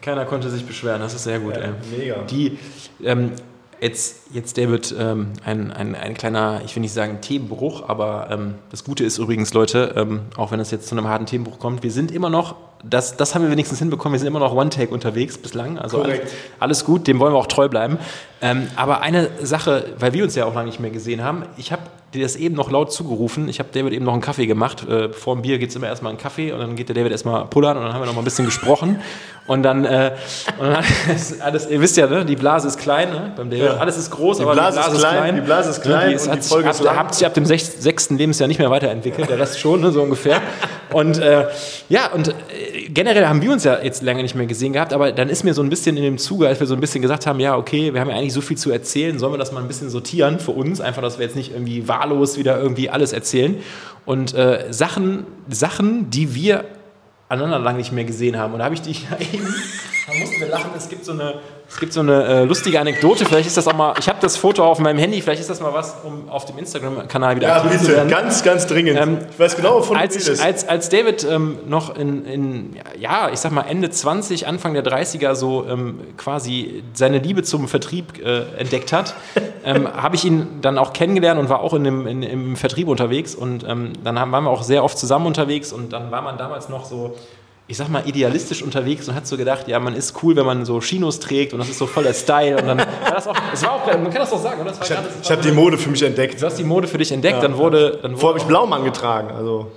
Keiner 0.00 0.24
konnte 0.24 0.48
sich 0.50 0.64
beschweren. 0.64 1.00
Das 1.00 1.14
ist 1.14 1.24
sehr 1.24 1.40
gut. 1.40 1.56
Ja, 1.56 1.72
mega. 1.90 2.22
Die, 2.22 2.56
ähm, 3.02 3.32
Jetzt, 3.80 4.16
jetzt 4.32 4.58
David, 4.58 4.94
ähm, 4.98 5.28
ein, 5.44 5.70
ein, 5.72 5.94
ein 5.94 6.14
kleiner, 6.14 6.62
ich 6.64 6.74
will 6.74 6.80
nicht 6.80 6.92
sagen 6.92 7.20
Themenbruch, 7.20 7.88
aber 7.88 8.28
ähm, 8.30 8.54
das 8.70 8.82
Gute 8.82 9.04
ist 9.04 9.18
übrigens, 9.18 9.54
Leute, 9.54 9.94
ähm, 9.96 10.22
auch 10.36 10.50
wenn 10.50 10.58
es 10.58 10.70
jetzt 10.72 10.88
zu 10.88 10.96
einem 10.96 11.06
harten 11.06 11.26
Themenbruch 11.26 11.60
kommt, 11.60 11.84
wir 11.84 11.92
sind 11.92 12.10
immer 12.10 12.28
noch, 12.28 12.56
das, 12.82 13.16
das 13.16 13.34
haben 13.34 13.42
wir 13.42 13.50
wenigstens 13.50 13.78
hinbekommen, 13.78 14.14
wir 14.14 14.18
sind 14.18 14.28
immer 14.28 14.40
noch 14.40 14.52
One-Take 14.52 14.92
unterwegs 14.92 15.38
bislang. 15.38 15.78
Also 15.78 16.02
alles, 16.02 16.20
alles, 16.58 16.84
gut, 16.84 17.06
dem 17.06 17.20
wollen 17.20 17.32
wir 17.32 17.38
auch 17.38 17.46
treu 17.46 17.68
bleiben. 17.68 17.98
Ähm, 18.40 18.68
aber 18.76 19.00
eine 19.00 19.30
Sache, 19.42 19.94
weil 19.98 20.12
wir 20.12 20.24
uns 20.24 20.34
ja 20.34 20.44
auch 20.44 20.54
lange 20.54 20.66
nicht 20.66 20.80
mehr 20.80 20.90
gesehen 20.90 21.22
haben, 21.22 21.44
ich 21.56 21.72
habe 21.72 21.82
dir 22.14 22.22
das 22.22 22.36
eben 22.36 22.54
noch 22.54 22.70
laut 22.70 22.92
zugerufen. 22.92 23.48
Ich 23.48 23.58
habe 23.58 23.68
David 23.72 23.92
eben 23.92 24.04
noch 24.04 24.12
einen 24.12 24.22
Kaffee 24.22 24.46
gemacht. 24.46 24.88
Äh, 24.88 25.12
vor 25.12 25.34
dem 25.34 25.42
Bier 25.42 25.58
geht 25.58 25.70
es 25.70 25.76
immer 25.76 25.88
erstmal 25.88 26.10
einen 26.10 26.18
Kaffee 26.18 26.52
und 26.52 26.58
dann 26.58 26.76
geht 26.76 26.88
der 26.88 26.94
David 26.94 27.12
erstmal 27.12 27.44
pullern 27.46 27.76
und 27.76 27.84
dann 27.84 27.92
haben 27.92 28.00
wir 28.00 28.06
noch 28.06 28.14
mal 28.14 28.22
ein 28.22 28.24
bisschen 28.24 28.46
gesprochen. 28.46 29.00
Und 29.48 29.62
dann, 29.62 29.86
äh, 29.86 30.12
und 30.58 30.68
dann 30.68 30.84
alles, 31.40 31.68
ihr 31.68 31.80
wisst 31.80 31.96
ja, 31.96 32.06
ne, 32.06 32.24
die 32.24 32.36
Blase 32.36 32.68
ist 32.68 32.78
klein, 32.78 33.10
ne, 33.10 33.32
beim 33.34 33.48
David. 33.50 33.64
Ja. 33.64 33.76
Alles 33.78 33.96
ist 33.96 34.10
groß, 34.10 34.36
die 34.36 34.42
aber 34.42 34.52
Blase 34.52 34.78
die 34.78 34.82
Blase 34.82 34.96
ist 34.96 35.00
klein. 35.00 35.16
klein. 35.16 35.34
Die 35.34 35.40
Blase 35.40 35.70
ist 35.70 35.82
klein 35.82 36.10
die, 36.10 36.28
und 36.28 36.36
die 36.36 36.48
Folge 36.48 36.68
ist 36.68 36.88
Habt 36.88 37.14
sich 37.14 37.26
ab 37.26 37.34
dem 37.34 37.46
sech, 37.46 37.64
sechsten 37.64 38.18
Lebensjahr 38.18 38.46
nicht 38.46 38.58
mehr 38.58 38.70
weiterentwickelt, 38.70 39.30
der 39.30 39.38
Rest 39.38 39.58
schon, 39.58 39.80
ne, 39.80 39.90
so 39.90 40.02
ungefähr. 40.02 40.42
Und 40.92 41.18
äh, 41.18 41.46
ja, 41.88 42.12
und 42.12 42.28
äh, 42.28 42.88
generell 42.90 43.26
haben 43.26 43.40
wir 43.40 43.50
uns 43.50 43.64
ja 43.64 43.78
jetzt 43.82 44.02
lange 44.02 44.22
nicht 44.22 44.34
mehr 44.34 44.46
gesehen 44.46 44.74
gehabt, 44.74 44.92
aber 44.92 45.12
dann 45.12 45.30
ist 45.30 45.44
mir 45.44 45.54
so 45.54 45.62
ein 45.62 45.70
bisschen 45.70 45.96
in 45.96 46.02
dem 46.02 46.18
Zuge, 46.18 46.46
als 46.46 46.60
wir 46.60 46.66
so 46.66 46.74
ein 46.74 46.80
bisschen 46.80 47.00
gesagt 47.00 47.26
haben, 47.26 47.40
ja, 47.40 47.56
okay, 47.56 47.94
wir 47.94 48.00
haben 48.02 48.10
ja 48.10 48.16
eigentlich 48.16 48.34
so 48.34 48.42
viel 48.42 48.58
zu 48.58 48.70
erzählen, 48.70 49.18
sollen 49.18 49.32
wir 49.32 49.38
das 49.38 49.52
mal 49.52 49.60
ein 49.60 49.68
bisschen 49.68 49.88
sortieren 49.88 50.40
für 50.40 50.52
uns, 50.52 50.82
einfach, 50.82 51.00
dass 51.00 51.18
wir 51.18 51.24
jetzt 51.24 51.36
nicht 51.36 51.52
irgendwie 51.52 51.88
wahllos 51.88 52.36
wieder 52.36 52.60
irgendwie 52.60 52.90
alles 52.90 53.14
erzählen. 53.14 53.56
Und 54.04 54.34
äh, 54.34 54.66
Sachen, 54.70 55.26
Sachen, 55.48 56.10
die 56.10 56.34
wir 56.34 56.64
aneinander 57.28 57.58
lange 57.58 57.78
nicht 57.78 57.92
mehr 57.92 58.04
gesehen 58.04 58.36
haben. 58.36 58.52
Und 58.52 58.60
da 58.60 58.64
habe 58.64 58.74
ich 58.74 58.82
dich 58.82 59.06
eben, 59.32 59.46
da 60.06 60.14
mussten 60.14 60.40
wir 60.40 60.48
lachen, 60.48 60.70
es 60.76 60.88
gibt 60.88 61.04
so 61.04 61.12
eine 61.12 61.40
es 61.70 61.76
gibt 61.76 61.92
so 61.92 62.00
eine 62.00 62.24
äh, 62.24 62.44
lustige 62.44 62.80
Anekdote, 62.80 63.26
vielleicht 63.26 63.46
ist 63.46 63.58
das 63.58 63.68
auch 63.68 63.74
mal, 63.74 63.92
ich 63.98 64.08
habe 64.08 64.18
das 64.22 64.38
Foto 64.38 64.64
auf 64.64 64.78
meinem 64.78 64.98
Handy, 64.98 65.20
vielleicht 65.20 65.42
ist 65.42 65.50
das 65.50 65.60
mal 65.60 65.74
was, 65.74 65.96
um 66.02 66.30
auf 66.30 66.46
dem 66.46 66.56
Instagram-Kanal 66.56 67.36
wieder 67.36 67.48
ja, 67.48 67.58
bitte, 67.60 67.78
zu 67.78 67.88
werden. 67.88 68.08
ganz, 68.08 68.42
ganz 68.42 68.66
dringend. 68.66 68.98
Ähm, 68.98 69.18
ich 69.30 69.38
weiß 69.38 69.54
genau, 69.56 69.80
wovon 69.80 69.98
als, 69.98 70.16
du 70.24 70.42
als, 70.42 70.66
als 70.66 70.88
David 70.88 71.24
ähm, 71.24 71.58
noch 71.66 71.94
in, 71.94 72.24
in, 72.24 72.76
ja, 72.98 73.28
ich 73.30 73.38
sag 73.38 73.52
mal 73.52 73.62
Ende 73.62 73.90
20, 73.90 74.46
Anfang 74.46 74.72
der 74.72 74.82
30er 74.82 75.34
so 75.34 75.66
ähm, 75.68 76.00
quasi 76.16 76.82
seine 76.94 77.18
Liebe 77.18 77.42
zum 77.42 77.68
Vertrieb 77.68 78.18
äh, 78.18 78.44
entdeckt 78.56 78.94
hat, 78.94 79.14
ähm, 79.64 79.92
habe 79.92 80.16
ich 80.16 80.24
ihn 80.24 80.60
dann 80.62 80.78
auch 80.78 80.94
kennengelernt 80.94 81.38
und 81.38 81.50
war 81.50 81.60
auch 81.60 81.74
in 81.74 81.84
dem, 81.84 82.06
in, 82.06 82.22
im 82.22 82.56
Vertrieb 82.56 82.88
unterwegs. 82.88 83.34
Und 83.34 83.64
ähm, 83.68 83.92
dann 84.02 84.18
haben, 84.18 84.32
waren 84.32 84.44
wir 84.44 84.50
auch 84.50 84.62
sehr 84.62 84.84
oft 84.84 84.98
zusammen 84.98 85.26
unterwegs. 85.26 85.72
Und 85.74 85.92
dann 85.92 86.10
war 86.10 86.22
man 86.22 86.38
damals 86.38 86.70
noch 86.70 86.86
so 86.86 87.14
ich 87.70 87.76
sag 87.76 87.90
mal, 87.90 88.02
idealistisch 88.06 88.62
unterwegs 88.62 89.08
und 89.08 89.14
hat 89.14 89.26
so 89.26 89.36
gedacht, 89.36 89.68
ja, 89.68 89.78
man 89.78 89.94
ist 89.94 90.22
cool, 90.22 90.34
wenn 90.36 90.46
man 90.46 90.64
so 90.64 90.80
Chinos 90.80 91.20
trägt 91.20 91.52
und 91.52 91.58
das 91.58 91.68
ist 91.68 91.76
so 91.76 91.86
voller 91.86 92.14
Style. 92.14 92.56
Und 92.56 92.66
dann 92.66 92.78
war 92.78 93.14
das 93.14 93.28
auch, 93.28 93.36
das 93.50 93.62
war 93.62 93.72
auch 93.72 93.86
man 93.86 94.04
kann 94.04 94.14
das 94.22 94.30
doch 94.30 94.42
sagen, 94.42 94.62
oder? 94.62 94.72
ich 94.82 94.90
habe 94.90 95.06
hab 95.22 95.42
die 95.42 95.52
Mode 95.52 95.76
für 95.76 95.90
mich 95.90 96.02
entdeckt. 96.02 96.40
Du 96.40 96.46
hast 96.46 96.56
die 96.56 96.64
Mode 96.64 96.88
für 96.88 96.96
dich 96.96 97.12
entdeckt, 97.12 97.36
ja, 97.36 97.42
dann 97.42 97.58
wurde. 97.58 97.98
Dann 98.00 98.12
wurde 98.12 98.20
Vorher 98.20 98.28
habe 98.28 98.38
ich 98.38 98.44
Blaumann 98.46 98.84
getragen, 98.84 99.30
also. 99.36 99.70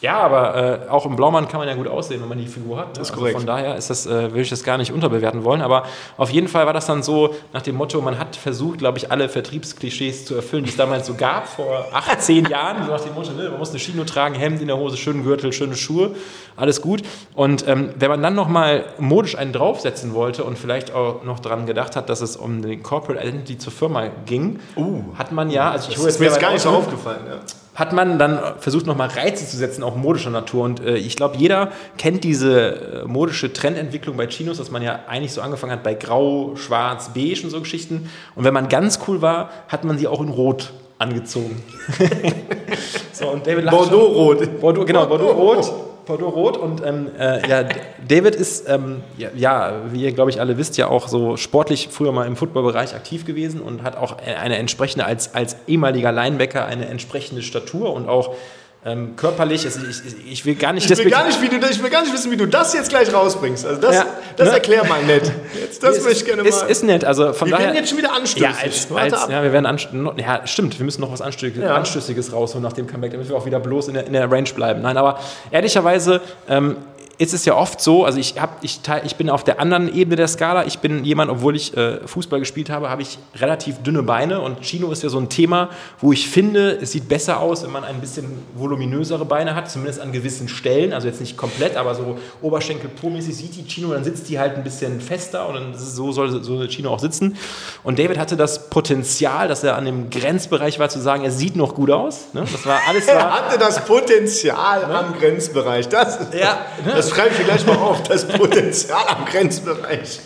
Ja, 0.00 0.18
aber 0.18 0.86
äh, 0.86 0.88
auch 0.88 1.04
im 1.04 1.14
Blaumann 1.14 1.46
kann 1.46 1.60
man 1.60 1.68
ja 1.68 1.74
gut 1.74 1.86
aussehen, 1.86 2.22
wenn 2.22 2.28
man 2.28 2.38
die 2.38 2.46
Figur 2.46 2.78
hat. 2.78 2.86
Ne? 2.88 2.92
Das 2.94 3.10
ist 3.10 3.14
korrekt. 3.14 3.36
Also 3.36 3.46
von 3.46 3.54
daher 3.54 3.76
ist 3.76 3.90
das, 3.90 4.06
äh, 4.06 4.32
will 4.32 4.40
ich 4.40 4.48
das 4.48 4.64
gar 4.64 4.78
nicht 4.78 4.92
unterbewerten 4.92 5.44
wollen. 5.44 5.60
Aber 5.60 5.84
auf 6.16 6.30
jeden 6.30 6.48
Fall 6.48 6.64
war 6.64 6.72
das 6.72 6.86
dann 6.86 7.02
so 7.02 7.34
nach 7.52 7.60
dem 7.60 7.76
Motto, 7.76 8.00
man 8.00 8.18
hat 8.18 8.34
versucht, 8.34 8.78
glaube 8.78 8.96
ich, 8.96 9.10
alle 9.10 9.28
Vertriebsklischees 9.28 10.24
zu 10.24 10.34
erfüllen, 10.34 10.64
die 10.64 10.70
es 10.70 10.76
damals 10.76 11.06
so 11.06 11.14
gab, 11.14 11.48
vor 11.48 11.86
18 11.92 12.46
Jahren. 12.46 12.86
So 12.86 12.92
nach 12.92 13.00
dem 13.00 13.14
Motto, 13.14 13.32
ne, 13.32 13.50
man 13.50 13.58
muss 13.58 13.70
eine 13.70 13.78
Chino 13.78 14.04
tragen, 14.04 14.34
Hemd 14.34 14.62
in 14.62 14.68
der 14.68 14.78
Hose, 14.78 14.96
schönen 14.96 15.22
Gürtel, 15.22 15.52
schöne 15.52 15.76
Schuhe, 15.76 16.14
alles 16.56 16.80
gut. 16.80 17.02
Und 17.34 17.68
ähm, 17.68 17.90
wenn 17.96 18.10
man 18.10 18.22
dann 18.22 18.34
nochmal 18.34 18.86
modisch 18.98 19.36
einen 19.36 19.52
draufsetzen 19.52 20.14
wollte 20.14 20.44
und 20.44 20.58
vielleicht 20.58 20.94
auch 20.94 21.24
noch 21.24 21.40
daran 21.40 21.66
gedacht 21.66 21.94
hat, 21.94 22.08
dass 22.08 22.22
es 22.22 22.36
um 22.36 22.62
den 22.62 22.82
Corporate 22.82 23.22
Identity 23.22 23.58
zur 23.58 23.72
Firma 23.72 24.08
ging, 24.24 24.60
uh, 24.76 25.02
hat 25.18 25.30
man 25.32 25.50
ja, 25.50 25.70
also 25.70 25.90
ich 25.90 25.96
das 25.96 26.06
ist 26.06 26.20
mir 26.20 26.26
jetzt 26.26 26.40
gar 26.40 26.52
nicht 26.52 26.62
so 26.62 26.70
aufgefallen, 26.70 27.20
ja 27.28 27.40
hat 27.80 27.92
man 27.92 28.18
dann 28.18 28.38
versucht, 28.58 28.86
nochmal 28.86 29.08
Reize 29.08 29.46
zu 29.46 29.56
setzen, 29.56 29.82
auch 29.82 29.96
modischer 29.96 30.30
Natur. 30.30 30.64
Und 30.64 30.80
äh, 30.80 30.96
ich 30.96 31.16
glaube, 31.16 31.36
jeder 31.38 31.72
kennt 31.96 32.22
diese 32.22 33.02
äh, 33.02 33.04
modische 33.06 33.52
Trendentwicklung 33.52 34.16
bei 34.16 34.26
Chinos, 34.26 34.58
dass 34.58 34.70
man 34.70 34.82
ja 34.82 35.00
eigentlich 35.08 35.32
so 35.32 35.40
angefangen 35.40 35.72
hat 35.72 35.82
bei 35.82 35.94
Grau, 35.94 36.54
Schwarz, 36.56 37.12
Beige 37.14 37.40
und 37.42 37.50
so 37.50 37.58
Geschichten. 37.60 38.10
Und 38.36 38.44
wenn 38.44 38.54
man 38.54 38.68
ganz 38.68 39.00
cool 39.08 39.22
war, 39.22 39.50
hat 39.68 39.84
man 39.84 39.98
sie 39.98 40.06
auch 40.06 40.20
in 40.20 40.28
Rot 40.28 40.72
angezogen. 40.98 41.62
so, 43.12 43.28
und 43.30 43.46
David 43.46 43.70
Bordeaux-Rot. 43.70 44.60
Bordeaux, 44.60 44.84
genau, 44.84 45.06
Bordeaux-Rot. 45.06 45.89
Bordeaux-Rot 46.06 46.56
und 46.56 46.84
ähm, 46.84 47.08
äh, 47.18 47.48
ja, 47.48 47.64
David 48.06 48.34
ist, 48.34 48.68
ähm, 48.68 49.02
ja, 49.16 49.30
ja, 49.34 49.72
wie 49.90 50.02
ihr 50.02 50.12
glaube 50.12 50.30
ich 50.30 50.40
alle 50.40 50.56
wisst, 50.58 50.76
ja 50.76 50.88
auch 50.88 51.08
so 51.08 51.36
sportlich 51.36 51.88
früher 51.90 52.12
mal 52.12 52.26
im 52.26 52.36
Footballbereich 52.36 52.94
aktiv 52.94 53.24
gewesen 53.24 53.60
und 53.60 53.82
hat 53.82 53.96
auch 53.96 54.16
eine 54.18 54.56
entsprechende, 54.56 55.04
als, 55.04 55.34
als 55.34 55.56
ehemaliger 55.66 56.12
Linebacker 56.12 56.64
eine 56.66 56.86
entsprechende 56.86 57.42
Statur 57.42 57.92
und 57.92 58.08
auch 58.08 58.34
ähm, 58.82 59.14
körperlich, 59.14 59.66
also 59.66 59.80
ich, 59.86 60.32
ich, 60.32 60.46
will 60.46 60.54
gar 60.54 60.72
nicht... 60.72 60.90
Ich 60.90 60.98
will 60.98 61.10
gar 61.10 61.26
nicht, 61.26 61.40
wie 61.42 61.48
du, 61.48 61.58
ich 61.66 61.82
will 61.82 61.90
gar 61.90 62.00
nicht 62.00 62.14
wissen, 62.14 62.30
wie 62.30 62.36
du 62.38 62.46
das 62.46 62.72
jetzt 62.72 62.88
gleich 62.88 63.12
rausbringst. 63.12 63.66
Also 63.66 63.78
das, 63.78 63.94
ja, 63.94 64.06
das 64.36 64.48
ne? 64.48 64.54
erklär 64.54 64.84
mal 64.84 65.02
nett. 65.02 65.30
Jetzt, 65.60 65.82
das 65.82 65.98
ist, 65.98 66.04
möchte 66.04 66.20
ich 66.20 66.24
gerne 66.24 66.42
ist, 66.48 66.62
mal... 66.62 66.70
Ist 66.70 66.84
nett, 66.84 67.04
also 67.04 67.34
von 67.34 67.48
wir 67.48 67.52
daher... 67.52 67.66
Wir 67.66 67.74
werden 67.74 67.76
jetzt 67.76 67.88
schon 67.90 67.98
wieder 67.98 68.14
anstößig. 68.14 68.40
Ja, 68.40 68.96
als, 68.96 69.12
als, 69.12 69.30
ja 69.30 69.42
wir 69.42 69.52
werden 69.52 69.66
anstößig. 69.66 70.00
Ja, 70.16 70.46
stimmt, 70.46 70.78
wir 70.78 70.84
müssen 70.86 71.02
noch 71.02 71.12
was 71.12 71.20
Anstößiges, 71.20 71.62
ja. 71.62 71.74
Anstößiges 71.74 72.32
rausholen 72.32 72.62
nach 72.62 72.72
dem 72.72 72.86
Comeback, 72.86 73.12
damit 73.12 73.28
wir 73.28 73.36
auch 73.36 73.44
wieder 73.44 73.60
bloß 73.60 73.88
in 73.88 73.94
der, 73.94 74.06
in 74.06 74.14
der 74.14 74.30
Range 74.32 74.48
bleiben. 74.54 74.80
Nein, 74.80 74.96
aber 74.96 75.20
ehrlicherweise 75.50 76.22
ähm, 76.48 76.76
ist 77.20 77.34
es 77.34 77.44
ja 77.44 77.54
oft 77.54 77.82
so, 77.82 78.06
also 78.06 78.18
ich, 78.18 78.40
hab, 78.40 78.64
ich, 78.64 78.80
ich 79.04 79.16
bin 79.16 79.28
auf 79.28 79.44
der 79.44 79.60
anderen 79.60 79.94
Ebene 79.94 80.16
der 80.16 80.26
Skala. 80.26 80.64
Ich 80.64 80.78
bin 80.78 81.04
jemand, 81.04 81.30
obwohl 81.30 81.54
ich 81.54 81.76
äh, 81.76 81.98
Fußball 82.06 82.40
gespielt 82.40 82.70
habe, 82.70 82.88
habe 82.88 83.02
ich 83.02 83.18
relativ 83.36 83.82
dünne 83.82 84.02
Beine 84.02 84.40
und 84.40 84.62
Chino 84.62 84.90
ist 84.90 85.02
ja 85.02 85.10
so 85.10 85.18
ein 85.18 85.28
Thema, 85.28 85.68
wo 86.00 86.14
ich 86.14 86.30
finde, 86.30 86.78
es 86.80 86.92
sieht 86.92 87.10
besser 87.10 87.40
aus, 87.40 87.62
wenn 87.62 87.72
man 87.72 87.84
ein 87.84 88.00
bisschen 88.00 88.24
voluminösere 88.54 89.26
Beine 89.26 89.54
hat, 89.54 89.70
zumindest 89.70 90.00
an 90.00 90.12
gewissen 90.12 90.48
Stellen, 90.48 90.94
also 90.94 91.08
jetzt 91.08 91.20
nicht 91.20 91.36
komplett, 91.36 91.76
aber 91.76 91.94
so 91.94 92.16
Oberschenkel 92.40 92.88
po-mäßig 92.88 93.36
sieht 93.36 93.54
die 93.54 93.64
Chino, 93.68 93.92
dann 93.92 94.02
sitzt 94.02 94.30
die 94.30 94.38
halt 94.38 94.56
ein 94.56 94.64
bisschen 94.64 95.02
fester 95.02 95.46
und 95.46 95.56
dann 95.56 95.74
so 95.76 96.12
soll 96.12 96.42
so 96.42 96.54
eine 96.54 96.68
Chino 96.68 96.88
auch 96.88 97.00
sitzen. 97.00 97.36
Und 97.82 97.98
David 97.98 98.16
hatte 98.16 98.38
das 98.38 98.70
Potenzial, 98.70 99.46
dass 99.46 99.62
er 99.62 99.76
an 99.76 99.84
dem 99.84 100.08
Grenzbereich 100.08 100.78
war, 100.78 100.88
zu 100.88 100.98
sagen, 100.98 101.22
er 101.22 101.32
sieht 101.32 101.54
noch 101.54 101.74
gut 101.74 101.90
aus. 101.90 102.28
Ne? 102.32 102.46
Das 102.50 102.64
war 102.64 102.80
alles. 102.88 103.06
er 103.08 103.30
hatte 103.30 103.58
das 103.58 103.84
Potenzial 103.84 104.88
ne? 104.88 104.94
am 104.94 105.18
Grenzbereich. 105.18 105.86
Das, 105.86 106.18
ja, 106.32 106.60
ne? 106.82 106.94
das 106.96 107.09
schreibe 107.10 107.34
ich 107.36 107.44
gleich 107.44 107.66
mal 107.66 107.76
auf, 107.76 108.02
das 108.02 108.26
Potenzial 108.26 109.04
am 109.08 109.24
Grenzbereich. 109.24 110.20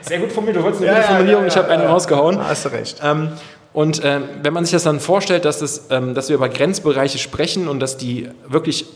Sehr 0.00 0.18
gut 0.18 0.32
formuliert, 0.32 0.58
du 0.58 0.62
wolltest 0.62 0.82
eine 0.82 0.92
ja, 0.92 0.96
gute 0.98 1.08
Formulierung, 1.08 1.42
ja, 1.42 1.48
ja, 1.48 1.52
ich 1.52 1.56
habe 1.56 1.68
eine 1.68 1.86
rausgehauen. 1.86 2.38
Hast 2.38 2.64
du 2.64 2.68
recht. 2.70 3.00
Ähm, 3.02 3.32
und 3.72 4.00
ähm, 4.04 4.24
wenn 4.42 4.52
man 4.52 4.64
sich 4.64 4.72
das 4.72 4.84
dann 4.84 5.00
vorstellt, 5.00 5.44
dass, 5.44 5.58
das, 5.58 5.86
ähm, 5.90 6.14
dass 6.14 6.28
wir 6.28 6.36
über 6.36 6.48
Grenzbereiche 6.48 7.18
sprechen 7.18 7.68
und 7.68 7.80
dass 7.80 7.96
die 7.96 8.28
wirklich 8.46 8.86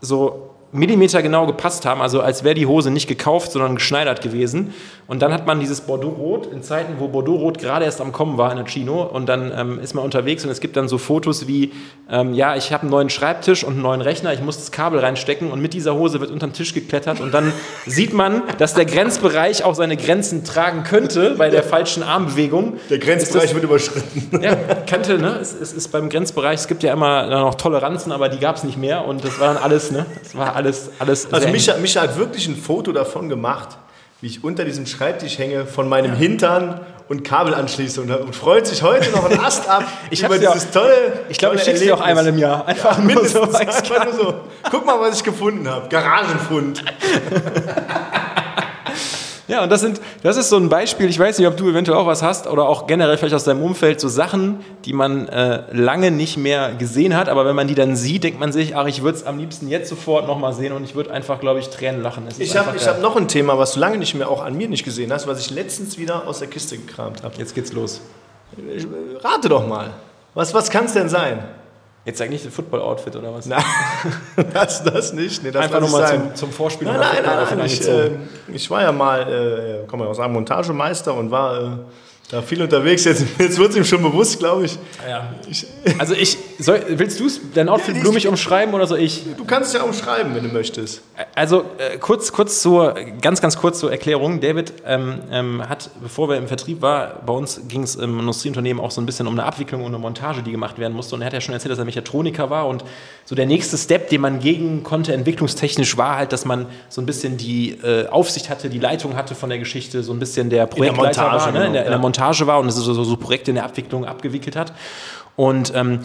so 0.00 0.50
Millimeter 0.70 1.22
genau 1.22 1.46
gepasst 1.46 1.86
haben, 1.86 2.02
also 2.02 2.20
als 2.20 2.44
wäre 2.44 2.54
die 2.54 2.66
Hose 2.66 2.90
nicht 2.90 3.08
gekauft, 3.08 3.52
sondern 3.52 3.76
geschneidert 3.76 4.20
gewesen. 4.20 4.74
Und 5.06 5.22
dann 5.22 5.32
hat 5.32 5.46
man 5.46 5.60
dieses 5.60 5.80
Bordeaux-Rot 5.80 6.52
in 6.52 6.62
Zeiten, 6.62 6.96
wo 6.98 7.08
Bordeaux-Rot 7.08 7.58
gerade 7.58 7.86
erst 7.86 8.02
am 8.02 8.12
Kommen 8.12 8.36
war 8.36 8.50
in 8.50 8.58
der 8.58 8.66
Chino. 8.66 9.02
Und 9.02 9.26
dann 9.26 9.50
ähm, 9.56 9.78
ist 9.78 9.94
man 9.94 10.04
unterwegs 10.04 10.44
und 10.44 10.50
es 10.50 10.60
gibt 10.60 10.76
dann 10.76 10.86
so 10.86 10.98
Fotos 10.98 11.48
wie, 11.48 11.72
ähm, 12.10 12.34
ja, 12.34 12.54
ich 12.56 12.70
habe 12.74 12.82
einen 12.82 12.90
neuen 12.90 13.08
Schreibtisch 13.08 13.64
und 13.64 13.72
einen 13.72 13.82
neuen 13.82 14.02
Rechner, 14.02 14.34
ich 14.34 14.42
muss 14.42 14.58
das 14.58 14.70
Kabel 14.70 15.00
reinstecken 15.00 15.50
und 15.50 15.62
mit 15.62 15.72
dieser 15.72 15.94
Hose 15.94 16.20
wird 16.20 16.30
unterm 16.30 16.52
Tisch 16.52 16.74
geklettert. 16.74 17.20
Und 17.20 17.32
dann 17.32 17.54
sieht 17.86 18.12
man, 18.12 18.42
dass 18.58 18.74
der 18.74 18.84
Grenzbereich 18.84 19.64
auch 19.64 19.74
seine 19.74 19.96
Grenzen 19.96 20.44
tragen 20.44 20.82
könnte 20.82 21.36
bei 21.38 21.48
der 21.48 21.62
falschen 21.62 22.02
Armbewegung. 22.02 22.74
Der 22.90 22.98
Grenzbereich 22.98 23.44
das, 23.44 23.54
wird 23.54 23.64
überschritten. 23.64 24.42
Ja, 24.42 24.58
könnte, 24.88 25.18
ne? 25.18 25.38
Es, 25.40 25.52
es, 25.52 25.72
ist 25.72 25.88
beim 25.88 26.08
Grenzbereich, 26.08 26.60
es 26.60 26.68
gibt 26.68 26.82
ja 26.82 26.92
immer 26.92 27.26
noch 27.26 27.54
Toleranzen, 27.54 28.10
aber 28.10 28.28
die 28.28 28.38
gab 28.38 28.56
es 28.56 28.64
nicht 28.64 28.76
mehr. 28.76 29.04
Und 29.04 29.24
das 29.24 29.38
war 29.38 29.54
dann 29.54 29.62
alles, 29.62 29.90
ne? 29.90 30.06
Das 30.22 30.36
war 30.36 30.56
alles, 30.56 30.90
alles. 30.98 31.32
Also 31.32 31.48
Micha, 31.48 31.76
Micha 31.78 32.00
hat 32.00 32.18
wirklich 32.18 32.48
ein 32.48 32.56
Foto 32.56 32.92
davon 32.92 33.28
gemacht 33.28 33.78
wie 34.20 34.26
ich 34.26 34.42
unter 34.42 34.64
diesem 34.64 34.84
Schreibtisch 34.86 35.38
hänge, 35.38 35.64
von 35.64 35.88
meinem 35.88 36.12
Hintern 36.14 36.80
und 37.08 37.22
Kabel 37.22 37.54
anschließe 37.54 38.00
und, 38.00 38.10
und 38.10 38.34
freut 38.34 38.66
sich 38.66 38.82
heute 38.82 39.10
noch 39.12 39.30
ein 39.30 39.38
Ast 39.38 39.68
ab 39.68 39.84
ich 40.10 40.24
über 40.24 40.38
dieses 40.38 40.66
auch, 40.66 40.72
tolle 40.72 41.12
Ich 41.28 41.38
glaube, 41.38 41.54
ich 41.54 41.62
schicke 41.62 41.78
sie 41.78 41.92
auch 41.92 42.00
einmal 42.00 42.26
im 42.26 42.36
Jahr. 42.36 42.66
Einfach, 42.66 42.98
ja, 42.98 43.04
nur, 43.04 43.24
so, 43.26 43.42
einfach 43.42 44.04
nur 44.04 44.12
so. 44.12 44.34
Guck 44.70 44.84
mal, 44.84 45.00
was 45.00 45.18
ich 45.18 45.24
gefunden 45.24 45.68
habe. 45.68 45.88
Garagenfund. 45.88 46.84
Ja, 49.48 49.62
und 49.62 49.70
das, 49.70 49.80
sind, 49.80 50.00
das 50.22 50.36
ist 50.36 50.50
so 50.50 50.58
ein 50.58 50.68
Beispiel, 50.68 51.08
ich 51.08 51.18
weiß 51.18 51.38
nicht, 51.38 51.48
ob 51.48 51.56
du 51.56 51.70
eventuell 51.70 51.96
auch 51.96 52.06
was 52.06 52.22
hast 52.22 52.46
oder 52.46 52.68
auch 52.68 52.86
generell 52.86 53.16
vielleicht 53.16 53.34
aus 53.34 53.44
deinem 53.44 53.62
Umfeld, 53.62 53.98
so 53.98 54.08
Sachen, 54.08 54.60
die 54.84 54.92
man 54.92 55.26
äh, 55.28 55.62
lange 55.72 56.10
nicht 56.10 56.36
mehr 56.36 56.74
gesehen 56.74 57.16
hat, 57.16 57.30
aber 57.30 57.46
wenn 57.46 57.56
man 57.56 57.66
die 57.66 57.74
dann 57.74 57.96
sieht, 57.96 58.24
denkt 58.24 58.38
man 58.38 58.52
sich, 58.52 58.76
ach, 58.76 58.86
ich 58.86 59.02
würde 59.02 59.16
es 59.16 59.24
am 59.24 59.38
liebsten 59.38 59.68
jetzt 59.68 59.88
sofort 59.88 60.26
nochmal 60.26 60.52
sehen 60.52 60.72
und 60.72 60.84
ich 60.84 60.94
würde 60.94 61.10
einfach, 61.10 61.40
glaube 61.40 61.60
ich, 61.60 61.70
Tränen 61.70 62.02
lachen. 62.02 62.28
ich 62.38 62.56
habe 62.56 62.78
hab 62.78 63.00
noch 63.00 63.16
ein 63.16 63.26
Thema, 63.26 63.58
was 63.58 63.72
du 63.72 63.80
lange 63.80 63.96
nicht 63.96 64.14
mehr 64.14 64.28
auch 64.28 64.44
an 64.44 64.54
mir 64.54 64.68
nicht 64.68 64.84
gesehen 64.84 65.10
hast, 65.12 65.26
was 65.26 65.40
ich 65.40 65.50
letztens 65.50 65.96
wieder 65.96 66.28
aus 66.28 66.40
der 66.40 66.48
Kiste 66.48 66.76
gekramt 66.76 67.22
habe. 67.22 67.34
Jetzt 67.38 67.54
geht's 67.54 67.72
los. 67.72 68.02
Rate 69.22 69.48
doch 69.48 69.66
mal. 69.66 69.90
Was, 70.34 70.52
was 70.52 70.68
kann 70.68 70.84
es 70.84 70.92
denn 70.92 71.08
sein? 71.08 71.38
Jetzt 72.04 72.22
eigentlich 72.22 72.44
ein 72.44 72.50
Football-Outfit 72.50 73.16
oder 73.16 73.34
was? 73.34 73.46
Nein, 73.46 73.62
das, 74.54 74.82
das 74.82 75.12
nicht. 75.12 75.42
Nee, 75.42 75.50
das 75.50 75.64
Einfach 75.64 75.80
nur 75.80 75.90
mal 75.90 76.06
zum, 76.06 76.34
zum 76.34 76.52
Vorspiel. 76.52 76.88
Nein, 76.88 77.00
nein, 77.00 77.22
nein, 77.24 77.58
nein 77.58 77.66
ich, 77.66 77.86
äh, 77.86 78.10
ich, 78.52 78.70
war 78.70 78.82
ja 78.82 78.92
mal, 78.92 79.82
äh, 79.84 79.86
komme 79.86 80.04
ja 80.04 80.10
aus 80.10 80.18
einem 80.18 80.32
Montagemeister 80.34 81.12
und 81.14 81.30
war 81.30 81.60
äh, 81.60 81.70
da 82.30 82.42
viel 82.42 82.60
unterwegs. 82.60 83.04
Jetzt, 83.04 83.24
jetzt 83.38 83.58
wird 83.58 83.70
es 83.70 83.76
ihm 83.76 83.84
schon 83.84 84.02
bewusst, 84.02 84.38
glaube 84.38 84.66
ich. 84.66 84.78
Ja. 85.08 85.32
ich. 85.48 85.66
Also 85.98 86.12
ich, 86.12 86.36
soll, 86.58 86.84
willst 86.88 87.18
du 87.20 87.26
es 87.26 87.40
dein 87.54 87.70
Outfit 87.70 87.96
ja, 87.96 88.02
blumig 88.02 88.28
umschreiben 88.28 88.74
oder 88.74 88.86
soll 88.86 88.98
ich? 88.98 89.24
Du 89.36 89.46
kannst 89.46 89.68
es 89.68 89.80
ja 89.80 89.82
umschreiben, 89.82 90.34
wenn 90.34 90.44
du 90.44 90.50
möchtest. 90.50 91.00
Also 91.34 91.64
äh, 91.78 91.96
kurz, 91.96 92.30
kurz 92.30 92.60
zur, 92.60 92.94
ganz, 93.22 93.40
ganz 93.40 93.56
kurz 93.56 93.78
zur 93.78 93.90
Erklärung. 93.90 94.40
David 94.40 94.74
ähm, 94.84 95.20
ähm, 95.30 95.66
hat, 95.66 95.88
bevor 96.02 96.30
er 96.30 96.36
im 96.36 96.48
Vertrieb 96.48 96.82
war, 96.82 97.22
bei 97.24 97.32
uns 97.32 97.62
ging 97.66 97.82
es 97.82 97.96
im 97.96 98.20
Industrieunternehmen 98.20 98.82
auch 98.84 98.90
so 98.90 99.00
ein 99.00 99.06
bisschen 99.06 99.26
um 99.26 99.32
eine 99.32 99.44
Abwicklung 99.44 99.80
und 99.80 99.94
eine 99.94 99.98
Montage, 99.98 100.42
die 100.42 100.52
gemacht 100.52 100.78
werden 100.78 100.92
musste. 100.92 101.14
Und 101.14 101.22
er 101.22 101.28
hat 101.28 101.32
ja 101.32 101.40
schon 101.40 101.54
erzählt, 101.54 101.72
dass 101.72 101.78
er 101.78 101.86
Mechatroniker 101.86 102.50
war. 102.50 102.68
Und 102.68 102.84
so 103.24 103.36
der 103.36 103.46
nächste 103.46 103.78
Step, 103.78 104.10
den 104.10 104.20
man 104.20 104.40
gegen 104.40 104.82
konnte, 104.82 105.14
entwicklungstechnisch, 105.14 105.96
war 105.96 106.16
halt, 106.16 106.34
dass 106.34 106.44
man 106.44 106.66
so 106.90 107.00
ein 107.00 107.06
bisschen 107.06 107.38
die 107.38 107.70
äh, 107.82 108.06
Aufsicht 108.08 108.50
hatte, 108.50 108.68
die 108.68 108.78
Leitung 108.78 109.16
hatte 109.16 109.34
von 109.34 109.48
der 109.48 109.58
Geschichte, 109.58 110.02
so 110.02 110.12
ein 110.12 110.18
bisschen 110.18 110.50
der 110.50 110.66
Projektleiter 110.66 111.22
Montage, 111.22 111.44
war, 111.44 111.52
ne? 111.52 111.66
in, 111.68 111.72
der, 111.72 111.84
in 111.84 111.90
der 111.90 111.98
Montage 111.98 112.17
Montage 112.18 112.46
war 112.46 112.58
und 112.60 112.70
so, 112.70 113.04
so 113.04 113.16
Projekte 113.16 113.50
in 113.50 113.56
der 113.56 113.64
Abwicklung 113.64 114.04
abgewickelt 114.04 114.56
hat. 114.56 114.72
Und 115.36 115.72
ähm, 115.74 116.00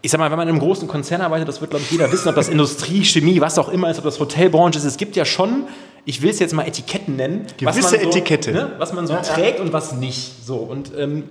ich 0.00 0.10
sag 0.10 0.18
mal, 0.18 0.30
wenn 0.30 0.38
man 0.38 0.48
in 0.48 0.54
einem 0.54 0.62
großen 0.62 0.88
Konzern 0.88 1.20
arbeitet, 1.20 1.46
das 1.46 1.60
wird, 1.60 1.70
glaube 1.70 1.84
ich, 1.84 1.92
jeder 1.92 2.10
wissen, 2.10 2.28
ob 2.28 2.34
das 2.34 2.48
Industrie, 2.48 3.04
Chemie, 3.04 3.40
was 3.40 3.58
auch 3.58 3.68
immer 3.68 3.90
ist, 3.90 3.98
ob 3.98 4.04
das 4.04 4.18
Hotelbranche 4.18 4.78
ist. 4.78 4.84
Es 4.84 4.96
gibt 4.96 5.14
ja 5.14 5.24
schon, 5.24 5.68
ich 6.04 6.22
will 6.22 6.30
es 6.30 6.40
jetzt 6.40 6.52
mal 6.52 6.66
Etiketten 6.66 7.14
nennen. 7.14 7.46
Gewisse 7.56 7.84
was 7.84 7.92
man 7.92 8.00
so, 8.00 8.08
Etikette. 8.08 8.52
Ne, 8.52 8.72
was 8.78 8.92
man 8.92 9.06
so 9.06 9.12
ja, 9.12 9.20
trägt 9.20 9.58
ja. 9.58 9.64
und 9.64 9.72
was 9.72 9.92
nicht. 9.92 10.44
So. 10.44 10.56
Und 10.56 10.90
ähm, 10.98 11.28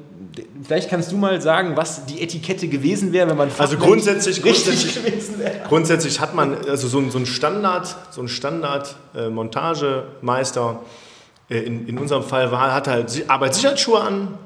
vielleicht 0.65 0.89
kannst 0.89 1.11
du 1.11 1.17
mal 1.17 1.41
sagen, 1.41 1.75
was 1.75 2.05
die 2.05 2.21
Etikette 2.21 2.69
gewesen 2.69 3.11
wäre, 3.11 3.29
wenn 3.29 3.35
man 3.35 3.51
also 3.57 3.75
grundsätzlich 3.75 4.45
richtig 4.45 4.65
grundsätzlich, 4.65 4.95
gewesen 5.05 5.39
wäre. 5.39 5.55
Grundsätzlich 5.67 6.21
hat 6.21 6.33
man 6.33 6.55
also 6.69 6.87
so, 6.87 7.09
so 7.09 7.17
ein 7.17 7.25
Standard, 7.25 7.93
so 8.11 8.21
ein 8.21 8.29
Standard 8.29 8.95
äh, 9.13 9.27
Montagemeister 9.27 10.79
äh, 10.81 11.10
in, 11.51 11.87
in 11.87 11.97
unserem 11.97 12.23
Fall 12.23 12.51
war, 12.51 12.73
hat 12.73 12.87
halt 12.87 13.25
Arbeitssicherheitsschuhe 13.27 13.99
an 13.99 14.37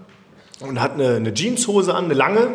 und 0.59 0.81
hat 0.81 0.93
eine, 0.93 1.15
eine 1.15 1.33
Jeanshose 1.33 1.93
an, 1.93 2.05
eine 2.05 2.13
lange 2.13 2.47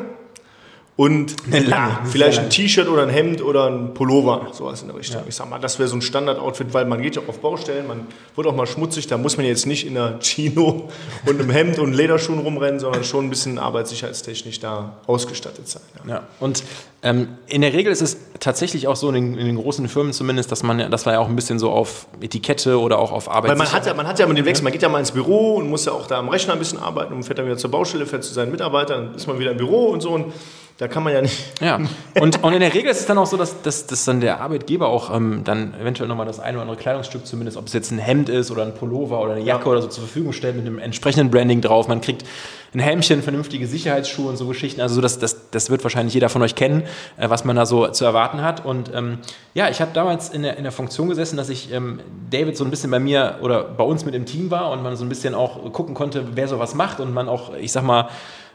und 1.01 1.34
eine 1.51 1.64
lange, 1.64 1.98
vielleicht 2.05 2.40
ein 2.40 2.51
T-Shirt 2.51 2.86
oder 2.86 3.05
ein 3.05 3.09
Hemd 3.09 3.42
oder 3.42 3.70
ein 3.70 3.94
Pullover, 3.94 4.48
sowas 4.53 4.82
in 4.82 4.88
der 4.88 4.98
Richtung. 4.98 5.22
Ja. 5.22 5.26
Ich 5.26 5.34
sag 5.34 5.48
mal, 5.48 5.59
das 5.59 5.78
wäre 5.78 5.88
so 5.88 5.96
ein 5.96 6.03
Standard-Outfit, 6.03 6.74
weil 6.74 6.84
man 6.84 7.01
geht 7.01 7.16
ja 7.16 7.22
auch 7.22 7.28
auf 7.28 7.38
Baustellen, 7.38 7.86
man 7.86 8.07
wird 8.36 8.46
auch 8.46 8.55
mal 8.55 8.66
schmutzig, 8.66 9.07
da 9.07 9.16
muss 9.16 9.38
man 9.38 9.46
jetzt 9.46 9.64
nicht 9.64 9.86
in 9.86 9.96
einer 9.96 10.18
Chino 10.20 10.90
und 11.26 11.40
einem 11.40 11.48
Hemd 11.48 11.78
und 11.78 11.94
Lederschuhen 11.94 12.40
rumrennen, 12.40 12.80
sondern 12.80 13.03
schon 13.05 13.24
ein 13.24 13.30
bisschen 13.30 13.59
arbeitssicherheitstechnisch 13.59 14.61
da 14.61 14.98
ausgestattet 15.07 15.68
sein. 15.68 15.82
Ja, 16.07 16.16
ja. 16.16 16.22
und 16.38 16.62
ähm, 17.03 17.28
in 17.46 17.62
der 17.62 17.72
Regel 17.72 17.90
ist 17.90 18.03
es 18.03 18.18
tatsächlich 18.38 18.86
auch 18.86 18.96
so 18.96 19.09
in 19.09 19.14
den, 19.14 19.38
in 19.38 19.46
den, 19.46 19.57
großen 19.57 19.88
Firmen 19.88 20.12
zumindest, 20.12 20.53
dass 20.53 20.62
man, 20.62 20.90
das 20.90 21.07
war 21.07 21.14
ja 21.14 21.20
auch 21.20 21.28
ein 21.28 21.36
bisschen 21.36 21.59
so 21.59 21.70
auf 21.70 22.07
Etikette 22.20 22.78
oder 22.78 22.98
auch 22.98 23.12
auf 23.12 23.30
Arbeit. 23.30 23.53
Weil 23.53 23.57
man 23.57 23.72
hat 23.72 23.86
ja, 23.86 23.94
man 23.94 24.07
hat 24.07 24.18
ja 24.18 24.26
mal 24.26 24.34
den 24.34 24.44
Wechsel, 24.44 24.64
man 24.64 24.72
geht 24.72 24.82
ja 24.82 24.90
mal 24.90 24.98
ins 24.98 25.12
Büro 25.12 25.55
und 25.55 25.70
muss 25.70 25.86
ja 25.86 25.92
auch 25.92 26.07
da 26.07 26.18
am 26.18 26.28
Rechner 26.28 26.53
ein 26.53 26.59
bisschen 26.59 26.78
arbeiten 26.78 27.14
und 27.14 27.22
fährt 27.22 27.38
dann 27.38 27.46
wieder 27.46 27.57
zur 27.57 27.70
Baustelle, 27.70 28.05
fährt 28.05 28.22
zu 28.22 28.34
seinen 28.34 28.51
Mitarbeitern, 28.51 29.07
dann 29.07 29.14
ist 29.14 29.26
man 29.26 29.38
wieder 29.38 29.53
im 29.53 29.57
Büro 29.57 29.86
und 29.86 30.03
so 30.03 30.11
und 30.11 30.34
da 30.81 30.89
kann 30.89 31.03
man 31.03 31.12
ja 31.12 31.20
nicht. 31.20 31.61
Ja, 31.61 31.78
und, 32.18 32.43
und 32.43 32.53
in 32.55 32.61
der 32.61 32.72
Regel 32.72 32.91
ist 32.91 33.01
es 33.01 33.07
dann 33.07 33.18
auch 33.18 33.26
so, 33.26 33.37
dass, 33.37 33.61
dass, 33.61 33.87
dass 33.87 34.07
dann 34.07 34.22
der 34.22 34.41
Arbeitgeber 34.41 34.89
auch 34.89 35.14
ähm, 35.14 35.43
dann 35.45 35.74
eventuell 35.78 36.09
nochmal 36.09 36.24
das 36.24 36.41
eine 36.41 36.57
oder 36.57 36.62
andere 36.62 36.78
Kleidungsstück, 36.78 37.26
zumindest 37.26 37.59
ob 37.59 37.66
es 37.66 37.74
jetzt 37.74 37.91
ein 37.91 37.99
Hemd 37.99 38.31
ist 38.31 38.51
oder 38.51 38.62
ein 38.62 38.72
Pullover 38.72 39.20
oder 39.20 39.35
eine 39.35 39.45
Jacke 39.45 39.66
ja. 39.66 39.72
oder 39.72 39.83
so 39.83 39.89
zur 39.89 40.05
Verfügung 40.05 40.33
stellt 40.33 40.57
mit 40.57 40.66
einem 40.66 40.78
entsprechenden 40.78 41.31
Branding 41.31 41.61
drauf. 41.61 41.87
Man 41.87 42.01
kriegt 42.01 42.24
ein 42.72 42.78
Helmchen, 42.78 43.22
vernünftige 43.22 43.66
Sicherheitsschuhe 43.66 44.31
und 44.31 44.39
so 44.39 44.47
Geschichten. 44.47 44.81
Also 44.81 44.95
so, 44.95 45.01
das, 45.03 45.18
das, 45.18 45.51
das 45.51 45.68
wird 45.68 45.83
wahrscheinlich 45.83 46.14
jeder 46.14 46.31
von 46.31 46.41
euch 46.41 46.55
kennen, 46.55 46.85
äh, 47.18 47.28
was 47.28 47.45
man 47.45 47.57
da 47.57 47.66
so 47.66 47.89
zu 47.89 48.07
erwarten 48.07 48.41
hat. 48.41 48.64
Und 48.64 48.91
ähm, 48.95 49.18
ja, 49.53 49.68
ich 49.68 49.83
habe 49.83 49.91
damals 49.93 50.31
in 50.31 50.45
der, 50.45 50.57
in 50.57 50.62
der 50.62 50.72
Funktion 50.72 51.11
gesessen, 51.11 51.37
dass 51.37 51.51
ich 51.51 51.70
ähm, 51.74 52.01
David 52.31 52.57
so 52.57 52.64
ein 52.64 52.70
bisschen 52.70 52.91
bei 52.91 53.01
mir 53.01 53.41
oder 53.43 53.64
bei 53.64 53.85
uns 53.85 54.07
mit 54.07 54.14
im 54.14 54.24
Team 54.24 54.51
war 54.51 54.70
und 54.70 54.83
man 54.83 54.97
so 54.97 55.05
ein 55.05 55.11
bisschen 55.11 55.35
auch 55.35 55.72
gucken 55.74 55.95
konnte, 55.95 56.24
wer 56.37 56.49
sowas 56.49 56.74
macht 56.74 57.01
und 57.01 57.12
man 57.12 57.28
auch, 57.28 57.53
ich 57.55 57.70
sag 57.70 57.85
mal, 57.85 58.09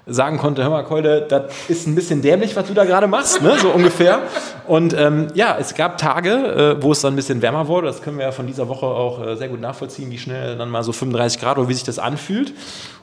sagen 0.07 0.37
konnte, 0.37 0.63
hör 0.63 0.69
mal, 0.69 0.83
Keule, 0.83 1.21
das 1.21 1.51
ist 1.67 1.87
ein 1.87 1.95
bisschen 1.95 2.21
dämlich, 2.21 2.55
was 2.55 2.67
du 2.67 2.73
da 2.73 2.85
gerade 2.85 3.07
machst, 3.07 3.41
ne? 3.41 3.57
so 3.59 3.69
ungefähr. 3.69 4.19
Und 4.67 4.95
ähm, 4.97 5.27
ja, 5.33 5.57
es 5.59 5.73
gab 5.73 5.97
Tage, 5.97 6.77
äh, 6.77 6.83
wo 6.83 6.91
es 6.91 7.01
dann 7.01 7.13
ein 7.13 7.15
bisschen 7.15 7.41
wärmer 7.41 7.67
wurde. 7.67 7.87
Das 7.87 8.01
können 8.01 8.17
wir 8.17 8.25
ja 8.25 8.31
von 8.31 8.47
dieser 8.47 8.67
Woche 8.67 8.85
auch 8.85 9.25
äh, 9.25 9.35
sehr 9.35 9.49
gut 9.49 9.61
nachvollziehen, 9.61 10.11
wie 10.11 10.17
schnell 10.17 10.57
dann 10.57 10.69
mal 10.69 10.83
so 10.83 10.91
35 10.91 11.39
Grad 11.39 11.57
oder 11.57 11.69
wie 11.69 11.73
sich 11.73 11.83
das 11.83 11.99
anfühlt. 11.99 12.53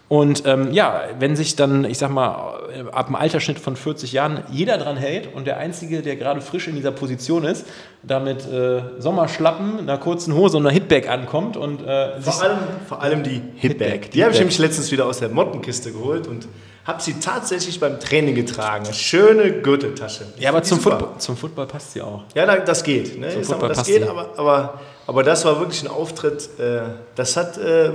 Und 0.09 0.43
ähm, 0.45 0.73
ja, 0.73 1.05
wenn 1.19 1.37
sich 1.37 1.57
dann, 1.57 1.87
ich 1.87 1.97
sag 1.97 2.11
mal, 2.11 2.61
äh, 2.77 2.91
ab 2.93 3.07
dem 3.07 3.17
Altersschnitt 3.17 3.59
von 3.59 3.77
40 3.77 4.13
Jahren 4.13 4.43
jeder 4.51 4.77
dran 4.77 4.99
hält 4.99 5.35
und 5.35 5.47
der 5.47 5.57
Einzige, 5.57 6.03
der 6.03 6.17
gerade 6.17 6.43
frisch 6.43 6.69
in 6.69 6.77
dieser 6.77 6.93
Position 6.93 7.45
ist, 7.45 7.67
damit 8.03 8.47
äh, 8.47 8.83
Sommerschlappen, 8.99 9.79
einer 9.79 9.97
kurzen 9.97 10.35
Hose 10.35 10.59
und 10.59 10.67
einer 10.67 10.75
Hitbag 10.75 11.09
ankommt 11.09 11.57
und 11.57 11.81
äh, 11.87 12.21
vor, 12.21 12.43
allem, 12.43 12.59
vor 12.87 13.01
allem 13.01 13.23
die 13.23 13.41
Hitbag. 13.57 13.89
Hitbag. 13.89 14.11
Die 14.11 14.23
habe 14.23 14.35
ich 14.35 14.39
nämlich 14.39 14.59
letztens 14.59 14.93
wieder 14.93 15.07
aus 15.07 15.21
der 15.21 15.31
Mottenkiste 15.31 15.93
geholt 15.93 16.29
und 16.29 16.47
habe 16.85 17.01
sie 17.01 17.15
tatsächlich 17.21 17.79
beim 17.79 18.01
Training 18.01 18.35
getragen. 18.35 18.85
Eine 18.87 18.95
schöne 18.95 19.53
Gürteltasche. 19.53 20.27
Ja, 20.39 20.51
aber 20.51 20.63
zum 20.65 20.81
Football, 20.81 21.11
zum 21.19 21.37
Football 21.37 21.67
passt 21.67 21.93
sie 21.93 22.03
auch. 22.03 22.25
Ja, 22.35 22.57
das 22.57 22.83
geht. 22.83 23.19
Ne? 23.21 23.31
Zum 23.31 23.45
Football 23.45 23.69
das 23.69 23.79
passt 23.79 23.91
geht, 23.91 24.03
sie. 24.03 24.09
aber, 24.09 24.31
aber, 24.37 24.81
aber 25.07 25.23
das 25.23 25.45
war 25.45 25.61
wirklich 25.61 25.83
ein 25.83 25.89
Auftritt, 25.89 26.59
äh, 26.59 26.81
das 27.15 27.37
hat 27.37 27.57
äh, 27.57 27.93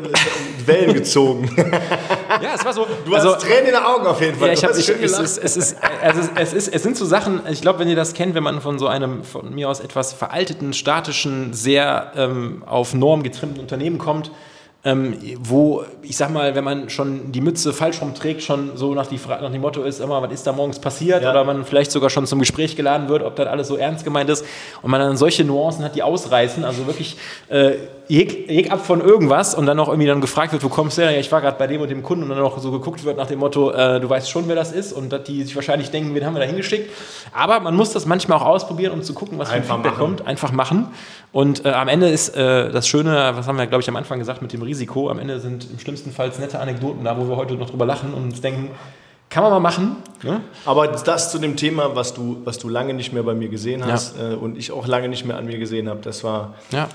Wellen 0.66 0.94
gezogen. 0.94 1.54
ja, 2.42 2.54
es 2.56 2.64
war 2.64 2.72
so. 2.72 2.88
Du 3.06 3.14
also, 3.14 3.36
hast 3.36 3.42
Tränen 3.42 3.66
in 3.66 3.74
den 3.74 3.84
Augen 3.84 4.08
auf 4.08 4.22
jeden 4.22 4.38
Fall. 4.38 4.48
Ja, 4.48 4.54
ich 4.54 4.64
hab, 4.64 4.72
ich, 4.72 4.88
es, 4.88 5.20
ist, 5.20 5.38
es, 5.38 5.58
ist, 5.58 5.78
also 6.02 6.22
es, 6.36 6.54
ist, 6.54 6.74
es 6.74 6.82
sind 6.82 6.96
so 6.96 7.06
Sachen, 7.06 7.42
ich 7.50 7.62
glaube, 7.62 7.80
wenn 7.80 7.90
ihr 7.90 7.98
das 7.98 8.14
kennt, 8.14 8.36
wenn 8.36 8.44
man 8.44 8.62
von 8.62 8.80
so 8.80 8.88
einem 8.88 9.26
von 9.26 9.54
mir 9.54 9.70
aus 9.70 9.82
etwas 9.82 10.14
veralteten, 10.14 10.72
statischen, 10.72 11.52
sehr 11.54 12.14
ähm, 12.16 12.64
auf 12.66 12.94
Norm 12.94 13.24
getrimmten 13.24 13.60
Unternehmen 13.60 13.98
kommt, 13.98 14.32
ähm, 14.84 15.18
wo, 15.40 15.84
ich 16.02 16.16
sag 16.16 16.32
mal, 16.32 16.56
wenn 16.56 16.64
man 16.64 16.90
schon 16.90 17.32
die 17.32 17.42
Mütze 17.42 17.74
falsch 17.74 18.02
rumträgt, 18.02 18.44
schon 18.44 18.78
so 18.78 18.94
nach, 18.94 19.08
die, 19.08 19.20
nach 19.28 19.52
dem 19.52 19.62
Motto 19.62 19.84
ist, 19.84 20.00
immer, 20.00 20.22
was 20.22 20.32
ist 20.32 20.48
da 20.48 20.54
morgens 20.54 20.80
passiert? 20.80 21.24
Ja. 21.24 21.32
Oder 21.32 21.44
man 21.44 21.66
vielleicht 21.66 21.92
sogar 21.92 22.10
schon 22.10 22.26
zum 22.26 22.40
Gespräch 22.40 22.76
geladen 22.76 23.10
wird, 23.10 23.24
ob 23.24 23.36
das 23.36 23.48
alles 23.48 23.68
so 23.68 23.76
ernst 23.76 24.04
gemeint 24.04 24.30
ist. 24.30 24.46
Und 24.82 24.92
man 24.92 25.02
dann 25.02 25.18
solche 25.18 25.44
Nuancen 25.44 25.84
hat, 25.84 25.96
die 25.96 26.04
ausreißen, 26.04 26.64
also 26.64 26.86
wirklich 26.86 27.18
äh, 27.50 27.74
jeg, 28.10 28.46
jeg 28.48 28.72
ab 28.72 28.86
von 28.86 29.02
irgendwas 29.02 29.54
und 29.54 29.66
dann 29.66 29.80
auch 29.80 29.90
irgendwie 29.90 30.08
dann 30.08 30.22
gefragt 30.22 30.54
wird, 30.54 30.64
wo 30.64 30.70
kommst 30.70 30.98
du 30.98 31.02
her? 31.02 31.12
Ja, 31.12 31.20
ich 31.20 31.32
war 31.32 31.42
gerade 31.42 31.58
bei 31.58 31.68
dem 31.68 31.82
und 31.82 31.90
dem 31.90 32.04
Kunden 32.04 32.24
und 32.24 32.30
dann 32.30 32.40
auch 32.40 32.58
so 32.58 32.72
geguckt 32.72 33.04
wird 33.04 33.18
nach 33.18 33.28
dem 33.28 33.40
Motto, 33.40 33.72
äh, 33.72 34.00
du 34.00 34.10
weißt 34.10 34.30
schon, 34.30 34.48
wer 34.48 34.56
das 34.56 34.72
ist 34.72 34.94
und 34.94 35.12
dass 35.12 35.24
die 35.24 35.44
sich 35.44 35.56
wahrscheinlich 35.56 35.92
denken, 35.92 36.16
wen 36.16 36.26
haben 36.26 36.34
wir 36.34 36.40
da 36.40 36.46
hingeschickt. 36.46 36.90
Aber 37.34 37.60
man 37.60 37.76
muss 37.76 37.92
das 37.92 38.06
manchmal 38.06 38.40
auch 38.40 38.46
ausprobieren, 38.46 38.94
um 38.94 39.04
zu 39.04 39.14
gucken, 39.14 39.38
was 39.38 39.50
für 39.50 39.56
ein 39.56 39.64
Feedback 39.64 39.94
machen. 39.94 39.98
kommt. 39.98 40.28
Einfach 40.28 40.52
machen. 40.52 40.88
Und 41.32 41.66
äh, 41.66 41.70
am 41.70 41.88
Ende 41.88 42.10
ist 42.10 42.36
äh, 42.36 42.72
das 42.72 42.88
Schöne, 42.88 43.34
was 43.36 43.48
haben 43.48 43.58
wir, 43.58 43.68
glaube 43.68 43.82
ich, 43.82 43.90
am 43.90 43.96
Anfang 43.96 44.20
gesagt 44.20 44.42
mit 44.42 44.54
dem 44.54 44.62
Risiko, 44.62 45.10
am 45.10 45.20
Ende 45.20 45.40
sind 45.40 45.68
im 45.72 45.80
schlimmsten 45.80 46.12
Fall 46.12 46.32
nette 46.40 46.60
Anekdoten 46.60 47.04
da, 47.04 47.18
wo 47.18 47.28
wir 47.28 47.36
heute 47.36 47.56
noch 47.56 47.70
drüber 47.70 47.86
lachen 47.86 48.14
und 48.14 48.24
uns 48.24 48.42
denken, 48.42 48.72
kann 49.30 49.44
man 49.44 49.52
mal 49.52 49.60
machen. 49.60 49.98
Ne? 50.24 50.42
Aber 50.66 50.88
das 50.88 51.32
zu 51.32 51.40
dem 51.40 51.58
Thema, 51.58 51.96
was 51.96 52.14
du, 52.14 52.42
was 52.46 52.58
du 52.58 52.70
lange 52.70 52.94
nicht 52.94 53.12
mehr 53.12 53.24
bei 53.24 53.34
mir 53.34 53.50
gesehen 53.50 53.86
hast 53.86 54.18
ja. 54.18 54.32
äh, 54.32 54.36
und 54.36 54.58
ich 54.58 54.72
auch 54.72 54.88
lange 54.88 55.10
nicht 55.10 55.26
mehr 55.26 55.38
an 55.38 55.46
mir 55.46 55.58
gesehen 55.58 55.90
habe, 55.90 56.00
das 56.02 56.24
war 56.24 56.56
ja. 56.72 56.88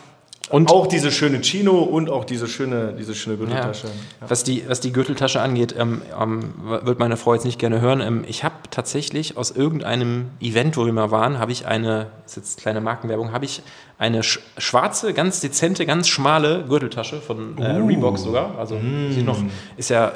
Und 0.50 0.70
auch 0.70 0.86
diese 0.86 1.10
schöne 1.10 1.40
Chino 1.40 1.78
und 1.78 2.10
auch 2.10 2.24
diese 2.24 2.46
schöne, 2.46 2.94
diese 2.98 3.14
schöne 3.14 3.36
Gürteltasche. 3.36 3.86
Ja. 3.86 4.28
Was, 4.28 4.44
die, 4.44 4.68
was 4.68 4.80
die 4.80 4.92
Gürteltasche 4.92 5.40
angeht, 5.40 5.74
ähm, 5.78 6.02
ähm, 6.20 6.52
wird 6.82 6.98
meine 6.98 7.16
Frau 7.16 7.32
jetzt 7.32 7.44
nicht 7.44 7.58
gerne 7.58 7.80
hören. 7.80 8.00
Ähm, 8.00 8.24
ich 8.26 8.44
habe 8.44 8.54
tatsächlich 8.70 9.36
aus 9.36 9.50
irgendeinem 9.50 10.30
Event, 10.40 10.76
wo 10.76 10.84
wir 10.84 10.92
mal 10.92 11.10
waren, 11.10 11.38
habe 11.38 11.52
ich 11.52 11.66
eine, 11.66 12.08
ist 12.26 12.36
jetzt 12.36 12.60
kleine 12.60 12.80
Markenwerbung, 12.80 13.32
habe 13.32 13.44
ich 13.44 13.62
eine 13.98 14.22
sch 14.22 14.40
schwarze, 14.58 15.14
ganz 15.14 15.40
dezente, 15.40 15.86
ganz 15.86 16.08
schmale 16.08 16.64
Gürteltasche 16.68 17.20
von 17.20 17.56
äh, 17.58 17.80
uh. 17.80 17.86
Reebok 17.86 18.18
sogar. 18.18 18.58
Also 18.58 18.74
mm. 18.74 19.24
noch, 19.24 19.38
ist 19.76 19.90
ja 19.90 20.12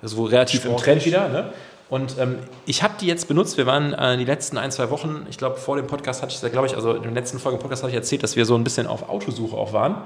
so 0.00 0.24
relativ 0.24 0.60
Sportlich. 0.60 0.78
im 0.78 0.84
Trend 0.84 1.06
wieder. 1.06 1.28
Ne? 1.28 1.52
Und 1.88 2.18
ähm, 2.18 2.38
ich 2.64 2.82
habe 2.82 2.94
die 3.00 3.06
jetzt 3.06 3.28
benutzt. 3.28 3.56
Wir 3.56 3.66
waren 3.66 3.92
äh, 3.92 4.16
die 4.16 4.24
letzten 4.24 4.58
ein, 4.58 4.72
zwei 4.72 4.90
Wochen, 4.90 5.26
ich 5.30 5.38
glaube, 5.38 5.56
vor 5.56 5.76
dem 5.76 5.86
Podcast 5.86 6.20
hatte 6.20 6.34
ich 6.34 6.52
glaube 6.52 6.66
ich, 6.66 6.74
also 6.74 6.94
in 6.94 7.02
der 7.02 7.12
letzten 7.12 7.38
Folge 7.38 7.56
im 7.56 7.62
Podcast 7.62 7.82
hatte 7.82 7.90
ich 7.90 7.96
erzählt, 7.96 8.22
dass 8.24 8.34
wir 8.34 8.44
so 8.44 8.56
ein 8.56 8.64
bisschen 8.64 8.88
auf 8.88 9.08
Autosuche 9.08 9.56
auch 9.56 9.72
waren. 9.72 10.02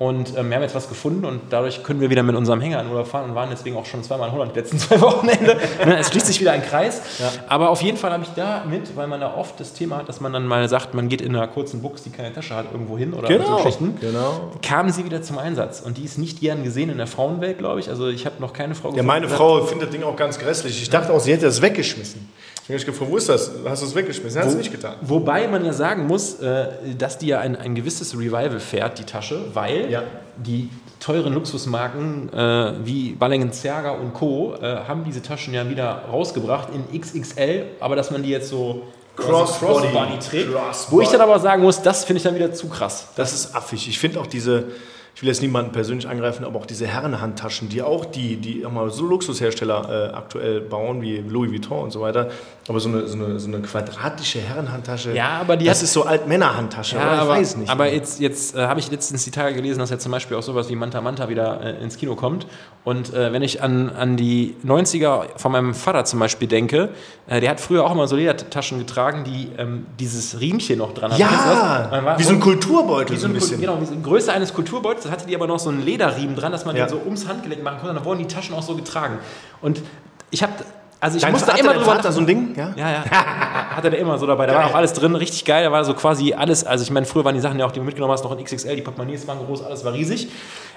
Und 0.00 0.34
ähm, 0.38 0.48
wir 0.48 0.56
haben 0.56 0.62
jetzt 0.62 0.74
was 0.74 0.88
gefunden 0.88 1.26
und 1.26 1.42
dadurch 1.50 1.82
können 1.82 2.00
wir 2.00 2.08
wieder 2.08 2.22
mit 2.22 2.34
unserem 2.34 2.62
Hänger 2.62 2.80
in 2.80 2.88
Urlaub 2.88 3.06
fahren 3.06 3.28
und 3.28 3.34
waren 3.34 3.50
deswegen 3.50 3.76
auch 3.76 3.84
schon 3.84 4.02
zweimal 4.02 4.28
in 4.28 4.34
Holland 4.34 4.56
die 4.56 4.60
letzten 4.60 4.78
zwei 4.78 4.98
Wochenende. 5.02 5.58
Ne, 5.84 5.98
es 5.98 6.08
schließt 6.08 6.26
sich 6.26 6.40
wieder 6.40 6.52
ein 6.52 6.62
Kreis. 6.62 7.02
Ja. 7.18 7.30
Aber 7.48 7.68
auf 7.68 7.82
jeden 7.82 7.98
Fall 7.98 8.10
habe 8.10 8.22
ich 8.22 8.30
da 8.30 8.64
mit, 8.68 8.96
weil 8.96 9.08
man 9.08 9.20
da 9.20 9.34
oft 9.34 9.60
das 9.60 9.74
Thema 9.74 9.98
hat, 9.98 10.08
dass 10.08 10.20
man 10.20 10.32
dann 10.32 10.46
mal 10.46 10.66
sagt, 10.70 10.94
man 10.94 11.10
geht 11.10 11.20
in 11.20 11.36
einer 11.36 11.46
kurzen 11.48 11.82
Buchs, 11.82 12.02
die 12.02 12.10
keine 12.10 12.32
Tasche 12.32 12.54
hat, 12.54 12.72
irgendwo 12.72 12.96
hin 12.96 13.12
oder 13.12 13.28
genau, 13.28 13.44
so 13.44 13.56
Geschichten. 13.56 13.98
Genau. 14.00 14.52
Kam 14.62 14.88
sie 14.88 15.04
wieder 15.04 15.20
zum 15.20 15.36
Einsatz. 15.36 15.80
Und 15.80 15.98
die 15.98 16.04
ist 16.04 16.16
nicht 16.16 16.40
gern 16.40 16.64
gesehen 16.64 16.88
in 16.88 16.96
der 16.96 17.06
Frauenwelt, 17.06 17.58
glaube 17.58 17.80
ich. 17.80 17.90
Also 17.90 18.08
ich 18.08 18.24
habe 18.24 18.36
noch 18.40 18.54
keine 18.54 18.74
Frau 18.74 18.88
gefunden. 18.88 18.96
Ja, 18.96 19.02
meine 19.02 19.28
Frau 19.28 19.62
findet 19.64 19.88
das 19.88 19.94
Ding 19.94 20.02
auch 20.02 20.16
ganz 20.16 20.38
grässlich. 20.38 20.80
Ich 20.80 20.88
dachte 20.88 21.12
auch, 21.12 21.20
sie 21.20 21.32
hätte 21.32 21.44
das 21.44 21.60
weggeschmissen. 21.60 22.26
Ich 22.68 22.74
habe 22.74 22.84
gefragt, 22.84 23.10
wo 23.10 23.16
ist 23.16 23.28
das? 23.28 23.50
Hast 23.64 23.82
du 23.82 23.86
es 23.86 23.94
weggeschmissen? 23.94 24.42
Wo, 24.44 24.48
sie 24.48 24.56
nicht 24.56 24.70
getan. 24.70 24.94
Wobei 25.00 25.48
man 25.48 25.64
ja 25.64 25.72
sagen 25.72 26.06
muss, 26.06 26.40
äh, 26.40 26.68
dass 26.96 27.18
die 27.18 27.28
ja 27.28 27.40
ein, 27.40 27.56
ein 27.56 27.74
gewisses 27.74 28.14
Revival 28.14 28.60
fährt, 28.60 28.98
die 28.98 29.04
Tasche, 29.04 29.40
weil 29.54 29.90
ja. 29.90 30.02
die 30.36 30.70
teuren 31.00 31.32
Luxusmarken 31.34 32.32
äh, 32.32 32.72
wie 32.84 33.12
Balenciaga 33.12 33.92
und 33.92 34.14
Co. 34.14 34.54
Äh, 34.54 34.84
haben 34.86 35.04
diese 35.04 35.22
Taschen 35.22 35.54
ja 35.54 35.68
wieder 35.68 36.04
rausgebracht 36.10 36.68
in 36.72 37.00
XXL, 37.00 37.64
aber 37.80 37.96
dass 37.96 38.10
man 38.10 38.22
die 38.22 38.30
jetzt 38.30 38.48
so 38.48 38.82
Crossbody 39.16 39.88
Cross 39.88 40.28
trägt. 40.28 40.52
Cross 40.52 40.86
wo 40.90 41.00
ich 41.00 41.08
dann 41.08 41.20
aber 41.20 41.38
sagen 41.38 41.62
muss, 41.62 41.82
das 41.82 42.04
finde 42.04 42.18
ich 42.18 42.22
dann 42.22 42.34
wieder 42.34 42.52
zu 42.52 42.68
krass. 42.68 43.08
Das 43.16 43.32
ist 43.32 43.54
affig. 43.54 43.88
Ich 43.88 43.98
finde 43.98 44.20
auch 44.20 44.26
diese 44.26 44.68
ich 45.14 45.22
will 45.22 45.28
jetzt 45.28 45.42
niemanden 45.42 45.72
persönlich 45.72 46.08
angreifen, 46.08 46.44
aber 46.44 46.58
auch 46.58 46.66
diese 46.66 46.86
Herrenhandtaschen, 46.86 47.68
die 47.68 47.82
auch 47.82 48.04
die, 48.04 48.36
die 48.36 48.64
auch 48.64 48.72
mal 48.72 48.90
so 48.90 49.06
Luxushersteller 49.06 50.10
äh, 50.12 50.14
aktuell 50.14 50.60
bauen, 50.60 51.02
wie 51.02 51.18
Louis 51.18 51.50
Vuitton 51.50 51.84
und 51.84 51.90
so 51.90 52.00
weiter, 52.00 52.30
aber 52.68 52.80
so 52.80 52.88
eine, 52.88 53.06
so 53.06 53.16
eine, 53.16 53.40
so 53.40 53.48
eine 53.48 53.60
quadratische 53.60 54.40
Herrenhandtasche, 54.40 55.14
ja, 55.14 55.40
aber 55.40 55.56
die 55.56 55.66
das 55.66 55.78
hat, 55.78 55.84
ist 55.84 55.92
so 55.92 56.04
Altmännerhandtasche, 56.04 56.96
ja, 56.96 57.02
aber 57.02 57.14
ich 57.14 57.20
aber, 57.20 57.30
weiß 57.30 57.56
nicht. 57.56 57.70
Aber 57.70 57.92
jetzt, 57.92 58.20
jetzt 58.20 58.54
äh, 58.54 58.66
habe 58.66 58.80
ich 58.80 58.90
letztens 58.90 59.24
die 59.24 59.30
Tage 59.30 59.54
gelesen, 59.54 59.78
dass 59.80 59.90
ja 59.90 59.98
zum 59.98 60.12
Beispiel 60.12 60.36
auch 60.36 60.42
sowas 60.42 60.68
wie 60.68 60.76
Manta 60.76 61.00
Manta 61.00 61.28
wieder 61.28 61.60
äh, 61.62 61.82
ins 61.82 61.96
Kino 61.96 62.14
kommt. 62.14 62.46
Und 62.82 63.12
äh, 63.12 63.32
wenn 63.32 63.42
ich 63.42 63.62
an, 63.62 63.90
an 63.90 64.16
die 64.16 64.56
90er 64.64 65.36
von 65.36 65.52
meinem 65.52 65.74
Vater 65.74 66.04
zum 66.04 66.18
Beispiel 66.18 66.48
denke, 66.48 66.90
äh, 67.26 67.40
der 67.40 67.50
hat 67.50 67.60
früher 67.60 67.84
auch 67.84 67.92
immer 67.92 68.08
so 68.08 68.16
Ledertaschen 68.16 68.78
getragen, 68.78 69.24
die 69.24 69.50
ähm, 69.58 69.86
dieses 69.98 70.40
Riemchen 70.40 70.78
noch 70.78 70.94
dran 70.94 71.12
hatten. 71.12 71.20
Ja, 71.20 72.16
wie 72.16 72.22
so 72.22 72.32
ein 72.32 72.40
Kulturbeutel 72.40 73.16
Wie 73.16 73.20
so 73.20 73.26
ein 73.26 73.34
bisschen. 73.34 73.60
genau, 73.60 73.80
wie 73.80 73.86
so 73.86 73.94
Größe 73.96 74.32
eines 74.32 74.54
Kulturbeutels, 74.54 74.99
das 75.04 75.10
hatte 75.10 75.26
die 75.26 75.34
aber 75.34 75.46
noch 75.46 75.58
so 75.58 75.70
einen 75.70 75.82
Lederriemen 75.84 76.36
dran, 76.36 76.52
dass 76.52 76.64
man 76.64 76.76
Ja. 76.76 76.86
den 76.86 76.90
so 76.90 77.00
ums 77.04 77.26
Handgelenk 77.28 77.62
machen 77.62 77.76
konnte. 77.78 77.90
Und 77.90 77.96
dann 77.96 78.04
wurden 78.04 78.18
die 78.20 78.26
Taschen 78.26 78.54
auch 78.54 78.62
so 78.62 78.74
getragen. 78.74 79.18
Und 79.60 79.82
ich 80.30 80.42
habe, 80.42 80.52
also 81.00 81.16
ich 81.16 81.22
Dein 81.22 81.32
musste 81.32 81.50
Vater, 81.50 81.60
immer 81.60 81.72
drüber 81.74 81.86
Vater 81.86 82.12
so 82.12 82.20
ein 82.20 82.26
Ding? 82.26 82.54
Ja? 82.56 82.72
ja, 82.76 82.90
ja. 82.90 83.04
Hatte 83.76 83.90
der 83.90 83.98
immer 84.00 84.18
so 84.18 84.26
dabei. 84.26 84.46
Da 84.46 84.54
war 84.54 84.66
auch 84.66 84.74
alles 84.74 84.92
drin, 84.92 85.14
richtig 85.16 85.44
geil. 85.44 85.64
Da 85.64 85.72
war 85.72 85.84
so 85.84 85.94
quasi 85.94 86.34
alles. 86.34 86.64
Also, 86.64 86.82
ich 86.84 86.90
meine, 86.90 87.06
früher 87.06 87.24
waren 87.24 87.34
die 87.34 87.40
Sachen 87.40 87.58
ja 87.58 87.66
auch, 87.66 87.72
die 87.72 87.78
du 87.80 87.84
mitgenommen 87.84 88.12
hast, 88.12 88.24
noch 88.24 88.36
in 88.36 88.44
XXL. 88.44 88.76
Die 88.76 88.82
Portemonnaies 88.82 89.26
waren 89.26 89.38
groß, 89.38 89.62
alles 89.64 89.84
war 89.84 89.92
riesig. 89.92 90.28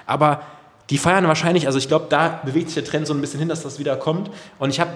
Aber 0.06 0.40
die 0.90 0.98
feiern 0.98 1.26
wahrscheinlich, 1.28 1.66
also 1.66 1.78
ich 1.78 1.88
glaube, 1.88 2.06
da 2.08 2.40
bewegt 2.44 2.68
sich 2.68 2.74
der 2.74 2.84
Trend 2.84 3.06
so 3.06 3.14
ein 3.14 3.20
bisschen 3.20 3.40
hin, 3.40 3.48
dass 3.48 3.62
das 3.62 3.78
wieder 3.78 3.96
kommt. 3.96 4.30
Und 4.58 4.70
ich 4.70 4.80
habe, 4.80 4.90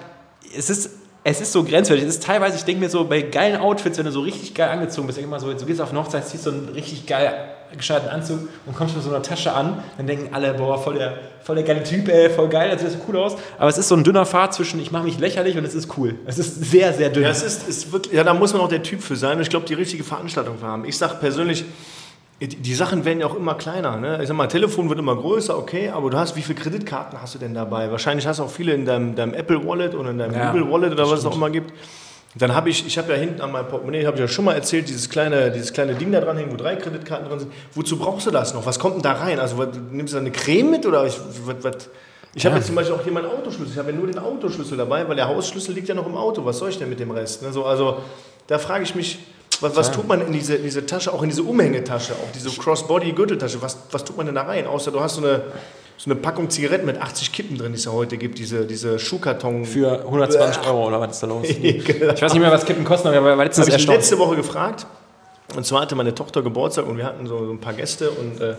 es 0.57 0.71
ist. 0.71 0.91
Es 1.25 1.41
ist 1.43 1.53
so 1.53 1.63
grenzwertig. 1.65 2.05
Es 2.07 2.15
ist 2.15 2.23
teilweise, 2.23 2.57
ich 2.57 2.65
denke 2.65 2.81
mir 2.81 2.89
so, 2.89 3.05
bei 3.05 3.21
geilen 3.21 3.61
Outfits, 3.61 3.99
wenn 3.99 4.07
du 4.07 4.13
so 4.13 4.21
richtig 4.21 4.55
geil 4.55 4.71
angezogen 4.71 5.09
bist, 5.09 5.19
immer 5.19 5.39
so, 5.41 5.53
du 5.53 5.67
gehst 5.67 5.81
auf 5.81 5.91
eine 5.91 5.99
Hochzeit, 5.99 6.27
ziehst 6.27 6.45
so 6.45 6.51
einen 6.51 6.71
richtig 6.71 7.07
geil 7.07 7.35
gescheiten 7.77 8.09
Anzug 8.09 8.49
und 8.67 8.77
kommst 8.77 8.95
mit 8.95 9.05
so 9.05 9.11
einer 9.11 9.23
Tasche 9.23 9.53
an, 9.53 9.83
dann 9.97 10.07
denken 10.07 10.35
alle, 10.35 10.55
boah, 10.55 10.79
voll 10.79 10.95
der, 10.95 11.15
voll 11.43 11.57
der 11.57 11.65
geile 11.65 11.83
Typ, 11.83 12.09
ey, 12.09 12.31
voll 12.31 12.49
geil, 12.49 12.71
das 12.73 12.81
sieht 12.81 12.93
so 12.93 12.99
cool 13.09 13.17
aus. 13.19 13.37
Aber 13.59 13.69
es 13.69 13.79
ist 13.79 13.89
so 13.89 13.95
ein 13.95 14.05
dünner 14.05 14.27
Pfad 14.27 14.55
zwischen, 14.55 14.81
ich 14.81 14.91
mache 14.91 15.05
mich 15.05 15.19
lächerlich 15.19 15.57
und 15.57 15.65
es 15.65 15.75
ist 15.75 15.97
cool. 15.97 16.15
Es 16.27 16.39
ist 16.39 16.71
sehr, 16.71 16.93
sehr 16.93 17.11
dünn. 17.11 17.25
Ja, 17.25 17.31
es 17.31 17.43
ist, 17.43 17.69
ist 17.69 17.93
wirklich, 17.93 18.15
ja, 18.15 18.25
da 18.25 18.35
muss 18.35 18.53
man 18.53 18.63
auch 18.63 18.69
der 18.69 18.83
Typ 18.83 19.03
für 19.03 19.17
sein 19.17 19.37
und 19.37 19.43
ich 19.43 19.51
glaube, 19.51 19.67
die 19.67 19.75
richtige 19.75 20.05
Veranstaltung 20.05 20.59
für 20.59 20.67
haben. 20.67 20.85
Ich 20.85 20.97
sage 20.97 21.17
persönlich, 21.21 21.65
die, 22.41 22.75
Sachen 22.75 23.05
werden 23.05 23.19
ja 23.19 23.27
auch 23.27 23.35
immer 23.35 23.55
kleiner. 23.55 23.97
Ne? 23.97 24.21
Ich 24.23 24.29
sag 24.29 24.37
mal, 24.37 24.47
Telefon 24.47 24.89
wird 24.89 24.99
immer 25.01 25.17
größer, 25.17 25.59
okay, 25.59 25.89
aber 25.89 26.09
du 26.09 26.19
hast, 26.19 26.37
wie 26.37 26.43
viele 26.43 26.59
Kreditkarten 26.59 27.21
hast 27.21 27.35
du 27.35 27.39
denn 27.39 27.53
dabei? 27.53 27.91
Wahrscheinlich 27.91 28.29
hast 28.29 28.39
du 28.39 28.45
auch 28.45 28.51
viele 28.51 28.75
in 28.75 28.85
deinem, 28.85 29.17
deinem 29.17 29.35
Apple 29.35 29.67
Wallet 29.67 29.95
oder 29.97 30.11
in 30.11 30.19
deinem 30.19 30.35
Ja, 30.35 30.53
Google 30.53 30.71
Wallet 30.71 30.93
oder 30.93 31.11
was 31.11 31.21
es 31.21 31.27
auch 31.27 31.35
immer 31.35 31.51
gibt. 31.51 31.73
Dann 32.39 32.55
habe 32.55 32.71
ich, 32.71 32.87
ich 32.87 32.97
habe 32.99 33.13
ja 33.13 33.19
hinten 33.19 33.41
an 33.41 33.51
meinem 33.51 33.67
Portemonnaie, 33.69 34.07
habe 34.07 34.17
ich 34.17 34.21
ja 34.21 34.29
schon 34.29 34.45
mal 34.45 34.55
erzählt, 34.55 34.89
dieses 34.89 35.11
kleine, 35.11 35.51
dieses 35.51 35.73
kleine 35.73 35.95
Ding 35.95 36.13
da 36.13 36.21
dran 36.21 36.37
hängt, 36.37 36.53
wo 36.53 36.57
drei 36.57 36.77
Kreditkarten 36.77 37.29
drin 37.29 37.41
sind. 37.41 37.53
Wozu 37.75 37.99
brauchst 37.99 38.27
du 38.27 38.31
das 38.31 38.55
noch? 38.55 38.65
Was 38.65 38.79
kommt 38.79 38.95
denn 38.97 39.03
da 39.03 39.13
rein? 39.13 39.41
Also 39.41 39.59
was, 39.59 39.69
nimmst 39.91 40.13
du 40.13 40.17
da 40.19 40.21
eine 40.21 40.31
Creme 40.31 40.71
mit 40.71 40.87
oder 40.87 41.05
ich, 41.07 41.19
was, 41.45 41.57
was, 41.63 41.89
ich 42.35 42.45
habe 42.45 42.55
Ja. 42.55 42.59
jetzt 42.59 42.67
zum 42.67 42.77
Beispiel 42.77 42.95
auch 42.95 43.03
hier 43.03 43.13
meinen 43.13 43.27
Autoschlüssel. 43.27 43.73
Ich 43.73 43.79
habe 43.79 43.91
ja 43.91 43.97
nur 43.97 44.07
den 44.07 44.19
Autoschlüssel 44.19 44.77
dabei, 44.77 45.09
weil 45.09 45.17
der 45.17 45.27
Hausschlüssel 45.29 45.75
liegt 45.75 45.89
ja 45.89 45.95
noch 45.95 46.07
im 46.07 46.17
Auto. 46.17 46.45
Was 46.45 46.59
soll 46.59 46.71
ich 46.71 46.79
denn 46.79 46.89
mit 46.89 47.01
dem 47.01 47.11
Rest? 47.11 47.43
Ne? 47.43 47.53
So, 47.53 47.65
also 47.65 47.99
da 48.47 48.59
frage 48.59 48.85
ich 48.85 48.95
mich, 48.95 49.19
was, 49.61 49.75
was 49.75 49.91
tut 49.91 50.07
man 50.07 50.21
in 50.25 50.33
diese, 50.33 50.55
in 50.55 50.63
diese 50.63 50.87
Tasche, 50.87 51.13
auch 51.13 51.23
in 51.25 51.31
diese 51.31 51.43
Umhängetasche, 51.43 52.13
auch 52.13 52.33
diese 52.33 52.51
Crossbody-Gürteltasche, 52.51 53.61
was, 53.61 53.79
was 53.91 54.05
tut 54.05 54.17
man 54.17 54.27
denn 54.27 54.37
da 54.37 54.43
rein? 54.43 54.69
Außer 54.69 54.93
du 54.93 55.01
hast 55.01 55.17
so 55.17 55.23
eine, 55.23 55.41
so 55.99 56.11
eine 56.11 56.19
Packung 56.19 56.49
Zigaretten 56.49 56.87
mit 56.87 57.03
80 57.03 57.33
Kippen 57.33 57.59
drin, 57.59 57.73
die 57.73 57.79
es 57.79 57.85
ja 57.85 57.93
heute 57.93 58.17
gibt, 58.17 58.39
diese, 58.39 58.65
diese 58.65 58.99
Schuhkarton. 58.99 59.65
Für 59.65 60.01
120 60.05 60.67
Euro 60.67 60.87
oder 60.87 61.01
was 61.01 61.17
ist 61.17 61.23
da 61.23 61.27
los? 61.27 61.49
Ekelhaft. 61.63 62.19
Ich 62.19 62.23
weiß 62.23 62.33
nicht 62.33 62.41
mehr, 62.41 62.53
was 62.53 62.65
Kippen 62.65 62.85
kosten, 62.85 63.09
aber 63.09 63.37
letztens 63.37 63.67
Habe 63.67 63.71
ich 63.71 63.75
erstaunt. 63.75 63.99
letzte 63.99 64.19
Woche 64.19 64.37
gefragt. 64.37 64.87
Und 65.57 65.67
zwar 65.67 65.83
hatte 65.83 65.97
meine 65.97 66.15
Tochter 66.15 66.43
Geburtstag 66.43 66.87
und 66.87 66.97
wir 66.99 67.05
hatten 67.05 67.27
so, 67.27 67.45
so 67.47 67.53
ein 67.53 67.59
paar 67.61 67.73
Gäste 67.73 68.11
und 68.11 68.41
äh, 68.41 68.55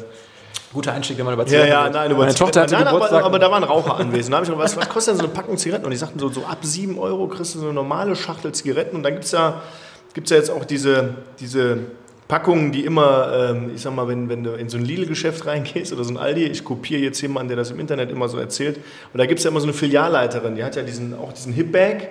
Guter 0.71 0.93
Einstieg, 0.93 1.17
wenn 1.17 1.25
man 1.25 1.33
über 1.33 1.43
ja, 1.43 1.49
Zigaretten 1.49 1.71
ja, 1.71 1.81
redet. 1.81 1.93
nein, 1.95 2.11
über 2.11 2.19
Meine 2.19 2.35
Tochter 2.35 2.61
hatte 2.61 2.73
nein, 2.75 2.85
Geburtstag. 2.85 3.19
aber, 3.19 3.25
aber 3.25 3.39
da 3.39 3.49
waren 3.49 3.63
Raucher 3.63 3.95
anwesend. 3.97 4.33
Da 4.33 4.37
habe 4.37 4.45
ich 4.45 4.51
gesagt, 4.51 4.63
was, 4.63 4.77
was 4.77 4.89
kostet 4.89 5.13
denn 5.13 5.19
so 5.21 5.25
eine 5.25 5.33
Packung 5.33 5.57
Zigaretten? 5.57 5.85
Und 5.85 5.91
die 5.91 5.97
sagten 5.97 6.19
so, 6.19 6.29
so 6.29 6.45
ab 6.45 6.59
7 6.61 6.99
Euro 6.99 7.27
kriegst 7.27 7.55
du 7.55 7.59
so 7.59 7.65
eine 7.65 7.73
normale 7.73 8.15
Schachtel 8.15 8.51
Zigaretten. 8.51 8.95
Und 8.95 9.03
dann 9.03 9.13
gibt 9.13 9.25
es 9.25 9.31
ja, 9.31 9.61
gibt's 10.13 10.29
ja 10.29 10.37
jetzt 10.37 10.51
auch 10.51 10.65
diese, 10.65 11.15
diese 11.39 11.79
Packungen, 12.29 12.71
die 12.71 12.85
immer, 12.85 13.49
ähm, 13.49 13.71
ich 13.73 13.81
sag 13.81 13.95
mal, 13.95 14.07
wenn, 14.07 14.29
wenn 14.29 14.43
du 14.43 14.53
in 14.53 14.69
so 14.69 14.77
ein 14.77 14.85
Lidl-Geschäft 14.85 15.47
reingehst 15.47 15.91
oder 15.91 16.03
so 16.03 16.13
ein 16.13 16.17
Aldi, 16.17 16.43
ich 16.45 16.63
kopiere 16.63 17.01
jetzt 17.01 17.19
jemanden, 17.21 17.47
der 17.49 17.57
das 17.57 17.71
im 17.71 17.79
Internet 17.79 18.11
immer 18.11 18.29
so 18.29 18.37
erzählt. 18.37 18.77
Und 19.11 19.17
da 19.17 19.25
gibt 19.25 19.39
es 19.39 19.45
ja 19.45 19.49
immer 19.49 19.59
so 19.59 19.65
eine 19.65 19.73
Filialleiterin, 19.73 20.55
die 20.55 20.63
hat 20.63 20.75
ja 20.75 20.83
diesen, 20.83 21.17
auch 21.17 21.33
diesen 21.33 21.53
Hip-Bag. 21.53 22.07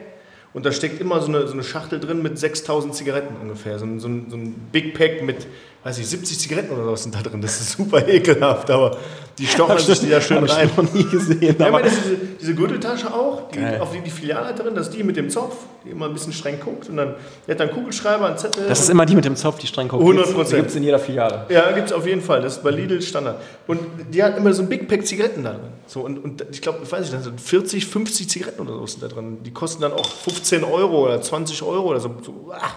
Und 0.55 0.66
da 0.66 0.73
steckt 0.73 1.01
immer 1.01 1.21
so 1.21 1.29
eine, 1.29 1.47
so 1.47 1.53
eine 1.53 1.62
Schachtel 1.62 2.01
drin 2.01 2.21
mit 2.21 2.37
6000 2.37 2.97
Zigaretten 2.97 3.37
ungefähr. 3.41 3.79
So 3.79 3.85
ein, 3.85 4.01
so, 4.01 4.09
ein, 4.09 4.27
so 4.29 4.37
ein 4.37 4.55
Big 4.73 4.95
Pack 4.95 5.23
mit, 5.23 5.47
weiß 5.85 5.99
ich, 5.99 6.07
70 6.07 6.39
Zigaretten 6.39 6.72
oder 6.72 6.91
was 6.91 7.03
sind 7.03 7.14
da 7.14 7.22
drin. 7.22 7.41
Das 7.41 7.61
ist 7.61 7.72
super 7.72 8.07
ekelhaft, 8.07 8.70
aber 8.70 8.97
die 9.39 9.47
stochern 9.47 9.79
sich 9.79 10.01
die 10.01 10.11
da 10.11 10.20
schön 10.20 10.39
Hab 10.39 10.45
ich 10.47 10.53
rein. 10.57 10.70
noch 10.76 10.93
nie 10.93 11.05
gesehen. 11.05 11.57
Ja, 11.59 11.68
aber 11.68 11.83
diese, 11.83 12.16
diese 12.41 12.55
Gürteltasche 12.55 13.12
auch, 13.14 13.49
die, 13.51 13.61
auf 13.81 13.93
die 13.93 14.01
die 14.01 14.11
Filialleiterin, 14.11 14.74
das 14.74 14.89
ist 14.89 14.97
die 14.97 15.05
mit 15.05 15.16
dem 15.16 15.31
Zopf, 15.31 15.55
die 15.85 15.91
immer 15.91 16.07
ein 16.07 16.12
bisschen 16.12 16.33
streng 16.33 16.59
guckt. 16.59 16.89
Und 16.89 16.97
dann 16.97 17.14
die 17.47 17.53
hat 17.53 17.61
dann 17.61 17.68
einen 17.68 17.79
Kugelschreiber, 17.79 18.26
einen 18.26 18.37
Zettel. 18.39 18.66
das 18.68 18.81
ist 18.81 18.91
immer 18.91 19.07
die 19.07 19.14
mit 19.14 19.24
dem 19.24 19.37
Zopf, 19.37 19.59
die 19.59 19.68
streng 19.68 19.87
guckt. 19.87 20.03
100%. 20.03 20.49
Die 20.49 20.57
gibt 20.57 20.70
es 20.70 20.76
in 20.76 20.83
jeder 20.83 20.99
Filiale. 20.99 21.47
ja, 21.49 21.70
gibt 21.70 21.87
es 21.87 21.93
auf 21.93 22.05
jeden 22.07 22.22
Fall. 22.22 22.43
Das 22.43 22.57
ist 22.57 22.64
bei 22.64 22.70
Lidl 22.70 23.01
Standard. 23.01 23.41
Und 23.68 23.79
die 24.12 24.22
hat 24.22 24.37
immer 24.37 24.53
so 24.53 24.62
ein 24.62 24.68
Big 24.68 24.89
Pack 24.89 25.07
Zigaretten 25.07 25.45
da 25.45 25.53
drin. 25.53 25.70
So, 25.87 26.01
und, 26.01 26.18
und 26.18 26.45
ich 26.51 26.61
glaube, 26.61 26.81
ich 26.83 26.91
weiß 26.91 27.03
nicht, 27.03 27.14
da 27.14 27.20
sind 27.20 27.41
40, 27.41 27.87
50 27.87 28.29
Zigaretten 28.29 28.61
oder 28.61 28.72
so 28.72 28.87
sind 28.87 29.05
da 29.05 29.09
drin. 29.09 29.39
Die 29.45 29.53
kosten 29.53 29.83
dann 29.83 29.93
auch 29.93 30.11
15 30.11 30.64
Euro 30.64 31.05
oder 31.05 31.22
20 31.22 31.62
Euro 31.62 31.91
oder 31.91 32.01
so. 32.01 32.12
So, 32.22 32.53
ah, 32.53 32.72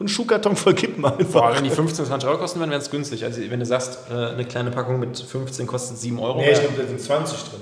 so 0.00 0.04
ein 0.04 0.08
Schuhkarton 0.08 0.56
voll 0.56 0.72
Kippen 0.72 1.04
einfach. 1.04 1.42
Boah, 1.42 1.54
wenn 1.54 1.62
die 1.62 1.68
15, 1.68 2.06
20 2.06 2.26
Euro 2.26 2.38
kosten 2.38 2.58
würden, 2.58 2.70
wäre 2.70 2.80
es 2.80 2.90
günstig. 2.90 3.22
Also 3.22 3.42
wenn 3.50 3.60
du 3.60 3.66
sagst, 3.66 3.98
äh, 4.10 4.14
eine 4.14 4.46
kleine 4.46 4.70
Packung 4.70 4.98
mit 4.98 5.18
15 5.18 5.66
kostet 5.66 5.98
7 5.98 6.18
Euro. 6.18 6.38
Nee, 6.38 6.52
ich 6.52 6.60
glaube, 6.60 6.74
da 6.78 6.88
sind 6.88 6.98
20 6.98 7.38
drin. 7.38 7.60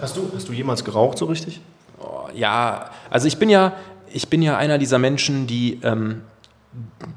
Hast 0.00 0.16
du, 0.16 0.30
hast 0.34 0.48
du 0.48 0.54
jemals 0.54 0.84
geraucht 0.84 1.18
so 1.18 1.26
richtig? 1.26 1.60
Oh, 2.00 2.28
ja, 2.34 2.90
also 3.10 3.28
ich 3.28 3.36
bin 3.36 3.50
ja, 3.50 3.74
ich 4.10 4.28
bin 4.28 4.40
ja 4.40 4.56
einer 4.56 4.78
dieser 4.78 4.98
Menschen, 4.98 5.46
die 5.46 5.78
ähm, 5.82 6.22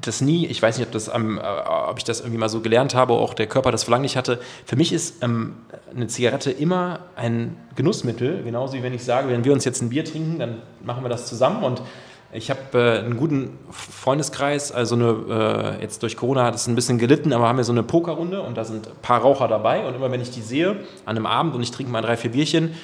das 0.02 0.20
nie, 0.20 0.46
ich 0.46 0.60
weiß 0.60 0.76
nicht, 0.76 0.88
ob, 0.88 0.92
das, 0.92 1.08
am, 1.08 1.38
äh, 1.38 1.40
ob 1.40 1.96
ich 1.96 2.04
das 2.04 2.20
irgendwie 2.20 2.38
mal 2.38 2.50
so 2.50 2.60
gelernt 2.60 2.94
habe, 2.94 3.14
auch 3.14 3.32
der 3.32 3.46
Körper 3.46 3.72
das 3.72 3.84
Verlangen 3.84 4.02
nicht 4.02 4.18
hatte. 4.18 4.40
Für 4.66 4.76
mich 4.76 4.92
ist 4.92 5.22
ähm, 5.22 5.54
eine 5.94 6.06
Zigarette 6.08 6.50
immer 6.50 7.00
ein 7.16 7.56
Genussmittel, 7.76 8.42
genauso 8.42 8.74
wie 8.74 8.82
wenn 8.82 8.92
ich 8.92 9.04
sage, 9.04 9.28
wenn 9.30 9.42
wir 9.42 9.54
uns 9.54 9.64
jetzt 9.64 9.80
ein 9.80 9.88
Bier 9.88 10.04
trinken, 10.04 10.38
dann 10.38 10.62
machen 10.82 11.02
wir 11.02 11.08
das 11.08 11.26
zusammen 11.26 11.62
und 11.64 11.80
ich 12.32 12.50
habe 12.50 12.60
äh, 12.74 12.98
einen 13.00 13.16
guten 13.16 13.58
Freundeskreis, 13.70 14.72
also 14.72 14.94
eine, 14.94 15.76
äh, 15.78 15.82
jetzt 15.82 16.02
durch 16.02 16.16
Corona 16.16 16.44
hat 16.44 16.54
es 16.54 16.66
ein 16.66 16.74
bisschen 16.74 16.98
gelitten, 16.98 17.32
aber 17.32 17.48
haben 17.48 17.56
wir 17.56 17.64
so 17.64 17.72
eine 17.72 17.82
Pokerrunde 17.82 18.40
und 18.40 18.56
da 18.56 18.64
sind 18.64 18.86
ein 18.86 18.92
paar 19.02 19.20
Raucher 19.20 19.48
dabei 19.48 19.86
und 19.86 19.94
immer 19.94 20.10
wenn 20.10 20.20
ich 20.20 20.30
die 20.30 20.42
sehe 20.42 20.76
an 21.04 21.16
einem 21.16 21.26
Abend 21.26 21.54
und 21.54 21.62
ich 21.62 21.70
trinke 21.70 21.90
mal 21.90 22.02
drei, 22.02 22.16
vier 22.16 22.30
Bierchen, 22.30 22.74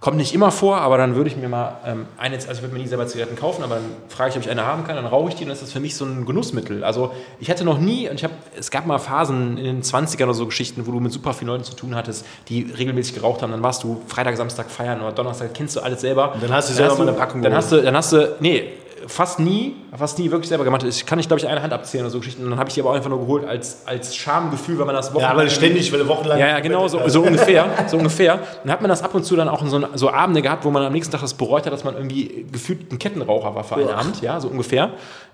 Kommt 0.00 0.16
nicht 0.16 0.32
immer 0.32 0.50
vor, 0.50 0.78
aber 0.78 0.96
dann 0.96 1.14
würde 1.14 1.28
ich 1.28 1.36
mir 1.36 1.50
mal 1.50 1.76
ähm, 1.84 2.06
eine, 2.16 2.36
also 2.36 2.52
ich 2.52 2.62
würde 2.62 2.72
mir 2.72 2.80
nie 2.80 2.86
selber 2.86 3.06
Zigaretten 3.06 3.36
kaufen, 3.36 3.62
aber 3.62 3.74
dann 3.74 3.84
frage 4.08 4.30
ich, 4.30 4.36
ob 4.36 4.42
ich 4.42 4.50
eine 4.50 4.64
haben 4.64 4.84
kann, 4.84 4.96
dann 4.96 5.04
rauche 5.04 5.28
ich 5.28 5.34
die 5.34 5.42
und 5.42 5.50
das 5.50 5.60
ist 5.60 5.74
für 5.74 5.80
mich 5.80 5.94
so 5.94 6.06
ein 6.06 6.24
Genussmittel. 6.24 6.84
Also 6.84 7.12
ich 7.38 7.50
hatte 7.50 7.64
noch 7.64 7.78
nie, 7.78 8.08
und 8.08 8.14
ich 8.14 8.24
habe, 8.24 8.32
es 8.58 8.70
gab 8.70 8.86
mal 8.86 8.98
Phasen 8.98 9.58
in 9.58 9.64
den 9.64 9.82
20ern 9.82 10.24
oder 10.24 10.32
so 10.32 10.46
Geschichten, 10.46 10.86
wo 10.86 10.92
du 10.92 11.00
mit 11.00 11.12
super 11.12 11.34
vielen 11.34 11.48
Leuten 11.48 11.64
zu 11.64 11.76
tun 11.76 11.94
hattest, 11.94 12.24
die 12.48 12.62
regelmäßig 12.62 13.14
geraucht 13.14 13.42
haben, 13.42 13.50
dann 13.50 13.62
warst 13.62 13.82
du 13.82 14.00
Freitag, 14.06 14.38
Samstag 14.38 14.70
feiern 14.70 15.02
oder 15.02 15.12
Donnerstag, 15.12 15.52
kennst 15.52 15.76
du 15.76 15.80
alles 15.80 16.00
selber. 16.00 16.32
Und 16.32 16.42
dann 16.42 16.50
hast 16.50 16.70
du 16.70 16.72
selber 16.72 16.94
mal 16.94 17.08
eine 17.08 17.18
Packung 17.18 17.42
Dann 17.42 17.54
hast 17.54 17.70
du, 17.70 17.82
dann 17.82 17.94
hast 17.94 18.14
du, 18.14 18.36
nee, 18.40 18.72
fast 19.06 19.40
nie, 19.40 19.76
fast 19.96 20.18
nie 20.18 20.30
wirklich 20.30 20.48
selber 20.48 20.64
gemacht. 20.64 20.82
Ich 20.82 21.06
kann 21.06 21.16
nicht, 21.16 21.28
glaube 21.28 21.40
ich, 21.40 21.48
eine 21.48 21.62
Hand 21.62 21.72
abzählen 21.72 22.04
oder 22.04 22.10
so 22.10 22.18
Geschichten. 22.18 22.44
Und 22.44 22.50
dann 22.50 22.58
habe 22.58 22.68
ich 22.68 22.74
die 22.74 22.80
aber 22.80 22.90
auch 22.90 22.94
einfach 22.94 23.10
nur 23.10 23.20
geholt 23.20 23.44
als, 23.44 23.82
als 23.86 24.14
Schamgefühl, 24.16 24.78
weil 24.78 24.86
man 24.86 24.94
das 24.94 25.12
Ja, 25.16 25.30
aber 25.30 25.48
ständig, 25.48 25.92
weil 25.92 26.06
wochenlang. 26.08 26.38
ja, 26.38 26.48
ja, 26.48 26.60
genau, 26.60 26.86
so, 26.88 27.00
so 27.08 27.22
ungefähr, 27.22 27.66
so 27.88 27.96
ungefähr. 27.96 28.34
Und 28.34 28.40
dann 28.64 28.72
hat 28.72 28.80
man 28.80 28.88
das 28.88 29.02
ab 29.02 29.14
und 29.14 29.24
zu 29.24 29.36
dann 29.36 29.48
auch 29.48 29.62
in 29.62 29.68
so, 29.68 29.80
so 29.94 30.10
Abende 30.10 30.42
gehabt, 30.42 30.64
wo 30.64 30.70
man 30.70 30.82
am 30.82 30.92
nächsten 30.92 31.12
Tag 31.12 31.20
das 31.20 31.34
bereut 31.34 31.66
hat, 31.66 31.72
dass 31.72 31.84
man 31.84 31.94
irgendwie 31.94 32.46
gefühlt 32.50 32.92
ein 32.92 32.98
Kettenraucher 32.98 33.54
war 33.54 33.64
für 33.64 33.76
einen. 33.76 33.88
Abend, 33.90 34.20
ja, 34.22 34.40
so 34.40 34.48
ungefähr. 34.48 34.90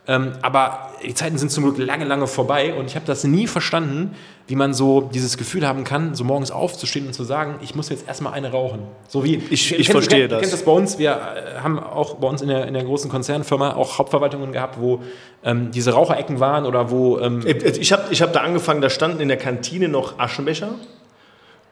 Ähm, 0.08 0.32
aber 0.42 0.90
die 1.04 1.14
Zeiten 1.14 1.36
sind 1.36 1.50
zum 1.50 1.64
Glück 1.64 1.78
lange, 1.78 2.04
lange 2.04 2.26
vorbei 2.26 2.74
und 2.74 2.86
ich 2.86 2.94
habe 2.94 3.06
das 3.06 3.24
nie 3.24 3.46
verstanden, 3.46 4.14
wie 4.46 4.54
man 4.54 4.72
so 4.72 5.00
dieses 5.00 5.36
Gefühl 5.36 5.66
haben 5.66 5.82
kann, 5.82 6.14
so 6.14 6.22
morgens 6.22 6.52
aufzustehen 6.52 7.08
und 7.08 7.12
zu 7.12 7.24
sagen, 7.24 7.56
ich 7.60 7.74
muss 7.74 7.88
jetzt 7.88 8.06
erstmal 8.06 8.32
eine 8.32 8.52
rauchen. 8.52 8.80
So 9.08 9.24
wie 9.24 9.34
Ich- 9.50 9.72
ich 9.72 9.76
kennst- 9.78 9.90
verstehe 9.90 10.22
du 10.22 10.28
das. 10.28 10.36
Du 10.38 10.40
kennst 10.42 10.52
das 10.54 10.64
bei 10.64 10.70
uns, 10.70 10.98
wir 10.98 11.10
äh, 11.10 11.58
haben 11.60 11.80
auch 11.80 12.14
bei 12.14 12.28
uns 12.28 12.40
in 12.42 12.48
der, 12.48 12.66
in 12.66 12.74
der 12.74 12.84
großen 12.84 13.10
Konzernfirma 13.10 13.74
auch 13.74 13.98
Hauptverwaltungen 13.98 14.52
gehabt, 14.52 14.78
wo 14.80 15.00
ähm, 15.44 15.72
diese 15.72 15.90
Raucherecken 15.92 16.38
waren 16.38 16.64
oder 16.66 16.90
wo 16.90 17.18
ähm, 17.18 17.44
Ich 17.44 17.92
habe 17.92 18.04
ich 18.10 18.22
hab 18.22 18.32
da 18.32 18.40
angefangen, 18.42 18.80
da 18.80 18.88
standen 18.90 19.20
in 19.20 19.28
der 19.28 19.36
Kantine 19.38 19.88
noch 19.88 20.18
Aschenbecher. 20.20 20.68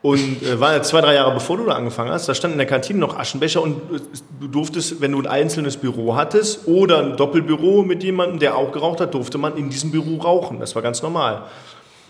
Und 0.04 0.42
äh, 0.42 0.60
war 0.60 0.74
ja 0.74 0.82
zwei, 0.82 1.00
drei 1.00 1.14
Jahre 1.14 1.32
bevor 1.32 1.56
du 1.56 1.64
da 1.64 1.72
angefangen 1.72 2.10
hast, 2.10 2.28
da 2.28 2.34
standen 2.34 2.56
in 2.56 2.58
der 2.58 2.66
Kantine 2.66 2.98
noch 2.98 3.18
Aschenbecher 3.18 3.62
und 3.62 3.76
äh, 3.90 4.00
du 4.38 4.48
durftest, 4.48 5.00
wenn 5.00 5.12
du 5.12 5.18
ein 5.20 5.26
einzelnes 5.26 5.78
Büro 5.78 6.14
hattest 6.14 6.68
oder 6.68 6.98
ein 6.98 7.16
Doppelbüro 7.16 7.82
mit 7.84 8.02
jemandem, 8.02 8.38
der 8.38 8.54
auch 8.54 8.70
geraucht 8.70 9.00
hat, 9.00 9.14
durfte 9.14 9.38
man 9.38 9.56
in 9.56 9.70
diesem 9.70 9.92
Büro 9.92 10.18
rauchen. 10.18 10.60
Das 10.60 10.74
war 10.74 10.82
ganz 10.82 11.00
normal. 11.00 11.44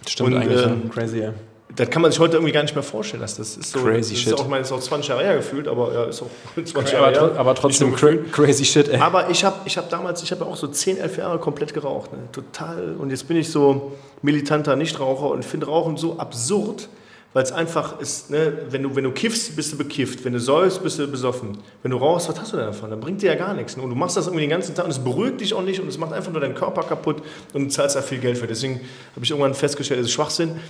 stimmt 0.08 0.34
und, 0.34 0.42
eigentlich, 0.42 0.60
äh, 0.60 0.88
crazy, 0.92 1.20
ja. 1.20 1.34
Das 1.76 1.88
kann 1.88 2.02
man 2.02 2.10
sich 2.10 2.18
heute 2.18 2.34
irgendwie 2.34 2.52
gar 2.52 2.62
nicht 2.62 2.74
mehr 2.74 2.82
vorstellen. 2.82 3.20
Dass 3.20 3.36
das 3.36 3.56
ist 3.56 3.70
so, 3.70 3.78
Crazy 3.78 4.14
das 4.14 4.22
shit. 4.22 4.32
Ist 4.32 4.40
auch, 4.40 4.48
meine, 4.48 4.62
ist 4.62 4.72
auch 4.72 4.80
20 4.80 5.08
Jahre 5.10 5.22
her 5.22 5.36
gefühlt, 5.36 5.68
aber 5.68 5.94
ja, 5.94 6.04
ist 6.06 6.20
auch 6.20 6.26
20 6.56 6.76
Aber, 6.76 7.12
Jahre 7.12 7.30
her. 7.30 7.38
aber 7.38 7.54
trotzdem 7.54 7.90
Nicht 7.90 8.02
nur 8.02 8.10
cra 8.16 8.22
crazy 8.32 8.64
shit, 8.64 8.88
ey. 8.88 8.98
Aber 8.98 9.30
ich 9.30 9.44
habe 9.44 9.58
ich 9.66 9.78
hab 9.78 9.88
damals, 9.88 10.20
ich 10.20 10.32
habe 10.32 10.44
ja 10.44 10.50
auch 10.50 10.56
so 10.56 10.66
10, 10.66 10.98
11 10.98 11.18
Jahre 11.18 11.38
komplett 11.38 11.72
geraucht. 11.72 12.12
Ne? 12.12 12.18
Total. 12.32 12.96
Und 12.98 13.10
jetzt 13.10 13.28
bin 13.28 13.36
ich 13.36 13.52
so 13.52 13.92
militanter 14.20 14.74
Nichtraucher 14.74 15.30
und 15.30 15.44
finde 15.44 15.66
Rauchen 15.66 15.96
so 15.96 16.18
absurd, 16.18 16.88
weil 17.34 17.42
es 17.42 17.50
einfach 17.50 18.00
ist, 18.00 18.30
ne, 18.30 18.52
wenn, 18.70 18.84
du, 18.84 18.94
wenn 18.94 19.02
du 19.02 19.10
kiffst, 19.10 19.56
bist 19.56 19.72
du 19.72 19.76
bekifft, 19.76 20.24
wenn 20.24 20.32
du 20.32 20.40
säufst, 20.40 20.82
bist 20.82 21.00
du 21.00 21.08
besoffen. 21.08 21.58
Wenn 21.82 21.90
du 21.90 21.96
rauchst, 21.96 22.28
was 22.28 22.40
hast 22.40 22.52
du 22.52 22.56
denn 22.56 22.66
davon? 22.66 22.90
Dann 22.90 23.00
bringt 23.00 23.22
dir 23.22 23.32
ja 23.32 23.34
gar 23.34 23.54
nichts. 23.54 23.74
Und 23.74 23.90
du 23.90 23.96
machst 23.96 24.16
das 24.16 24.26
irgendwie 24.26 24.44
den 24.44 24.50
ganzen 24.50 24.74
Tag 24.74 24.84
und 24.84 24.92
es 24.92 25.00
beruhigt 25.00 25.40
dich 25.40 25.52
auch 25.52 25.62
nicht 25.62 25.80
und 25.80 25.88
es 25.88 25.98
macht 25.98 26.12
einfach 26.12 26.30
nur 26.30 26.40
deinen 26.40 26.54
Körper 26.54 26.84
kaputt 26.84 27.22
und 27.52 27.64
du 27.64 27.68
zahlst 27.68 27.96
da 27.96 28.02
viel 28.02 28.18
Geld 28.18 28.38
für. 28.38 28.46
Deswegen 28.46 28.80
habe 29.14 29.24
ich 29.24 29.30
irgendwann 29.30 29.54
festgestellt, 29.54 30.00
es 30.00 30.06
ist 30.06 30.12
Schwachsinn. 30.12 30.60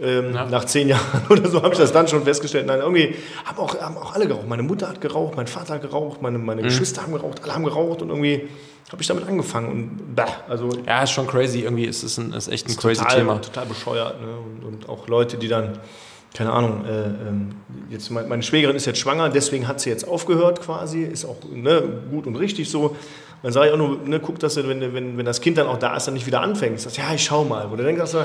Ähm, 0.00 0.34
ja. 0.34 0.46
Nach 0.46 0.64
zehn 0.66 0.88
Jahren 0.88 1.22
oder 1.30 1.48
so 1.48 1.62
habe 1.62 1.72
ich 1.72 1.78
das 1.78 1.92
dann 1.92 2.06
schon 2.08 2.24
festgestellt. 2.24 2.66
Nein, 2.66 2.80
irgendwie 2.80 3.14
haben 3.46 3.58
auch, 3.58 3.80
haben 3.80 3.96
auch 3.96 4.14
alle 4.14 4.26
geraucht. 4.26 4.48
Meine 4.48 4.62
Mutter 4.62 4.88
hat 4.88 5.00
geraucht, 5.00 5.36
mein 5.36 5.46
Vater 5.46 5.74
hat 5.74 5.82
geraucht, 5.82 6.20
meine, 6.20 6.38
meine 6.38 6.60
mhm. 6.60 6.66
Geschwister 6.66 7.02
haben 7.02 7.12
geraucht, 7.12 7.42
alle 7.42 7.54
haben 7.54 7.64
geraucht 7.64 8.02
und 8.02 8.10
irgendwie 8.10 8.48
habe 8.92 9.00
ich 9.00 9.08
damit 9.08 9.26
angefangen. 9.26 9.70
Und 9.70 10.14
bah, 10.14 10.28
also 10.48 10.70
ja, 10.86 11.02
ist 11.02 11.12
schon 11.12 11.26
crazy. 11.26 11.60
Irgendwie 11.60 11.84
ist 11.84 12.02
es 12.02 12.18
ein, 12.18 12.32
ist 12.34 12.48
echt 12.48 12.68
ein 12.68 12.76
crazy 12.76 13.00
total, 13.00 13.18
Thema. 13.18 13.40
Total 13.40 13.66
bescheuert. 13.66 14.20
Ne? 14.20 14.28
Und, 14.36 14.64
und, 14.64 14.88
auch 14.88 15.08
Leute, 15.08 15.38
die 15.38 15.48
dann, 15.48 15.78
keine 16.34 16.52
Ahnung, 16.52 16.84
äh, 16.84 17.04
ähm, 17.04 17.54
jetzt 17.88 18.10
meine 18.10 18.42
Schwägerin 18.42 18.76
ist 18.76 18.86
jetzt 18.86 18.98
schwanger, 18.98 19.30
deswegen 19.30 19.66
hat 19.66 19.80
sie 19.80 19.88
jetzt 19.88 20.06
aufgehört 20.06 20.60
quasi. 20.60 21.02
Ist 21.02 21.24
auch 21.24 21.36
ne, 21.50 21.82
gut 22.10 22.26
und 22.26 22.36
richtig 22.36 22.70
so. 22.70 22.94
Dann 23.42 23.52
sage 23.52 23.68
ich 23.68 23.72
auch 23.72 23.78
nur, 23.78 23.98
ne, 24.04 24.20
guck, 24.20 24.38
dass 24.38 24.54
du, 24.54 24.68
wenn, 24.68 24.80
wenn, 24.94 25.16
wenn 25.16 25.26
das 25.26 25.40
Kind 25.40 25.58
dann 25.58 25.66
auch 25.66 25.78
da 25.78 25.96
ist, 25.96 26.06
dann 26.06 26.14
nicht 26.14 26.26
wieder 26.26 26.42
anfängst. 26.42 26.84
Sagst, 26.84 26.98
ja, 26.98 27.12
ich 27.14 27.24
schau 27.24 27.44
mal. 27.44 27.70
Wo 27.70 27.76
du 27.76 27.82
denkst, 27.82 28.04
so, 28.10 28.20
ah, 28.20 28.24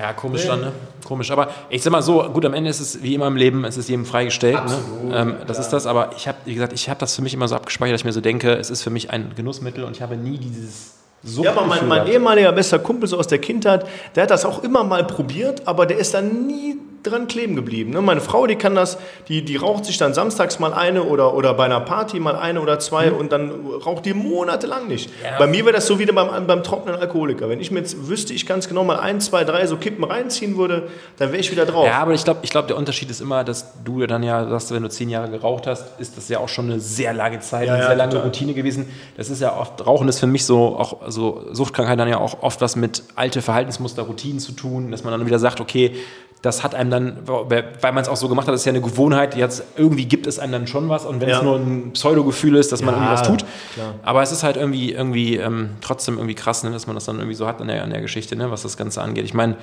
ja, 0.00 0.12
komisch 0.12 0.46
dann, 0.46 0.60
ne? 0.60 0.72
Komisch. 1.04 1.30
Aber 1.30 1.48
ich 1.68 1.82
sag 1.82 1.90
mal 1.90 2.02
so, 2.02 2.22
gut, 2.30 2.44
am 2.44 2.54
Ende 2.54 2.70
ist 2.70 2.80
es 2.80 3.02
wie 3.02 3.14
immer 3.14 3.26
im 3.26 3.36
Leben, 3.36 3.64
es 3.64 3.76
ist 3.76 3.88
jedem 3.88 4.06
freigestellt. 4.06 4.54
Ne? 4.54 4.60
Absolut, 4.60 5.04
ne? 5.04 5.16
ähm, 5.16 5.36
das 5.46 5.58
ist 5.58 5.68
das, 5.70 5.86
aber 5.86 6.10
ich 6.16 6.26
habe, 6.28 6.38
wie 6.44 6.54
gesagt, 6.54 6.72
ich 6.72 6.88
habe 6.88 7.00
das 7.00 7.14
für 7.14 7.22
mich 7.22 7.34
immer 7.34 7.48
so 7.48 7.56
abgespeichert, 7.56 7.94
dass 7.94 8.00
ich 8.00 8.06
mir 8.06 8.12
so 8.12 8.20
denke, 8.20 8.54
es 8.54 8.70
ist 8.70 8.82
für 8.82 8.90
mich 8.90 9.10
ein 9.10 9.32
Genussmittel 9.34 9.84
und 9.84 9.96
ich 9.96 10.02
habe 10.02 10.16
nie 10.16 10.38
dieses 10.38 10.99
so 11.22 11.44
ja, 11.44 11.52
aber 11.52 11.66
mein, 11.66 11.86
mein 11.86 12.06
ehemaliger 12.06 12.52
bester 12.52 12.78
Kumpel 12.78 13.08
so 13.08 13.18
aus 13.18 13.26
der 13.26 13.38
Kindheit, 13.38 13.86
der 14.14 14.22
hat 14.22 14.30
das 14.30 14.44
auch 14.44 14.62
immer 14.62 14.84
mal 14.84 15.04
probiert, 15.04 15.66
aber 15.66 15.86
der 15.86 15.98
ist 15.98 16.14
dann 16.14 16.46
nie 16.46 16.78
dran 17.02 17.28
kleben 17.28 17.56
geblieben. 17.56 17.92
Ne? 17.92 18.02
Meine 18.02 18.20
Frau, 18.20 18.46
die 18.46 18.56
kann 18.56 18.74
das, 18.74 18.98
die, 19.28 19.44
die 19.44 19.56
raucht 19.56 19.84
sich 19.84 19.96
dann 19.98 20.14
samstags 20.14 20.58
mal 20.58 20.72
eine 20.72 21.04
oder, 21.04 21.34
oder 21.34 21.54
bei 21.54 21.64
einer 21.64 21.80
Party 21.80 22.20
mal 22.20 22.36
eine 22.36 22.60
oder 22.60 22.78
zwei 22.78 23.10
mhm. 23.10 23.16
und 23.16 23.32
dann 23.32 23.52
raucht 23.84 24.04
die 24.04 24.14
monatelang 24.14 24.86
nicht. 24.88 25.10
Ja. 25.22 25.38
Bei 25.38 25.46
mir 25.46 25.64
wäre 25.64 25.74
das 25.74 25.86
so 25.86 25.98
wie 25.98 26.06
beim, 26.06 26.46
beim 26.46 26.62
trockenen 26.62 26.96
Alkoholiker. 27.00 27.48
Wenn 27.48 27.60
ich 27.60 27.70
mir 27.70 27.80
jetzt 27.80 28.08
wüsste, 28.08 28.34
ich 28.34 28.46
ganz 28.46 28.68
genau 28.68 28.84
mal 28.84 29.00
ein, 29.00 29.20
zwei, 29.20 29.44
drei 29.44 29.66
so 29.66 29.76
Kippen 29.76 30.04
reinziehen 30.04 30.56
würde, 30.56 30.88
dann 31.18 31.30
wäre 31.30 31.40
ich 31.40 31.50
wieder 31.50 31.64
drauf. 31.64 31.86
Ja, 31.86 31.98
aber 31.98 32.12
ich 32.12 32.24
glaube, 32.24 32.40
ich 32.42 32.50
glaub, 32.50 32.66
der 32.66 32.76
Unterschied 32.76 33.10
ist 33.10 33.20
immer, 33.20 33.44
dass 33.44 33.72
du 33.84 34.06
dann 34.06 34.22
ja 34.22 34.48
sagst, 34.48 34.72
wenn 34.74 34.82
du 34.82 34.90
zehn 34.90 35.08
Jahre 35.08 35.30
geraucht 35.30 35.66
hast, 35.66 35.98
ist 35.98 36.16
das 36.16 36.28
ja 36.28 36.38
auch 36.38 36.48
schon 36.48 36.66
eine 36.66 36.80
sehr 36.80 37.14
lange 37.14 37.40
Zeit, 37.40 37.66
ja, 37.66 37.74
eine 37.74 37.86
sehr 37.86 37.96
lange 37.96 38.12
total. 38.12 38.26
Routine 38.26 38.54
gewesen. 38.54 38.88
Das 39.16 39.30
ist 39.30 39.40
ja 39.40 39.56
oft, 39.56 39.86
Rauchen 39.86 40.08
ist 40.08 40.20
für 40.20 40.26
mich 40.26 40.44
so, 40.44 40.76
auch 40.76 41.09
so 41.10 41.44
Suchtkrankheit 41.52 41.98
dann 41.98 42.08
ja 42.08 42.18
auch 42.18 42.42
oft 42.42 42.60
was 42.60 42.76
mit 42.76 43.02
alte 43.14 43.42
Verhaltensmuster, 43.42 44.02
Routinen 44.02 44.40
zu 44.40 44.52
tun, 44.52 44.90
dass 44.90 45.04
man 45.04 45.12
dann 45.12 45.26
wieder 45.26 45.38
sagt, 45.38 45.60
okay, 45.60 45.94
das 46.42 46.62
hat 46.62 46.74
einem 46.74 46.90
dann, 46.90 47.18
weil 47.26 47.92
man 47.92 47.98
es 47.98 48.08
auch 48.08 48.16
so 48.16 48.28
gemacht 48.28 48.46
hat, 48.46 48.54
das 48.54 48.62
ist 48.62 48.64
ja 48.64 48.70
eine 48.70 48.80
Gewohnheit, 48.80 49.36
jetzt 49.36 49.62
irgendwie 49.76 50.06
gibt 50.06 50.26
es 50.26 50.38
einem 50.38 50.52
dann 50.52 50.66
schon 50.66 50.88
was 50.88 51.04
und 51.04 51.20
wenn 51.20 51.28
ja. 51.28 51.36
es 51.36 51.42
nur 51.42 51.56
ein 51.56 51.92
Pseudo-Gefühl 51.92 52.56
ist, 52.56 52.72
dass 52.72 52.80
man 52.80 52.94
ja, 52.94 53.00
irgendwie 53.00 53.12
was 53.12 53.28
tut. 53.28 53.44
Klar. 53.74 53.94
Aber 54.02 54.22
es 54.22 54.32
ist 54.32 54.42
halt 54.42 54.56
irgendwie, 54.56 54.92
irgendwie 54.92 55.36
ähm, 55.36 55.70
trotzdem 55.82 56.14
irgendwie 56.16 56.34
krass, 56.34 56.64
ne, 56.64 56.70
dass 56.70 56.86
man 56.86 56.96
das 56.96 57.04
dann 57.04 57.16
irgendwie 57.16 57.34
so 57.34 57.46
hat 57.46 57.60
an 57.60 57.68
der, 57.68 57.84
an 57.84 57.90
der 57.90 58.00
Geschichte, 58.00 58.36
ne, 58.36 58.50
was 58.50 58.62
das 58.62 58.78
Ganze 58.78 59.02
angeht. 59.02 59.26
Ich 59.26 59.34
meine, 59.34 59.56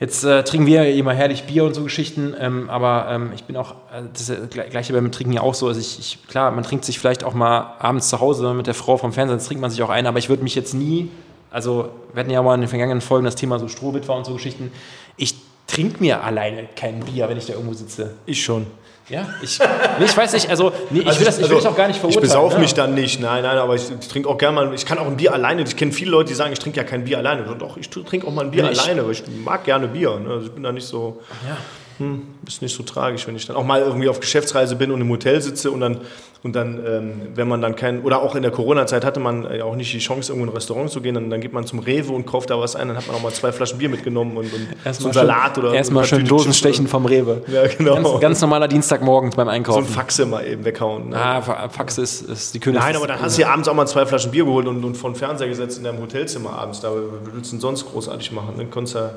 Jetzt 0.00 0.22
äh, 0.22 0.44
trinken 0.44 0.66
wir 0.66 0.94
immer 0.94 1.12
herrlich 1.12 1.44
Bier 1.44 1.64
und 1.64 1.74
so 1.74 1.82
Geschichten, 1.82 2.32
ähm, 2.38 2.70
aber 2.70 3.08
ähm, 3.10 3.32
ich 3.34 3.44
bin 3.44 3.56
auch, 3.56 3.72
äh, 3.92 4.02
das 4.12 4.28
ist 4.28 4.54
das 4.54 4.70
Gleiche 4.70 4.92
beim 4.92 5.10
Trinken 5.10 5.32
ja 5.32 5.40
auch 5.40 5.54
so. 5.54 5.66
Also 5.66 5.80
ich, 5.80 5.98
ich, 5.98 6.28
klar, 6.28 6.52
man 6.52 6.62
trinkt 6.62 6.84
sich 6.84 7.00
vielleicht 7.00 7.24
auch 7.24 7.34
mal 7.34 7.74
abends 7.80 8.08
zu 8.08 8.20
Hause 8.20 8.54
mit 8.54 8.68
der 8.68 8.74
Frau 8.74 8.96
vom 8.96 9.12
Fernsehen, 9.12 9.40
trinkt 9.40 9.60
man 9.60 9.70
sich 9.70 9.82
auch 9.82 9.90
ein, 9.90 10.06
aber 10.06 10.18
ich 10.18 10.28
würde 10.28 10.44
mich 10.44 10.54
jetzt 10.54 10.72
nie, 10.72 11.10
also 11.50 11.90
wir 12.12 12.20
hatten 12.20 12.30
ja 12.30 12.40
mal 12.42 12.54
in 12.54 12.60
den 12.60 12.68
vergangenen 12.68 13.00
Folgen 13.00 13.24
das 13.24 13.34
Thema 13.34 13.58
so 13.58 13.66
Strohwitwer 13.66 14.14
und 14.14 14.24
so 14.24 14.34
Geschichten. 14.34 14.70
Ich 15.16 15.34
trinke 15.66 16.00
mir 16.00 16.22
alleine 16.22 16.68
kein 16.76 17.00
Bier, 17.00 17.28
wenn 17.28 17.36
ich 17.36 17.46
da 17.46 17.54
irgendwo 17.54 17.74
sitze. 17.74 18.14
Ich 18.24 18.44
schon. 18.44 18.66
Ja, 19.08 19.26
ich, 19.40 19.58
nee, 19.98 20.04
ich 20.04 20.16
weiß 20.16 20.34
nicht, 20.34 20.50
also 20.50 20.70
nee, 20.90 21.00
ich, 21.00 21.06
also 21.06 21.20
will 21.20 21.26
das, 21.26 21.38
ich 21.38 21.44
will 21.48 21.56
also, 21.56 21.56
das 21.56 21.72
auch 21.72 21.76
gar 21.76 21.88
nicht 21.88 21.98
verurteilen. 21.98 22.24
Ich 22.24 22.30
besaufe 22.30 22.54
ja. 22.56 22.60
mich 22.60 22.74
dann 22.74 22.94
nicht, 22.94 23.20
nein, 23.20 23.42
nein, 23.42 23.56
aber 23.56 23.74
ich, 23.74 23.90
ich 23.90 24.08
trinke 24.08 24.28
auch 24.28 24.36
gerne 24.36 24.54
mal, 24.54 24.74
ich 24.74 24.84
kann 24.84 24.98
auch 24.98 25.06
ein 25.06 25.16
Bier 25.16 25.32
alleine, 25.32 25.62
ich 25.62 25.76
kenne 25.76 25.92
viele 25.92 26.10
Leute, 26.10 26.28
die 26.28 26.34
sagen, 26.34 26.52
ich 26.52 26.58
trinke 26.58 26.76
ja 26.76 26.84
kein 26.84 27.04
Bier 27.04 27.18
alleine. 27.18 27.42
Doch, 27.58 27.76
ich 27.78 27.88
trinke 27.88 28.26
auch 28.26 28.32
mal 28.32 28.44
ein 28.44 28.50
Bier 28.50 28.64
nee, 28.64 28.78
alleine, 28.78 29.04
weil 29.04 29.12
ich 29.12 29.24
mag 29.44 29.64
gerne 29.64 29.88
Bier. 29.88 30.18
Ne? 30.18 30.30
Also 30.30 30.46
ich 30.46 30.52
bin 30.52 30.62
da 30.62 30.72
nicht 30.72 30.86
so... 30.86 31.20
Ja 31.46 31.56
hm, 31.98 32.22
ist 32.46 32.62
nicht 32.62 32.74
so 32.74 32.84
tragisch, 32.84 33.26
wenn 33.26 33.34
ich 33.34 33.46
dann 33.46 33.56
auch 33.56 33.64
mal 33.64 33.80
irgendwie 33.80 34.08
auf 34.08 34.20
Geschäftsreise 34.20 34.76
bin 34.76 34.92
und 34.92 35.00
im 35.00 35.08
Hotel 35.08 35.40
sitze 35.42 35.72
und 35.72 35.80
dann, 35.80 35.98
und 36.44 36.54
dann 36.54 36.80
ähm, 36.86 37.12
wenn 37.34 37.48
man 37.48 37.60
dann 37.60 37.74
kein, 37.74 38.02
oder 38.02 38.22
auch 38.22 38.36
in 38.36 38.42
der 38.42 38.52
Corona-Zeit 38.52 39.04
hatte 39.04 39.18
man 39.18 39.42
ja 39.52 39.64
auch 39.64 39.74
nicht 39.74 39.92
die 39.92 39.98
Chance, 39.98 40.30
irgendwo 40.30 40.44
in 40.44 40.50
ein 40.50 40.54
Restaurant 40.54 40.90
zu 40.90 41.00
gehen, 41.00 41.16
dann, 41.16 41.28
dann 41.28 41.40
geht 41.40 41.52
man 41.52 41.66
zum 41.66 41.80
Rewe 41.80 42.12
und 42.12 42.24
kauft 42.24 42.50
da 42.50 42.60
was 42.60 42.76
ein, 42.76 42.86
dann 42.86 42.96
hat 42.96 43.08
man 43.08 43.16
auch 43.16 43.22
mal 43.22 43.32
zwei 43.32 43.50
Flaschen 43.50 43.78
Bier 43.78 43.88
mitgenommen 43.88 44.36
und, 44.36 44.46
und 44.52 44.94
so 44.94 45.04
einen 45.06 45.12
Salat 45.12 45.56
schön, 45.56 45.64
oder 45.64 45.74
Erstmal 45.74 46.04
schön 46.04 46.24
Dosenstechen 46.24 46.86
vom 46.86 47.04
Rewe. 47.04 47.42
Ja, 47.48 47.66
genau. 47.66 47.94
Ganz, 47.94 48.20
ganz, 48.20 48.40
normaler 48.42 48.68
Dienstagmorgen 48.68 49.30
beim 49.30 49.48
Einkaufen. 49.48 49.84
So 49.84 49.90
ein 49.90 49.94
Faxe 49.94 50.26
mal 50.26 50.46
eben 50.46 50.64
weghauen. 50.64 51.08
Ne? 51.08 51.16
Ah, 51.16 51.68
Faxe 51.68 52.02
ist, 52.02 52.22
ist 52.22 52.54
die 52.54 52.60
Königin. 52.60 52.84
Nein, 52.84 52.96
aber 52.96 53.06
dann 53.06 53.20
hast 53.20 53.38
du 53.38 53.42
ja 53.42 53.50
abends 53.50 53.68
auch 53.68 53.74
mal 53.74 53.86
zwei 53.86 54.06
Flaschen 54.06 54.30
Bier 54.30 54.44
geholt 54.44 54.66
und, 54.66 54.84
und 54.84 54.96
vor 54.96 55.10
den 55.10 55.16
Fernseher 55.16 55.48
gesetzt 55.48 55.78
in 55.78 55.84
deinem 55.84 56.00
Hotelzimmer 56.00 56.52
abends. 56.52 56.80
Da 56.80 56.92
willst 56.92 57.50
du 57.50 57.56
denn 57.56 57.60
sonst 57.60 57.86
großartig 57.86 58.30
machen? 58.32 58.54
Dann 58.56 58.70
konntest 58.70 58.94
du 58.94 58.98
ja 59.00 59.10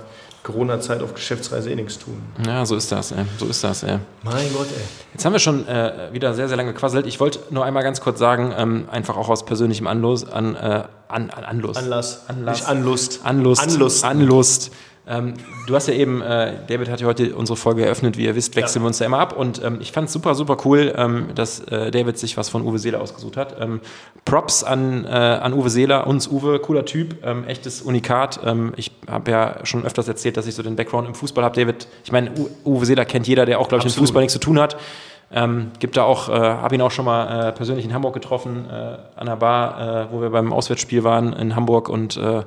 Corona-Zeit 0.43 1.01
auf 1.03 1.13
Geschäftsreise 1.13 1.69
eh 1.69 1.75
nichts 1.75 1.99
tun. 1.99 2.21
Ja, 2.45 2.65
so 2.65 2.75
ist 2.75 2.91
das, 2.91 3.11
ey. 3.11 3.25
So 3.37 3.45
ist 3.45 3.63
das, 3.63 3.83
ey. 3.83 3.99
Mein 4.23 4.51
Gott, 4.53 4.67
ey. 4.75 4.83
Jetzt 5.13 5.23
haben 5.25 5.33
wir 5.33 5.39
schon 5.39 5.67
äh, 5.67 6.09
wieder 6.11 6.33
sehr, 6.33 6.47
sehr 6.47 6.57
lange 6.57 6.73
gequasselt. 6.73 7.05
Ich 7.05 7.19
wollte 7.19 7.39
nur 7.51 7.63
einmal 7.63 7.83
ganz 7.83 8.01
kurz 8.01 8.17
sagen, 8.17 8.53
ähm, 8.57 8.85
einfach 8.91 9.17
auch 9.17 9.29
aus 9.29 9.45
persönlichem 9.45 9.85
Anlos, 9.87 10.27
an, 10.27 10.55
äh, 10.55 10.83
an, 11.07 11.29
an 11.29 11.43
Anlust. 11.43 11.77
Anlass. 11.77 12.23
Anlass. 12.27 12.59
Nicht 12.59 12.69
Anlust. 12.69 13.19
Anlust. 13.23 13.61
Anlust. 13.63 14.03
Anlust. 14.05 14.71
Ähm, 15.11 15.33
du 15.67 15.75
hast 15.75 15.87
ja 15.89 15.93
eben, 15.93 16.21
äh, 16.21 16.53
David 16.67 16.89
hat 16.89 17.01
ja 17.01 17.07
heute 17.07 17.35
unsere 17.35 17.57
Folge 17.57 17.83
eröffnet, 17.83 18.17
wie 18.17 18.25
ihr 18.25 18.35
wisst, 18.35 18.55
wechseln 18.55 18.81
ja. 18.81 18.85
wir 18.85 18.87
uns 18.87 18.97
da 18.99 19.05
immer 19.05 19.19
ab 19.19 19.35
und 19.35 19.61
ähm, 19.61 19.79
ich 19.81 19.91
fand 19.91 20.07
es 20.07 20.13
super, 20.13 20.35
super 20.35 20.55
cool, 20.63 20.93
ähm, 20.95 21.27
dass 21.35 21.59
äh, 21.59 21.91
David 21.91 22.17
sich 22.17 22.37
was 22.37 22.47
von 22.47 22.65
Uwe 22.65 22.79
Seeler 22.79 23.01
ausgesucht 23.01 23.35
hat. 23.35 23.59
Ähm, 23.59 23.81
Props 24.23 24.63
an, 24.63 25.03
äh, 25.03 25.09
an 25.09 25.53
Uwe 25.53 25.69
Seeler, 25.69 26.07
uns 26.07 26.29
Uwe, 26.29 26.59
cooler 26.59 26.85
Typ, 26.85 27.25
ähm, 27.25 27.43
echtes 27.45 27.81
Unikat. 27.81 28.39
Ähm, 28.45 28.71
ich 28.77 28.91
habe 29.09 29.31
ja 29.31 29.65
schon 29.65 29.83
öfters 29.83 30.07
erzählt, 30.07 30.37
dass 30.37 30.47
ich 30.47 30.55
so 30.55 30.63
den 30.63 30.77
Background 30.77 31.09
im 31.09 31.15
Fußball 31.15 31.43
habe. 31.43 31.55
David, 31.55 31.87
ich 32.05 32.13
meine, 32.13 32.31
Uwe 32.63 32.85
Seeler 32.85 33.03
kennt 33.03 33.27
jeder, 33.27 33.45
der 33.45 33.59
auch, 33.59 33.67
glaube 33.67 33.79
ich, 33.79 33.85
mit 33.85 33.93
Fußball 33.93 34.21
nichts 34.21 34.33
zu 34.33 34.39
tun 34.39 34.59
hat. 34.59 34.77
Ähm, 35.33 35.71
gibt 35.79 35.97
da 35.97 36.03
auch, 36.03 36.29
äh, 36.29 36.33
habe 36.33 36.75
ihn 36.75 36.81
auch 36.81 36.91
schon 36.91 37.05
mal 37.05 37.49
äh, 37.49 37.51
persönlich 37.51 37.85
in 37.85 37.93
Hamburg 37.93 38.13
getroffen, 38.13 38.65
äh, 38.69 38.97
an 39.15 39.25
der 39.25 39.37
Bar, 39.37 40.07
äh, 40.09 40.13
wo 40.13 40.21
wir 40.21 40.29
beim 40.29 40.51
Auswärtsspiel 40.51 41.03
waren 41.03 41.33
in 41.33 41.55
Hamburg 41.55 41.87
und 41.87 42.17
äh, 42.17 42.43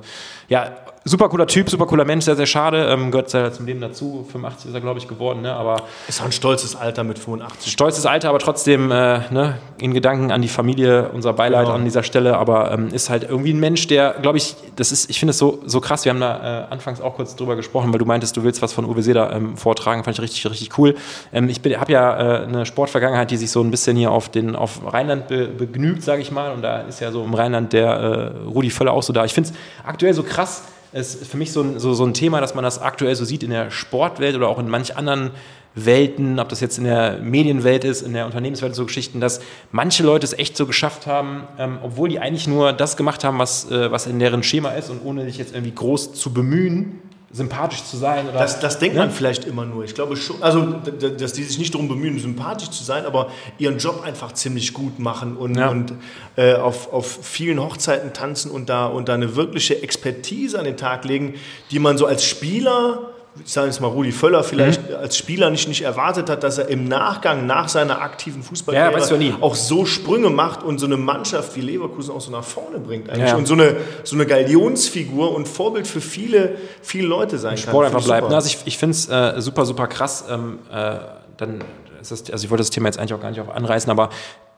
ja, 0.49 0.71
super 1.07 1.29
cooler 1.29 1.45
Typ, 1.45 1.69
super 1.69 1.85
cooler 1.85 2.03
Mensch, 2.03 2.25
sehr, 2.25 2.35
sehr 2.35 2.47
schade. 2.47 2.87
Ähm, 2.89 3.11
gehört 3.11 3.29
sehr 3.29 3.53
zum 3.53 3.67
Leben 3.67 3.79
dazu. 3.79 4.25
85 4.31 4.69
ist 4.69 4.73
er, 4.73 4.81
glaube 4.81 4.99
ich, 4.99 5.07
geworden. 5.07 5.41
Ne? 5.41 5.53
Aber 5.53 5.83
ist 6.07 6.19
auch 6.19 6.25
ein 6.25 6.31
stolzes 6.31 6.75
Alter 6.75 7.03
mit 7.03 7.19
85. 7.19 7.71
Stolzes 7.71 8.07
Alter, 8.07 8.29
aber 8.29 8.39
trotzdem 8.39 8.91
äh, 8.91 9.19
ne, 9.31 9.59
in 9.77 9.93
Gedanken 9.93 10.31
an 10.31 10.41
die 10.41 10.47
Familie, 10.47 11.09
unser 11.13 11.33
Beileid 11.33 11.65
genau. 11.65 11.75
an 11.75 11.85
dieser 11.85 12.01
Stelle. 12.01 12.37
Aber 12.37 12.71
ähm, 12.71 12.87
ist 12.87 13.11
halt 13.11 13.23
irgendwie 13.23 13.53
ein 13.53 13.59
Mensch, 13.59 13.85
der, 13.85 14.15
glaube 14.19 14.39
ich, 14.39 14.55
das 14.77 14.91
ist, 14.91 15.07
ich 15.11 15.19
finde 15.19 15.31
es 15.31 15.37
so, 15.37 15.61
so 15.65 15.79
krass. 15.79 16.05
Wir 16.05 16.09
haben 16.09 16.19
da 16.19 16.63
äh, 16.63 16.73
anfangs 16.73 16.99
auch 16.99 17.15
kurz 17.15 17.35
drüber 17.35 17.55
gesprochen, 17.55 17.93
weil 17.93 17.99
du 17.99 18.05
meintest, 18.05 18.35
du 18.35 18.43
willst 18.43 18.63
was 18.63 18.73
von 18.73 18.85
Uwe 18.85 19.03
Seeler 19.03 19.31
ähm, 19.31 19.57
vortragen. 19.57 20.03
Fand 20.03 20.17
ich 20.17 20.23
richtig, 20.23 20.49
richtig 20.49 20.75
cool. 20.79 20.95
Ähm, 21.31 21.49
ich 21.49 21.61
habe 21.77 21.91
ja 21.91 22.39
äh, 22.41 22.43
eine 22.45 22.65
Sportvergangenheit, 22.65 23.29
die 23.29 23.37
sich 23.37 23.51
so 23.51 23.61
ein 23.61 23.69
bisschen 23.69 23.95
hier 23.95 24.09
auf, 24.09 24.29
den, 24.29 24.55
auf 24.55 24.81
Rheinland 24.91 25.27
be, 25.27 25.47
begnügt, 25.47 26.01
sage 26.01 26.23
ich 26.23 26.31
mal. 26.31 26.51
Und 26.51 26.63
da 26.63 26.81
ist 26.81 26.99
ja 26.99 27.11
so 27.11 27.23
im 27.23 27.35
Rheinland 27.35 27.73
der 27.73 27.91
äh, 27.91 28.47
Rudi 28.47 28.71
Völler 28.71 28.91
auch 28.91 29.03
so 29.03 29.13
da. 29.13 29.23
Ich 29.23 29.35
finde 29.35 29.51
es 29.51 29.55
aktuell 29.85 30.15
so 30.15 30.23
krass 30.23 30.63
ist 30.95 31.27
für 31.27 31.37
mich 31.37 31.51
so 31.51 31.61
ein, 31.61 31.79
so, 31.79 31.93
so 31.93 32.05
ein 32.05 32.13
Thema, 32.13 32.41
dass 32.41 32.55
man 32.55 32.63
das 32.63 32.81
aktuell 32.81 33.15
so 33.15 33.25
sieht 33.25 33.43
in 33.43 33.49
der 33.49 33.69
Sportwelt 33.69 34.35
oder 34.35 34.47
auch 34.47 34.59
in 34.59 34.69
manch 34.69 34.95
anderen 34.95 35.31
Welten, 35.75 36.39
ob 36.39 36.47
das 36.47 36.61
jetzt 36.61 36.77
in 36.77 36.85
der 36.85 37.19
Medienwelt 37.19 37.83
ist, 37.83 38.01
in 38.01 38.13
der 38.13 38.25
Unternehmenswelt, 38.25 38.73
so 38.75 38.85
Geschichten, 38.85 39.19
dass 39.19 39.41
manche 39.73 40.03
Leute 40.03 40.25
es 40.25 40.31
echt 40.31 40.55
so 40.55 40.65
geschafft 40.65 41.05
haben, 41.05 41.43
ähm, 41.59 41.79
obwohl 41.83 42.07
die 42.07 42.19
eigentlich 42.19 42.47
nur 42.47 42.71
das 42.71 42.95
gemacht 42.95 43.25
haben, 43.25 43.39
was, 43.39 43.69
äh, 43.69 43.91
was 43.91 44.07
in 44.07 44.19
deren 44.19 44.41
Schema 44.41 44.69
ist 44.69 44.89
und 44.89 45.03
ohne 45.03 45.25
sich 45.25 45.37
jetzt 45.37 45.53
irgendwie 45.53 45.75
groß 45.75 46.13
zu 46.13 46.33
bemühen, 46.33 47.01
sympathisch 47.31 47.83
zu 47.83 47.97
sein. 47.97 48.29
Oder, 48.29 48.39
das, 48.39 48.59
das 48.59 48.79
denkt 48.79 48.95
ne? 48.95 49.01
man 49.01 49.11
vielleicht 49.11 49.45
immer 49.45 49.65
nur. 49.65 49.83
Ich 49.83 49.95
glaube 49.95 50.15
schon, 50.15 50.41
also 50.41 50.61
dass 51.17 51.33
die 51.33 51.43
sich 51.43 51.57
nicht 51.57 51.73
darum 51.73 51.87
bemühen, 51.87 52.17
sympathisch 52.19 52.69
zu 52.69 52.83
sein, 52.83 53.05
aber 53.05 53.29
ihren 53.57 53.77
Job 53.77 54.03
einfach 54.03 54.31
ziemlich 54.33 54.73
gut 54.73 54.99
machen 54.99 55.35
und, 55.37 55.57
ja. 55.57 55.69
und 55.69 55.93
äh, 56.35 56.55
auf, 56.55 56.93
auf 56.93 57.19
vielen 57.21 57.59
Hochzeiten 57.59 58.13
tanzen 58.13 58.51
und 58.51 58.69
da, 58.69 58.85
und 58.85 59.09
da 59.09 59.13
eine 59.13 59.35
wirkliche 59.35 59.81
Expertise 59.81 60.59
an 60.59 60.65
den 60.65 60.77
Tag 60.77 61.05
legen, 61.05 61.35
die 61.71 61.79
man 61.79 61.97
so 61.97 62.05
als 62.05 62.25
Spieler 62.25 63.14
ich 63.43 63.51
sage 63.51 63.67
jetzt 63.67 63.81
mal 63.81 63.87
Rudi 63.87 64.11
Völler 64.11 64.43
vielleicht 64.43 64.89
mhm. 64.89 64.95
als 64.95 65.17
Spieler 65.17 65.49
nicht, 65.49 65.67
nicht 65.67 65.81
erwartet 65.81 66.29
hat, 66.29 66.43
dass 66.43 66.57
er 66.57 66.69
im 66.69 66.87
Nachgang 66.87 67.45
nach 67.45 67.67
seiner 67.67 68.01
aktiven 68.01 68.43
Fußballkarriere 68.43 69.23
ja, 69.23 69.37
auch 69.41 69.55
so 69.55 69.85
Sprünge 69.85 70.29
macht 70.29 70.63
und 70.63 70.79
so 70.79 70.85
eine 70.85 70.97
Mannschaft 70.97 71.55
wie 71.55 71.61
Leverkusen 71.61 72.13
auch 72.13 72.21
so 72.21 72.31
nach 72.31 72.43
vorne 72.43 72.79
bringt 72.79 73.09
eigentlich 73.09 73.29
ja. 73.29 73.35
und 73.35 73.47
so 73.47 73.55
eine, 73.55 73.75
so 74.03 74.15
eine 74.15 74.25
Galionsfigur 74.25 75.33
und 75.35 75.47
Vorbild 75.47 75.87
für 75.87 76.01
viele, 76.01 76.57
viele 76.81 77.07
Leute 77.07 77.37
sein 77.37 77.57
Sport 77.57 77.65
kann. 77.65 77.71
Sport 77.71 77.85
einfach 77.87 78.05
bleibt. 78.05 78.33
Also 78.33 78.47
ich, 78.47 78.57
ich 78.65 78.77
finde 78.77 78.91
es 78.91 79.09
äh, 79.09 79.41
super, 79.41 79.65
super 79.65 79.87
krass. 79.87 80.25
Ähm, 80.29 80.59
äh, 80.71 80.97
dann 81.37 81.63
ist 81.99 82.11
das, 82.11 82.31
also 82.31 82.45
ich 82.45 82.49
wollte 82.49 82.61
das 82.61 82.69
Thema 82.69 82.87
jetzt 82.87 82.99
eigentlich 82.99 83.13
auch 83.13 83.21
gar 83.21 83.31
nicht 83.31 83.41
anreißen, 83.41 83.91
aber 83.91 84.09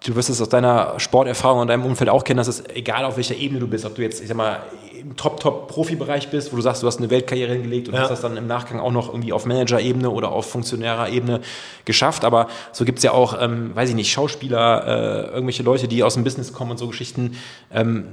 du 0.06 0.16
wirst 0.16 0.30
es 0.30 0.42
aus 0.42 0.50
deiner 0.50 1.00
Sporterfahrung 1.00 1.62
und 1.62 1.68
deinem 1.68 1.86
Umfeld 1.86 2.10
auch 2.10 2.24
kennen, 2.24 2.38
dass 2.38 2.48
es 2.48 2.64
egal 2.70 3.06
auf 3.06 3.18
welcher 3.18 3.36
Ebene 3.36 3.60
du 3.60 3.68
bist, 3.68 3.86
ob 3.86 3.96
du 3.96 4.02
jetzt, 4.02 4.22
ich 4.22 4.28
sag 4.28 4.38
mal, 4.38 4.60
im 5.00 5.16
Top-Top-Profibereich 5.16 6.30
bist, 6.30 6.52
wo 6.52 6.56
du 6.56 6.62
sagst, 6.62 6.84
du 6.84 6.88
hast 6.88 6.98
eine 6.98 7.10
Weltkarriere 7.10 7.54
hingelegt 7.54 7.88
und 7.88 7.94
ja. 7.94 8.02
hast 8.02 8.10
das 8.10 8.22
dann 8.22 8.38
im 8.38 8.48
Nachgang 8.48 8.80
auch 8.80 8.92
noch 8.92 9.10
irgendwie 9.10 9.34
auf 9.34 9.46
Manager-Ebene 9.46 10.10
oder 10.10 10.32
auf 10.32 10.50
funktionärer 10.50 11.10
Ebene 11.10 11.42
geschafft. 11.86 12.26
Aber 12.26 12.48
so 12.72 12.86
gibt 12.86 13.00
es 13.00 13.04
ja 13.04 13.12
auch, 13.12 13.40
ähm, 13.42 13.76
weiß 13.76 13.90
ich 13.90 13.96
nicht, 13.96 14.12
Schauspieler, 14.12 14.86
äh, 14.86 15.34
irgendwelche 15.34 15.64
Leute, 15.64 15.88
die 15.88 16.04
aus 16.04 16.16
dem 16.16 16.24
Business 16.24 16.54
kommen 16.54 16.72
und 16.72 16.78
so 16.78 16.88
Geschichten, 16.88 17.38
ähm, 17.72 18.06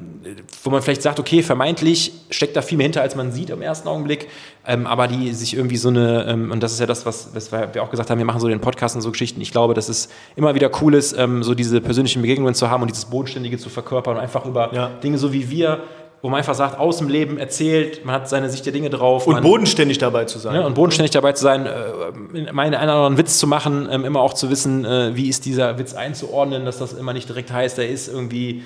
wo 0.63 0.71
man 0.71 0.83
vielleicht 0.83 1.03
sagt, 1.03 1.19
okay, 1.19 1.43
vermeintlich 1.43 2.13
steckt 2.31 2.57
da 2.57 2.63
viel 2.63 2.79
mehr 2.79 2.85
hinter, 2.85 3.03
als 3.03 3.17
man 3.17 3.33
sieht 3.33 3.51
im 3.51 3.63
ersten 3.63 3.89
Augenblick, 3.89 4.29
ähm, 4.67 4.87
aber 4.87 5.09
die 5.09 5.33
sich 5.33 5.57
irgendwie 5.57 5.77
so 5.77 5.89
eine, 5.89 6.27
ähm, 6.27 6.51
und 6.51 6.63
das 6.63 6.73
ist 6.73 6.81
ja 6.81 6.87
das, 6.87 7.07
was, 7.07 7.35
was 7.35 7.53
wir 7.53 7.83
auch 7.83 7.91
gesagt 7.91 8.11
haben, 8.11 8.19
wir 8.19 8.25
machen 8.25 8.41
so 8.41 8.49
den 8.49 8.61
Podcast 8.61 8.95
und 8.97 9.03
so 9.03 9.11
Geschichten. 9.11 9.41
Ich 9.41 9.53
glaube, 9.53 9.75
dass 9.75 9.89
es 9.89 10.09
immer 10.37 10.55
wieder 10.55 10.71
cool 10.81 10.95
ist, 10.95 11.17
ähm, 11.19 11.43
so 11.43 11.55
diese 11.55 11.81
persönlichen 11.81 12.23
Begegnungen 12.23 12.55
zu 12.55 12.71
haben 12.71 12.83
und 12.83 12.91
dieses 12.91 13.07
Bodenständige 13.07 13.59
zu 13.59 13.69
verkörpern 13.69 14.17
und 14.17 14.23
einfach 14.23 14.45
über 14.47 14.73
ja. 14.75 14.89
Dinge 15.03 15.19
so 15.19 15.33
wie 15.33 15.51
wir 15.51 15.83
wo 16.25 16.31
man 16.31 16.39
einfach 16.39 16.55
sagt, 16.55 16.79
aus 16.79 16.97
dem 16.97 17.11
Leben 17.11 17.37
erzählt, 17.37 18.07
man 18.07 18.15
hat 18.15 18.31
seine 18.31 18.49
Sicht 18.49 18.65
der 18.65 18.73
Dinge 18.73 18.89
drauf. 18.89 19.27
Und 19.27 19.35
man, 19.35 19.43
bodenständig 19.43 19.99
dabei 19.99 20.25
zu 20.25 20.39
sein. 20.39 20.55
Ja, 20.55 20.65
und 20.65 20.75
bodenständig 20.75 21.11
dabei 21.11 21.33
zu 21.33 21.43
sein, 21.43 21.67
äh, 21.67 22.51
meinen 22.51 22.73
einen 22.75 22.89
oder 22.89 22.95
anderen 23.01 23.19
Witz 23.19 23.37
zu 23.37 23.47
machen, 23.47 23.87
ähm, 23.91 24.07
immer 24.07 24.23
auch 24.23 24.33
zu 24.33 24.49
wissen, 24.49 24.87
äh, 24.87 25.15
wie 25.15 25.29
ist 25.29 25.45
dieser 25.45 25.79
Witz 25.79 25.93
einzuordnen, 25.93 26.65
dass 26.65 26.79
das 26.79 26.95
immer 26.95 27.13
nicht 27.13 27.29
direkt 27.29 27.53
heißt, 27.53 27.79
er 27.79 27.91
ist 27.91 28.09
irgendwie 28.09 28.63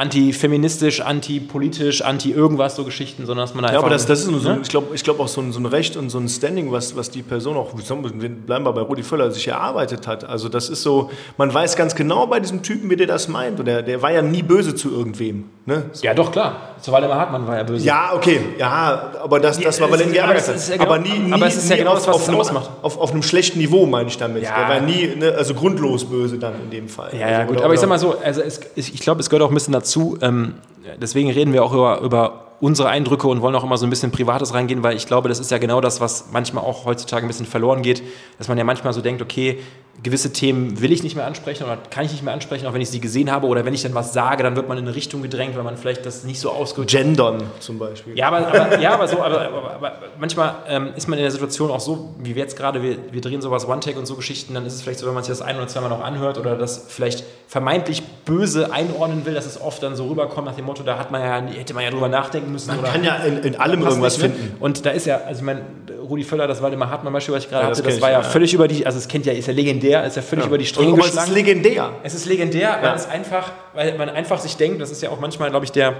antifeministisch, 0.00 1.02
antipolitisch, 1.02 2.00
anti-irgendwas, 2.02 2.74
so 2.74 2.84
Geschichten, 2.84 3.26
sondern 3.26 3.46
dass 3.46 3.54
man 3.54 3.64
da 3.64 3.72
Ja, 3.72 3.78
aber 3.78 3.90
das, 3.90 4.06
das 4.06 4.20
ist 4.20 4.26
so, 4.26 4.48
ne? 4.48 4.60
ich 4.62 4.70
glaube 4.70 4.94
ich 4.94 5.04
glaub 5.04 5.20
auch 5.20 5.28
so 5.28 5.42
ein, 5.42 5.52
so 5.52 5.60
ein 5.60 5.66
Recht 5.66 5.96
und 5.96 6.08
so 6.08 6.18
ein 6.18 6.26
Standing, 6.26 6.72
was, 6.72 6.96
was 6.96 7.10
die 7.10 7.22
Person 7.22 7.56
auch, 7.56 7.74
bleiben 7.74 8.64
wir 8.64 8.72
bei 8.72 8.80
Rudi 8.80 9.02
Völler, 9.02 9.30
sich 9.30 9.46
erarbeitet 9.48 10.06
hat. 10.06 10.24
Also 10.24 10.48
das 10.48 10.70
ist 10.70 10.82
so, 10.82 11.10
man 11.36 11.52
weiß 11.52 11.76
ganz 11.76 11.94
genau 11.94 12.26
bei 12.26 12.40
diesem 12.40 12.62
Typen, 12.62 12.88
wie 12.88 12.96
der 12.96 13.06
das 13.06 13.28
meint. 13.28 13.58
Und 13.58 13.66
der, 13.66 13.82
der 13.82 14.00
war 14.00 14.10
ja 14.10 14.22
nie 14.22 14.42
böse 14.42 14.74
zu 14.74 14.90
irgendwem. 14.90 15.44
Ne? 15.66 15.84
So. 15.92 16.04
Ja, 16.04 16.14
doch, 16.14 16.32
klar. 16.32 16.70
Zu 16.80 16.92
Waldemar 16.92 17.18
Hartmann 17.18 17.46
war 17.46 17.56
ja 17.58 17.62
böse. 17.62 17.84
Ja, 17.84 18.12
okay, 18.14 18.40
ja, 18.58 19.12
aber 19.22 19.38
das, 19.38 19.60
das 19.60 19.80
war, 19.80 19.90
er 19.90 20.00
ihn 20.00 20.12
geärgert 20.12 20.44
genau, 20.70 20.82
aber 20.82 20.98
nie, 20.98 21.18
nie, 21.18 21.32
aber 21.32 21.46
es 21.46 21.56
ist 21.56 21.68
ja 21.68 21.76
genau 21.76 21.92
auf, 21.92 22.06
das, 22.06 22.08
was 22.08 22.28
auf, 22.28 22.48
einem, 22.48 22.62
auf, 22.80 22.98
auf, 22.98 23.12
einem 23.12 23.22
schlechten 23.22 23.58
Niveau, 23.58 23.84
meine 23.84 24.08
ich 24.08 24.16
damit. 24.16 24.44
Ja. 24.44 24.56
Der 24.58 24.68
war 24.68 24.80
nie, 24.80 25.14
ne, 25.14 25.34
also 25.36 25.52
grundlos 25.52 26.06
böse 26.06 26.38
dann 26.38 26.54
in 26.64 26.70
dem 26.70 26.88
Fall. 26.88 27.10
Ja, 27.12 27.18
ja 27.18 27.38
also, 27.38 27.48
gut, 27.48 27.56
oder, 27.58 27.64
aber 27.66 27.74
ich 27.74 27.80
sag 27.80 27.88
mal 27.90 27.98
so, 27.98 28.16
also 28.24 28.40
es, 28.40 28.60
ich 28.74 29.00
glaube, 29.00 29.20
es 29.20 29.28
gehört 29.28 29.42
auch 29.42 29.50
ein 29.50 29.54
bisschen 29.54 29.74
dazu, 29.74 29.89
ähm, 29.96 30.54
deswegen 31.00 31.30
reden 31.30 31.52
wir 31.52 31.64
auch 31.64 31.72
über, 31.72 32.00
über 32.00 32.46
unsere 32.60 32.88
Eindrücke 32.88 33.26
und 33.26 33.40
wollen 33.40 33.54
auch 33.54 33.64
immer 33.64 33.78
so 33.78 33.86
ein 33.86 33.90
bisschen 33.90 34.10
Privates 34.10 34.52
reingehen, 34.52 34.82
weil 34.82 34.96
ich 34.96 35.06
glaube, 35.06 35.28
das 35.28 35.38
ist 35.40 35.50
ja 35.50 35.58
genau 35.58 35.80
das, 35.80 36.00
was 36.00 36.26
manchmal 36.30 36.64
auch 36.64 36.84
heutzutage 36.84 37.24
ein 37.24 37.28
bisschen 37.28 37.46
verloren 37.46 37.82
geht, 37.82 38.02
dass 38.38 38.48
man 38.48 38.58
ja 38.58 38.64
manchmal 38.64 38.92
so 38.92 39.00
denkt, 39.00 39.22
okay, 39.22 39.58
gewisse 40.02 40.32
Themen 40.32 40.80
will 40.80 40.92
ich 40.92 41.02
nicht 41.02 41.16
mehr 41.16 41.26
ansprechen 41.26 41.64
oder 41.64 41.76
kann 41.90 42.04
ich 42.04 42.12
nicht 42.12 42.22
mehr 42.22 42.32
ansprechen, 42.32 42.66
auch 42.66 42.72
wenn 42.72 42.80
ich 42.80 42.90
sie 42.90 43.00
gesehen 43.00 43.30
habe 43.30 43.46
oder 43.46 43.64
wenn 43.64 43.74
ich 43.74 43.82
dann 43.82 43.94
was 43.94 44.12
sage, 44.12 44.42
dann 44.42 44.56
wird 44.56 44.68
man 44.68 44.78
in 44.78 44.86
eine 44.86 44.96
Richtung 44.96 45.22
gedrängt, 45.22 45.56
weil 45.56 45.62
man 45.62 45.76
vielleicht 45.76 46.06
das 46.06 46.24
nicht 46.24 46.40
so 46.40 46.50
ausgeht. 46.50 46.88
Gendern 46.88 47.42
zum 47.60 47.78
Beispiel. 47.78 48.16
Ja, 48.16 48.28
aber, 48.28 48.46
aber 48.46 48.78
ja, 48.78 48.94
aber 48.94 49.08
so, 49.08 49.22
aber, 49.22 49.40
aber, 49.42 49.74
aber 49.74 49.92
manchmal 50.18 50.54
ähm, 50.68 50.90
ist 50.96 51.08
man 51.08 51.18
in 51.18 51.22
der 51.22 51.30
Situation 51.30 51.70
auch 51.70 51.80
so, 51.80 52.14
wie 52.18 52.34
wir 52.34 52.42
jetzt 52.42 52.56
gerade, 52.56 52.82
wir, 52.82 52.96
wir 53.10 53.20
drehen 53.20 53.42
sowas 53.42 53.68
One-Take 53.68 53.98
und 53.98 54.06
so 54.06 54.14
Geschichten, 54.14 54.54
dann 54.54 54.64
ist 54.64 54.74
es 54.74 54.82
vielleicht 54.82 55.00
so, 55.00 55.06
wenn 55.06 55.14
man 55.14 55.22
sich 55.22 55.32
das 55.32 55.42
ein 55.42 55.56
oder 55.56 55.68
zweimal 55.68 55.90
noch 55.90 56.02
anhört 56.02 56.38
oder 56.38 56.56
das 56.56 56.86
vielleicht 56.88 57.24
vermeintlich 57.46 58.02
böse 58.24 58.72
einordnen 58.72 59.26
will, 59.26 59.34
dass 59.34 59.46
es 59.46 59.60
oft 59.60 59.82
dann 59.82 59.96
so 59.96 60.06
rüberkommt 60.06 60.46
nach 60.46 60.54
dem 60.54 60.64
Motto, 60.64 60.82
da 60.82 60.98
hat 60.98 61.10
man 61.10 61.20
ja, 61.20 61.52
hätte 61.52 61.74
man 61.74 61.84
ja 61.84 61.90
drüber 61.90 62.08
nachdenken 62.08 62.52
müssen. 62.52 62.68
Man 62.68 62.84
kann 62.84 63.04
ja 63.04 63.16
in, 63.16 63.38
in 63.38 63.56
allem 63.56 63.82
irgendwas 63.82 64.18
nicht, 64.18 64.32
finden. 64.32 64.56
Und 64.60 64.86
da 64.86 64.90
ist 64.90 65.06
ja, 65.06 65.22
also 65.26 65.40
ich 65.40 65.44
meine, 65.44 65.62
Rudi 66.10 66.24
Völler, 66.24 66.48
das 66.48 66.60
war 66.60 66.72
immer 66.72 66.90
Hartmann 66.90 67.12
Beispiel, 67.12 67.36
was 67.36 67.44
ich 67.44 67.50
gerade 67.50 67.62
ja, 67.64 67.70
hatte, 67.70 67.82
das, 67.82 67.94
das 67.94 68.02
war 68.02 68.10
ja, 68.10 68.20
ja, 68.20 68.22
völlig 68.24 68.52
über 68.52 68.66
die, 68.66 68.84
also 68.84 68.98
es 68.98 69.06
kennt 69.06 69.26
ja, 69.26 69.32
ist 69.32 69.46
ja 69.46 69.52
legendär, 69.52 70.04
ist 70.04 70.16
ja 70.16 70.22
völlig 70.22 70.44
über 70.44 70.58
die 70.58 70.66
Stränge 70.66 70.96
geschlagen. 70.96 71.18
Es 71.18 71.28
ist 71.28 71.34
legendär. 71.34 71.92
Es 72.02 72.14
ist 72.14 72.26
legendär, 72.26 72.78
weil 72.82 72.96
es 72.96 73.06
einfach, 73.06 73.52
weil 73.74 73.96
man 73.96 74.08
einfach 74.08 74.40
sich 74.40 74.56
denkt, 74.56 74.80
das 74.80 74.90
ist 74.90 75.02
ja 75.02 75.10
auch 75.10 75.20
manchmal, 75.20 75.50
glaube 75.50 75.64
ich, 75.64 75.72
der 75.72 75.94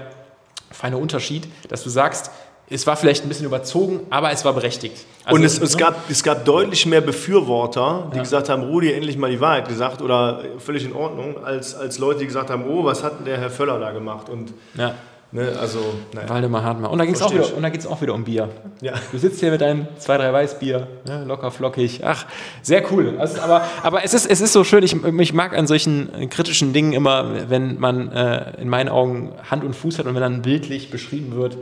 feine 0.69 0.97
Unterschied, 0.97 1.47
dass 1.69 1.83
du 1.83 1.89
sagst, 1.89 2.29
es 2.69 2.87
war 2.87 2.95
vielleicht 2.95 3.23
ein 3.23 3.29
bisschen 3.29 3.45
überzogen, 3.45 4.01
aber 4.09 4.31
es 4.31 4.43
war 4.45 4.53
berechtigt. 4.53 5.05
Also, 5.23 5.35
und 5.35 5.43
es, 5.43 5.59
es, 5.59 5.73
ne? 5.73 5.79
gab, 5.79 6.09
es 6.09 6.23
gab 6.23 6.45
deutlich 6.45 6.85
mehr 6.85 7.01
Befürworter, 7.01 8.09
die 8.11 8.17
ja. 8.17 8.23
gesagt 8.23 8.49
haben, 8.49 8.63
Rudi, 8.63 8.91
endlich 8.91 9.17
mal 9.17 9.29
die 9.29 9.39
Wahrheit 9.39 9.67
gesagt 9.67 10.01
oder 10.01 10.43
völlig 10.57 10.85
in 10.85 10.93
Ordnung, 10.93 11.43
als, 11.43 11.75
als 11.75 11.99
Leute, 11.99 12.19
die 12.19 12.27
gesagt 12.27 12.49
haben, 12.49 12.65
oh, 12.69 12.83
was 12.83 13.03
hat 13.03 13.19
denn 13.19 13.25
der 13.25 13.37
Herr 13.37 13.49
Völler 13.49 13.79
da 13.79 13.91
gemacht? 13.91 14.29
Und 14.29 14.53
ja. 14.75 14.95
Ne, 15.33 15.53
also, 15.59 15.79
naja. 16.13 16.27
Waldemar 16.27 16.63
Hartmann. 16.63 16.91
Und 16.91 16.99
da 16.99 17.05
geht 17.05 17.15
es 17.15 17.21
auch, 17.21 17.31
wieder, 17.31 17.45
auch 17.89 18.01
wieder 18.01 18.13
um 18.13 18.25
Bier. 18.25 18.49
Ja. 18.81 18.93
Du 19.13 19.17
sitzt 19.17 19.39
hier 19.39 19.49
mit 19.51 19.61
deinem 19.61 19.87
zwei, 19.97 20.17
drei 20.17 20.33
Weißbier, 20.33 20.87
ne, 21.07 21.23
locker 21.25 21.51
flockig. 21.51 22.01
Ach, 22.03 22.25
sehr 22.61 22.83
cool. 22.91 23.15
Also, 23.17 23.39
aber 23.39 23.63
aber 23.81 24.03
es, 24.03 24.13
ist, 24.13 24.25
es 24.25 24.41
ist 24.41 24.51
so 24.51 24.65
schön, 24.65 24.83
ich, 24.83 24.93
ich 24.93 25.33
mag 25.33 25.57
an 25.57 25.67
solchen 25.67 26.29
kritischen 26.29 26.73
Dingen 26.73 26.91
immer, 26.91 27.49
wenn 27.49 27.79
man 27.79 28.11
äh, 28.11 28.61
in 28.61 28.67
meinen 28.67 28.89
Augen 28.89 29.31
Hand 29.49 29.63
und 29.63 29.73
Fuß 29.73 29.99
hat 29.99 30.05
und 30.05 30.15
wenn 30.15 30.21
dann 30.21 30.41
bildlich 30.41 30.91
beschrieben 30.91 31.33
wird, 31.33 31.57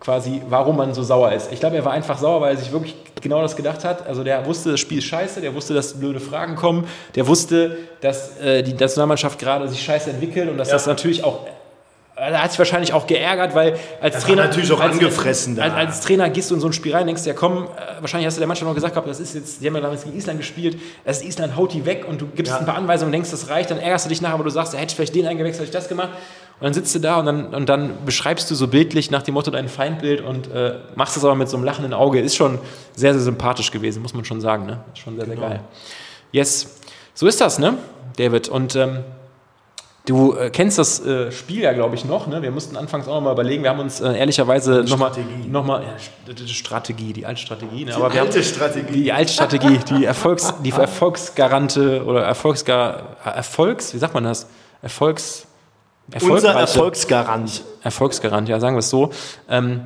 quasi, 0.00 0.42
warum 0.48 0.76
man 0.76 0.94
so 0.94 1.02
sauer 1.02 1.32
ist. 1.32 1.50
Ich 1.52 1.60
glaube, 1.60 1.76
er 1.76 1.84
war 1.84 1.92
einfach 1.92 2.18
sauer, 2.18 2.40
weil 2.40 2.54
er 2.54 2.58
sich 2.58 2.72
wirklich 2.72 2.94
genau 3.20 3.40
das 3.42 3.56
gedacht 3.56 3.84
hat. 3.84 4.06
Also 4.06 4.22
der 4.22 4.44
wusste, 4.46 4.70
das 4.70 4.80
Spiel 4.80 4.98
ist 4.98 5.04
scheiße, 5.04 5.40
der 5.40 5.54
wusste, 5.54 5.74
dass 5.74 5.98
blöde 5.98 6.20
Fragen 6.20 6.56
kommen, 6.56 6.86
der 7.14 7.26
wusste, 7.26 7.78
dass 8.00 8.38
äh, 8.38 8.62
die 8.62 8.74
Nationalmannschaft 8.74 9.38
gerade 9.38 9.66
sich 9.66 9.82
scheiße 9.82 10.10
entwickelt 10.10 10.50
und 10.50 10.58
dass 10.58 10.68
ja. 10.68 10.74
das 10.74 10.86
natürlich 10.86 11.24
auch 11.24 11.46
er 12.18 12.42
hat 12.42 12.50
sich 12.50 12.58
wahrscheinlich 12.58 12.92
auch 12.92 13.06
geärgert, 13.06 13.54
weil 13.54 13.78
als 14.00 14.16
das 14.16 14.24
Trainer. 14.24 14.44
natürlich 14.44 14.72
auch 14.72 14.80
als, 14.80 14.94
angefressen 14.94 15.58
als, 15.58 15.72
als, 15.72 15.86
als, 15.86 16.00
Trainer 16.00 16.28
gehst 16.30 16.50
du 16.50 16.54
in 16.54 16.60
so 16.60 16.66
ein 16.66 16.72
Spiel 16.72 16.94
rein, 16.94 17.06
denkst 17.06 17.24
ja, 17.24 17.32
komm, 17.32 17.64
äh, 17.64 18.00
wahrscheinlich 18.00 18.26
hast 18.26 18.36
du 18.36 18.40
der 18.40 18.48
Mannschaft 18.48 18.66
noch 18.66 18.74
gesagt, 18.74 18.96
das 18.96 19.20
ist 19.20 19.34
jetzt, 19.34 19.62
die 19.62 19.66
haben 19.66 19.74
ja 19.74 19.80
damals 19.80 20.04
gegen 20.04 20.16
Island 20.16 20.38
gespielt, 20.38 20.78
das 21.04 21.18
ist 21.18 21.26
Island, 21.26 21.56
haut 21.56 21.72
die 21.72 21.86
weg 21.86 22.06
und 22.08 22.20
du 22.20 22.26
gibst 22.26 22.52
ja. 22.52 22.58
ein 22.58 22.66
paar 22.66 22.76
Anweisungen 22.76 23.08
und 23.08 23.12
denkst, 23.12 23.30
das 23.30 23.48
reicht, 23.48 23.70
dann 23.70 23.78
ärgerst 23.78 24.06
du 24.06 24.08
dich 24.08 24.20
nachher, 24.20 24.34
aber 24.34 24.44
du 24.44 24.50
sagst, 24.50 24.74
er 24.74 24.80
hätte 24.80 24.94
vielleicht 24.94 25.14
den 25.14 25.26
eingewechselt, 25.26 25.68
hätte 25.68 25.76
ich 25.76 25.82
das 25.82 25.88
gemacht. 25.88 26.10
Und 26.60 26.64
dann 26.64 26.74
sitzt 26.74 26.92
du 26.96 26.98
da 26.98 27.20
und 27.20 27.26
dann, 27.26 27.54
und 27.54 27.68
dann 27.68 28.04
beschreibst 28.04 28.50
du 28.50 28.56
so 28.56 28.66
bildlich 28.66 29.12
nach 29.12 29.22
dem 29.22 29.34
Motto 29.34 29.52
dein 29.52 29.68
Feindbild 29.68 30.20
und 30.20 30.50
äh, 30.50 30.74
machst 30.96 31.16
das 31.16 31.24
aber 31.24 31.36
mit 31.36 31.48
so 31.48 31.56
einem 31.56 31.64
lachenden 31.64 31.94
Auge. 31.94 32.20
Ist 32.20 32.34
schon 32.34 32.58
sehr, 32.96 33.12
sehr 33.12 33.22
sympathisch 33.22 33.70
gewesen, 33.70 34.02
muss 34.02 34.12
man 34.12 34.24
schon 34.24 34.40
sagen. 34.40 34.66
Ne? 34.66 34.80
Ist 34.92 34.98
schon 34.98 35.14
sehr, 35.14 35.26
genau. 35.26 35.40
sehr 35.40 35.50
geil. 35.50 35.60
Yes. 36.32 36.74
So 37.14 37.28
ist 37.28 37.40
das, 37.40 37.60
ne, 37.60 37.74
David? 38.16 38.48
Und 38.48 38.74
ähm, 38.74 39.04
Du 40.08 40.34
äh, 40.34 40.48
kennst 40.48 40.78
das 40.78 41.04
äh, 41.04 41.30
Spiel 41.30 41.60
ja, 41.60 41.74
glaube 41.74 41.94
ich, 41.94 42.06
noch. 42.06 42.28
Ne? 42.28 42.40
Wir 42.40 42.50
mussten 42.50 42.78
anfangs 42.78 43.06
auch 43.08 43.16
noch 43.16 43.20
mal 43.20 43.32
überlegen. 43.32 43.62
Wir 43.62 43.68
haben 43.68 43.80
uns 43.80 44.00
äh, 44.00 44.16
ehrlicherweise 44.16 44.82
nochmal. 44.84 45.12
Noch 45.46 45.66
mal, 45.66 45.82
ja, 45.82 46.32
die 46.32 46.48
Strategie, 46.48 47.12
die 47.12 47.26
alte 47.26 47.42
Strategie. 47.42 47.84
Ne? 47.84 47.90
Die 47.90 47.92
Aber 47.92 48.10
alte 48.10 48.42
Strategie. 48.42 49.02
Die 49.02 49.12
alte 49.12 49.30
Strategie, 49.30 49.78
die, 49.90 50.04
Erfolgs, 50.06 50.54
die 50.64 50.70
Erfolgsgarante 50.70 52.06
oder 52.06 52.22
Erfolgsgar, 52.22 53.18
Erfolgs, 53.22 53.92
wie 53.92 53.98
sagt 53.98 54.14
man 54.14 54.24
das? 54.24 54.46
Erfolgs. 54.80 55.46
Unser 56.22 56.54
Erfolgsgarant. 56.54 57.62
Erfolgsgarant, 57.82 58.48
ja, 58.48 58.60
sagen 58.60 58.76
wir 58.76 58.80
es 58.80 58.88
so. 58.88 59.10
Ähm, 59.50 59.82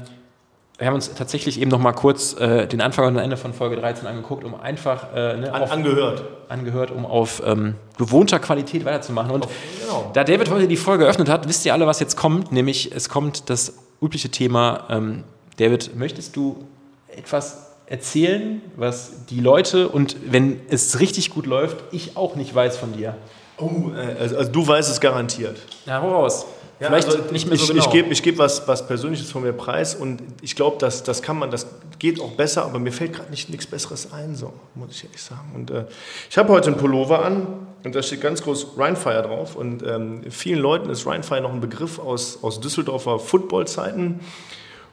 wir 0.79 0.87
haben 0.87 0.95
uns 0.95 1.14
tatsächlich 1.14 1.61
eben 1.61 1.70
noch 1.70 1.79
mal 1.79 1.93
kurz 1.93 2.35
äh, 2.35 2.66
den 2.66 2.81
Anfang 2.81 3.07
und 3.07 3.14
das 3.14 3.23
Ende 3.23 3.37
von 3.37 3.53
Folge 3.53 3.77
13 3.77 4.07
angeguckt, 4.07 4.43
um 4.43 4.55
einfach 4.59 5.14
äh, 5.14 5.37
ne, 5.37 5.53
An, 5.53 5.62
auf, 5.62 5.70
angehört. 5.70 6.25
angehört, 6.49 6.91
um 6.91 7.07
auf 7.07 7.43
ähm, 7.45 7.77
gewohnter 7.99 8.39
Qualität 8.41 8.85
weiterzumachen. 8.85 9.31
Und 9.31 9.47
genau. 9.81 10.11
da 10.12 10.25
David 10.25 10.51
heute 10.51 10.66
die 10.66 10.77
Folge 10.77 11.05
eröffnet 11.05 11.29
hat, 11.29 11.49
wisst 11.49 11.64
ihr 11.66 11.73
alle, 11.73 11.87
was 11.87 12.01
jetzt 12.01 12.16
kommt, 12.16 12.53
nämlich 12.53 12.91
es 12.93 13.09
kommt 13.09 13.49
das 13.51 13.75
übliche 14.01 14.31
Thema. 14.31 14.87
Ähm, 14.91 15.25
David, 15.59 15.95
möchtest 15.95 16.35
du 16.37 16.64
etwas 17.09 17.73
erzählen, 17.87 18.62
was 18.77 19.27
die 19.27 19.41
Leute 19.41 19.89
und 19.89 20.16
wenn 20.25 20.61
es 20.68 20.99
richtig 20.99 21.31
gut 21.31 21.47
läuft, 21.47 21.77
ich 21.93 22.16
auch 22.16 22.35
nicht 22.35 22.55
weiß 22.55 22.79
von 22.79 22.93
dir? 22.95 23.14
Oh, 23.59 23.91
äh, 23.95 24.18
also, 24.18 24.37
also 24.39 24.51
du 24.51 24.66
weißt 24.66 24.91
es 24.91 25.01
garantiert. 25.01 25.59
Na, 25.87 25.99
raus. 25.99 26.47
Ja, 26.83 26.89
Vielleicht 26.89 27.07
also 27.07 27.30
nicht 27.30 27.47
mehr 27.47 27.57
so 27.57 27.62
ich, 27.62 27.70
genau. 27.70 27.85
Ich 27.85 27.91
gebe 27.93 28.12
ich 28.12 28.22
geb 28.24 28.39
was, 28.39 28.66
was 28.66 28.85
Persönliches 28.89 29.30
von 29.30 29.45
mir 29.45 29.53
preis 29.53 29.95
und 29.95 30.20
ich 30.41 30.57
glaube, 30.57 30.78
das, 30.80 31.05
das 31.05 31.22
kann 31.22 31.39
man, 31.39 31.53
das 31.53 31.68
geht 32.01 32.20
auch 32.20 32.33
besser, 32.33 32.64
aber 32.64 32.80
mir 32.80 32.91
fällt 32.91 33.12
gerade 33.12 33.30
nicht 33.30 33.51
nichts 33.51 33.68
Besseres 33.68 34.12
ein, 34.12 34.35
so 34.35 34.53
muss 34.74 34.91
ich 34.91 35.05
ehrlich 35.05 35.22
sagen. 35.22 35.53
Und 35.55 35.70
äh, 35.70 35.85
ich 36.28 36.37
habe 36.37 36.53
heute 36.53 36.70
einen 36.70 36.78
Pullover 36.78 37.24
an 37.24 37.47
und 37.85 37.95
da 37.95 38.03
steht 38.03 38.20
ganz 38.20 38.43
groß 38.43 38.76
Rheinfire 38.76 39.22
drauf 39.22 39.55
und 39.55 39.85
ähm, 39.87 40.22
vielen 40.28 40.59
Leuten 40.59 40.91
ist 40.91 41.07
Rheinfire 41.07 41.41
noch 41.41 41.53
ein 41.53 41.61
Begriff 41.61 42.01
aus, 42.01 42.41
aus 42.43 42.59
Düsseldorfer 42.59 43.20
Footballzeiten. 43.20 44.18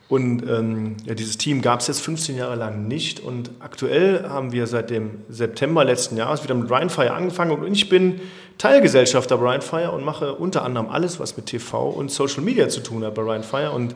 Und 0.10 0.48
ähm, 0.48 0.98
ja, 1.06 1.16
dieses 1.16 1.38
Team 1.38 1.62
gab 1.62 1.82
es 1.82 1.88
jetzt 1.88 2.02
15 2.02 2.36
Jahre 2.36 2.56
lang 2.56 2.88
nicht. 2.88 3.20
Und 3.20 3.52
aktuell 3.60 4.28
haben 4.28 4.52
wir 4.52 4.66
seit 4.66 4.90
dem 4.90 5.22
September 5.30 5.86
letzten 5.86 6.18
Jahres 6.18 6.44
wieder 6.44 6.56
mit 6.56 6.70
Rheinfire 6.70 7.14
angefangen. 7.14 7.52
Und 7.52 7.72
ich 7.72 7.90
bin 7.90 8.20
Teilgesellschafter 8.60 9.38
bei 9.38 9.52
Rheinfire 9.52 9.92
und 9.92 10.04
mache 10.04 10.36
unter 10.36 10.64
anderem 10.64 10.90
alles, 10.90 11.20
was 11.20 11.36
mit 11.38 11.48
TV 11.48 11.90
und 11.90 12.12
Social 12.12 12.44
Media 12.44 12.68
zu 12.68 12.82
tun 12.82 13.04
hat 13.06 13.16
bei 13.16 13.24
Rheinfire. 13.24 13.72
Und 13.72 13.96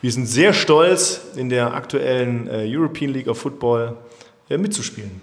wir 0.00 0.12
sind 0.12 0.26
sehr 0.26 0.52
stolz, 0.54 1.20
in 1.34 1.48
der 1.48 1.74
aktuellen 1.74 2.48
äh, 2.48 2.64
European 2.64 3.12
League 3.12 3.26
of 3.26 3.38
Football 3.38 3.96
äh, 4.48 4.56
mitzuspielen. 4.56 5.20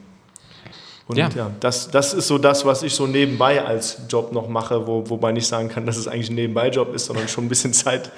Und 1.07 1.17
ja, 1.17 1.29
ja 1.35 1.51
das, 1.61 1.89
das 1.89 2.13
ist 2.13 2.27
so 2.27 2.37
das, 2.37 2.65
was 2.65 2.83
ich 2.83 2.93
so 2.93 3.07
nebenbei 3.07 3.63
als 3.63 3.97
Job 4.09 4.33
noch 4.33 4.49
mache, 4.49 4.85
wo, 4.85 5.09
wobei 5.09 5.31
ich 5.33 5.47
sagen 5.47 5.69
kann, 5.69 5.85
dass 5.85 5.95
es 5.95 6.09
eigentlich 6.09 6.29
ein 6.29 6.35
Nebenbei-Job 6.35 6.93
ist, 6.93 7.05
sondern 7.05 7.29
schon 7.29 7.45
ein 7.45 7.49
bisschen 7.49 7.71
Zeit 7.73 8.11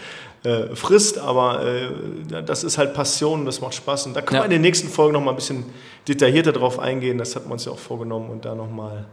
äh, 0.44 0.76
frisst. 0.76 1.20
Aber 1.20 1.64
äh, 1.64 2.42
das 2.44 2.64
ist 2.64 2.80
halt 2.80 2.96
Passion, 2.96 3.46
das 3.46 3.62
macht 3.62 3.76
Spaß. 3.76 4.08
Und 4.08 4.16
da 4.16 4.22
können 4.22 4.38
ja. 4.38 4.42
wir 4.42 4.46
in 4.46 4.52
den 4.52 4.62
nächsten 4.62 4.90
Folgen 4.90 5.14
noch 5.14 5.22
mal 5.22 5.32
ein 5.32 5.36
bisschen 5.36 5.66
detaillierter 6.08 6.52
drauf 6.52 6.80
eingehen. 6.80 7.20
Das 7.20 7.36
hat 7.36 7.44
man 7.44 7.54
uns 7.54 7.66
ja 7.66 7.72
auch 7.72 7.80
vorgenommen 7.80 8.32
und 8.32 8.44
da 8.44 8.56
noch 8.56 8.72
mal 8.72 9.06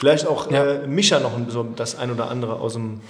vielleicht 0.00 0.26
auch 0.26 0.50
ja. 0.50 0.64
äh, 0.64 0.86
Micha 0.86 1.20
noch 1.20 1.32
so 1.48 1.62
das 1.76 1.96
ein 1.98 2.10
oder 2.10 2.30
andere 2.30 2.54
aus 2.54 2.72
dem 2.72 3.00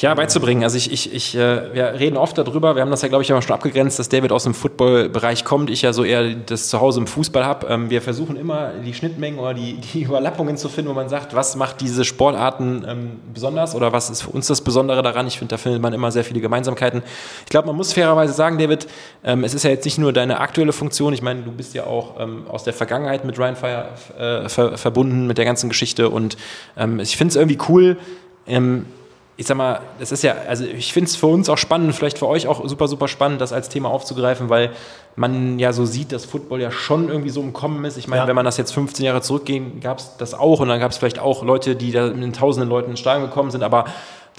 ja, 0.00 0.12
beizubringen. 0.14 0.64
Also 0.64 0.76
ich, 0.76 0.90
ich, 0.92 1.12
ich, 1.12 1.36
äh, 1.36 1.72
wir 1.72 1.94
reden 1.98 2.16
oft 2.16 2.36
darüber, 2.36 2.74
wir 2.74 2.82
haben 2.82 2.90
das 2.90 3.02
ja, 3.02 3.08
glaube 3.08 3.22
ich, 3.22 3.32
auch 3.32 3.42
schon 3.42 3.54
abgegrenzt, 3.54 3.98
dass 3.98 4.08
David 4.08 4.32
aus 4.32 4.44
dem 4.44 4.54
Football-Bereich 4.54 5.44
kommt, 5.44 5.70
ich 5.70 5.82
ja 5.82 5.92
so 5.92 6.04
eher 6.04 6.34
das 6.34 6.68
Zuhause 6.68 7.00
im 7.00 7.06
Fußball 7.06 7.44
habe. 7.44 7.68
Ähm, 7.68 7.90
wir 7.90 8.02
versuchen 8.02 8.36
immer 8.36 8.72
die 8.84 8.92
Schnittmengen 8.92 9.38
oder 9.38 9.54
die, 9.54 9.74
die 9.74 10.02
Überlappungen 10.04 10.56
zu 10.56 10.68
finden, 10.68 10.90
wo 10.90 10.94
man 10.94 11.08
sagt, 11.08 11.34
was 11.34 11.54
macht 11.56 11.80
diese 11.80 12.04
Sportarten 12.04 12.84
ähm, 12.88 13.20
besonders 13.32 13.74
oder 13.74 13.92
was 13.92 14.10
ist 14.10 14.22
für 14.22 14.30
uns 14.30 14.48
das 14.48 14.62
Besondere 14.62 15.02
daran? 15.02 15.26
Ich 15.28 15.38
finde, 15.38 15.52
da 15.52 15.58
findet 15.58 15.80
man 15.80 15.92
immer 15.92 16.10
sehr 16.10 16.24
viele 16.24 16.40
Gemeinsamkeiten. 16.40 17.02
Ich 17.44 17.50
glaube, 17.50 17.68
man 17.68 17.76
muss 17.76 17.92
fairerweise 17.92 18.32
sagen, 18.32 18.58
David, 18.58 18.88
ähm, 19.22 19.44
es 19.44 19.54
ist 19.54 19.62
ja 19.62 19.70
jetzt 19.70 19.84
nicht 19.84 19.98
nur 19.98 20.12
deine 20.12 20.40
aktuelle 20.40 20.72
Funktion, 20.72 21.12
ich 21.12 21.22
meine, 21.22 21.42
du 21.42 21.52
bist 21.52 21.74
ja 21.74 21.84
auch 21.84 22.14
aus 22.48 22.64
der 22.64 22.72
Vergangenheit 22.72 23.24
mit 23.24 23.38
Ryan 23.38 23.56
Fire 23.56 23.88
äh, 24.18 24.48
ver 24.48 24.76
verbunden, 24.76 25.26
mit 25.26 25.38
der 25.38 25.44
ganzen 25.44 25.68
Geschichte 25.68 26.08
und 26.08 26.36
ich 26.98 27.16
finde 27.16 27.30
es 27.30 27.36
irgendwie 27.36 27.58
cool, 27.68 27.96
ich 29.36 29.46
sag 29.46 29.56
mal, 29.56 29.80
das 29.98 30.12
ist 30.12 30.22
ja, 30.22 30.34
also 30.48 30.64
ich 30.64 30.92
finde 30.92 31.08
es 31.08 31.16
für 31.16 31.26
uns 31.26 31.48
auch 31.48 31.58
spannend, 31.58 31.94
vielleicht 31.94 32.18
für 32.18 32.28
euch 32.28 32.46
auch 32.46 32.66
super, 32.68 32.86
super 32.86 33.08
spannend, 33.08 33.40
das 33.40 33.52
als 33.52 33.68
Thema 33.68 33.88
aufzugreifen, 33.88 34.48
weil 34.48 34.70
man 35.16 35.58
ja 35.58 35.72
so 35.72 35.84
sieht, 35.84 36.12
dass 36.12 36.24
Football 36.24 36.60
ja 36.60 36.70
schon 36.70 37.08
irgendwie 37.08 37.30
so 37.30 37.40
im 37.40 37.52
Kommen 37.52 37.84
ist. 37.84 37.96
Ich 37.96 38.06
meine, 38.06 38.22
ja. 38.22 38.28
wenn 38.28 38.36
man 38.36 38.44
das 38.44 38.56
jetzt 38.56 38.72
15 38.72 39.04
Jahre 39.04 39.22
zurückgehen, 39.22 39.80
gab 39.80 39.98
es 39.98 40.16
das 40.18 40.34
auch 40.34 40.60
und 40.60 40.68
dann 40.68 40.78
gab 40.78 40.92
es 40.92 40.98
vielleicht 40.98 41.18
auch 41.18 41.42
Leute, 41.42 41.74
die 41.74 41.90
da 41.90 42.08
mit 42.08 42.36
tausenden 42.36 42.68
Leuten 42.68 42.92
ins 42.92 43.00
Stadion 43.00 43.28
gekommen 43.28 43.50
sind, 43.50 43.64
aber 43.64 43.86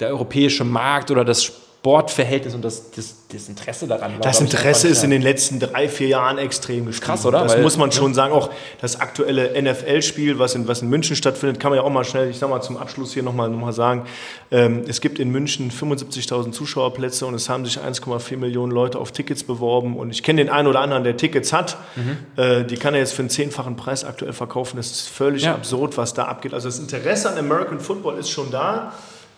der 0.00 0.08
europäische 0.08 0.64
Markt 0.64 1.10
oder 1.10 1.24
das 1.24 1.52
Sportverhältnis 1.86 2.52
und 2.52 2.64
das, 2.64 2.90
das, 2.90 3.14
das 3.30 3.48
Interesse 3.48 3.86
daran. 3.86 4.14
War, 4.14 4.20
das 4.20 4.40
Interesse 4.40 4.88
ist 4.88 5.04
in 5.04 5.10
den 5.10 5.22
letzten 5.22 5.60
drei, 5.60 5.88
vier 5.88 6.08
Jahren 6.08 6.36
extrem 6.36 6.86
gestiegen. 6.86 7.06
Krass, 7.06 7.24
oder? 7.24 7.44
Das 7.44 7.54
Weil, 7.54 7.62
muss 7.62 7.76
man 7.76 7.92
schon 7.92 8.12
sagen. 8.12 8.32
Auch 8.32 8.50
das 8.80 9.00
aktuelle 9.00 9.62
NFL-Spiel, 9.62 10.40
was 10.40 10.56
in, 10.56 10.66
was 10.66 10.82
in 10.82 10.88
München 10.88 11.14
stattfindet, 11.14 11.60
kann 11.60 11.70
man 11.70 11.76
ja 11.76 11.84
auch 11.84 11.90
mal 11.90 12.02
schnell, 12.02 12.28
ich 12.28 12.38
sag 12.38 12.50
mal 12.50 12.60
zum 12.60 12.76
Abschluss 12.76 13.14
hier 13.14 13.22
nochmal 13.22 13.48
noch 13.50 13.60
mal 13.60 13.72
sagen. 13.72 14.04
Ähm, 14.50 14.82
es 14.88 15.00
gibt 15.00 15.20
in 15.20 15.30
München 15.30 15.70
75.000 15.70 16.50
Zuschauerplätze 16.50 17.24
und 17.24 17.34
es 17.34 17.48
haben 17.48 17.64
sich 17.64 17.78
1,4 17.78 18.36
Millionen 18.36 18.72
Leute 18.72 18.98
auf 18.98 19.12
Tickets 19.12 19.44
beworben. 19.44 19.96
Und 19.96 20.10
ich 20.10 20.24
kenne 20.24 20.42
den 20.42 20.52
einen 20.52 20.66
oder 20.66 20.80
anderen, 20.80 21.04
der 21.04 21.16
Tickets 21.16 21.52
hat. 21.52 21.76
Mhm. 21.94 22.42
Äh, 22.42 22.64
die 22.64 22.78
kann 22.78 22.94
er 22.94 23.00
jetzt 23.00 23.12
für 23.12 23.22
einen 23.22 23.30
zehnfachen 23.30 23.76
Preis 23.76 24.04
aktuell 24.04 24.32
verkaufen. 24.32 24.76
Das 24.76 24.90
ist 24.90 25.08
völlig 25.08 25.44
ja. 25.44 25.54
absurd, 25.54 25.96
was 25.96 26.14
da 26.14 26.24
abgeht. 26.24 26.52
Also 26.52 26.66
das 26.66 26.80
Interesse 26.80 27.30
an 27.30 27.38
American 27.38 27.78
Football 27.78 28.18
ist 28.18 28.30
schon 28.30 28.50
da. 28.50 28.92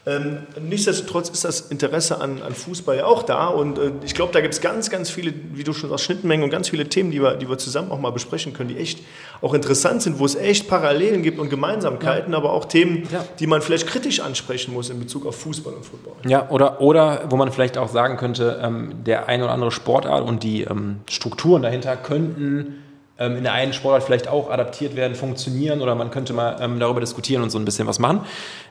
Ähm, 0.09 0.39
nichtsdestotrotz 0.67 1.29
ist 1.29 1.45
das 1.45 1.61
Interesse 1.61 2.21
an, 2.21 2.41
an, 2.41 2.55
Fußball 2.55 2.97
ja 2.97 3.05
auch 3.05 3.23
da 3.23 3.49
und 3.49 3.79
äh, 3.79 3.91
ich 4.05 4.15
glaube, 4.15 4.33
da 4.33 4.41
gibt 4.41 4.55
es 4.55 4.61
ganz, 4.63 4.89
ganz 4.89 5.11
viele, 5.11 5.35
wie 5.53 5.65
du 5.65 5.75
schon 5.75 5.91
sagst, 5.91 6.05
Schnittmengen 6.07 6.45
und 6.45 6.51
ganz 6.51 6.71
viele 6.71 6.89
Themen, 6.89 7.11
die 7.11 7.21
wir, 7.21 7.35
die 7.35 7.49
wir 7.49 7.59
zusammen 7.59 7.91
auch 7.91 8.01
mal 8.01 8.11
besprechen 8.11 8.55
können, 8.55 8.71
die 8.71 8.79
echt 8.79 9.01
auch 9.43 9.53
interessant 9.53 10.01
sind, 10.01 10.19
wo 10.19 10.25
es 10.25 10.35
echt 10.35 10.67
Parallelen 10.67 11.23
gibt 11.23 11.39
und 11.39 11.51
Gemeinsamkeiten, 11.51 12.33
ja. 12.33 12.39
aber 12.39 12.53
auch 12.55 12.65
Themen, 12.65 13.07
ja. 13.13 13.23
die 13.39 13.47
man 13.47 13.61
vielleicht 13.61 13.87
kritisch 13.87 14.21
ansprechen 14.21 14.73
muss 14.73 14.89
in 14.89 14.99
Bezug 14.99 15.27
auf 15.27 15.37
Fußball 15.37 15.75
und 15.75 15.85
Football. 15.85 16.15
Ja, 16.27 16.49
oder, 16.49 16.81
oder 16.81 17.25
wo 17.29 17.37
man 17.37 17.53
vielleicht 17.53 17.77
auch 17.77 17.89
sagen 17.89 18.17
könnte, 18.17 18.61
ähm, 18.63 19.05
der 19.05 19.29
ein 19.29 19.43
oder 19.43 19.53
andere 19.53 19.71
Sportart 19.71 20.25
und 20.25 20.43
die 20.43 20.63
ähm, 20.63 21.01
Strukturen 21.07 21.61
dahinter 21.61 21.97
könnten 21.97 22.83
ähm, 23.19 23.37
in 23.37 23.43
der 23.43 23.53
einen 23.53 23.73
Sportart 23.73 24.05
vielleicht 24.05 24.29
auch 24.29 24.51
adaptiert 24.51 24.95
werden, 24.95 25.15
funktionieren 25.15 25.81
oder 25.81 25.95
man 25.95 26.11
könnte 26.11 26.33
mal 26.33 26.57
ähm, 26.61 26.79
darüber 26.79 27.01
diskutieren 27.01 27.43
und 27.43 27.51
so 27.51 27.59
ein 27.59 27.65
bisschen 27.65 27.87
was 27.87 27.99
machen. 27.99 28.21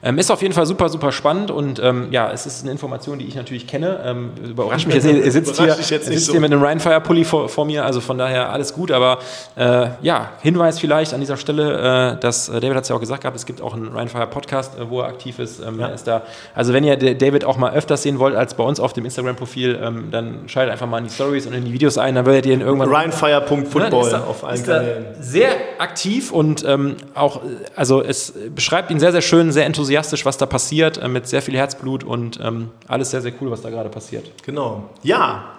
Ähm, 0.01 0.17
ist 0.17 0.31
auf 0.31 0.41
jeden 0.41 0.53
Fall 0.53 0.65
super, 0.65 0.87
super 0.89 1.11
spannend 1.11 1.51
und 1.51 1.79
ähm, 1.79 2.07
ja, 2.11 2.31
es 2.31 2.45
ist 2.45 2.63
eine 2.63 2.71
Information, 2.71 3.19
die 3.19 3.25
ich 3.25 3.35
natürlich 3.35 3.67
kenne. 3.67 3.99
Ähm, 4.05 4.31
überrascht 4.43 4.87
mich 4.87 4.95
jetzt, 4.95 5.05
ihr 5.05 5.31
sitzt 5.31 5.59
hier, 5.59 5.73
sitzt 5.73 6.25
so. 6.25 6.31
hier 6.31 6.41
mit 6.41 6.51
einem 6.51 6.63
Rheinfire-Pulli 6.63 7.25
vor, 7.25 7.49
vor, 7.49 7.65
mir, 7.65 7.85
also 7.85 7.99
von 7.99 8.17
daher 8.17 8.51
alles 8.51 8.73
gut, 8.73 8.91
aber 8.91 9.19
äh, 9.55 9.89
ja, 10.01 10.31
Hinweis 10.41 10.79
vielleicht 10.79 11.13
an 11.13 11.19
dieser 11.19 11.37
Stelle, 11.37 12.13
äh, 12.15 12.19
dass 12.19 12.47
äh, 12.47 12.59
David 12.61 12.77
hat 12.77 12.83
es 12.83 12.89
ja 12.89 12.95
auch 12.95 13.01
gesagt 13.01 13.21
gehabt, 13.21 13.35
es 13.35 13.45
gibt 13.45 13.61
auch 13.61 13.73
einen 13.73 13.89
Rheinfire-Podcast, 13.89 14.79
äh, 14.79 14.89
wo 14.89 15.01
er 15.01 15.07
aktiv 15.07 15.39
ist. 15.39 15.59
Ähm, 15.59 15.79
ja. 15.79 15.87
ist 15.87 16.07
da, 16.07 16.21
also 16.55 16.73
wenn 16.73 16.83
ihr 16.85 16.95
David 16.95 17.43
auch 17.43 17.57
mal 17.57 17.73
öfters 17.73 18.03
sehen 18.03 18.19
wollt 18.19 18.35
als 18.35 18.53
bei 18.53 18.63
uns 18.63 18.79
auf 18.79 18.93
dem 18.93 19.03
Instagram-Profil, 19.05 20.07
dann 20.11 20.47
schaltet 20.47 20.71
einfach 20.71 20.87
mal 20.87 20.99
in 20.99 21.05
die 21.05 21.09
Stories 21.09 21.47
und 21.47 21.53
in 21.53 21.65
die 21.65 21.73
Videos 21.73 21.97
ein, 21.97 22.15
dann 22.15 22.25
werdet 22.25 22.45
ihr 22.45 22.53
ihn 22.53 22.61
irgendwann... 22.61 22.89
Rheinfire.football 22.89 24.11
ne, 24.11 24.23
auf 24.37 24.43
allen 24.43 24.63
Kanälen. 24.63 25.05
Sehr 25.19 25.51
aktiv 25.79 26.31
und 26.31 26.63
ähm, 26.65 26.97
auch, 27.13 27.41
also 27.75 28.01
es 28.01 28.33
beschreibt 28.53 28.91
ihn 28.91 28.99
sehr, 28.99 29.11
sehr 29.11 29.21
schön, 29.21 29.51
sehr 29.51 29.65
enthusiastisch, 29.65 30.25
was 30.25 30.37
da 30.37 30.45
passiert, 30.45 30.97
äh, 30.97 31.07
mit 31.07 31.27
sehr 31.27 31.41
viel 31.41 31.55
Herzblut 31.55 32.03
und 32.03 32.39
ähm, 32.41 32.69
alles 32.87 33.11
sehr, 33.11 33.21
sehr 33.21 33.33
cool, 33.41 33.51
was 33.51 33.61
da 33.61 33.69
gerade 33.69 33.89
passiert. 33.89 34.31
Genau. 34.43 34.89
Ja, 35.03 35.57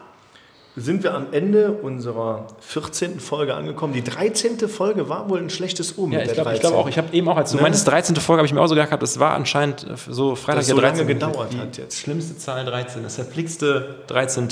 sind 0.76 1.02
wir 1.02 1.14
am 1.14 1.26
Ende 1.32 1.72
unserer 1.72 2.46
14. 2.60 3.20
Folge 3.20 3.55
angekommen. 3.55 3.92
Die 3.94 4.05
13. 4.05 4.68
Folge 4.68 5.09
war 5.09 5.28
wohl 5.28 5.38
ein 5.40 5.50
schlechtes 5.50 5.92
Um. 5.92 6.12
Ja, 6.12 6.20
ich 6.20 6.32
glaube 6.32 6.56
glaub 6.60 6.74
auch. 6.74 6.88
Ich 6.88 6.98
habe 6.98 7.12
eben 7.12 7.28
auch, 7.28 7.36
als 7.36 7.50
du 7.50 7.56
ne? 7.56 7.62
meintest, 7.62 7.88
13. 7.88 8.14
Folge, 8.16 8.38
habe 8.38 8.46
ich 8.46 8.52
mir 8.52 8.60
auch 8.60 8.68
so 8.68 8.74
gedacht, 8.74 9.02
es 9.02 9.18
war 9.18 9.34
anscheinend 9.34 9.84
äh, 9.84 9.96
so 10.09 10.36
Freitag 10.36 10.60
das 10.60 10.68
so 10.68 10.76
13. 10.76 10.98
lange 10.98 11.14
gedauert 11.14 11.52
die 11.52 11.59
hat 11.59 11.76
jetzt. 11.78 11.98
Schlimmste 11.98 12.36
Zahl 12.38 12.64
13, 12.64 13.02
das 13.02 13.16
verflixte 13.16 13.96
13. 14.06 14.48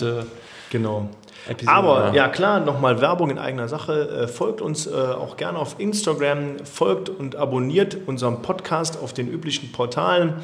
Genau. 0.71 1.11
Episode. 1.49 1.73
Aber 1.73 2.13
ja 2.15 2.29
klar, 2.29 2.61
nochmal 2.61 3.01
Werbung 3.01 3.31
in 3.31 3.39
eigener 3.39 3.69
Sache. 3.69 4.09
Äh, 4.09 4.29
folgt 4.29 4.61
uns 4.61 4.87
äh, 4.87 4.91
auch 4.91 5.37
gerne 5.37 5.59
auf 5.59 5.77
Instagram, 5.79 6.65
folgt 6.65 7.09
und 7.09 7.37
abonniert 7.37 7.97
unseren 8.07 8.43
Podcast 8.43 8.99
auf 9.03 9.13
den 9.13 9.29
üblichen 9.29 9.73
Portalen. 9.73 10.35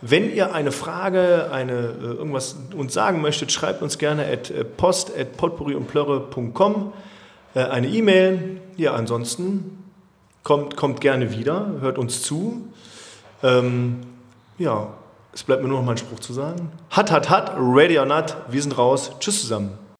Wenn 0.00 0.34
ihr 0.34 0.52
eine 0.52 0.72
Frage, 0.72 1.50
eine, 1.52 1.72
äh, 1.72 2.04
irgendwas 2.18 2.56
uns 2.76 2.92
sagen 2.92 3.20
möchtet, 3.20 3.52
schreibt 3.52 3.82
uns 3.82 3.98
gerne 3.98 4.26
at 4.26 4.52
post 4.76 5.12
at 5.16 5.36
potpourriundplörre.com 5.36 6.92
eine 7.54 7.86
E-Mail. 7.86 8.60
Ja, 8.76 8.94
ansonsten 8.94 9.84
kommt, 10.42 10.76
kommt 10.76 11.00
gerne 11.00 11.32
wieder, 11.32 11.74
hört 11.80 11.98
uns 11.98 12.22
zu. 12.22 12.66
Ähm, 13.42 14.00
ja, 14.58 14.88
es 15.32 15.42
bleibt 15.42 15.62
mir 15.62 15.68
nur 15.68 15.78
noch 15.78 15.84
mal 15.84 15.92
ein 15.92 15.98
Spruch 15.98 16.20
zu 16.20 16.32
sagen. 16.32 16.70
Hat, 16.90 17.10
hat, 17.10 17.30
hat, 17.30 17.54
ready 17.56 17.98
or 17.98 18.06
not, 18.06 18.36
wir 18.48 18.62
sind 18.62 18.76
raus. 18.76 19.12
Tschüss 19.20 19.42
zusammen. 19.42 19.78